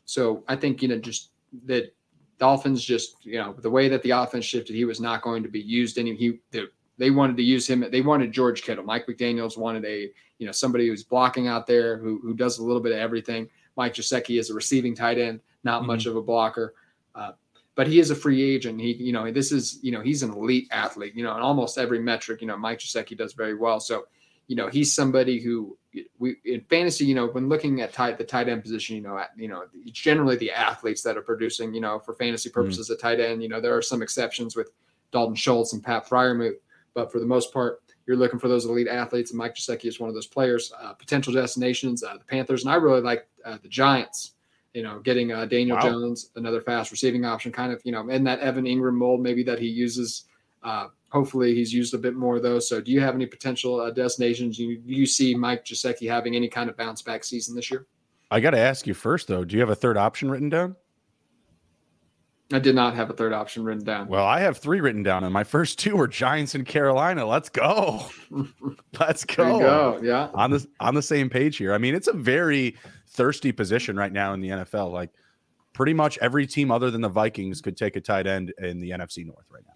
So 0.05 0.44
I 0.48 0.57
think, 0.57 0.82
you 0.82 0.88
know, 0.88 0.98
just 0.98 1.30
that 1.66 1.94
Dolphins 2.38 2.84
just, 2.84 3.24
you 3.24 3.38
know, 3.38 3.53
the 3.53 3.70
way 3.70 3.88
that 3.88 4.03
the 4.03 4.11
offense 4.11 4.44
shifted, 4.44 4.74
he 4.74 4.84
was 4.84 5.00
not 5.00 5.22
going 5.22 5.42
to 5.42 5.48
be 5.48 5.61
used 5.61 5.98
any 5.98 6.14
he 6.14 6.38
they, 6.50 6.64
they 6.98 7.11
wanted 7.11 7.36
to 7.36 7.42
use 7.42 7.66
him. 7.68 7.84
They 7.90 8.00
wanted 8.00 8.32
George 8.32 8.62
Kittle. 8.62 8.84
Mike 8.84 9.07
McDaniels 9.07 9.57
wanted 9.57 9.84
a, 9.84 10.11
you 10.38 10.46
know, 10.46 10.53
somebody 10.53 10.88
who's 10.88 11.05
blocking 11.05 11.46
out 11.48 11.66
there 11.66 11.98
who 11.98 12.20
who 12.20 12.34
does 12.34 12.59
a 12.59 12.64
little 12.64 12.82
bit 12.82 12.92
of 12.92 12.98
everything. 12.98 13.48
Mike 13.76 13.94
Gesicki 13.94 14.38
is 14.38 14.50
a 14.50 14.55
receiving 14.55 14.94
tight 14.94 15.18
end, 15.18 15.40
not 15.64 15.80
mm-hmm. 15.80 15.88
much 15.88 16.07
of 16.07 16.16
a 16.16 16.22
blocker. 16.22 16.74
Uh, 17.14 17.32
but 17.74 17.86
he 17.86 17.98
is 17.98 18.11
a 18.11 18.14
free 18.14 18.42
agent. 18.42 18.80
He, 18.80 18.92
you 18.92 19.12
know, 19.12 19.30
this 19.30 19.50
is, 19.50 19.78
you 19.82 19.92
know, 19.92 20.00
he's 20.00 20.22
an 20.22 20.30
elite 20.30 20.68
athlete, 20.70 21.14
you 21.14 21.24
know, 21.24 21.34
in 21.36 21.42
almost 21.42 21.78
every 21.78 21.98
metric, 21.98 22.40
you 22.40 22.46
know, 22.46 22.57
Mike 22.57 22.78
Gesicki 22.78 23.16
does 23.16 23.32
very 23.32 23.55
well. 23.55 23.80
So, 23.80 24.05
you 24.53 24.57
know, 24.57 24.68
he's 24.68 24.94
somebody 24.94 25.40
who 25.40 25.78
we 26.18 26.36
in 26.44 26.61
fantasy, 26.68 27.07
you 27.07 27.14
know, 27.14 27.28
when 27.28 27.48
looking 27.48 27.80
at 27.80 27.94
tight 27.94 28.18
the 28.18 28.24
tight 28.24 28.50
end 28.50 28.62
position, 28.62 28.94
you 28.94 29.00
know, 29.00 29.16
at, 29.16 29.30
you 29.34 29.48
know, 29.48 29.64
it's 29.86 29.98
generally 29.98 30.36
the 30.36 30.50
athletes 30.50 31.00
that 31.00 31.16
are 31.16 31.22
producing, 31.22 31.72
you 31.72 31.80
know, 31.80 31.98
for 31.98 32.12
fantasy 32.12 32.50
mm-hmm. 32.50 32.61
purposes 32.61 32.88
mm-hmm. 32.88 32.92
at 32.92 33.00
tight 33.00 33.18
end. 33.18 33.42
You 33.42 33.48
know, 33.48 33.62
there 33.62 33.74
are 33.74 33.80
some 33.80 34.03
exceptions 34.03 34.55
with 34.55 34.68
Dalton 35.11 35.36
Schultz 35.36 35.72
and 35.72 35.82
Pat 35.82 36.07
Freiermuth, 36.07 36.57
but 36.92 37.11
for 37.11 37.18
the 37.18 37.24
most 37.24 37.50
part, 37.50 37.80
you're 38.07 38.18
looking 38.18 38.38
for 38.38 38.48
those 38.48 38.66
elite 38.66 38.88
athletes, 38.88 39.30
and 39.30 39.38
Mike 39.38 39.55
Gesicki 39.55 39.86
is 39.86 39.98
one 39.98 40.11
of 40.11 40.14
those 40.14 40.26
players. 40.26 40.70
Uh, 40.78 40.92
potential 40.92 41.32
destinations, 41.32 42.05
uh, 42.05 42.18
the 42.18 42.24
Panthers, 42.24 42.62
and 42.62 42.70
I 42.70 42.76
really 42.76 43.00
like 43.00 43.26
uh, 43.46 43.57
the 43.62 43.68
Giants. 43.70 44.32
You 44.74 44.82
know, 44.82 44.98
getting 44.98 45.32
uh, 45.32 45.46
Daniel 45.46 45.78
wow. 45.78 45.82
Jones, 45.82 46.30
another 46.36 46.61
fast 46.61 46.90
receiving 46.90 47.24
option, 47.24 47.53
kind 47.53 47.72
of, 47.72 47.80
you 47.84 47.92
know, 47.92 48.07
in 48.11 48.22
that 48.24 48.40
Evan 48.40 48.66
Engram 48.66 48.96
mold, 48.96 49.22
maybe 49.22 49.42
that 49.44 49.59
he 49.59 49.66
uses 49.66 50.24
uh, 50.62 50.88
hopefully 51.13 51.55
he's 51.55 51.73
used 51.73 51.93
a 51.93 51.99
bit 51.99 52.17
more 52.17 52.41
those. 52.41 52.67
So 52.69 52.81
do 52.81 52.91
you 52.91 53.01
have 53.01 53.15
any 53.15 53.27
potential 53.27 53.79
uh, 53.79 53.91
destinations 53.91 54.59
you, 54.59 54.81
you 54.85 55.07
see 55.07 55.35
Mike 55.35 55.65
Gesicki 55.65 56.09
having 56.09 56.35
any 56.35 56.49
kind 56.49 56.71
of 56.71 56.77
bounce 56.77 57.03
back 57.03 57.23
season 57.23 57.55
this 57.55 57.71
year? 57.71 57.87
I 58.31 58.41
got 58.41 58.53
to 58.53 58.59
ask 58.59 58.87
you 58.87 58.95
first 58.95 59.29
though, 59.29 59.45
do 59.45 59.55
you 59.55 59.61
have 59.61 59.69
a 59.69 59.75
third 59.75 59.99
option 59.99 60.31
written 60.31 60.49
down? 60.49 60.75
I 62.51 62.59
did 62.59 62.75
not 62.75 62.95
have 62.95 63.09
a 63.09 63.13
third 63.13 63.33
option 63.33 63.65
written 63.65 63.85
down. 63.85 64.09
Well, 64.09 64.27
I 64.27 64.41
have 64.41 64.59
three 64.59 64.81
written 64.81 65.03
down, 65.03 65.25
and 65.25 65.33
my 65.33 65.45
first 65.45 65.79
two 65.79 65.97
were 65.97 66.07
Giants 66.07 66.55
and 66.55 66.67
Carolina. 66.67 67.25
Let's 67.25 67.49
go. 67.49 68.07
Let's 69.01 69.25
go. 69.25 69.59
go. 69.59 70.01
Yeah. 70.03 70.29
On 70.35 70.51
the 70.51 70.67
on 70.79 70.95
the 70.95 71.01
same 71.01 71.31
page 71.31 71.57
here. 71.57 71.73
I 71.73 71.79
mean, 71.79 71.95
it's 71.95 72.09
a 72.09 72.13
very 72.13 72.77
thirsty 73.09 73.53
position 73.53 73.97
right 73.97 74.13
now 74.13 74.35
in 74.35 74.43
the 74.43 74.49
NFL. 74.51 74.93
Like 74.93 75.11
pretty 75.73 75.95
much 75.95 76.19
every 76.21 76.47
team 76.47 76.71
other 76.71 76.91
than 76.91 77.01
the 77.01 77.09
Vikings 77.09 77.63
could 77.63 77.77
take 77.77 77.97
a 77.97 78.03
tight 78.03 78.27
end 78.27 78.53
in 78.59 78.81
the 78.81 78.91
NFC 78.91 79.25
North 79.25 79.47
right 79.51 79.65
now. 79.67 79.72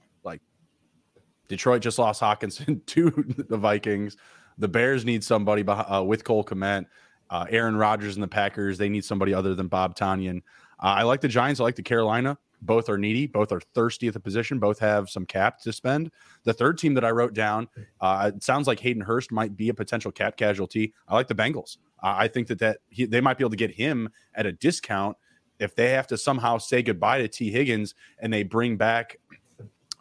Detroit 1.48 1.82
just 1.82 1.98
lost 1.98 2.20
Hockenson 2.20 2.84
to 2.86 3.10
the 3.48 3.56
Vikings. 3.56 4.16
The 4.58 4.68
Bears 4.68 5.04
need 5.04 5.22
somebody 5.22 5.66
uh, 5.66 6.02
with 6.02 6.24
Cole 6.24 6.44
Kmet. 6.44 6.86
Uh, 7.28 7.44
Aaron 7.50 7.76
Rodgers 7.76 8.14
and 8.14 8.22
the 8.22 8.28
Packers, 8.28 8.78
they 8.78 8.88
need 8.88 9.04
somebody 9.04 9.34
other 9.34 9.54
than 9.54 9.66
Bob 9.66 9.96
Tonyan. 9.96 10.38
Uh, 10.82 10.94
I 10.98 11.02
like 11.02 11.20
the 11.20 11.28
Giants. 11.28 11.60
I 11.60 11.64
like 11.64 11.74
the 11.74 11.82
Carolina. 11.82 12.38
Both 12.62 12.88
are 12.88 12.96
needy. 12.96 13.26
Both 13.26 13.52
are 13.52 13.60
thirsty 13.74 14.08
at 14.08 14.14
the 14.14 14.20
position. 14.20 14.58
Both 14.58 14.78
have 14.78 15.10
some 15.10 15.26
cap 15.26 15.58
to 15.60 15.72
spend. 15.72 16.10
The 16.44 16.52
third 16.52 16.78
team 16.78 16.94
that 16.94 17.04
I 17.04 17.10
wrote 17.10 17.34
down, 17.34 17.68
uh, 18.00 18.30
it 18.34 18.42
sounds 18.42 18.66
like 18.66 18.80
Hayden 18.80 19.02
Hurst 19.02 19.30
might 19.32 19.56
be 19.56 19.68
a 19.68 19.74
potential 19.74 20.10
cap 20.10 20.36
casualty. 20.36 20.94
I 21.08 21.14
like 21.14 21.28
the 21.28 21.34
Bengals. 21.34 21.78
Uh, 22.02 22.14
I 22.16 22.28
think 22.28 22.46
that 22.48 22.58
that 22.60 22.78
he, 22.88 23.04
they 23.04 23.20
might 23.20 23.38
be 23.38 23.42
able 23.42 23.50
to 23.50 23.56
get 23.56 23.72
him 23.72 24.08
at 24.34 24.46
a 24.46 24.52
discount 24.52 25.16
if 25.58 25.74
they 25.74 25.90
have 25.90 26.06
to 26.08 26.18
somehow 26.18 26.58
say 26.58 26.82
goodbye 26.82 27.18
to 27.18 27.28
Tee 27.28 27.50
Higgins 27.50 27.94
and 28.18 28.32
they 28.32 28.42
bring 28.42 28.76
back 28.76 29.18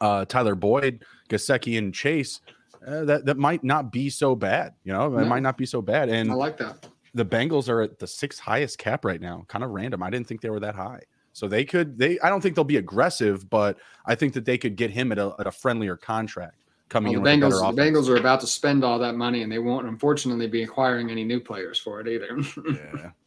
uh, 0.02 0.26
Tyler 0.26 0.56
Boyd, 0.56 1.04
Gesicki, 1.30 1.78
and 1.78 1.93
Chase, 1.93 2.41
uh, 2.86 3.06
that 3.06 3.26
that 3.26 3.38
might 3.38 3.64
not 3.64 3.91
be 3.91 4.10
so 4.10 4.36
bad. 4.36 4.74
You 4.84 4.93
know, 4.93 5.18
it 5.18 5.26
might 5.26 5.43
not 5.43 5.58
be 5.58 5.66
so 5.66 5.82
bad. 5.82 6.10
And 6.10 6.32
I 6.32 6.36
like 6.36 6.58
that. 6.58 6.88
The 7.14 7.26
Bengals 7.26 7.70
are 7.70 7.82
at 7.82 8.00
the 8.00 8.08
sixth 8.08 8.39
highest 8.39 8.78
cap 8.78 9.06
right 9.06 9.22
now. 9.22 9.46
Kind 9.48 9.64
of 9.64 9.72
random. 9.72 10.04
I 10.04 10.10
didn't 10.10 10.28
think 10.28 10.41
they 10.41 10.50
were 10.50 10.60
that 10.60 10.76
high. 10.76 11.02
So 11.34 11.48
they 11.48 11.66
could. 11.66 11.98
They. 11.98 12.20
I 12.20 12.30
don't 12.30 12.41
think 12.41 12.56
they'll 12.56 12.64
be 12.64 12.78
aggressive, 12.78 13.50
but 13.50 13.78
I 14.06 14.16
think 14.16 14.34
that 14.34 14.46
they 14.46 14.58
could 14.58 14.76
get 14.76 14.91
him 14.91 15.12
at 15.12 15.18
a, 15.18 15.34
at 15.39 15.48
a 15.48 15.52
friendly 15.52 15.89
contract 15.98 16.56
coming 16.89 17.22
well, 17.22 17.28
in. 17.28 17.39
The 17.39 17.48
Bengals. 17.48 17.76
The 17.76 17.82
Bengals 17.82 18.10
are 18.10 18.18
about 18.18 18.41
to 18.41 18.48
spend 18.48 18.84
all 18.84 19.00
that 19.00 19.16
money, 19.16 19.43
and 19.43 19.52
they 19.52 19.60
won't, 19.60 19.88
unfortunately, 19.88 20.48
be 20.48 20.64
acquiring 20.64 21.10
any 21.10 21.24
new 21.24 21.39
players 21.39 21.80
for 21.80 22.00
it 22.00 22.08
either. 22.08 22.38
yeah. 22.72 23.10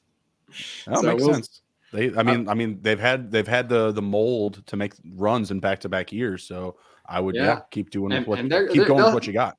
That 0.86 1.00
so 1.00 1.02
makes 1.02 1.22
we'll, 1.22 1.34
sense. 1.34 1.60
They, 1.92 2.14
I 2.14 2.22
mean, 2.22 2.48
uh, 2.48 2.52
I 2.52 2.54
mean, 2.54 2.80
they've 2.82 3.00
had 3.00 3.30
they've 3.30 3.48
had 3.48 3.68
the 3.68 3.92
the 3.92 4.02
mold 4.02 4.66
to 4.66 4.76
make 4.76 4.94
runs 5.14 5.50
in 5.50 5.60
back 5.60 5.80
to 5.80 5.88
back 5.88 6.12
years. 6.12 6.44
So 6.44 6.76
I 7.06 7.20
would 7.20 7.34
yeah, 7.34 7.44
yeah 7.44 7.60
keep 7.70 7.90
doing 7.90 8.12
and, 8.12 8.26
what 8.26 8.38
keep 8.38 8.86
going 8.86 9.04
with 9.04 9.14
what 9.14 9.26
you 9.26 9.32
got. 9.32 9.56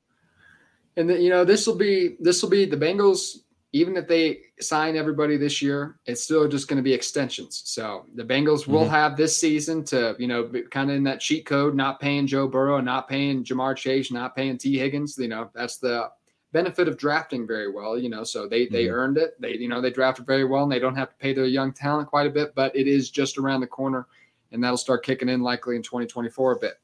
And 0.96 1.08
the, 1.08 1.20
you 1.20 1.30
know, 1.30 1.44
this 1.44 1.66
will 1.66 1.76
be 1.76 2.16
this 2.20 2.42
will 2.42 2.50
be 2.50 2.64
the 2.64 2.76
Bengals. 2.76 3.38
Even 3.72 3.96
if 3.96 4.08
they 4.08 4.40
sign 4.60 4.96
everybody 4.96 5.36
this 5.36 5.62
year, 5.62 6.00
it's 6.04 6.24
still 6.24 6.48
just 6.48 6.66
going 6.66 6.78
to 6.78 6.82
be 6.82 6.92
extensions. 6.92 7.62
So 7.66 8.04
the 8.16 8.24
Bengals 8.24 8.66
will 8.66 8.80
mm-hmm. 8.80 8.90
have 8.90 9.16
this 9.16 9.36
season 9.36 9.84
to 9.86 10.16
you 10.18 10.26
know 10.26 10.50
kind 10.70 10.90
of 10.90 10.96
in 10.96 11.04
that 11.04 11.20
cheat 11.20 11.46
code, 11.46 11.74
not 11.74 12.00
paying 12.00 12.26
Joe 12.26 12.48
Burrow, 12.48 12.80
not 12.80 13.08
paying 13.08 13.44
Ja'Marr 13.44 13.76
Chase, 13.76 14.10
not 14.10 14.36
paying 14.36 14.58
Tee 14.58 14.78
Higgins. 14.78 15.16
You 15.18 15.28
know, 15.28 15.50
that's 15.54 15.78
the 15.78 16.10
benefit 16.52 16.88
of 16.88 16.96
drafting 16.96 17.46
very 17.46 17.70
well, 17.70 17.98
you 17.98 18.08
know, 18.08 18.24
so 18.24 18.46
they 18.48 18.66
they 18.66 18.86
Mhm. 18.86 18.92
earned 18.92 19.18
it. 19.18 19.40
They 19.40 19.56
you 19.56 19.68
know 19.68 19.80
they 19.80 19.90
drafted 19.90 20.26
very 20.26 20.44
well, 20.44 20.64
and 20.64 20.72
they 20.72 20.78
don't 20.78 20.96
have 20.96 21.10
to 21.10 21.16
pay 21.16 21.32
their 21.32 21.44
young 21.46 21.72
talent 21.72 22.08
quite 22.08 22.26
a 22.26 22.30
bit, 22.30 22.54
but 22.54 22.74
it 22.74 22.86
is 22.88 23.10
just 23.10 23.38
around 23.38 23.60
the 23.60 23.66
corner, 23.66 24.06
and 24.52 24.62
that'll 24.62 24.76
start 24.76 25.04
kicking 25.04 25.28
in 25.28 25.40
likely 25.42 25.76
in 25.76 25.82
2024 25.82 26.52
a 26.52 26.58
bit. 26.58 26.80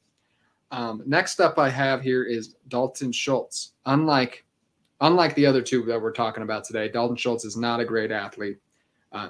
Um, 0.71 1.01
next 1.05 1.39
up, 1.39 1.57
I 1.57 1.69
have 1.69 2.01
here 2.01 2.23
is 2.23 2.55
Dalton 2.67 3.11
Schultz. 3.11 3.73
Unlike 3.85 4.45
unlike 5.01 5.35
the 5.35 5.45
other 5.45 5.61
two 5.61 5.83
that 5.83 6.01
we're 6.01 6.11
talking 6.11 6.41
about 6.43 6.63
today, 6.63 6.89
Dalton 6.89 7.15
Schultz 7.15 7.45
is 7.45 7.55
not 7.55 7.79
a 7.79 7.85
great 7.85 8.11
athlete. 8.11 8.57
Uh, 9.11 9.29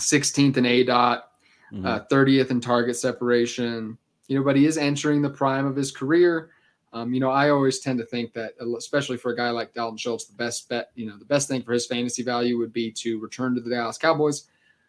16th 0.00 0.56
in 0.56 0.66
A 0.66 0.82
dot, 0.82 1.30
Mhm. 1.72 1.86
uh, 1.86 2.00
30th 2.10 2.50
in 2.50 2.60
target 2.60 2.96
separation. 2.96 3.96
You 4.26 4.38
know, 4.38 4.44
but 4.44 4.56
he 4.56 4.66
is 4.66 4.78
entering 4.78 5.22
the 5.22 5.30
prime 5.30 5.66
of 5.66 5.76
his 5.76 5.92
career. 5.92 6.50
Um, 6.94 7.14
you 7.14 7.20
know, 7.20 7.30
I 7.30 7.48
always 7.50 7.78
tend 7.80 7.98
to 8.00 8.04
think 8.04 8.32
that, 8.34 8.52
especially 8.76 9.16
for 9.16 9.32
a 9.32 9.36
guy 9.36 9.50
like 9.50 9.72
Dalton 9.72 9.96
Schultz, 9.96 10.26
the 10.26 10.34
best 10.34 10.68
bet, 10.68 10.90
you 10.94 11.06
know, 11.06 11.16
the 11.16 11.24
best 11.24 11.48
thing 11.48 11.62
for 11.62 11.72
his 11.72 11.86
fantasy 11.86 12.22
value 12.22 12.58
would 12.58 12.72
be 12.72 12.90
to 12.92 13.18
return 13.18 13.54
to 13.54 13.60
the 13.62 13.70
Dallas 13.70 13.96
Cowboys. 13.96 14.48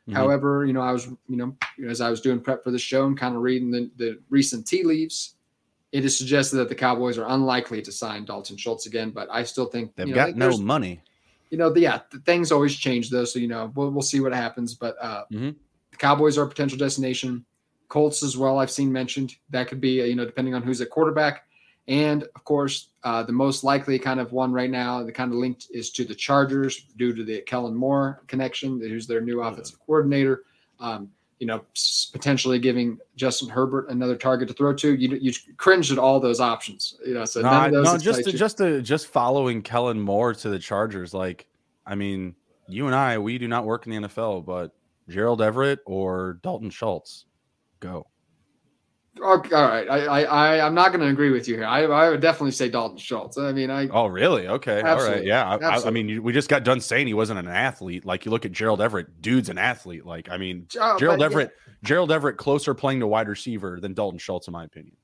Mhm. 0.09 0.13
However, 0.15 0.65
you 0.65 0.73
know, 0.73 0.81
I 0.81 0.91
was, 0.91 1.07
you 1.29 1.37
know, 1.37 1.55
as 1.87 2.01
I 2.01 2.09
was 2.09 2.19
doing 2.19 2.41
prep 2.41 2.61
for 2.61 2.71
the 2.71 2.79
show 2.79 3.05
and 3.05 3.17
kind 3.17 3.35
of 3.37 3.41
reading 3.41 3.71
the, 3.71 3.89
the 3.95 4.19
recent 4.29 4.67
tea 4.67 4.83
leaves, 4.83 5.35
it 5.93 6.03
is 6.03 6.17
suggested 6.17 6.57
that 6.57 6.67
the 6.67 6.75
Cowboys 6.75 7.17
are 7.17 7.25
unlikely 7.29 7.81
to 7.83 7.91
sign 7.91 8.25
Dalton 8.25 8.57
Schultz 8.57 8.85
again. 8.85 9.11
But 9.11 9.29
I 9.31 9.43
still 9.43 9.67
think 9.67 9.95
They've 9.95 10.07
you 10.09 10.13
know, 10.15 10.25
got 10.25 10.35
no 10.35 10.57
money. 10.57 10.99
you 11.51 11.57
know, 11.57 11.69
the, 11.69 11.79
yeah, 11.79 12.01
the 12.11 12.19
things 12.19 12.51
always 12.51 12.75
change 12.75 13.11
though. 13.11 13.23
So, 13.25 13.39
you 13.39 13.47
know, 13.47 13.71
we'll, 13.75 13.91
we'll 13.91 14.01
see 14.01 14.19
what 14.19 14.33
happens. 14.33 14.73
But 14.73 14.97
uh, 14.99 15.23
Mhm. 15.31 15.55
the 15.91 15.97
Cowboys 15.97 16.37
are 16.37 16.43
a 16.43 16.47
potential 16.49 16.77
destination. 16.77 17.45
Colts 17.87 18.23
as 18.23 18.35
well, 18.35 18.57
I've 18.59 18.71
seen 18.71 18.91
mentioned. 18.91 19.35
That 19.51 19.69
could 19.69 19.79
be, 19.79 20.01
uh, 20.01 20.05
you 20.05 20.15
know, 20.15 20.25
depending 20.25 20.53
on 20.55 20.63
who's 20.63 20.81
at 20.81 20.89
quarterback. 20.89 21.47
And 21.87 22.23
of 22.23 22.43
course, 22.45 22.89
uh, 23.03 23.23
the 23.23 23.33
most 23.33 23.63
likely 23.63 23.99
kind 23.99 24.19
of 24.19 24.31
one 24.31 24.53
right 24.53 24.69
now, 24.69 25.03
the 25.03 25.11
kind 25.11 25.31
of 25.31 25.37
linked 25.37 25.67
is 25.71 25.89
to 25.91 26.05
the 26.05 26.15
Chargers 26.15 26.85
due 26.97 27.13
to 27.13 27.23
the 27.23 27.41
Kellen 27.41 27.75
Moore 27.75 28.23
connection, 28.27 28.79
who's 28.79 29.05
their 29.05 29.21
new 29.21 29.41
offensive 29.41 29.79
coordinator. 29.85 30.43
Um, 30.79 31.09
you 31.39 31.47
know, 31.47 31.61
potentially 32.13 32.57
giving 32.57 32.97
Justin 33.17 33.49
Herbert 33.49 33.89
another 33.89 34.15
target 34.15 34.47
to 34.47 34.53
throw 34.53 34.73
to. 34.75 34.95
You, 34.95 35.17
you 35.17 35.33
cringe 35.57 35.91
at 35.91 35.97
all 35.97 36.21
those 36.21 36.39
options. 36.39 36.97
You 37.05 37.15
know, 37.15 37.25
so 37.25 37.41
No, 37.41 37.49
none 37.49 37.65
of 37.65 37.71
those 37.73 37.85
no, 37.85 37.97
just 37.97 38.25
you. 38.25 38.31
just 38.31 38.59
to, 38.59 38.81
just 38.81 39.07
following 39.07 39.61
Kellen 39.61 39.99
Moore 39.99 40.33
to 40.35 40.49
the 40.49 40.57
Chargers. 40.57 41.13
Like, 41.13 41.47
I 41.85 41.95
mean, 41.95 42.35
you 42.69 42.85
and 42.85 42.95
I, 42.95 43.17
we 43.17 43.37
do 43.37 43.49
not 43.49 43.65
work 43.65 43.85
in 43.85 43.91
the 43.91 44.07
NFL, 44.07 44.45
but 44.45 44.71
Gerald 45.09 45.41
Everett 45.41 45.79
or 45.85 46.39
Dalton 46.43 46.69
Schultz, 46.69 47.25
go. 47.81 48.07
Okay, 49.21 49.55
all 49.55 49.67
right. 49.67 49.87
I, 49.87 50.05
I, 50.05 50.21
I 50.23 50.65
I'm 50.65 50.73
not 50.73 50.89
going 50.89 51.01
to 51.01 51.07
agree 51.07 51.29
with 51.29 51.47
you 51.47 51.55
here. 51.55 51.65
I, 51.65 51.83
I 51.83 52.09
would 52.09 52.19
definitely 52.19 52.51
say 52.51 52.67
Dalton 52.67 52.97
Schultz. 52.97 53.37
I 53.37 53.51
mean, 53.51 53.69
I 53.69 53.87
Oh, 53.89 54.07
really? 54.07 54.47
Okay, 54.47 54.77
all 54.77 54.83
right. 54.83 54.91
Absolutely. 54.91 55.27
Yeah, 55.27 55.57
I- 55.61 55.87
I, 55.87 55.89
mean, 55.91 56.09
you- 56.09 56.21
we 56.23 56.33
just 56.33 56.49
got 56.49 56.63
done 56.63 56.81
saying 56.81 57.05
he 57.07 57.13
wasn't 57.13 57.39
an 57.39 57.47
athlete. 57.47 58.05
Like, 58.05 58.25
you 58.25 58.31
look 58.31 58.45
at 58.45 58.51
Gerald 58.51 58.81
Everett, 58.81 59.21
dude's 59.21 59.49
an 59.49 59.59
athlete. 59.59 60.05
Like, 60.05 60.29
I 60.29 60.37
mean, 60.37 60.67
Oh, 60.79 60.97
Gerald 60.97 61.19
but 61.19 61.23
yeah. 61.23 61.25
Everett, 61.27 61.51
Gerald 61.83 62.11
Everett, 62.11 62.37
closer 62.37 62.73
playing 62.73 63.01
to 63.01 63.07
wide 63.07 63.27
receiver 63.27 63.79
than 63.79 63.93
Dalton 63.93 64.17
Schultz, 64.17 64.47
in 64.47 64.51
my 64.53 64.63
opinion. 64.63 64.95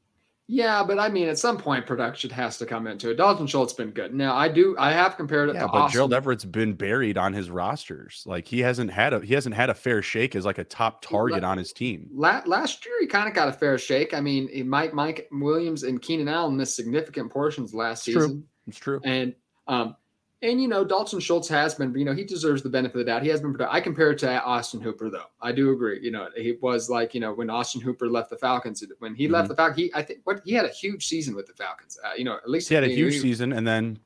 Yeah, 0.52 0.84
but 0.84 0.98
I 0.98 1.10
mean, 1.10 1.28
at 1.28 1.38
some 1.38 1.58
point, 1.60 1.86
production 1.86 2.32
has 2.32 2.58
to 2.58 2.66
come 2.66 2.88
into 2.88 3.12
it. 3.12 3.18
Dalton 3.18 3.46
Schultz 3.46 3.72
been 3.72 3.92
good. 3.92 4.16
Now, 4.16 4.36
I 4.36 4.48
do. 4.50 4.76
I 4.80 4.92
have 4.92 5.16
compared 5.16 5.50
it 5.50 5.54
Yeah, 5.54 5.62
to 5.62 5.68
but 5.68 5.78
Austin. 5.78 5.94
Gerald 5.94 6.14
Everett's 6.16 6.44
been 6.44 6.74
buried 6.74 7.20
on 7.20 7.34
his 7.34 7.52
rosters. 7.52 8.24
Like, 8.26 8.48
he 8.48 8.60
hasn't 8.62 8.90
had 8.90 9.14
a 9.14 9.20
he 9.20 9.36
hasn't 9.36 9.54
had 9.54 9.70
a 9.70 9.76
fair 9.76 10.02
shake 10.02 10.36
as 10.36 10.46
like 10.46 10.58
a 10.58 10.64
top 10.64 11.04
target 11.04 11.44
on 11.44 11.60
his 11.60 11.72
team. 11.72 12.08
La- 12.12 12.42
last 12.48 12.84
year, 12.84 12.96
he 13.00 13.06
kind 13.06 13.30
of 13.30 13.36
got 13.36 13.48
a 13.48 13.54
fair 13.54 13.78
shake. 13.78 14.16
I 14.16 14.22
mean, 14.22 14.50
Mike, 14.68 14.92
Mike 14.92 15.28
Williams, 15.32 15.84
and 15.84 16.02
Keenan 16.02 16.28
Allen 16.28 16.58
missed 16.58 16.76
significant 16.76 17.32
portions 17.32 17.76
last 17.76 18.08
It's 18.08 18.16
true. 18.16 18.24
season, 18.24 18.44
It's 18.66 18.78
true. 18.80 19.00
and 19.06 19.36
um, 19.68 19.96
and 20.42 20.62
you 20.62 20.68
know, 20.68 20.86
Dalton 20.86 21.20
Schultz 21.20 21.48
has 21.50 21.76
been. 21.76 21.94
You 21.98 22.06
know, 22.06 22.14
he 22.14 22.24
deserves 22.24 22.62
the 22.64 22.70
benefit 22.70 22.96
of 22.96 23.06
the 23.06 23.12
doubt. 23.12 23.24
He 23.24 23.30
has 23.30 23.42
been. 23.42 23.56
I 23.70 23.82
compare 23.82 24.12
it 24.12 24.20
to 24.20 24.42
Austin 24.44 24.80
Hooper, 24.82 25.10
though. 25.10 25.26
I 25.42 25.52
do 25.52 25.72
agree. 25.72 26.00
You 26.02 26.12
know, 26.12 26.30
he 26.36 26.58
was 26.62 26.90
like 26.90 27.14
you 27.14 27.20
know 27.20 27.34
when 27.34 27.50
Austin 27.50 27.82
Hooper 27.82 28.08
left 28.10 28.30
the 28.30 28.38
Falcons. 28.38 28.84
When 29.00 29.16
he 29.16 29.28
left 29.28 29.46
Mhm. 29.46 29.50
the 29.50 29.56
Falcons, 29.56 29.78
he 29.78 29.92
I 29.94 30.02
think 30.02 30.22
what 30.24 30.42
he 30.46 30.54
had 30.54 30.66
a 30.66 30.70
huge 30.70 31.08
season 31.08 31.36
with 31.36 31.46
the 31.48 31.54
Falcons. 31.54 32.00
Uh, 32.04 32.12
you 32.18 32.24
know, 32.24 32.36
at 32.36 32.50
least 32.50 32.70
He 32.70 32.76
had 32.76 32.84
a 32.84 32.88
huge 32.88 33.16
he- 33.16 33.20
season, 33.20 33.54
and 33.54 33.68
then 33.68 34.00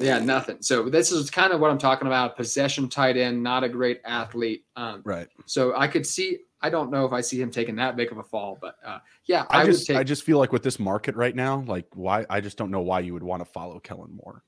Yeah, 0.00 0.18
nothing. 0.20 0.58
So 0.60 0.88
this 0.88 1.10
is 1.12 1.30
kind 1.30 1.52
of 1.52 1.60
what 1.60 1.70
I'm 1.70 1.78
talking 1.78 2.06
about. 2.06 2.36
Possession 2.36 2.88
tight 2.88 3.16
end, 3.16 3.42
not 3.42 3.64
a 3.64 3.68
great 3.68 4.00
athlete. 4.04 4.64
Um, 4.76 5.02
right. 5.04 5.28
so 5.46 5.74
I 5.76 5.86
could 5.88 6.06
see. 6.06 6.38
I 6.64 6.70
don't 6.70 6.92
know 6.92 7.04
if 7.04 7.12
I 7.12 7.20
see 7.20 7.40
him 7.40 7.50
taking 7.50 7.74
that 7.76 7.96
big 7.96 8.12
of 8.12 8.18
a 8.18 8.22
fall, 8.22 8.56
but 8.60 8.76
uh, 8.84 8.98
yeah, 9.26 9.46
I, 9.50 9.62
I, 9.62 9.66
just 9.66 9.86
take. 9.86 9.96
I 9.96 10.04
just 10.04 10.22
feel 10.22 10.38
like 10.38 10.52
with 10.52 10.62
this 10.62 10.78
market 10.78 11.16
right 11.16 11.34
now, 11.34 11.64
like 11.66 11.86
why 11.94 12.24
I 12.30 12.40
just 12.40 12.56
don't 12.56 12.70
know 12.70 12.80
why 12.82 13.00
you 13.00 13.14
would 13.14 13.22
want 13.24 13.40
to 13.40 13.44
follow 13.44 13.80
Kellen 13.80 14.16
Moore. 14.22 14.44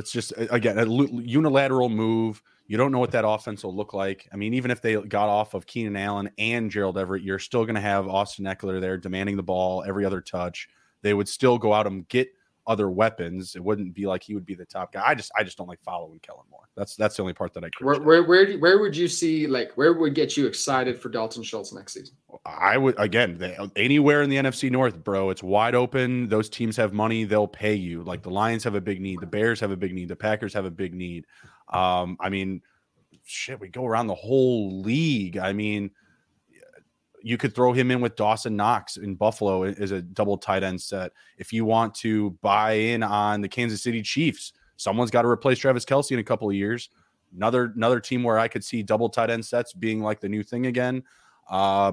It's 0.00 0.10
just 0.10 0.32
again 0.36 0.78
a 0.78 0.86
unilateral 0.86 1.88
move. 1.88 2.42
You 2.66 2.76
don't 2.76 2.90
know 2.90 2.98
what 2.98 3.12
that 3.12 3.26
offense 3.26 3.62
will 3.62 3.74
look 3.74 3.94
like. 3.94 4.28
I 4.32 4.36
mean, 4.36 4.54
even 4.54 4.70
if 4.70 4.80
they 4.80 4.94
got 4.96 5.28
off 5.28 5.54
of 5.54 5.66
Keenan 5.66 5.96
Allen 5.96 6.30
and 6.38 6.70
Gerald 6.70 6.98
Everett, 6.98 7.22
you're 7.22 7.38
still 7.38 7.64
going 7.64 7.74
to 7.74 7.80
have 7.80 8.08
Austin 8.08 8.44
Ekeler 8.44 8.80
there 8.80 8.96
demanding 8.96 9.36
the 9.36 9.42
ball 9.42 9.84
every 9.86 10.04
other 10.04 10.20
touch. 10.20 10.68
They 11.02 11.14
would 11.14 11.28
still 11.28 11.58
go 11.58 11.72
out 11.72 11.86
and 11.86 12.08
get 12.08 12.28
other 12.70 12.88
weapons. 12.88 13.56
It 13.56 13.64
wouldn't 13.64 13.92
be 13.94 14.06
like 14.06 14.22
he 14.22 14.32
would 14.32 14.46
be 14.46 14.54
the 14.54 14.64
top 14.64 14.92
guy. 14.92 15.02
I 15.04 15.16
just 15.16 15.32
I 15.36 15.42
just 15.42 15.58
don't 15.58 15.66
like 15.66 15.82
following 15.82 16.20
Kellen 16.20 16.44
Moore. 16.48 16.68
That's 16.76 16.94
that's 16.94 17.16
the 17.16 17.22
only 17.22 17.34
part 17.34 17.52
that 17.54 17.64
I 17.64 17.70
where 17.80 18.00
where 18.00 18.22
where, 18.22 18.46
do- 18.46 18.60
where 18.60 18.78
would 18.78 18.96
you 18.96 19.08
see 19.08 19.48
like 19.48 19.72
where 19.74 19.92
would 19.92 20.14
get 20.14 20.36
you 20.36 20.46
excited 20.46 20.96
for 20.96 21.08
Dalton 21.08 21.42
Schultz 21.42 21.72
next 21.72 21.94
season? 21.94 22.14
I 22.46 22.78
would 22.78 22.94
again 22.96 23.36
they, 23.38 23.58
anywhere 23.74 24.22
in 24.22 24.30
the 24.30 24.36
NFC 24.36 24.70
North, 24.70 25.02
bro. 25.02 25.30
It's 25.30 25.42
wide 25.42 25.74
open. 25.74 26.28
Those 26.28 26.48
teams 26.48 26.76
have 26.76 26.92
money; 26.92 27.24
they'll 27.24 27.48
pay 27.48 27.74
you. 27.74 28.04
Like 28.04 28.22
the 28.22 28.30
Lions 28.30 28.62
have 28.62 28.76
a 28.76 28.80
big 28.80 29.00
need, 29.00 29.20
the 29.20 29.26
Bears 29.26 29.58
have 29.58 29.72
a 29.72 29.76
big 29.76 29.92
need, 29.92 30.08
the 30.08 30.16
Packers 30.16 30.54
have 30.54 30.64
a 30.64 30.70
big 30.70 30.94
need. 30.94 31.26
Um, 31.72 32.16
I 32.20 32.28
mean, 32.28 32.62
shit, 33.24 33.58
we 33.58 33.68
go 33.68 33.84
around 33.84 34.06
the 34.06 34.14
whole 34.14 34.80
league. 34.80 35.38
I 35.38 35.52
mean, 35.52 35.90
you 37.22 37.36
could 37.36 37.54
throw 37.54 37.72
him 37.72 37.90
in 37.90 38.00
with 38.00 38.16
Dawson 38.16 38.56
Knox 38.56 38.96
in 38.96 39.14
Buffalo 39.14 39.64
as 39.64 39.90
a 39.90 40.02
double 40.02 40.38
tight 40.38 40.62
end 40.62 40.80
set. 40.80 41.12
If 41.38 41.52
you 41.52 41.64
want 41.64 41.94
to 41.96 42.30
buy 42.42 42.72
in 42.72 43.02
on 43.02 43.40
the 43.40 43.48
Kansas 43.48 43.82
City 43.82 44.02
Chiefs, 44.02 44.52
someone's 44.76 45.10
got 45.10 45.22
to 45.22 45.28
replace 45.28 45.58
Travis 45.58 45.84
Kelce 45.84 46.12
in 46.12 46.18
a 46.18 46.24
couple 46.24 46.48
of 46.48 46.54
years. 46.54 46.90
Another 47.36 47.72
another 47.76 48.00
team 48.00 48.22
where 48.22 48.38
I 48.38 48.48
could 48.48 48.64
see 48.64 48.82
double 48.82 49.08
tight 49.08 49.30
end 49.30 49.44
sets 49.44 49.72
being 49.72 50.00
like 50.00 50.20
the 50.20 50.28
new 50.28 50.42
thing 50.42 50.66
again. 50.66 51.04
Uh, 51.48 51.92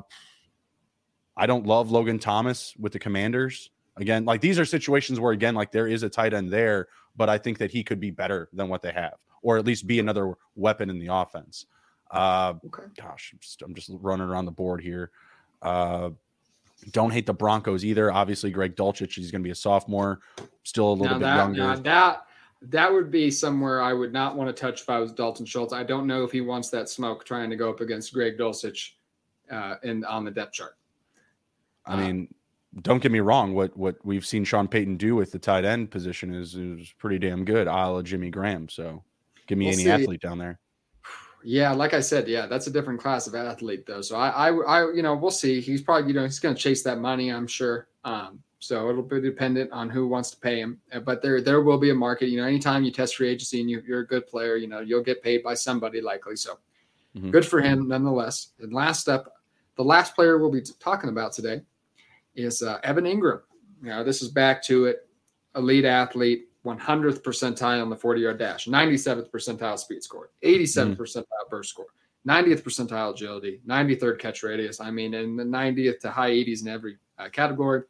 I 1.35 1.45
don't 1.45 1.67
love 1.67 1.91
Logan 1.91 2.19
Thomas 2.19 2.73
with 2.79 2.93
the 2.93 2.99
Commanders. 2.99 3.69
Again, 3.97 4.25
like 4.25 4.41
these 4.41 4.59
are 4.59 4.65
situations 4.65 5.19
where 5.19 5.31
again, 5.31 5.55
like 5.55 5.71
there 5.71 5.87
is 5.87 6.03
a 6.03 6.09
tight 6.09 6.33
end 6.33 6.51
there, 6.51 6.87
but 7.15 7.29
I 7.29 7.37
think 7.37 7.57
that 7.59 7.71
he 7.71 7.83
could 7.83 7.99
be 7.99 8.11
better 8.11 8.49
than 8.53 8.69
what 8.69 8.81
they 8.81 8.91
have, 8.91 9.15
or 9.41 9.57
at 9.57 9.65
least 9.65 9.87
be 9.87 9.99
another 9.99 10.33
weapon 10.55 10.89
in 10.89 10.99
the 10.99 11.13
offense. 11.13 11.65
Uh, 12.11 12.53
Okay. 12.65 12.83
gosh, 12.95 13.31
I'm 13.33 13.39
just, 13.39 13.61
I'm 13.61 13.73
just 13.75 13.89
running 14.01 14.27
around 14.27 14.45
the 14.45 14.51
board 14.51 14.81
here. 14.81 15.11
Uh, 15.61 16.11
don't 16.91 17.11
hate 17.11 17.25
the 17.25 17.33
Broncos 17.33 17.83
either. 17.83 18.11
Obviously, 18.11 18.51
Greg 18.51 18.75
Dulcich, 18.75 19.15
he's 19.15 19.31
going 19.31 19.41
to 19.41 19.47
be 19.47 19.51
a 19.51 19.55
sophomore, 19.55 20.19
still 20.63 20.89
a 20.89 20.93
little 20.93 21.07
Now 21.07 21.13
bit 21.19 21.25
that, 21.25 21.35
younger. 21.37 21.59
now 21.59 21.75
that 21.75 22.23
that 22.63 22.91
would 22.91 23.11
be 23.11 23.29
somewhere 23.29 23.81
I 23.81 23.93
would 23.93 24.13
not 24.13 24.35
want 24.35 24.47
to 24.55 24.59
touch 24.59 24.81
if 24.81 24.89
I 24.89 24.97
was 24.99 25.11
Dalton 25.11 25.45
Schultz. 25.45 25.73
I 25.73 25.83
don't 25.83 26.07
know 26.07 26.23
if 26.23 26.31
he 26.31 26.41
wants 26.41 26.69
that 26.69 26.89
smoke 26.89 27.23
trying 27.25 27.49
to 27.49 27.55
go 27.55 27.69
up 27.69 27.81
against 27.81 28.13
Greg 28.13 28.37
Dulcich 28.37 28.91
uh, 29.51 29.75
in 29.83 30.03
on 30.05 30.23
the 30.25 30.31
depth 30.31 30.53
chart. 30.53 30.75
I 31.85 31.95
mean, 31.95 32.33
don't 32.81 33.01
get 33.01 33.11
me 33.11 33.19
wrong. 33.21 33.53
What 33.53 33.75
what 33.77 33.95
we've 34.03 34.25
seen 34.25 34.43
Sean 34.43 34.67
Payton 34.67 34.97
do 34.97 35.15
with 35.15 35.31
the 35.31 35.39
tight 35.39 35.65
end 35.65 35.89
position 35.91 36.33
is 36.33 36.55
is 36.55 36.93
pretty 36.97 37.17
damn 37.19 37.45
good, 37.45 37.67
a 37.67 37.71
la 37.89 38.01
Jimmy 38.01 38.29
Graham. 38.29 38.69
So, 38.69 39.03
give 39.47 39.57
me 39.57 39.65
We'll 39.65 39.73
any 39.73 39.83
see. 39.83 39.89
athlete 39.89 40.21
down 40.21 40.37
there. 40.37 40.59
Yeah, 41.49 41.71
like 41.71 41.93
I 41.93 42.01
said, 42.01 42.27
yeah, 42.27 42.45
that's 42.45 42.67
a 42.67 42.69
different 42.69 42.99
class 42.99 43.25
of 43.25 43.33
athlete 43.33 43.85
though. 43.85 44.01
So 44.01 44.17
I, 44.17 44.49
I, 44.49 44.53
I 44.53 44.91
you 44.93 45.01
know, 45.01 45.15
we'll 45.15 45.31
see. 45.31 45.61
He's 45.61 45.81
probably, 45.81 46.09
you 46.09 46.13
know, 46.13 46.25
he's 46.25 46.39
going 46.39 46.53
to 46.53 46.61
chase 46.61 46.83
that 46.83 46.99
money, 46.99 47.31
I'm 47.31 47.47
sure. 47.47 47.87
Um, 48.03 48.43
so 48.59 48.89
it'll 48.89 49.01
be 49.01 49.21
dependent 49.21 49.71
on 49.71 49.89
who 49.89 50.09
wants 50.09 50.29
to 50.31 50.37
pay 50.37 50.59
him. 50.59 50.77
Uh, 50.91 50.99
But 50.99 51.21
there, 51.21 51.39
there 51.39 51.61
will 51.61 51.77
be 51.77 51.91
a 51.91 51.95
market. 51.95 52.27
You 52.27 52.41
know, 52.41 52.47
anytime 52.47 52.83
you 52.83 52.91
test 52.91 53.15
free 53.15 53.29
agency 53.29 53.61
and 53.61 53.69
you, 53.69 53.81
you're 53.87 54.01
a 54.01 54.05
good 54.05 54.27
player, 54.27 54.57
you 54.57 54.67
know, 54.67 54.81
you'll 54.81 55.03
get 55.03 55.23
paid 55.23 55.41
by 55.41 55.53
somebody 55.53 56.01
likely. 56.01 56.35
So 56.35 56.59
Mhm. 57.15 57.31
good 57.31 57.45
for 57.45 57.61
him, 57.61 57.87
nonetheless. 57.87 58.49
And 58.59 58.73
last 58.73 59.07
up, 59.07 59.31
the 59.77 59.85
last 59.85 60.15
player 60.15 60.37
we'll 60.39 60.51
be 60.51 60.63
talking 60.79 61.09
about 61.09 61.31
today 61.31 61.61
is 62.35 62.61
uh, 62.61 62.79
Evan 62.83 63.05
Engram. 63.05 63.39
You 63.81 63.91
know, 63.91 64.03
this 64.03 64.21
is 64.21 64.27
back 64.27 64.61
to 64.63 64.85
it, 64.87 65.07
elite 65.55 65.85
athlete, 65.85 66.46
100th 66.75 67.21
percentile 67.21 67.81
on 67.81 67.89
the 67.89 67.95
40 67.95 68.21
yard 68.21 68.39
dash, 68.39 68.67
97th 68.67 69.29
percentile 69.31 69.77
speed 69.79 70.03
score, 70.03 70.29
87th 70.43 70.97
percentile 70.97 71.49
burst 71.49 71.69
score, 71.69 71.87
90th 72.27 72.61
percentile 72.61 73.13
agility, 73.13 73.61
93rd 73.67 74.19
catch 74.19 74.43
radius. 74.43 74.81
I 74.81 74.91
mean, 74.91 75.13
in 75.13 75.35
the 75.37 75.43
90th 75.43 75.99
to 75.99 76.11
high 76.11 76.31
80s 76.31 76.61
in 76.61 76.67
every 76.67 76.97
uh, 77.17 77.29
category. 77.29 77.83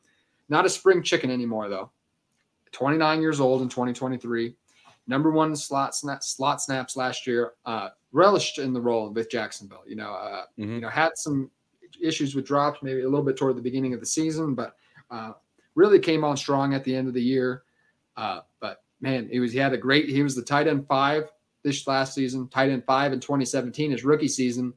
Not 0.49 0.65
a 0.65 0.69
spring 0.69 1.03
chicken 1.03 1.29
anymore, 1.31 1.67
though. 1.69 1.91
29 2.71 3.21
years 3.21 3.39
old 3.39 3.61
in 3.61 3.69
2023. 3.69 4.55
Number 5.07 5.31
one 5.31 5.55
slot 5.55 5.95
snap, 5.95 6.23
slot 6.23 6.61
snaps 6.61 6.95
last 6.95 7.25
year. 7.27 7.53
Uh, 7.65 7.89
relished 8.11 8.59
in 8.59 8.73
the 8.73 8.79
role 8.81 9.09
with 9.11 9.29
Jacksonville. 9.29 9.83
You 9.87 9.95
know, 9.95 10.11
uh, 10.13 10.45
Mhm. 10.57 10.75
you 10.75 10.81
know, 10.81 10.89
had 10.89 11.11
some 11.15 11.49
issues 12.01 12.35
with 12.35 12.45
drops 12.45 12.81
maybe 12.83 13.01
a 13.01 13.09
little 13.09 13.25
bit 13.25 13.37
toward 13.37 13.57
the 13.57 13.61
beginning 13.61 13.93
of 13.93 13.99
the 13.99 14.05
season, 14.05 14.53
but 14.53 14.75
uh, 15.09 15.33
really 15.75 15.99
came 15.99 16.23
on 16.23 16.35
strong 16.37 16.73
at 16.73 16.83
the 16.83 16.95
end 16.95 17.07
of 17.07 17.13
the 17.13 17.21
year. 17.21 17.63
Uh, 18.17 18.41
but 18.59 18.83
man, 18.99 19.29
he 19.31 19.39
was 19.39 19.53
he 19.53 19.59
had 19.59 19.73
a 19.73 19.77
great. 19.77 20.09
He 20.09 20.23
was 20.23 20.35
the 20.35 20.41
tight 20.41 20.67
end 20.67 20.87
five 20.87 21.31
this 21.63 21.87
last 21.87 22.13
season, 22.13 22.49
tight 22.49 22.71
end 22.71 22.83
five 22.85 23.13
in 23.13 23.19
2017, 23.19 23.91
his 23.91 24.03
rookie 24.03 24.27
season. 24.27 24.73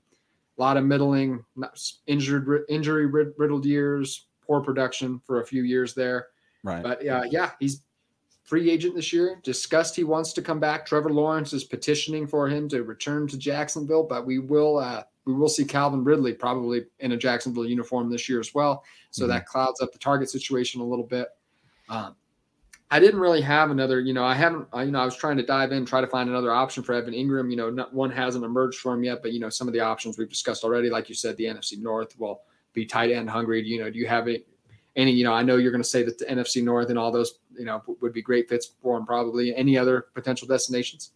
A 0.59 0.61
lot 0.61 0.77
of 0.77 0.85
middling, 0.85 1.43
injured, 2.07 2.65
injury 2.69 3.07
riddled 3.07 3.65
years, 3.65 4.27
poor 4.43 4.61
production 4.61 5.21
for 5.25 5.41
a 5.41 5.47
few 5.47 5.63
years 5.63 5.95
there. 5.95 6.27
Right. 6.63 6.83
But 6.83 7.03
yeah, 7.03 7.25
yeah, 7.31 7.53
he's 7.59 7.83
free 8.45 8.71
agent 8.71 8.95
this 8.95 9.13
year. 9.13 9.41
Discussed 9.43 9.97
he 9.97 10.05
wants 10.05 10.35
to 10.35 10.43
come 10.43 10.61
back. 10.61 10.85
Trevor 10.85 11.11
Lawrence 11.11 11.55
is 11.55 11.65
petitioning 11.65 12.27
for 12.27 12.47
him 12.47 12.69
to 12.69 12.83
return 12.83 13.27
to 13.29 13.39
Jacksonville, 13.39 14.03
but 14.03 14.27
we 14.27 14.39
will 14.39 14.77
uh, 14.79 15.05
we 15.25 15.33
will 15.33 15.49
see 15.49 15.65
Calvin 15.65 16.05
Ridley 16.05 16.35
probably 16.35 16.85
in 16.99 17.13
a 17.13 17.17
Jacksonville 17.17 17.67
uniform 17.67 18.11
this 18.11 18.29
year 18.29 18.41
as 18.41 18.55
well. 18.55 18.85
So 19.13 19.23
mm-hmm. 19.23 19.31
that 19.31 19.47
clouds 19.47 19.81
up 19.81 19.93
the 19.93 19.99
target 19.99 20.29
situation 20.29 20.81
a 20.81 20.85
little 20.85 21.07
bit. 21.07 21.29
Um, 21.89 22.17
I 22.93 22.99
didn't 22.99 23.21
really 23.21 23.41
have 23.41 23.71
another, 23.71 24.01
you 24.01 24.13
know, 24.13 24.25
I 24.25 24.35
haven't, 24.35 24.67
you 24.75 24.91
know, 24.91 25.01
I 25.01 25.05
was 25.05 25.17
trying 25.17 25.37
to 25.37 25.45
dive 25.45 25.71
in, 25.71 25.87
try 25.87 26.01
to 26.01 26.09
find 26.09 26.29
another 26.29 26.53
option 26.53 26.83
for 26.83 26.93
Evan 26.93 27.15
Engram. 27.15 27.49
You 27.51 27.57
know, 27.57 27.71
not, 27.71 27.95
one 27.95 28.11
hasn't 28.11 28.45
emerged 28.45 28.81
for 28.81 28.93
him 28.93 29.05
yet, 29.05 29.23
but 29.23 29.33
you 29.33 29.39
know, 29.39 29.49
some 29.49 29.69
of 29.69 29.75
the 29.75 29.81
options 29.81 30.19
we've 30.19 30.29
discussed 30.29 30.65
already, 30.65 30.91
like 30.91 31.09
you 31.09 31.15
said, 31.15 31.37
the 31.37 31.45
NFC 31.45 31.81
North 31.81 32.19
will 32.19 32.43
be 32.73 32.85
tight 32.85 33.13
end 33.13 33.31
hungry. 33.31 33.63
You 33.65 33.81
know, 33.81 33.91
do 33.91 33.99
you 33.99 34.09
have 34.09 34.27
any, 34.27 34.43
any, 34.97 35.13
you 35.13 35.23
know, 35.23 35.33
I 35.33 35.45
know 35.45 35.57
you're 35.57 35.71
going 35.71 35.83
to 35.83 35.89
say 35.89 36.03
that 36.03 36.19
the 36.19 36.25
NFC 36.25 36.65
North 36.65 36.91
and 36.91 36.99
all 36.99 37.13
those, 37.13 37.39
you 37.57 37.65
know, 37.65 37.81
would 38.01 38.13
be 38.13 38.23
great 38.23 38.49
fits 38.49 38.73
for 38.83 38.97
him. 38.97 39.07
Probably 39.07 39.55
any 39.55 39.79
other 39.79 40.07
potential 40.15 40.49
destinations. 40.49 41.13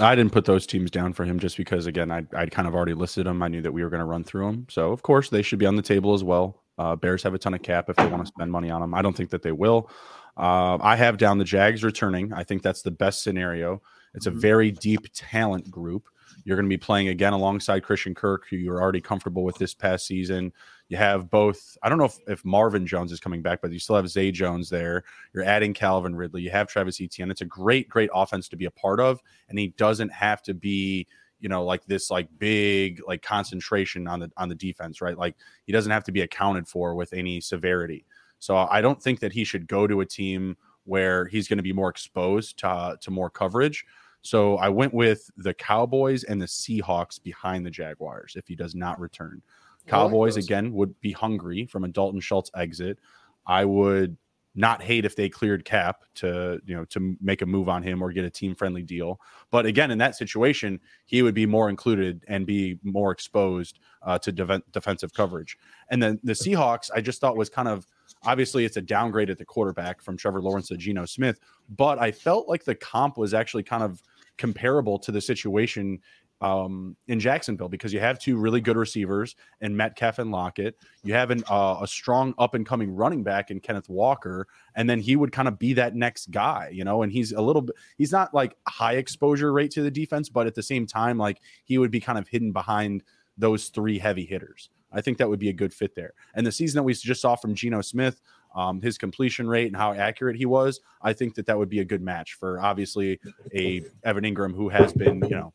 I 0.00 0.14
didn't 0.14 0.32
put 0.32 0.44
those 0.44 0.66
teams 0.66 0.90
down 0.90 1.14
for 1.14 1.24
him 1.24 1.38
just 1.38 1.56
because, 1.56 1.86
again, 1.86 2.10
I 2.10 2.24
I'd 2.36 2.50
kind 2.50 2.68
of 2.68 2.74
already 2.74 2.94
listed 2.94 3.26
them. 3.26 3.42
I 3.42 3.48
knew 3.48 3.62
that 3.62 3.72
we 3.72 3.82
were 3.82 3.90
going 3.90 4.00
to 4.00 4.06
run 4.06 4.24
through 4.24 4.46
them, 4.46 4.66
so 4.68 4.92
of 4.92 5.02
course 5.02 5.30
they 5.30 5.42
should 5.42 5.58
be 5.58 5.66
on 5.66 5.74
the 5.74 5.82
table 5.82 6.14
as 6.14 6.22
well. 6.22 6.62
Uh, 6.78 6.94
Bears 6.94 7.22
have 7.24 7.34
a 7.34 7.38
ton 7.38 7.54
of 7.54 7.62
cap 7.62 7.90
if 7.90 7.96
they 7.96 8.06
want 8.06 8.22
to 8.22 8.28
spend 8.28 8.52
money 8.52 8.70
on 8.70 8.80
them. 8.80 8.94
I 8.94 9.02
don't 9.02 9.16
think 9.16 9.30
that 9.30 9.42
they 9.42 9.50
will. 9.50 9.90
Uh, 10.38 10.78
I 10.80 10.94
have 10.96 11.18
down 11.18 11.38
the 11.38 11.44
Jags 11.44 11.82
returning. 11.82 12.32
I 12.32 12.44
think 12.44 12.62
that's 12.62 12.82
the 12.82 12.92
best 12.92 13.22
scenario. 13.22 13.82
It's 14.14 14.26
a 14.26 14.30
mm-hmm. 14.30 14.40
very 14.40 14.70
deep 14.70 15.06
talent 15.12 15.70
group. 15.70 16.08
You're 16.44 16.56
going 16.56 16.66
to 16.66 16.70
be 16.70 16.78
playing 16.78 17.08
again 17.08 17.32
alongside 17.32 17.82
Christian 17.82 18.14
Kirk, 18.14 18.44
who 18.48 18.56
you're 18.56 18.80
already 18.80 19.00
comfortable 19.00 19.42
with 19.42 19.58
this 19.58 19.74
past 19.74 20.06
season. 20.06 20.52
You 20.88 20.96
have 20.96 21.28
both. 21.28 21.76
I 21.82 21.88
don't 21.88 21.98
know 21.98 22.04
if, 22.04 22.18
if 22.26 22.44
Marvin 22.44 22.86
Jones 22.86 23.12
is 23.12 23.20
coming 23.20 23.42
back, 23.42 23.60
but 23.60 23.72
you 23.72 23.78
still 23.78 23.96
have 23.96 24.08
Zay 24.08 24.30
Jones 24.30 24.70
there. 24.70 25.04
You're 25.34 25.44
adding 25.44 25.74
Calvin 25.74 26.14
Ridley. 26.14 26.42
You 26.42 26.50
have 26.50 26.68
Travis 26.68 27.00
Etienne. 27.00 27.30
It's 27.30 27.40
a 27.40 27.46
great, 27.46 27.88
great 27.88 28.10
offense 28.14 28.48
to 28.48 28.56
be 28.56 28.66
a 28.66 28.70
part 28.70 29.00
of, 29.00 29.20
and 29.48 29.58
he 29.58 29.68
doesn't 29.76 30.12
have 30.12 30.42
to 30.42 30.54
be 30.54 31.06
you 31.40 31.48
know 31.48 31.64
like 31.64 31.84
this 31.86 32.10
like 32.10 32.28
big 32.38 33.00
like 33.06 33.22
concentration 33.22 34.08
on 34.08 34.20
the 34.20 34.30
on 34.36 34.48
the 34.48 34.56
defense 34.56 35.00
right 35.00 35.16
like 35.16 35.36
he 35.66 35.72
doesn't 35.72 35.92
have 35.92 36.02
to 36.02 36.10
be 36.10 36.22
accounted 36.22 36.66
for 36.66 36.96
with 36.96 37.12
any 37.12 37.40
severity 37.40 38.04
so 38.38 38.56
I 38.56 38.80
don't 38.80 39.02
think 39.02 39.20
that 39.20 39.32
he 39.32 39.44
should 39.44 39.66
go 39.66 39.86
to 39.86 40.00
a 40.00 40.06
team 40.06 40.56
where 40.84 41.26
he's 41.26 41.48
going 41.48 41.58
to 41.58 41.62
be 41.62 41.72
more 41.72 41.90
exposed 41.90 42.58
to, 42.60 42.68
uh, 42.68 42.96
to 43.02 43.10
more 43.10 43.30
coverage. 43.30 43.84
So 44.22 44.56
I 44.56 44.68
went 44.68 44.94
with 44.94 45.30
the 45.36 45.54
Cowboys 45.54 46.24
and 46.24 46.40
the 46.40 46.46
Seahawks 46.46 47.22
behind 47.22 47.64
the 47.64 47.70
Jaguars 47.70 48.34
if 48.36 48.46
he 48.48 48.56
does 48.56 48.74
not 48.74 48.98
return. 48.98 49.42
Cowboys 49.86 50.36
like 50.36 50.44
again 50.44 50.72
would 50.72 50.98
be 51.00 51.12
hungry 51.12 51.66
from 51.66 51.84
a 51.84 51.88
Dalton 51.88 52.20
Schultz 52.20 52.50
exit. 52.54 52.98
I 53.46 53.64
would 53.64 54.16
not 54.54 54.82
hate 54.82 55.04
if 55.04 55.14
they 55.14 55.28
cleared 55.28 55.64
cap 55.64 56.02
to 56.16 56.60
you 56.66 56.74
know 56.74 56.84
to 56.86 57.16
make 57.20 57.42
a 57.42 57.46
move 57.46 57.68
on 57.68 57.82
him 57.82 58.02
or 58.02 58.12
get 58.12 58.24
a 58.24 58.30
team 58.30 58.54
friendly 58.54 58.82
deal. 58.82 59.20
But 59.50 59.66
again, 59.66 59.90
in 59.90 59.98
that 59.98 60.16
situation, 60.16 60.80
he 61.06 61.22
would 61.22 61.34
be 61.34 61.46
more 61.46 61.70
included 61.70 62.24
and 62.28 62.46
be 62.46 62.78
more 62.82 63.12
exposed 63.12 63.78
uh, 64.02 64.18
to 64.18 64.32
de- 64.32 64.62
defensive 64.72 65.12
coverage. 65.14 65.56
And 65.90 66.02
then 66.02 66.18
the 66.22 66.32
Seahawks, 66.32 66.90
I 66.94 67.00
just 67.00 67.20
thought 67.20 67.36
was 67.36 67.48
kind 67.48 67.68
of 67.68 67.86
Obviously, 68.24 68.64
it's 68.64 68.76
a 68.76 68.82
downgrade 68.82 69.30
at 69.30 69.38
the 69.38 69.44
quarterback 69.44 70.02
from 70.02 70.16
Trevor 70.16 70.40
Lawrence 70.40 70.68
to 70.68 70.76
Geno 70.76 71.04
Smith, 71.04 71.38
but 71.68 71.98
I 71.98 72.12
felt 72.12 72.48
like 72.48 72.64
the 72.64 72.74
comp 72.74 73.16
was 73.18 73.34
actually 73.34 73.62
kind 73.62 73.82
of 73.82 74.02
comparable 74.36 74.98
to 75.00 75.12
the 75.12 75.20
situation 75.20 76.00
um, 76.40 76.96
in 77.08 77.18
Jacksonville 77.18 77.68
because 77.68 77.92
you 77.92 78.00
have 78.00 78.18
two 78.18 78.36
really 78.36 78.60
good 78.60 78.76
receivers 78.76 79.34
and 79.60 79.76
Metcalf 79.76 80.18
and 80.18 80.30
Lockett. 80.30 80.76
You 81.02 81.14
have 81.14 81.30
an, 81.30 81.42
uh, 81.50 81.78
a 81.82 81.86
strong 81.86 82.34
up 82.38 82.54
and 82.54 82.64
coming 82.64 82.94
running 82.94 83.22
back 83.22 83.50
in 83.50 83.60
Kenneth 83.60 83.88
Walker, 83.88 84.46
and 84.74 84.88
then 84.88 85.00
he 85.00 85.16
would 85.16 85.32
kind 85.32 85.48
of 85.48 85.58
be 85.58 85.72
that 85.74 85.96
next 85.96 86.30
guy, 86.30 86.70
you 86.72 86.84
know. 86.84 87.02
And 87.02 87.12
he's 87.12 87.32
a 87.32 87.40
little 87.40 87.62
bit, 87.62 87.76
he's 87.96 88.12
not 88.12 88.32
like 88.32 88.56
high 88.66 88.94
exposure 88.94 89.52
rate 89.52 89.72
to 89.72 89.82
the 89.82 89.90
defense, 89.90 90.28
but 90.28 90.46
at 90.46 90.54
the 90.54 90.62
same 90.62 90.86
time, 90.86 91.18
like 91.18 91.40
he 91.64 91.78
would 91.78 91.90
be 91.90 92.00
kind 92.00 92.18
of 92.18 92.28
hidden 92.28 92.52
behind 92.52 93.02
those 93.36 93.68
three 93.68 93.98
heavy 93.98 94.24
hitters. 94.24 94.70
I 94.92 95.00
think 95.00 95.18
that 95.18 95.28
would 95.28 95.38
be 95.38 95.50
a 95.50 95.52
good 95.52 95.72
fit 95.72 95.94
there. 95.94 96.14
And 96.34 96.46
the 96.46 96.52
season 96.52 96.78
that 96.78 96.82
we 96.82 96.94
just 96.94 97.20
saw 97.20 97.36
from 97.36 97.54
Geno 97.54 97.82
Smith, 97.82 98.20
um, 98.54 98.80
his 98.80 98.96
completion 98.96 99.46
rate 99.46 99.66
and 99.66 99.76
how 99.76 99.92
accurate 99.92 100.36
he 100.36 100.46
was, 100.46 100.80
I 101.02 101.12
think 101.12 101.34
that 101.34 101.46
that 101.46 101.58
would 101.58 101.68
be 101.68 101.80
a 101.80 101.84
good 101.84 102.02
match 102.02 102.34
for 102.34 102.60
obviously 102.60 103.20
a 103.54 103.84
Evan 104.04 104.24
Engram 104.24 104.54
who 104.54 104.68
has 104.68 104.92
been, 104.92 105.22
you 105.22 105.36
know, 105.36 105.52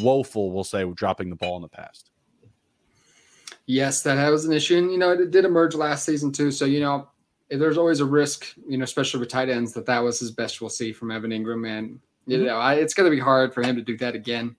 woeful, 0.00 0.52
we'll 0.52 0.64
say, 0.64 0.84
dropping 0.94 1.30
the 1.30 1.36
ball 1.36 1.56
in 1.56 1.62
the 1.62 1.68
past. 1.68 2.10
Yes, 3.66 4.02
that 4.02 4.28
was 4.30 4.44
an 4.44 4.52
issue. 4.52 4.78
And, 4.78 4.90
you 4.90 4.98
know, 4.98 5.12
it 5.12 5.30
did 5.30 5.44
emerge 5.44 5.74
last 5.74 6.04
season 6.04 6.32
too. 6.32 6.50
So, 6.50 6.64
you 6.64 6.80
know, 6.80 7.08
there's 7.50 7.78
always 7.78 8.00
a 8.00 8.04
risk, 8.04 8.46
you 8.68 8.78
know, 8.78 8.84
especially 8.84 9.20
with 9.20 9.28
tight 9.28 9.48
ends, 9.48 9.72
that 9.72 9.86
that 9.86 10.00
was 10.00 10.20
his 10.20 10.30
best 10.30 10.60
we'll 10.60 10.70
see 10.70 10.92
from 10.92 11.10
Evan 11.10 11.30
Engram, 11.30 11.68
And, 11.68 12.00
you 12.26 12.36
mm-hmm. 12.36 12.46
know, 12.46 12.58
I, 12.58 12.74
it's 12.74 12.94
going 12.94 13.10
to 13.10 13.14
be 13.14 13.20
hard 13.20 13.54
for 13.54 13.62
him 13.62 13.76
to 13.76 13.82
do 13.82 13.96
that 13.98 14.14
again. 14.14 14.56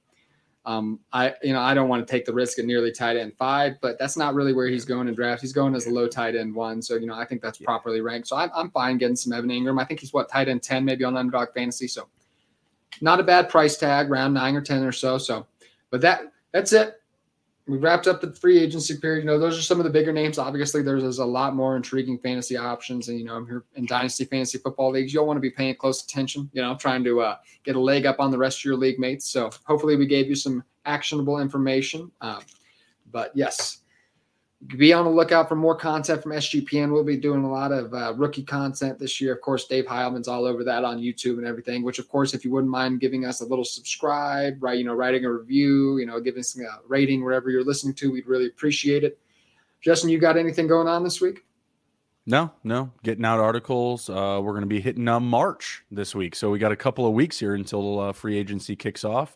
Um, 0.63 0.99
I 1.11 1.33
you 1.41 1.53
know 1.53 1.61
I 1.61 1.73
don't 1.73 1.89
want 1.89 2.05
to 2.05 2.11
take 2.11 2.25
the 2.25 2.33
risk 2.33 2.59
at 2.59 2.65
nearly 2.65 2.91
tight 2.91 3.17
end 3.17 3.33
five, 3.37 3.77
but 3.81 3.97
that's 3.97 4.15
not 4.15 4.35
really 4.35 4.53
where 4.53 4.67
he's 4.67 4.85
going 4.85 5.07
in 5.07 5.15
draft. 5.15 5.41
He's 5.41 5.53
going 5.53 5.73
as 5.73 5.87
a 5.87 5.89
low 5.91 6.07
tight 6.07 6.35
end 6.35 6.53
one, 6.53 6.81
so 6.81 6.95
you 6.95 7.07
know 7.07 7.15
I 7.15 7.25
think 7.25 7.41
that's 7.41 7.59
yeah. 7.59 7.65
properly 7.65 8.01
ranked. 8.01 8.27
So 8.27 8.35
I'm, 8.35 8.51
I'm 8.53 8.69
fine 8.69 8.97
getting 8.97 9.15
some 9.15 9.33
Evan 9.33 9.49
Engram. 9.49 9.81
I 9.81 9.85
think 9.85 9.99
he's 9.99 10.13
what 10.13 10.29
tight 10.29 10.49
end 10.49 10.61
ten 10.61 10.85
maybe 10.85 11.03
on 11.03 11.17
Underdog 11.17 11.49
Fantasy, 11.55 11.87
so 11.87 12.07
not 13.01 13.19
a 13.19 13.23
bad 13.23 13.49
price 13.49 13.77
tag, 13.77 14.09
round 14.09 14.35
nine 14.35 14.55
or 14.55 14.61
ten 14.61 14.83
or 14.83 14.91
so. 14.91 15.17
So, 15.17 15.47
but 15.89 16.01
that 16.01 16.31
that's 16.51 16.73
it 16.73 17.00
we 17.71 17.77
wrapped 17.77 18.05
up 18.05 18.19
the 18.19 18.33
free 18.33 18.59
agency 18.59 18.97
period. 18.97 19.21
You 19.23 19.27
know, 19.27 19.39
those 19.39 19.57
are 19.57 19.61
some 19.61 19.79
of 19.79 19.85
the 19.85 19.89
bigger 19.89 20.11
names. 20.11 20.37
Obviously, 20.37 20.81
there's, 20.81 21.03
there's 21.03 21.19
a 21.19 21.25
lot 21.25 21.55
more 21.55 21.77
intriguing 21.77 22.19
fantasy 22.19 22.57
options. 22.57 23.07
And, 23.07 23.17
you 23.17 23.23
know, 23.23 23.35
I'm 23.35 23.47
here 23.47 23.63
in 23.75 23.85
dynasty 23.85 24.25
fantasy 24.25 24.57
football 24.57 24.91
leagues. 24.91 25.13
You'll 25.13 25.25
want 25.25 25.37
to 25.37 25.41
be 25.41 25.49
paying 25.49 25.75
close 25.75 26.03
attention, 26.03 26.49
you 26.51 26.61
know, 26.61 26.75
trying 26.75 27.03
to 27.05 27.21
uh, 27.21 27.37
get 27.63 27.77
a 27.77 27.79
leg 27.79 28.05
up 28.05 28.19
on 28.19 28.29
the 28.29 28.37
rest 28.37 28.59
of 28.59 28.65
your 28.65 28.75
league 28.75 28.99
mates. 28.99 29.29
So 29.31 29.49
hopefully 29.63 29.95
we 29.95 30.05
gave 30.05 30.27
you 30.27 30.35
some 30.35 30.63
actionable 30.85 31.39
information. 31.39 32.11
Um, 32.19 32.41
but 33.11 33.31
yes, 33.35 33.80
be 34.67 34.93
on 34.93 35.05
the 35.05 35.11
lookout 35.11 35.49
for 35.49 35.55
more 35.55 35.75
content 35.75 36.21
from 36.21 36.33
SGPN. 36.33 36.91
We'll 36.91 37.03
be 37.03 37.17
doing 37.17 37.43
a 37.43 37.51
lot 37.51 37.71
of 37.71 37.93
uh, 37.93 38.13
rookie 38.15 38.43
content 38.43 38.99
this 38.99 39.19
year. 39.19 39.33
Of 39.33 39.41
course, 39.41 39.65
Dave 39.65 39.85
Heilman's 39.85 40.27
all 40.27 40.45
over 40.45 40.63
that 40.63 40.83
on 40.83 40.99
YouTube 40.99 41.37
and 41.37 41.47
everything. 41.47 41.83
Which, 41.83 41.99
of 41.99 42.07
course, 42.07 42.33
if 42.33 42.45
you 42.45 42.51
wouldn't 42.51 42.71
mind 42.71 42.99
giving 42.99 43.25
us 43.25 43.41
a 43.41 43.45
little 43.45 43.65
subscribe, 43.65 44.61
right? 44.61 44.77
You 44.77 44.83
know, 44.83 44.93
writing 44.93 45.25
a 45.25 45.31
review, 45.31 45.97
you 45.97 46.05
know, 46.05 46.19
giving 46.19 46.41
us 46.41 46.57
a 46.59 46.63
rating 46.87 47.23
wherever 47.23 47.49
you're 47.49 47.63
listening 47.63 47.95
to, 47.95 48.11
we'd 48.11 48.27
really 48.27 48.47
appreciate 48.47 49.03
it. 49.03 49.17
Justin, 49.81 50.11
you 50.11 50.19
got 50.19 50.37
anything 50.37 50.67
going 50.67 50.87
on 50.87 51.03
this 51.03 51.19
week? 51.19 51.43
No, 52.27 52.51
no, 52.63 52.91
getting 53.03 53.25
out 53.25 53.39
articles. 53.39 54.07
Uh, 54.07 54.39
we're 54.43 54.51
going 54.51 54.61
to 54.61 54.67
be 54.67 54.79
hitting 54.79 55.07
uh, 55.07 55.19
March 55.19 55.83
this 55.89 56.13
week, 56.13 56.35
so 56.35 56.51
we 56.51 56.59
got 56.59 56.71
a 56.71 56.75
couple 56.75 57.07
of 57.07 57.13
weeks 57.13 57.39
here 57.39 57.55
until 57.55 57.99
uh, 57.99 58.13
free 58.13 58.37
agency 58.37 58.75
kicks 58.75 59.03
off. 59.03 59.35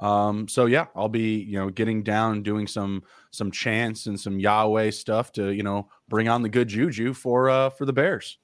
Um, 0.00 0.46
so 0.48 0.66
yeah, 0.66 0.86
I'll 0.94 1.08
be 1.08 1.38
you 1.38 1.58
know 1.58 1.70
getting 1.70 2.02
down, 2.02 2.42
doing 2.42 2.66
some 2.66 3.02
some 3.30 3.50
chants 3.50 4.06
and 4.06 4.18
some 4.18 4.38
Yahweh 4.38 4.90
stuff 4.90 5.32
to 5.32 5.50
you 5.50 5.62
know 5.62 5.88
bring 6.08 6.28
on 6.28 6.42
the 6.42 6.48
good 6.48 6.68
juju 6.68 7.12
for 7.12 7.48
uh 7.48 7.70
for 7.70 7.84
the 7.84 7.92
Bears. 7.92 8.38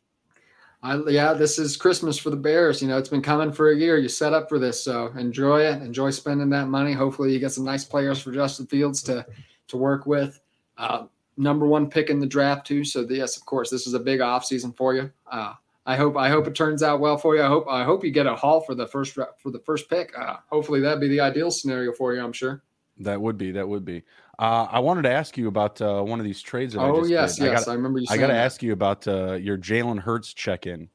I, 0.84 0.96
yeah, 1.08 1.32
this 1.32 1.58
is 1.58 1.76
Christmas 1.76 2.18
for 2.18 2.30
the 2.30 2.36
Bears. 2.36 2.82
You 2.82 2.88
know, 2.88 2.98
it's 2.98 3.08
been 3.08 3.22
coming 3.22 3.52
for 3.52 3.70
a 3.70 3.76
year. 3.76 3.98
You 3.98 4.08
set 4.08 4.32
up 4.32 4.48
for 4.48 4.58
this, 4.58 4.82
so 4.82 5.12
enjoy 5.16 5.60
it. 5.60 5.80
Enjoy 5.80 6.10
spending 6.10 6.50
that 6.50 6.66
money. 6.66 6.92
Hopefully, 6.92 7.32
you 7.32 7.38
get 7.38 7.52
some 7.52 7.64
nice 7.64 7.84
players 7.84 8.20
for 8.20 8.32
Justin 8.32 8.66
Fields 8.66 9.02
to 9.04 9.24
to 9.68 9.76
work 9.76 10.06
with. 10.06 10.40
Uh, 10.76 11.04
number 11.36 11.66
one 11.66 11.88
pick 11.88 12.10
in 12.10 12.18
the 12.18 12.26
draft 12.26 12.66
too. 12.66 12.84
So 12.84 13.06
yes, 13.08 13.36
of 13.36 13.44
course, 13.44 13.70
this 13.70 13.86
is 13.86 13.94
a 13.94 14.00
big 14.00 14.20
off 14.20 14.44
season 14.44 14.72
for 14.72 14.94
you. 14.94 15.10
Uh, 15.30 15.54
I 15.84 15.96
hope 15.96 16.16
I 16.16 16.28
hope 16.28 16.46
it 16.46 16.54
turns 16.54 16.82
out 16.82 17.00
well 17.00 17.18
for 17.18 17.34
you. 17.34 17.42
I 17.42 17.48
hope 17.48 17.66
I 17.68 17.84
hope 17.84 18.04
you 18.04 18.10
get 18.10 18.26
a 18.26 18.36
haul 18.36 18.60
for 18.60 18.74
the 18.74 18.86
first 18.86 19.14
for 19.14 19.50
the 19.50 19.59
first 19.59 19.90
pick. 19.90 20.16
Uh, 20.16 20.36
hopefully, 20.48 20.80
that'd 20.80 21.00
be 21.00 21.09
the 21.09 21.20
ideal 21.20 21.50
scenario 21.50 21.92
for 21.92 22.14
you. 22.14 22.22
I'm 22.22 22.32
sure. 22.32 22.62
That 22.98 23.20
would 23.20 23.36
be 23.36 23.50
that 23.52 23.68
would 23.68 23.84
be. 23.84 24.02
Uh, 24.38 24.66
I 24.70 24.78
wanted 24.78 25.02
to 25.02 25.10
ask 25.10 25.36
you 25.36 25.48
about 25.48 25.80
uh, 25.80 26.02
one 26.02 26.20
of 26.20 26.24
these 26.24 26.40
trades. 26.40 26.74
That 26.74 26.80
oh 26.80 27.04
I 27.04 27.06
yes, 27.06 27.36
did. 27.36 27.44
yes, 27.46 27.52
I, 27.52 27.54
gotta, 27.54 27.70
I 27.70 27.74
remember 27.74 27.98
you. 27.98 28.06
I 28.10 28.16
got 28.16 28.28
to 28.28 28.34
ask 28.34 28.62
you 28.62 28.72
about 28.72 29.06
uh, 29.09 29.34
your 29.34 29.59
Jalen 29.59 29.98
Hurts 29.98 30.32
check-in. 30.32 30.88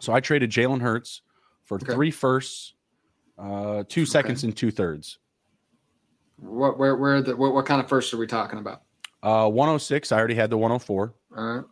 So 0.00 0.12
I 0.12 0.20
traded 0.20 0.50
Jalen 0.50 0.80
Hurts 0.80 1.22
for 1.64 1.76
okay. 1.76 1.94
three 1.94 2.10
firsts, 2.10 2.74
uh, 3.38 3.84
two 3.88 4.06
seconds, 4.06 4.40
okay. 4.40 4.48
and 4.48 4.56
two 4.56 4.70
thirds. 4.70 5.18
What 6.36 6.78
where 6.78 6.96
where 6.96 7.22
the 7.22 7.36
what, 7.36 7.54
what 7.54 7.64
kind 7.64 7.80
of 7.80 7.88
firsts 7.88 8.12
are 8.12 8.18
we 8.18 8.26
talking 8.26 8.58
about? 8.58 8.82
Uh, 9.22 9.48
106. 9.48 10.12
I 10.12 10.18
already 10.18 10.34
had 10.34 10.50
the 10.50 10.58
104. 10.58 11.14
All 11.36 11.44
right. 11.44 11.64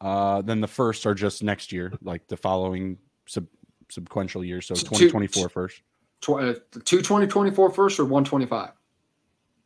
Uh, 0.00 0.42
then 0.42 0.60
the 0.60 0.68
first 0.68 1.06
are 1.06 1.14
just 1.14 1.42
next 1.42 1.72
year, 1.72 1.92
like 2.02 2.26
the 2.28 2.36
following 2.36 2.98
sub 3.26 3.46
sequential 3.90 4.44
years. 4.44 4.66
So 4.66 4.74
2024 4.74 5.48
first. 5.48 5.82
Tw- 6.20 6.30
uh, 6.30 6.54
two 6.84 6.98
2024 6.98 7.70
first 7.70 8.00
or 8.00 8.04
125? 8.04 8.72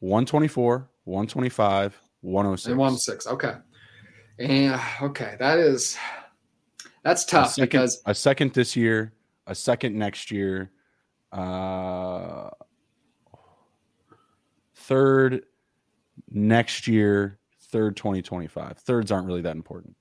124, 0.01 0.89
125, 1.05 2.01
106. 2.21 2.67
And 2.69 2.79
106. 2.79 3.27
Okay. 3.27 3.55
And 4.39 4.81
okay, 5.03 5.37
that 5.39 5.59
is 5.59 5.99
that's 7.03 7.25
tough 7.25 7.49
a 7.49 7.51
second, 7.51 7.67
because 7.67 8.03
a 8.07 8.15
second 8.15 8.55
this 8.55 8.77
year, 8.77 9.13
a 9.47 9.55
second 9.55 9.97
next 9.97 10.31
year, 10.31 10.71
uh, 11.33 12.51
third 14.75 15.43
next 16.31 16.87
year, 16.87 17.39
third 17.71 17.97
2025. 17.97 18.79
Thirds 18.79 19.11
aren't 19.11 19.27
really 19.27 19.43
that 19.43 19.57
important. 19.57 19.97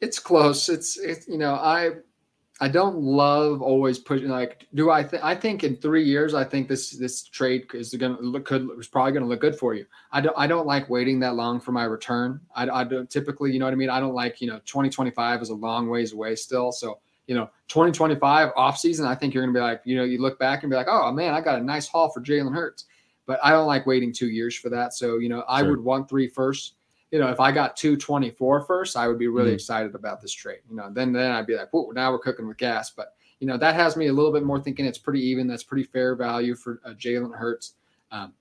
It's 0.00 0.18
close. 0.18 0.68
It's, 0.68 0.98
it's 0.98 1.28
you 1.28 1.38
know, 1.38 1.54
I 1.54 1.92
I 2.62 2.68
don't 2.68 2.96
love 2.98 3.60
always 3.60 3.98
pushing. 3.98 4.28
Like, 4.28 4.68
do 4.74 4.88
I? 4.88 5.02
think 5.02 5.24
I 5.24 5.34
think 5.34 5.64
in 5.64 5.76
three 5.76 6.04
years, 6.04 6.32
I 6.32 6.44
think 6.44 6.68
this 6.68 6.90
this 6.90 7.24
trade 7.24 7.66
is 7.74 7.92
going 7.92 8.16
to 8.16 8.22
look 8.22 8.44
good. 8.44 8.68
Is 8.78 8.86
probably 8.86 9.10
going 9.10 9.24
to 9.24 9.28
look 9.28 9.40
good 9.40 9.58
for 9.58 9.74
you. 9.74 9.84
I 10.12 10.20
don't. 10.20 10.36
I 10.38 10.46
don't 10.46 10.64
like 10.64 10.88
waiting 10.88 11.18
that 11.20 11.34
long 11.34 11.58
for 11.58 11.72
my 11.72 11.82
return. 11.82 12.40
I, 12.54 12.68
I 12.68 12.84
don't 12.84 13.10
typically. 13.10 13.50
You 13.50 13.58
know 13.58 13.64
what 13.64 13.72
I 13.72 13.76
mean. 13.76 13.90
I 13.90 13.98
don't 13.98 14.14
like. 14.14 14.40
You 14.40 14.46
know, 14.46 14.60
2025 14.60 15.42
is 15.42 15.48
a 15.48 15.54
long 15.54 15.88
ways 15.88 16.12
away 16.12 16.36
still. 16.36 16.70
So 16.70 17.00
you 17.26 17.34
know, 17.34 17.50
2025 17.66 18.50
off 18.54 18.78
season, 18.78 19.06
I 19.06 19.16
think 19.16 19.34
you're 19.34 19.42
going 19.42 19.54
to 19.54 19.58
be 19.58 19.62
like, 19.62 19.80
you 19.84 19.96
know, 19.96 20.04
you 20.04 20.20
look 20.20 20.38
back 20.38 20.62
and 20.62 20.70
be 20.70 20.76
like, 20.76 20.88
oh 20.88 21.10
man, 21.10 21.34
I 21.34 21.40
got 21.40 21.58
a 21.58 21.64
nice 21.64 21.88
haul 21.88 22.10
for 22.10 22.20
Jalen 22.20 22.54
Hurts. 22.54 22.84
But 23.26 23.40
I 23.42 23.50
don't 23.50 23.66
like 23.66 23.86
waiting 23.86 24.12
two 24.12 24.28
years 24.28 24.54
for 24.54 24.68
that. 24.68 24.94
So 24.94 25.18
you 25.18 25.28
know, 25.28 25.42
I 25.48 25.64
would 25.64 25.80
want 25.80 26.08
three 26.08 26.28
first 26.28 26.74
you 27.12 27.18
know, 27.18 27.28
if 27.28 27.38
I 27.38 27.52
got 27.52 27.76
224 27.76 28.62
first, 28.62 28.96
I 28.96 29.06
would 29.06 29.18
be 29.18 29.28
really 29.28 29.48
mm-hmm. 29.48 29.54
excited 29.54 29.94
about 29.94 30.22
this 30.22 30.32
trade. 30.32 30.60
You 30.68 30.76
know, 30.76 30.90
then 30.90 31.12
then 31.12 31.30
I'd 31.30 31.46
be 31.46 31.54
like, 31.54 31.70
whoa, 31.70 31.90
now 31.90 32.10
we're 32.10 32.18
cooking 32.18 32.48
with 32.48 32.56
gas. 32.56 32.90
But 32.90 33.14
you 33.38 33.46
know, 33.46 33.58
that 33.58 33.74
has 33.74 33.96
me 33.96 34.06
a 34.06 34.12
little 34.12 34.32
bit 34.32 34.44
more 34.44 34.60
thinking 34.60 34.86
it's 34.86 34.98
pretty 34.98 35.20
even. 35.20 35.46
That's 35.46 35.62
pretty 35.62 35.84
fair 35.84 36.16
value 36.16 36.54
for 36.54 36.80
uh, 36.84 36.90
Jalen 36.90 37.36
Hurts. 37.36 37.74
Um, 38.10 38.32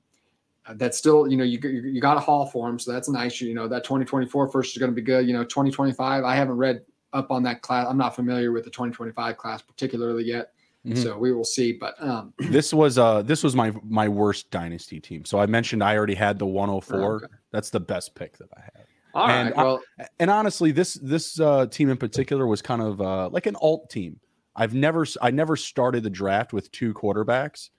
uh, 0.66 0.76
that's 0.76 0.98
still, 0.98 1.28
you 1.28 1.38
know, 1.38 1.44
you, 1.44 1.60
you, 1.64 1.82
you 1.82 2.02
got 2.02 2.18
a 2.18 2.20
haul 2.20 2.46
for 2.46 2.70
him, 2.70 2.78
so 2.78 2.92
that's 2.92 3.10
nice. 3.10 3.42
You 3.42 3.56
know, 3.56 3.68
that 3.68 3.84
2024 3.84 4.50
first 4.50 4.76
is 4.76 4.80
going 4.80 4.92
to 4.92 4.96
be 4.96 5.02
good. 5.02 5.28
You 5.28 5.34
know, 5.34 5.44
2025, 5.44 6.24
I 6.24 6.36
haven't 6.36 6.56
read 6.56 6.86
up 7.14 7.32
on 7.32 7.44
that 7.44 7.62
class. 7.62 7.88
I'm 7.90 7.98
not 7.98 8.16
familiar 8.16 8.52
with 8.52 8.64
the 8.64 8.70
2025 8.70 9.38
class 9.38 9.62
particularly 9.62 10.24
yet. 10.24 10.54
Mm-hmm. 10.86 11.02
So 11.02 11.18
we 11.18 11.32
will 11.32 11.44
see. 11.44 11.74
But 11.74 11.96
um, 12.02 12.34
this 12.40 12.74
was 12.74 12.98
uh 12.98 13.22
this 13.22 13.44
was 13.44 13.56
my 13.56 13.72
my 13.84 14.08
worst 14.08 14.50
dynasty 14.52 15.00
team. 15.00 15.26
So 15.26 15.40
I 15.40 15.46
mentioned 15.46 15.84
I 15.84 15.96
already 15.96 16.16
had 16.16 16.40
the 16.40 16.46
104. 16.46 17.16
Okay. 17.16 17.26
That's 17.52 17.70
the 17.70 17.80
best 17.80 18.16
pick 18.16 18.38
that 18.38 18.50
I 18.56 18.62
had. 18.62 18.86
All 19.14 19.28
and 19.28 19.50
right, 19.50 19.58
well, 19.58 19.82
I, 20.00 20.06
and 20.20 20.32
honestly, 20.32 20.72
this 20.72 20.96
this 20.96 21.40
uh, 21.40 21.68
team 21.68 21.90
in 21.90 21.98
particular 21.98 22.48
was 22.48 22.62
kind 22.62 22.82
of 22.82 23.02
uh, 23.02 23.30
like 23.30 23.46
an 23.46 23.56
alt 23.62 23.90
team. 23.90 24.20
I've 24.56 24.74
never 24.74 25.06
I 25.22 25.32
never 25.32 25.56
started 25.56 26.04
the 26.04 26.10
draft 26.10 26.54
with 26.54 26.72
two 26.72 26.94
quarterbacks 26.94 27.70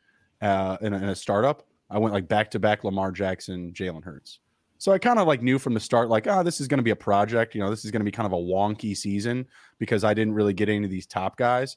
uh, 0.41 0.77
in, 0.81 0.93
a, 0.93 0.97
in 0.97 1.05
a 1.05 1.15
startup. 1.15 1.67
I 1.91 1.99
went 1.99 2.15
like 2.15 2.29
back 2.29 2.51
to 2.53 2.59
back 2.59 2.85
Lamar 2.85 3.13
Jackson, 3.13 3.73
Jalen 3.73 4.05
Hurts. 4.05 4.41
So 4.79 4.91
I 4.91 4.99
kind 4.99 5.19
of 5.19 5.29
like 5.29 5.43
knew 5.43 5.61
from 5.61 5.75
the 5.75 5.81
start, 5.81 6.09
like, 6.09 6.27
oh, 6.27 6.43
this 6.43 6.61
is 6.61 6.67
going 6.67 6.79
to 6.79 6.85
be 6.85 6.91
a 6.91 6.97
project. 6.97 7.55
You 7.55 7.61
know, 7.61 7.71
this 7.71 7.85
is 7.85 7.93
going 7.93 8.01
to 8.01 8.05
be 8.05 8.11
kind 8.11 8.27
of 8.27 8.33
a 8.33 8.37
wonky 8.37 8.97
season 8.97 9.47
because 9.79 10.03
I 10.03 10.13
didn't 10.13 10.35
really 10.35 10.55
get 10.55 10.69
any 10.69 10.85
of 10.85 10.91
these 10.91 11.07
top 11.07 11.37
guys 11.37 11.77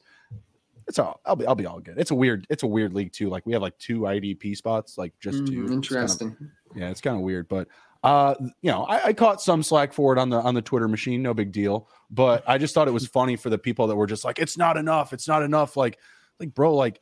it's 0.88 0.99
all 0.99 1.20
I'll 1.26 1.36
be 1.36 1.45
I'll 1.45 1.56
be 1.56 1.66
all 1.66 1.80
good. 1.80 1.98
It's 1.98 2.12
a 2.12 2.16
weird 2.16 2.45
it's 2.49 2.64
a 2.64 2.68
weird 2.68 2.94
league 2.94 3.12
too. 3.12 3.30
Like 3.30 3.45
we 3.45 3.53
have 3.53 3.62
like 3.62 3.78
two 3.80 4.02
IDP 4.02 4.56
spots, 4.56 4.98
like 4.98 5.14
just 5.20 5.44
mm, 5.44 5.48
two. 5.48 5.74
Interesting. 5.74 6.30
It's 6.30 6.38
kind 6.38 6.52
of, 6.72 6.78
yeah, 6.78 6.90
it's 6.90 7.02
kind 7.02 7.16
of 7.16 7.24
weird, 7.24 7.48
but 7.48 7.68
uh, 8.06 8.36
you 8.62 8.70
know, 8.72 8.84
I, 8.84 9.06
I, 9.06 9.14
caught 9.14 9.41
some 9.41 9.64
slack 9.64 9.91
for 9.91 10.14
it 10.14 10.20
on 10.20 10.30
the 10.30 10.38
on 10.38 10.53
the 10.53 10.62
Twitter 10.62 10.88
machine, 10.88 11.24
no 11.24 11.34
big 11.34 11.52
deal. 11.52 11.90
But 12.12 12.44
I 12.48 12.60
just 12.60 12.76
thought 12.76 12.88
it 12.88 12.91
was 12.91 13.07
funny 13.07 13.36
for 13.36 13.49
the 13.49 13.57
people 13.57 13.88
that 13.88 13.95
were 13.95 14.06
just 14.06 14.24
like, 14.24 14.38
it's 14.38 14.60
not 14.60 14.78
enough, 14.78 15.12
it's 15.12 15.28
not 15.28 15.41
enough. 15.41 15.76
Like, 15.76 15.98
like 16.40 16.53
bro, 16.53 16.76
like 16.76 17.02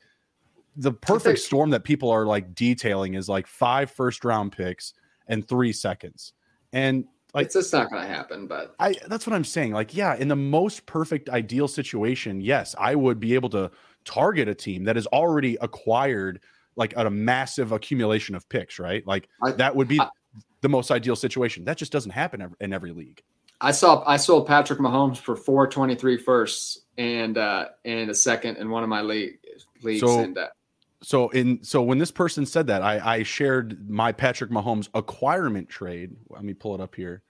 the 0.77 0.93
perfect 0.93 1.39
storm 1.39 1.71
that 1.71 1.83
people 1.83 2.09
are 2.09 2.25
like 2.25 2.55
detailing 2.55 3.15
is 3.15 3.27
like 3.27 3.47
five 3.47 3.91
first 3.91 4.23
round 4.23 4.53
picks 4.53 4.93
and 5.27 5.45
three 5.45 5.73
seconds, 5.73 6.31
and 6.71 7.03
like 7.33 7.45
it's 7.45 7.55
just 7.55 7.73
not 7.73 7.89
going 7.89 8.01
to 8.01 8.07
happen. 8.07 8.47
But 8.47 8.75
I 8.79 8.95
that's 9.07 9.25
what 9.25 9.35
I'm 9.35 9.43
saying. 9.43 9.73
Like, 9.73 9.95
yeah, 9.95 10.15
in 10.15 10.27
the 10.27 10.35
most 10.35 10.85
perfect 10.85 11.29
ideal 11.29 11.67
situation, 11.67 12.41
yes, 12.41 12.75
I 12.77 12.95
would 12.95 13.19
be 13.19 13.35
able 13.35 13.49
to 13.49 13.71
target 14.05 14.47
a 14.47 14.55
team 14.55 14.83
that 14.85 14.95
has 14.95 15.07
already 15.07 15.57
acquired 15.61 16.41
like 16.75 16.93
a 16.95 17.09
massive 17.09 17.71
accumulation 17.71 18.35
of 18.35 18.47
picks, 18.49 18.79
right? 18.79 19.05
Like 19.05 19.27
I, 19.43 19.51
that 19.51 19.75
would 19.75 19.87
be 19.87 19.99
I, 19.99 20.09
the 20.61 20.69
most 20.69 20.91
ideal 20.91 21.15
situation. 21.15 21.65
That 21.65 21.77
just 21.77 21.91
doesn't 21.91 22.11
happen 22.11 22.55
in 22.59 22.73
every 22.73 22.91
league. 22.91 23.21
I 23.61 23.71
saw 23.71 24.03
I 24.05 24.17
sold 24.17 24.47
Patrick 24.47 24.79
Mahomes 24.79 25.17
for 25.17 25.35
423 25.35 26.17
firsts 26.17 26.81
and 26.97 27.37
uh 27.37 27.69
and 27.85 28.09
a 28.11 28.13
second 28.13 28.57
in 28.57 28.69
one 28.69 28.83
of 28.83 28.89
my 28.89 29.01
league 29.01 29.39
leagues 29.81 30.01
so, 30.01 30.19
and 30.19 30.37
uh, 30.37 30.47
so 31.03 31.29
in 31.29 31.63
so 31.63 31.81
when 31.81 31.97
this 31.97 32.11
person 32.11 32.45
said 32.45 32.67
that, 32.67 32.81
I, 32.81 33.17
I 33.17 33.23
shared 33.23 33.89
my 33.89 34.11
Patrick 34.11 34.49
Mahomes 34.49 34.87
acquirement 34.93 35.67
trade. 35.67 36.15
Let 36.29 36.43
me 36.43 36.53
pull 36.53 36.73
it 36.75 36.81
up 36.81 36.95
here. 36.95 37.21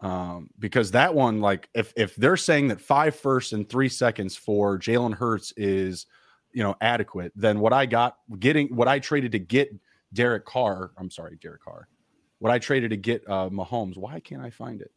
Um, 0.00 0.50
because 0.58 0.92
that 0.92 1.14
one, 1.14 1.40
like 1.40 1.68
if 1.74 1.92
if 1.96 2.14
they're 2.14 2.36
saying 2.36 2.68
that 2.68 2.80
five 2.80 3.16
firsts 3.16 3.52
and 3.52 3.68
three 3.68 3.88
seconds 3.88 4.36
for 4.36 4.78
Jalen 4.78 5.14
Hurts 5.14 5.52
is 5.56 6.06
you 6.52 6.62
know 6.62 6.76
adequate, 6.80 7.32
then 7.34 7.58
what 7.58 7.72
I 7.72 7.86
got 7.86 8.18
getting 8.38 8.68
what 8.68 8.86
I 8.86 9.00
traded 9.00 9.32
to 9.32 9.40
get 9.40 9.74
Derek 10.12 10.44
Carr, 10.44 10.92
I'm 10.96 11.10
sorry, 11.10 11.38
Derek 11.42 11.62
Carr, 11.62 11.88
what 12.38 12.52
I 12.52 12.58
traded 12.60 12.90
to 12.90 12.96
get 12.96 13.24
uh 13.26 13.48
Mahomes, 13.48 13.96
why 13.96 14.20
can't 14.20 14.42
I 14.42 14.50
find 14.50 14.80
it? 14.80 14.92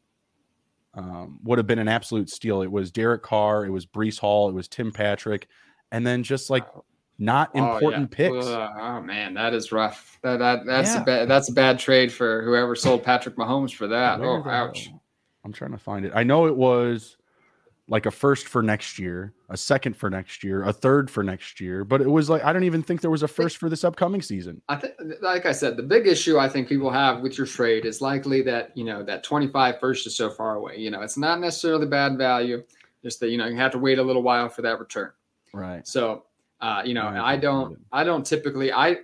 Um, 0.94 1.40
would 1.44 1.58
have 1.58 1.68
been 1.68 1.80
an 1.80 1.88
absolute 1.88 2.30
steal. 2.30 2.62
It 2.62 2.72
was 2.72 2.92
Derek 2.92 3.24
Carr, 3.24 3.66
it 3.66 3.72
was 3.72 3.86
Breece 3.88 4.20
Hall, 4.20 4.48
it 4.48 4.54
was 4.54 4.68
Tim 4.68 4.92
Patrick, 4.92 5.48
and 5.92 6.06
then 6.06 6.22
just 6.22 6.50
like 6.50 6.68
not 7.20 7.54
important 7.54 8.10
oh, 8.18 8.24
yeah. 8.24 8.30
picks. 8.30 8.46
Uh, 8.48 8.70
oh 8.80 9.02
man, 9.02 9.34
that 9.34 9.54
is 9.54 9.72
rough. 9.72 10.18
That, 10.24 10.40
that 10.40 10.66
that's 10.66 10.96
yeah. 10.96 11.02
a 11.02 11.06
bad 11.06 11.28
that's 11.28 11.50
a 11.50 11.54
bad 11.54 11.78
trade 11.78 12.12
for 12.12 12.44
whoever 12.44 12.76
sold 12.76 13.04
Patrick 13.04 13.36
Mahomes 13.36 13.74
for 13.74 13.88
that. 13.88 14.20
Where 14.20 14.30
oh, 14.30 14.50
ouch. 14.50 14.90
I'm 15.44 15.54
trying 15.54 15.72
to 15.72 15.78
find 15.78 16.06
it. 16.06 16.14
I 16.16 16.24
know 16.24 16.48
it 16.48 16.56
was 16.56 17.18
like 17.90 18.06
a 18.06 18.12
first 18.12 18.48
for 18.48 18.62
next 18.62 19.00
year, 19.00 19.34
a 19.50 19.58
second 19.58 19.98
for 19.98 20.10
next 20.10 20.44
year, 20.44 20.64
a 20.64 20.72
third 20.72 21.10
for 21.10 21.24
next 21.24 21.60
year, 21.60 21.84
but 21.84 22.02
it 22.02 22.10
was 22.10 22.30
like 22.30 22.44
I 22.44 22.54
don't 22.54 22.64
even 22.64 22.84
think 22.84 23.02
there 23.02 23.12
was 23.12 23.24
a 23.24 23.28
first 23.28 23.58
for 23.58 23.68
this 23.68 23.84
upcoming 23.84 24.22
season. 24.22 24.62
I 24.70 24.78
think 24.78 24.94
like 25.22 25.46
I 25.46 25.52
said, 25.52 25.76
the 25.76 25.84
big 25.84 26.08
issue 26.08 26.38
I 26.38 26.48
think 26.48 26.70
people 26.70 26.90
have 26.90 27.20
with 27.20 27.38
your 27.38 27.48
trade 27.48 27.86
is 27.86 28.00
likely 28.00 28.42
that, 28.44 28.72
you 28.78 28.86
know, 28.86 29.04
that 29.04 29.24
25 29.24 29.80
first 29.80 30.08
is 30.08 30.16
so 30.16 30.30
far 30.30 30.56
away. 30.56 30.78
You 30.78 30.92
know, 30.92 31.02
it's 31.02 31.18
not 31.18 31.42
necessarily 31.42 31.88
bad 31.88 32.18
value, 32.18 32.64
just 33.04 33.20
that 33.20 33.30
you 33.30 33.38
know, 33.38 33.48
you 33.48 33.58
have 33.58 33.72
to 33.72 33.80
wait 33.80 34.00
a 34.00 34.04
little 34.04 34.24
while 34.24 34.48
for 34.48 34.62
that 34.62 34.80
return. 34.80 35.12
Right. 35.52 35.86
So 35.88 36.26
uh, 36.62 36.82
you 36.86 36.94
know, 36.94 37.08
I 37.08 37.38
don't, 37.38 37.80
I 37.92 38.04
don't 38.04 38.26
typically, 38.26 38.72
I, 38.72 38.98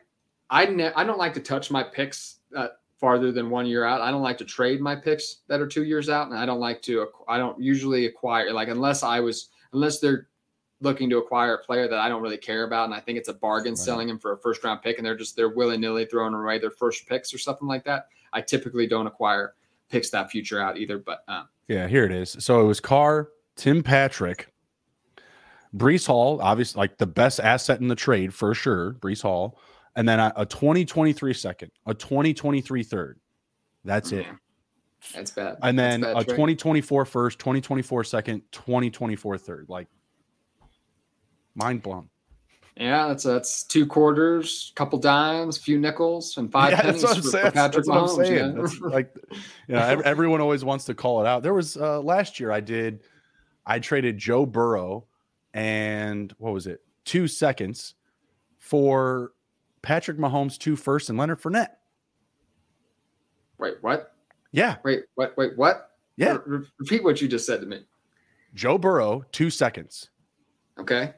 I, 0.50 0.66
ne- 0.66 0.94
I 0.94 1.04
don't 1.04 1.18
like 1.18 1.34
to 1.36 1.40
touch 1.40 1.72
my 1.72 1.84
picks 1.84 2.38
uh, 2.56 2.68
farther 3.00 3.32
than 3.32 3.50
one 3.50 3.66
year 3.66 3.86
out. 3.86 4.02
I 4.02 4.12
don't 4.12 4.22
like 4.22 4.38
to 4.40 4.46
trade 4.46 4.82
my 4.82 4.96
picks 4.96 5.38
that 5.48 5.62
are 5.62 5.68
two 5.68 5.84
years 5.84 6.10
out, 6.10 6.30
and 6.30 6.38
I 6.38 6.46
don't 6.46 6.60
like 6.60 6.82
to, 6.84 7.08
I 7.28 7.38
don't 7.38 7.62
usually 7.62 8.06
acquire 8.06 8.52
like 8.54 8.68
unless 8.68 9.04
I 9.04 9.20
was, 9.20 9.50
unless 9.74 10.00
they're 10.00 10.28
looking 10.82 11.10
to 11.10 11.18
acquire 11.18 11.56
a 11.56 11.64
player 11.64 11.88
that 11.88 12.00
I 12.00 12.10
don't 12.10 12.22
really 12.22 12.38
care 12.38 12.64
about, 12.64 12.86
and 12.86 12.94
I 12.94 13.00
think 13.00 13.18
it's 13.18 13.30
a 13.30 13.34
bargain 13.34 13.72
right. 13.72 13.78
selling 13.78 14.10
him 14.10 14.20
for 14.20 14.34
a 14.34 14.38
first 14.38 14.64
round 14.64 14.82
pick, 14.82 14.98
and 14.98 15.06
they're 15.06 15.16
just 15.16 15.36
they're 15.36 15.50
willy 15.50 15.78
nilly 15.78 16.06
throwing 16.06 16.34
away 16.34 16.60
their 16.60 16.72
first 16.72 17.08
picks 17.08 17.34
or 17.34 17.38
something 17.38 17.68
like 17.68 17.84
that. 17.86 18.08
I 18.34 18.42
typically 18.42 18.88
don't 18.88 19.08
acquire 19.08 19.56
picks 19.90 20.10
that 20.12 20.30
future 20.30 20.62
out 20.62 20.78
either, 20.78 20.98
but 20.98 21.24
um, 21.28 21.48
yeah, 21.68 21.88
here 21.88 22.06
it 22.06 22.12
is. 22.12 22.36
So 22.40 22.62
it 22.62 22.66
was 22.66 22.80
Carr, 22.80 23.30
Tim 23.56 23.84
Patrick, 23.84 24.54
Breece 25.76 26.08
Hall, 26.08 26.40
obviously, 26.42 26.80
like 26.80 26.98
the 26.98 27.08
best 27.08 27.40
asset 27.40 27.82
in 27.82 27.88
the 27.88 27.96
trade 27.96 28.34
for 28.34 28.54
sure. 28.54 28.94
Breece 28.94 29.22
Hall, 29.22 29.60
and 29.96 30.08
then 30.08 30.20
a, 30.20 30.34
a 30.38 30.46
2023 30.46 31.34
second, 31.34 31.72
a 31.86 31.94
2023 31.94 32.84
third. 32.84 33.20
That's 33.84 34.12
it. 34.12 34.26
That's 35.14 35.32
bad. 35.32 35.58
And 35.62 35.78
then 35.78 36.02
bad 36.02 36.18
a 36.18 36.24
trade. 36.24 36.30
2024 36.30 37.06
first, 37.06 37.40
2024 37.40 38.04
second, 38.06 38.42
2024 38.52 39.38
third. 39.38 39.66
Like 39.68 39.88
mind 41.56 41.84
blown. 41.84 42.10
Yeah, 42.78 43.08
that's 43.08 43.24
that's 43.24 43.64
two 43.64 43.86
quarters, 43.86 44.74
a 44.74 44.76
couple 44.76 45.00
dimes, 45.00 45.58
a 45.58 45.62
few 45.62 45.80
nickels, 45.80 46.38
and 46.38 46.52
five 46.52 46.72
yeah, 46.72 46.82
pennies 46.82 47.04
for, 47.04 47.22
for, 47.22 47.52
Patrick 47.52 47.86
that's 47.86 47.88
Mahomes. 47.88 48.30
Yeah. 48.30 48.62
That's 48.62 48.82
like, 48.82 49.16
you 49.68 49.76
know, 49.76 50.02
everyone 50.04 50.42
always 50.42 50.66
wants 50.66 50.84
to 50.86 50.94
call 50.94 51.22
it 51.22 51.28
out. 51.28 51.42
There 51.42 51.54
was 51.54 51.78
uh, 51.78 52.02
last 52.02 52.40
year 52.40 52.52
I 52.52 52.60
did, 52.60 53.04
I 53.66 53.80
traded 53.80 54.18
Joe 54.18 54.46
Burrow 54.46 55.06
and 55.56 56.36
what 56.38 56.54
was 56.54 56.68
it? 56.68 56.82
Two 57.06 57.28
seconds 57.28 57.96
for 58.60 59.32
Patrick 59.82 60.18
Mahomes, 60.18 60.60
two 60.60 60.76
first, 60.76 61.10
and 61.10 61.18
Leonard 61.18 61.42
Fournette. 61.42 61.70
Wait, 63.58 63.76
what? 63.82 64.14
Yeah. 64.52 64.76
Wait, 64.84 65.06
what? 65.16 65.36
Wait, 65.38 65.58
what? 65.58 65.92
Yeah. 66.18 66.38
Re- 66.46 66.68
repeat 66.78 67.04
what 67.04 67.22
you 67.22 67.30
just 67.30 67.46
said 67.48 67.62
to 67.62 67.68
me. 67.68 67.86
Joe 68.54 68.78
Burrow, 68.78 69.24
two 69.32 69.50
seconds. 69.50 70.10
Okay. 70.78 71.14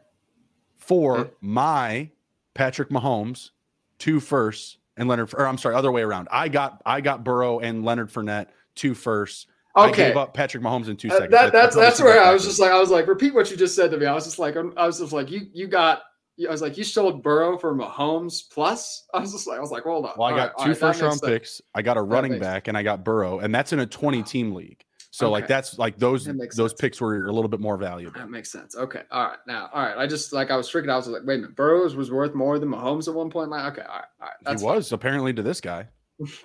For 0.76 1.18
okay. 1.18 1.32
my 1.42 2.12
Patrick 2.54 2.90
Mahomes, 2.90 3.50
two 3.98 4.20
firsts, 4.20 4.78
and 4.98 5.10
Leonard. 5.10 5.34
Or 5.34 5.48
I'm 5.48 5.58
sorry, 5.58 5.76
other 5.76 5.92
way 5.92 6.04
around. 6.04 6.28
I 6.32 6.48
got 6.48 6.82
I 6.86 7.02
got 7.02 7.24
Burrow 7.24 7.60
and 7.60 7.84
Leonard 7.84 8.12
Fournette, 8.12 8.48
two 8.76 8.94
firsts, 8.94 9.48
Okay. 9.78 10.06
I 10.06 10.08
gave 10.08 10.18
up 10.18 10.34
Patrick 10.34 10.64
Mahomes 10.64 10.88
in 10.88 10.98
two 10.98 11.10
uh, 11.10 11.14
seconds. 11.14 11.32
That, 11.32 11.52
that's 11.52 11.76
that's 11.76 12.02
where 12.02 12.22
I 12.22 12.34
was 12.34 12.44
just 12.44 12.60
like, 12.60 12.72
I 12.72 12.80
was 12.80 12.90
like, 12.90 13.08
repeat 13.08 13.34
what 13.34 13.52
you 13.52 13.58
just 13.58 13.76
said 13.76 13.92
to 13.92 13.98
me. 13.98 14.06
I 14.06 14.14
was 14.14 14.26
just 14.26 14.40
like, 14.40 14.56
um, 14.56 14.74
I 14.78 14.88
was 14.88 15.00
just 15.00 15.14
like, 15.14 15.30
you 15.30 15.42
you 15.54 15.68
got. 15.68 16.02
I 16.48 16.52
was 16.52 16.62
like, 16.62 16.78
you 16.78 16.84
sold 16.84 17.24
Burrow 17.24 17.58
for 17.58 17.76
Mahomes 17.76 18.44
plus. 18.52 19.08
I 19.12 19.20
was 19.20 19.32
just 19.32 19.48
like, 19.48 19.58
I 19.58 19.60
was 19.60 19.72
like, 19.72 19.84
hold 19.84 20.06
on. 20.06 20.12
Well, 20.18 20.28
I 20.28 20.38
got 20.38 20.54
right, 20.58 20.66
two 20.66 20.70
right, 20.70 20.78
first 20.78 21.02
round 21.02 21.20
picks. 21.20 21.62
I 21.74 21.82
got 21.82 21.98
a 21.98 22.02
running 22.02 22.38
back, 22.38 22.68
and 22.68 22.78
I 22.78 22.84
got 22.84 23.04
Burrow, 23.04 23.40
and 23.40 23.54
that's 23.56 23.74
in 23.74 23.80
a 23.80 23.88
20 23.88 24.22
team 24.22 24.54
league. 24.54 24.84
So 25.10 25.26
Okay. 25.28 25.32
like 25.32 25.48
that's 25.48 25.80
like 25.80 25.98
those 25.98 26.26
That 26.26 26.38
those 26.38 26.72
sense. 26.72 26.74
picks 26.74 27.02
were 27.02 27.26
a 27.26 27.32
little 27.32 27.48
bit 27.48 27.60
more 27.60 27.76
valuable. 27.76 28.20
That 28.20 28.30
makes 28.30 28.52
sense. 28.52 28.76
Okay. 28.76 29.02
All 29.10 29.30
right. 29.30 29.40
Now, 29.48 29.72
all 29.74 29.82
right. 29.82 29.98
I 29.98 30.06
just 30.06 30.32
like 30.32 30.52
I 30.52 30.58
was 30.58 30.70
freaking 30.70 30.92
out. 30.92 30.94
I 30.94 30.98
was 30.98 31.08
like, 31.08 31.24
wait 31.26 31.36
a 31.36 31.38
minute. 31.40 31.56
Burrows 31.56 31.96
was 31.96 32.12
worth 32.12 32.36
more 32.36 32.60
than 32.60 32.70
Mahomes 32.70 33.08
at 33.08 33.16
one 33.16 33.32
point. 33.32 33.50
Like, 33.50 33.72
okay. 33.74 33.88
All 33.88 33.96
right. 33.96 34.06
All 34.22 34.28
right. 34.28 34.36
That's 34.44 34.62
he 34.62 34.68
was 34.68 34.92
apparently 34.92 35.34
to 35.34 35.42
this 35.42 35.60
guy. 35.60 35.88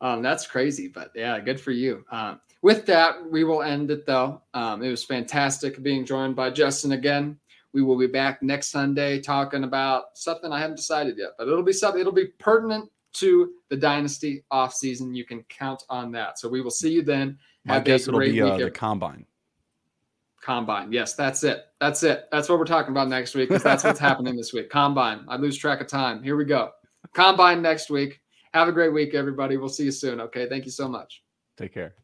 um, 0.00 0.22
that's 0.22 0.46
crazy, 0.46 0.88
but 0.88 1.10
yeah, 1.14 1.38
good 1.40 1.60
for 1.60 1.72
you. 1.72 2.04
Um, 2.10 2.40
with 2.62 2.86
that, 2.86 3.30
we 3.30 3.44
will 3.44 3.62
end 3.62 3.90
it 3.90 4.06
though. 4.06 4.42
Um, 4.54 4.82
it 4.82 4.90
was 4.90 5.04
fantastic 5.04 5.82
being 5.82 6.04
joined 6.04 6.36
by 6.36 6.50
Justin 6.50 6.92
again. 6.92 7.38
We 7.72 7.82
will 7.82 7.98
be 7.98 8.06
back 8.06 8.42
next 8.42 8.68
Sunday 8.68 9.20
talking 9.20 9.64
about 9.64 10.18
something 10.18 10.52
I 10.52 10.58
haven't 10.58 10.76
decided 10.76 11.16
yet, 11.18 11.30
but 11.38 11.48
it'll 11.48 11.62
be 11.62 11.72
something. 11.72 12.00
It'll 12.00 12.12
be 12.12 12.26
pertinent 12.38 12.90
to 13.12 13.52
the 13.68 13.76
dynasty 13.76 14.44
off 14.50 14.74
season. 14.74 15.14
You 15.14 15.24
can 15.24 15.42
count 15.44 15.84
on 15.88 16.12
that. 16.12 16.38
So 16.38 16.48
we 16.48 16.60
will 16.60 16.70
see 16.70 16.92
you 16.92 17.02
then. 17.02 17.38
My 17.64 17.74
Have 17.74 17.82
a 17.82 17.86
guess 17.86 18.08
it'll 18.08 18.18
great 18.18 18.32
be 18.32 18.42
uh, 18.42 18.56
the 18.56 18.70
combine. 18.70 19.26
Combine. 20.42 20.92
Yes, 20.92 21.14
that's 21.14 21.44
it. 21.44 21.66
That's 21.80 22.02
it. 22.02 22.26
That's 22.32 22.48
what 22.48 22.58
we're 22.58 22.64
talking 22.64 22.92
about 22.92 23.08
next 23.08 23.34
week 23.34 23.48
because 23.48 23.62
that's 23.62 23.84
what's 23.84 24.00
happening 24.00 24.36
this 24.36 24.52
week. 24.52 24.70
Combine. 24.70 25.24
I 25.28 25.36
lose 25.36 25.56
track 25.56 25.80
of 25.80 25.86
time. 25.86 26.22
Here 26.22 26.36
we 26.36 26.44
go. 26.44 26.70
Combine 27.12 27.62
next 27.62 27.90
week. 27.90 28.20
Have 28.52 28.68
a 28.68 28.72
great 28.72 28.92
week, 28.92 29.14
everybody. 29.14 29.56
We'll 29.56 29.68
see 29.68 29.84
you 29.84 29.92
soon. 29.92 30.20
Okay. 30.20 30.48
Thank 30.48 30.64
you 30.64 30.72
so 30.72 30.88
much. 30.88 31.22
Take 31.56 31.72
care. 31.74 31.94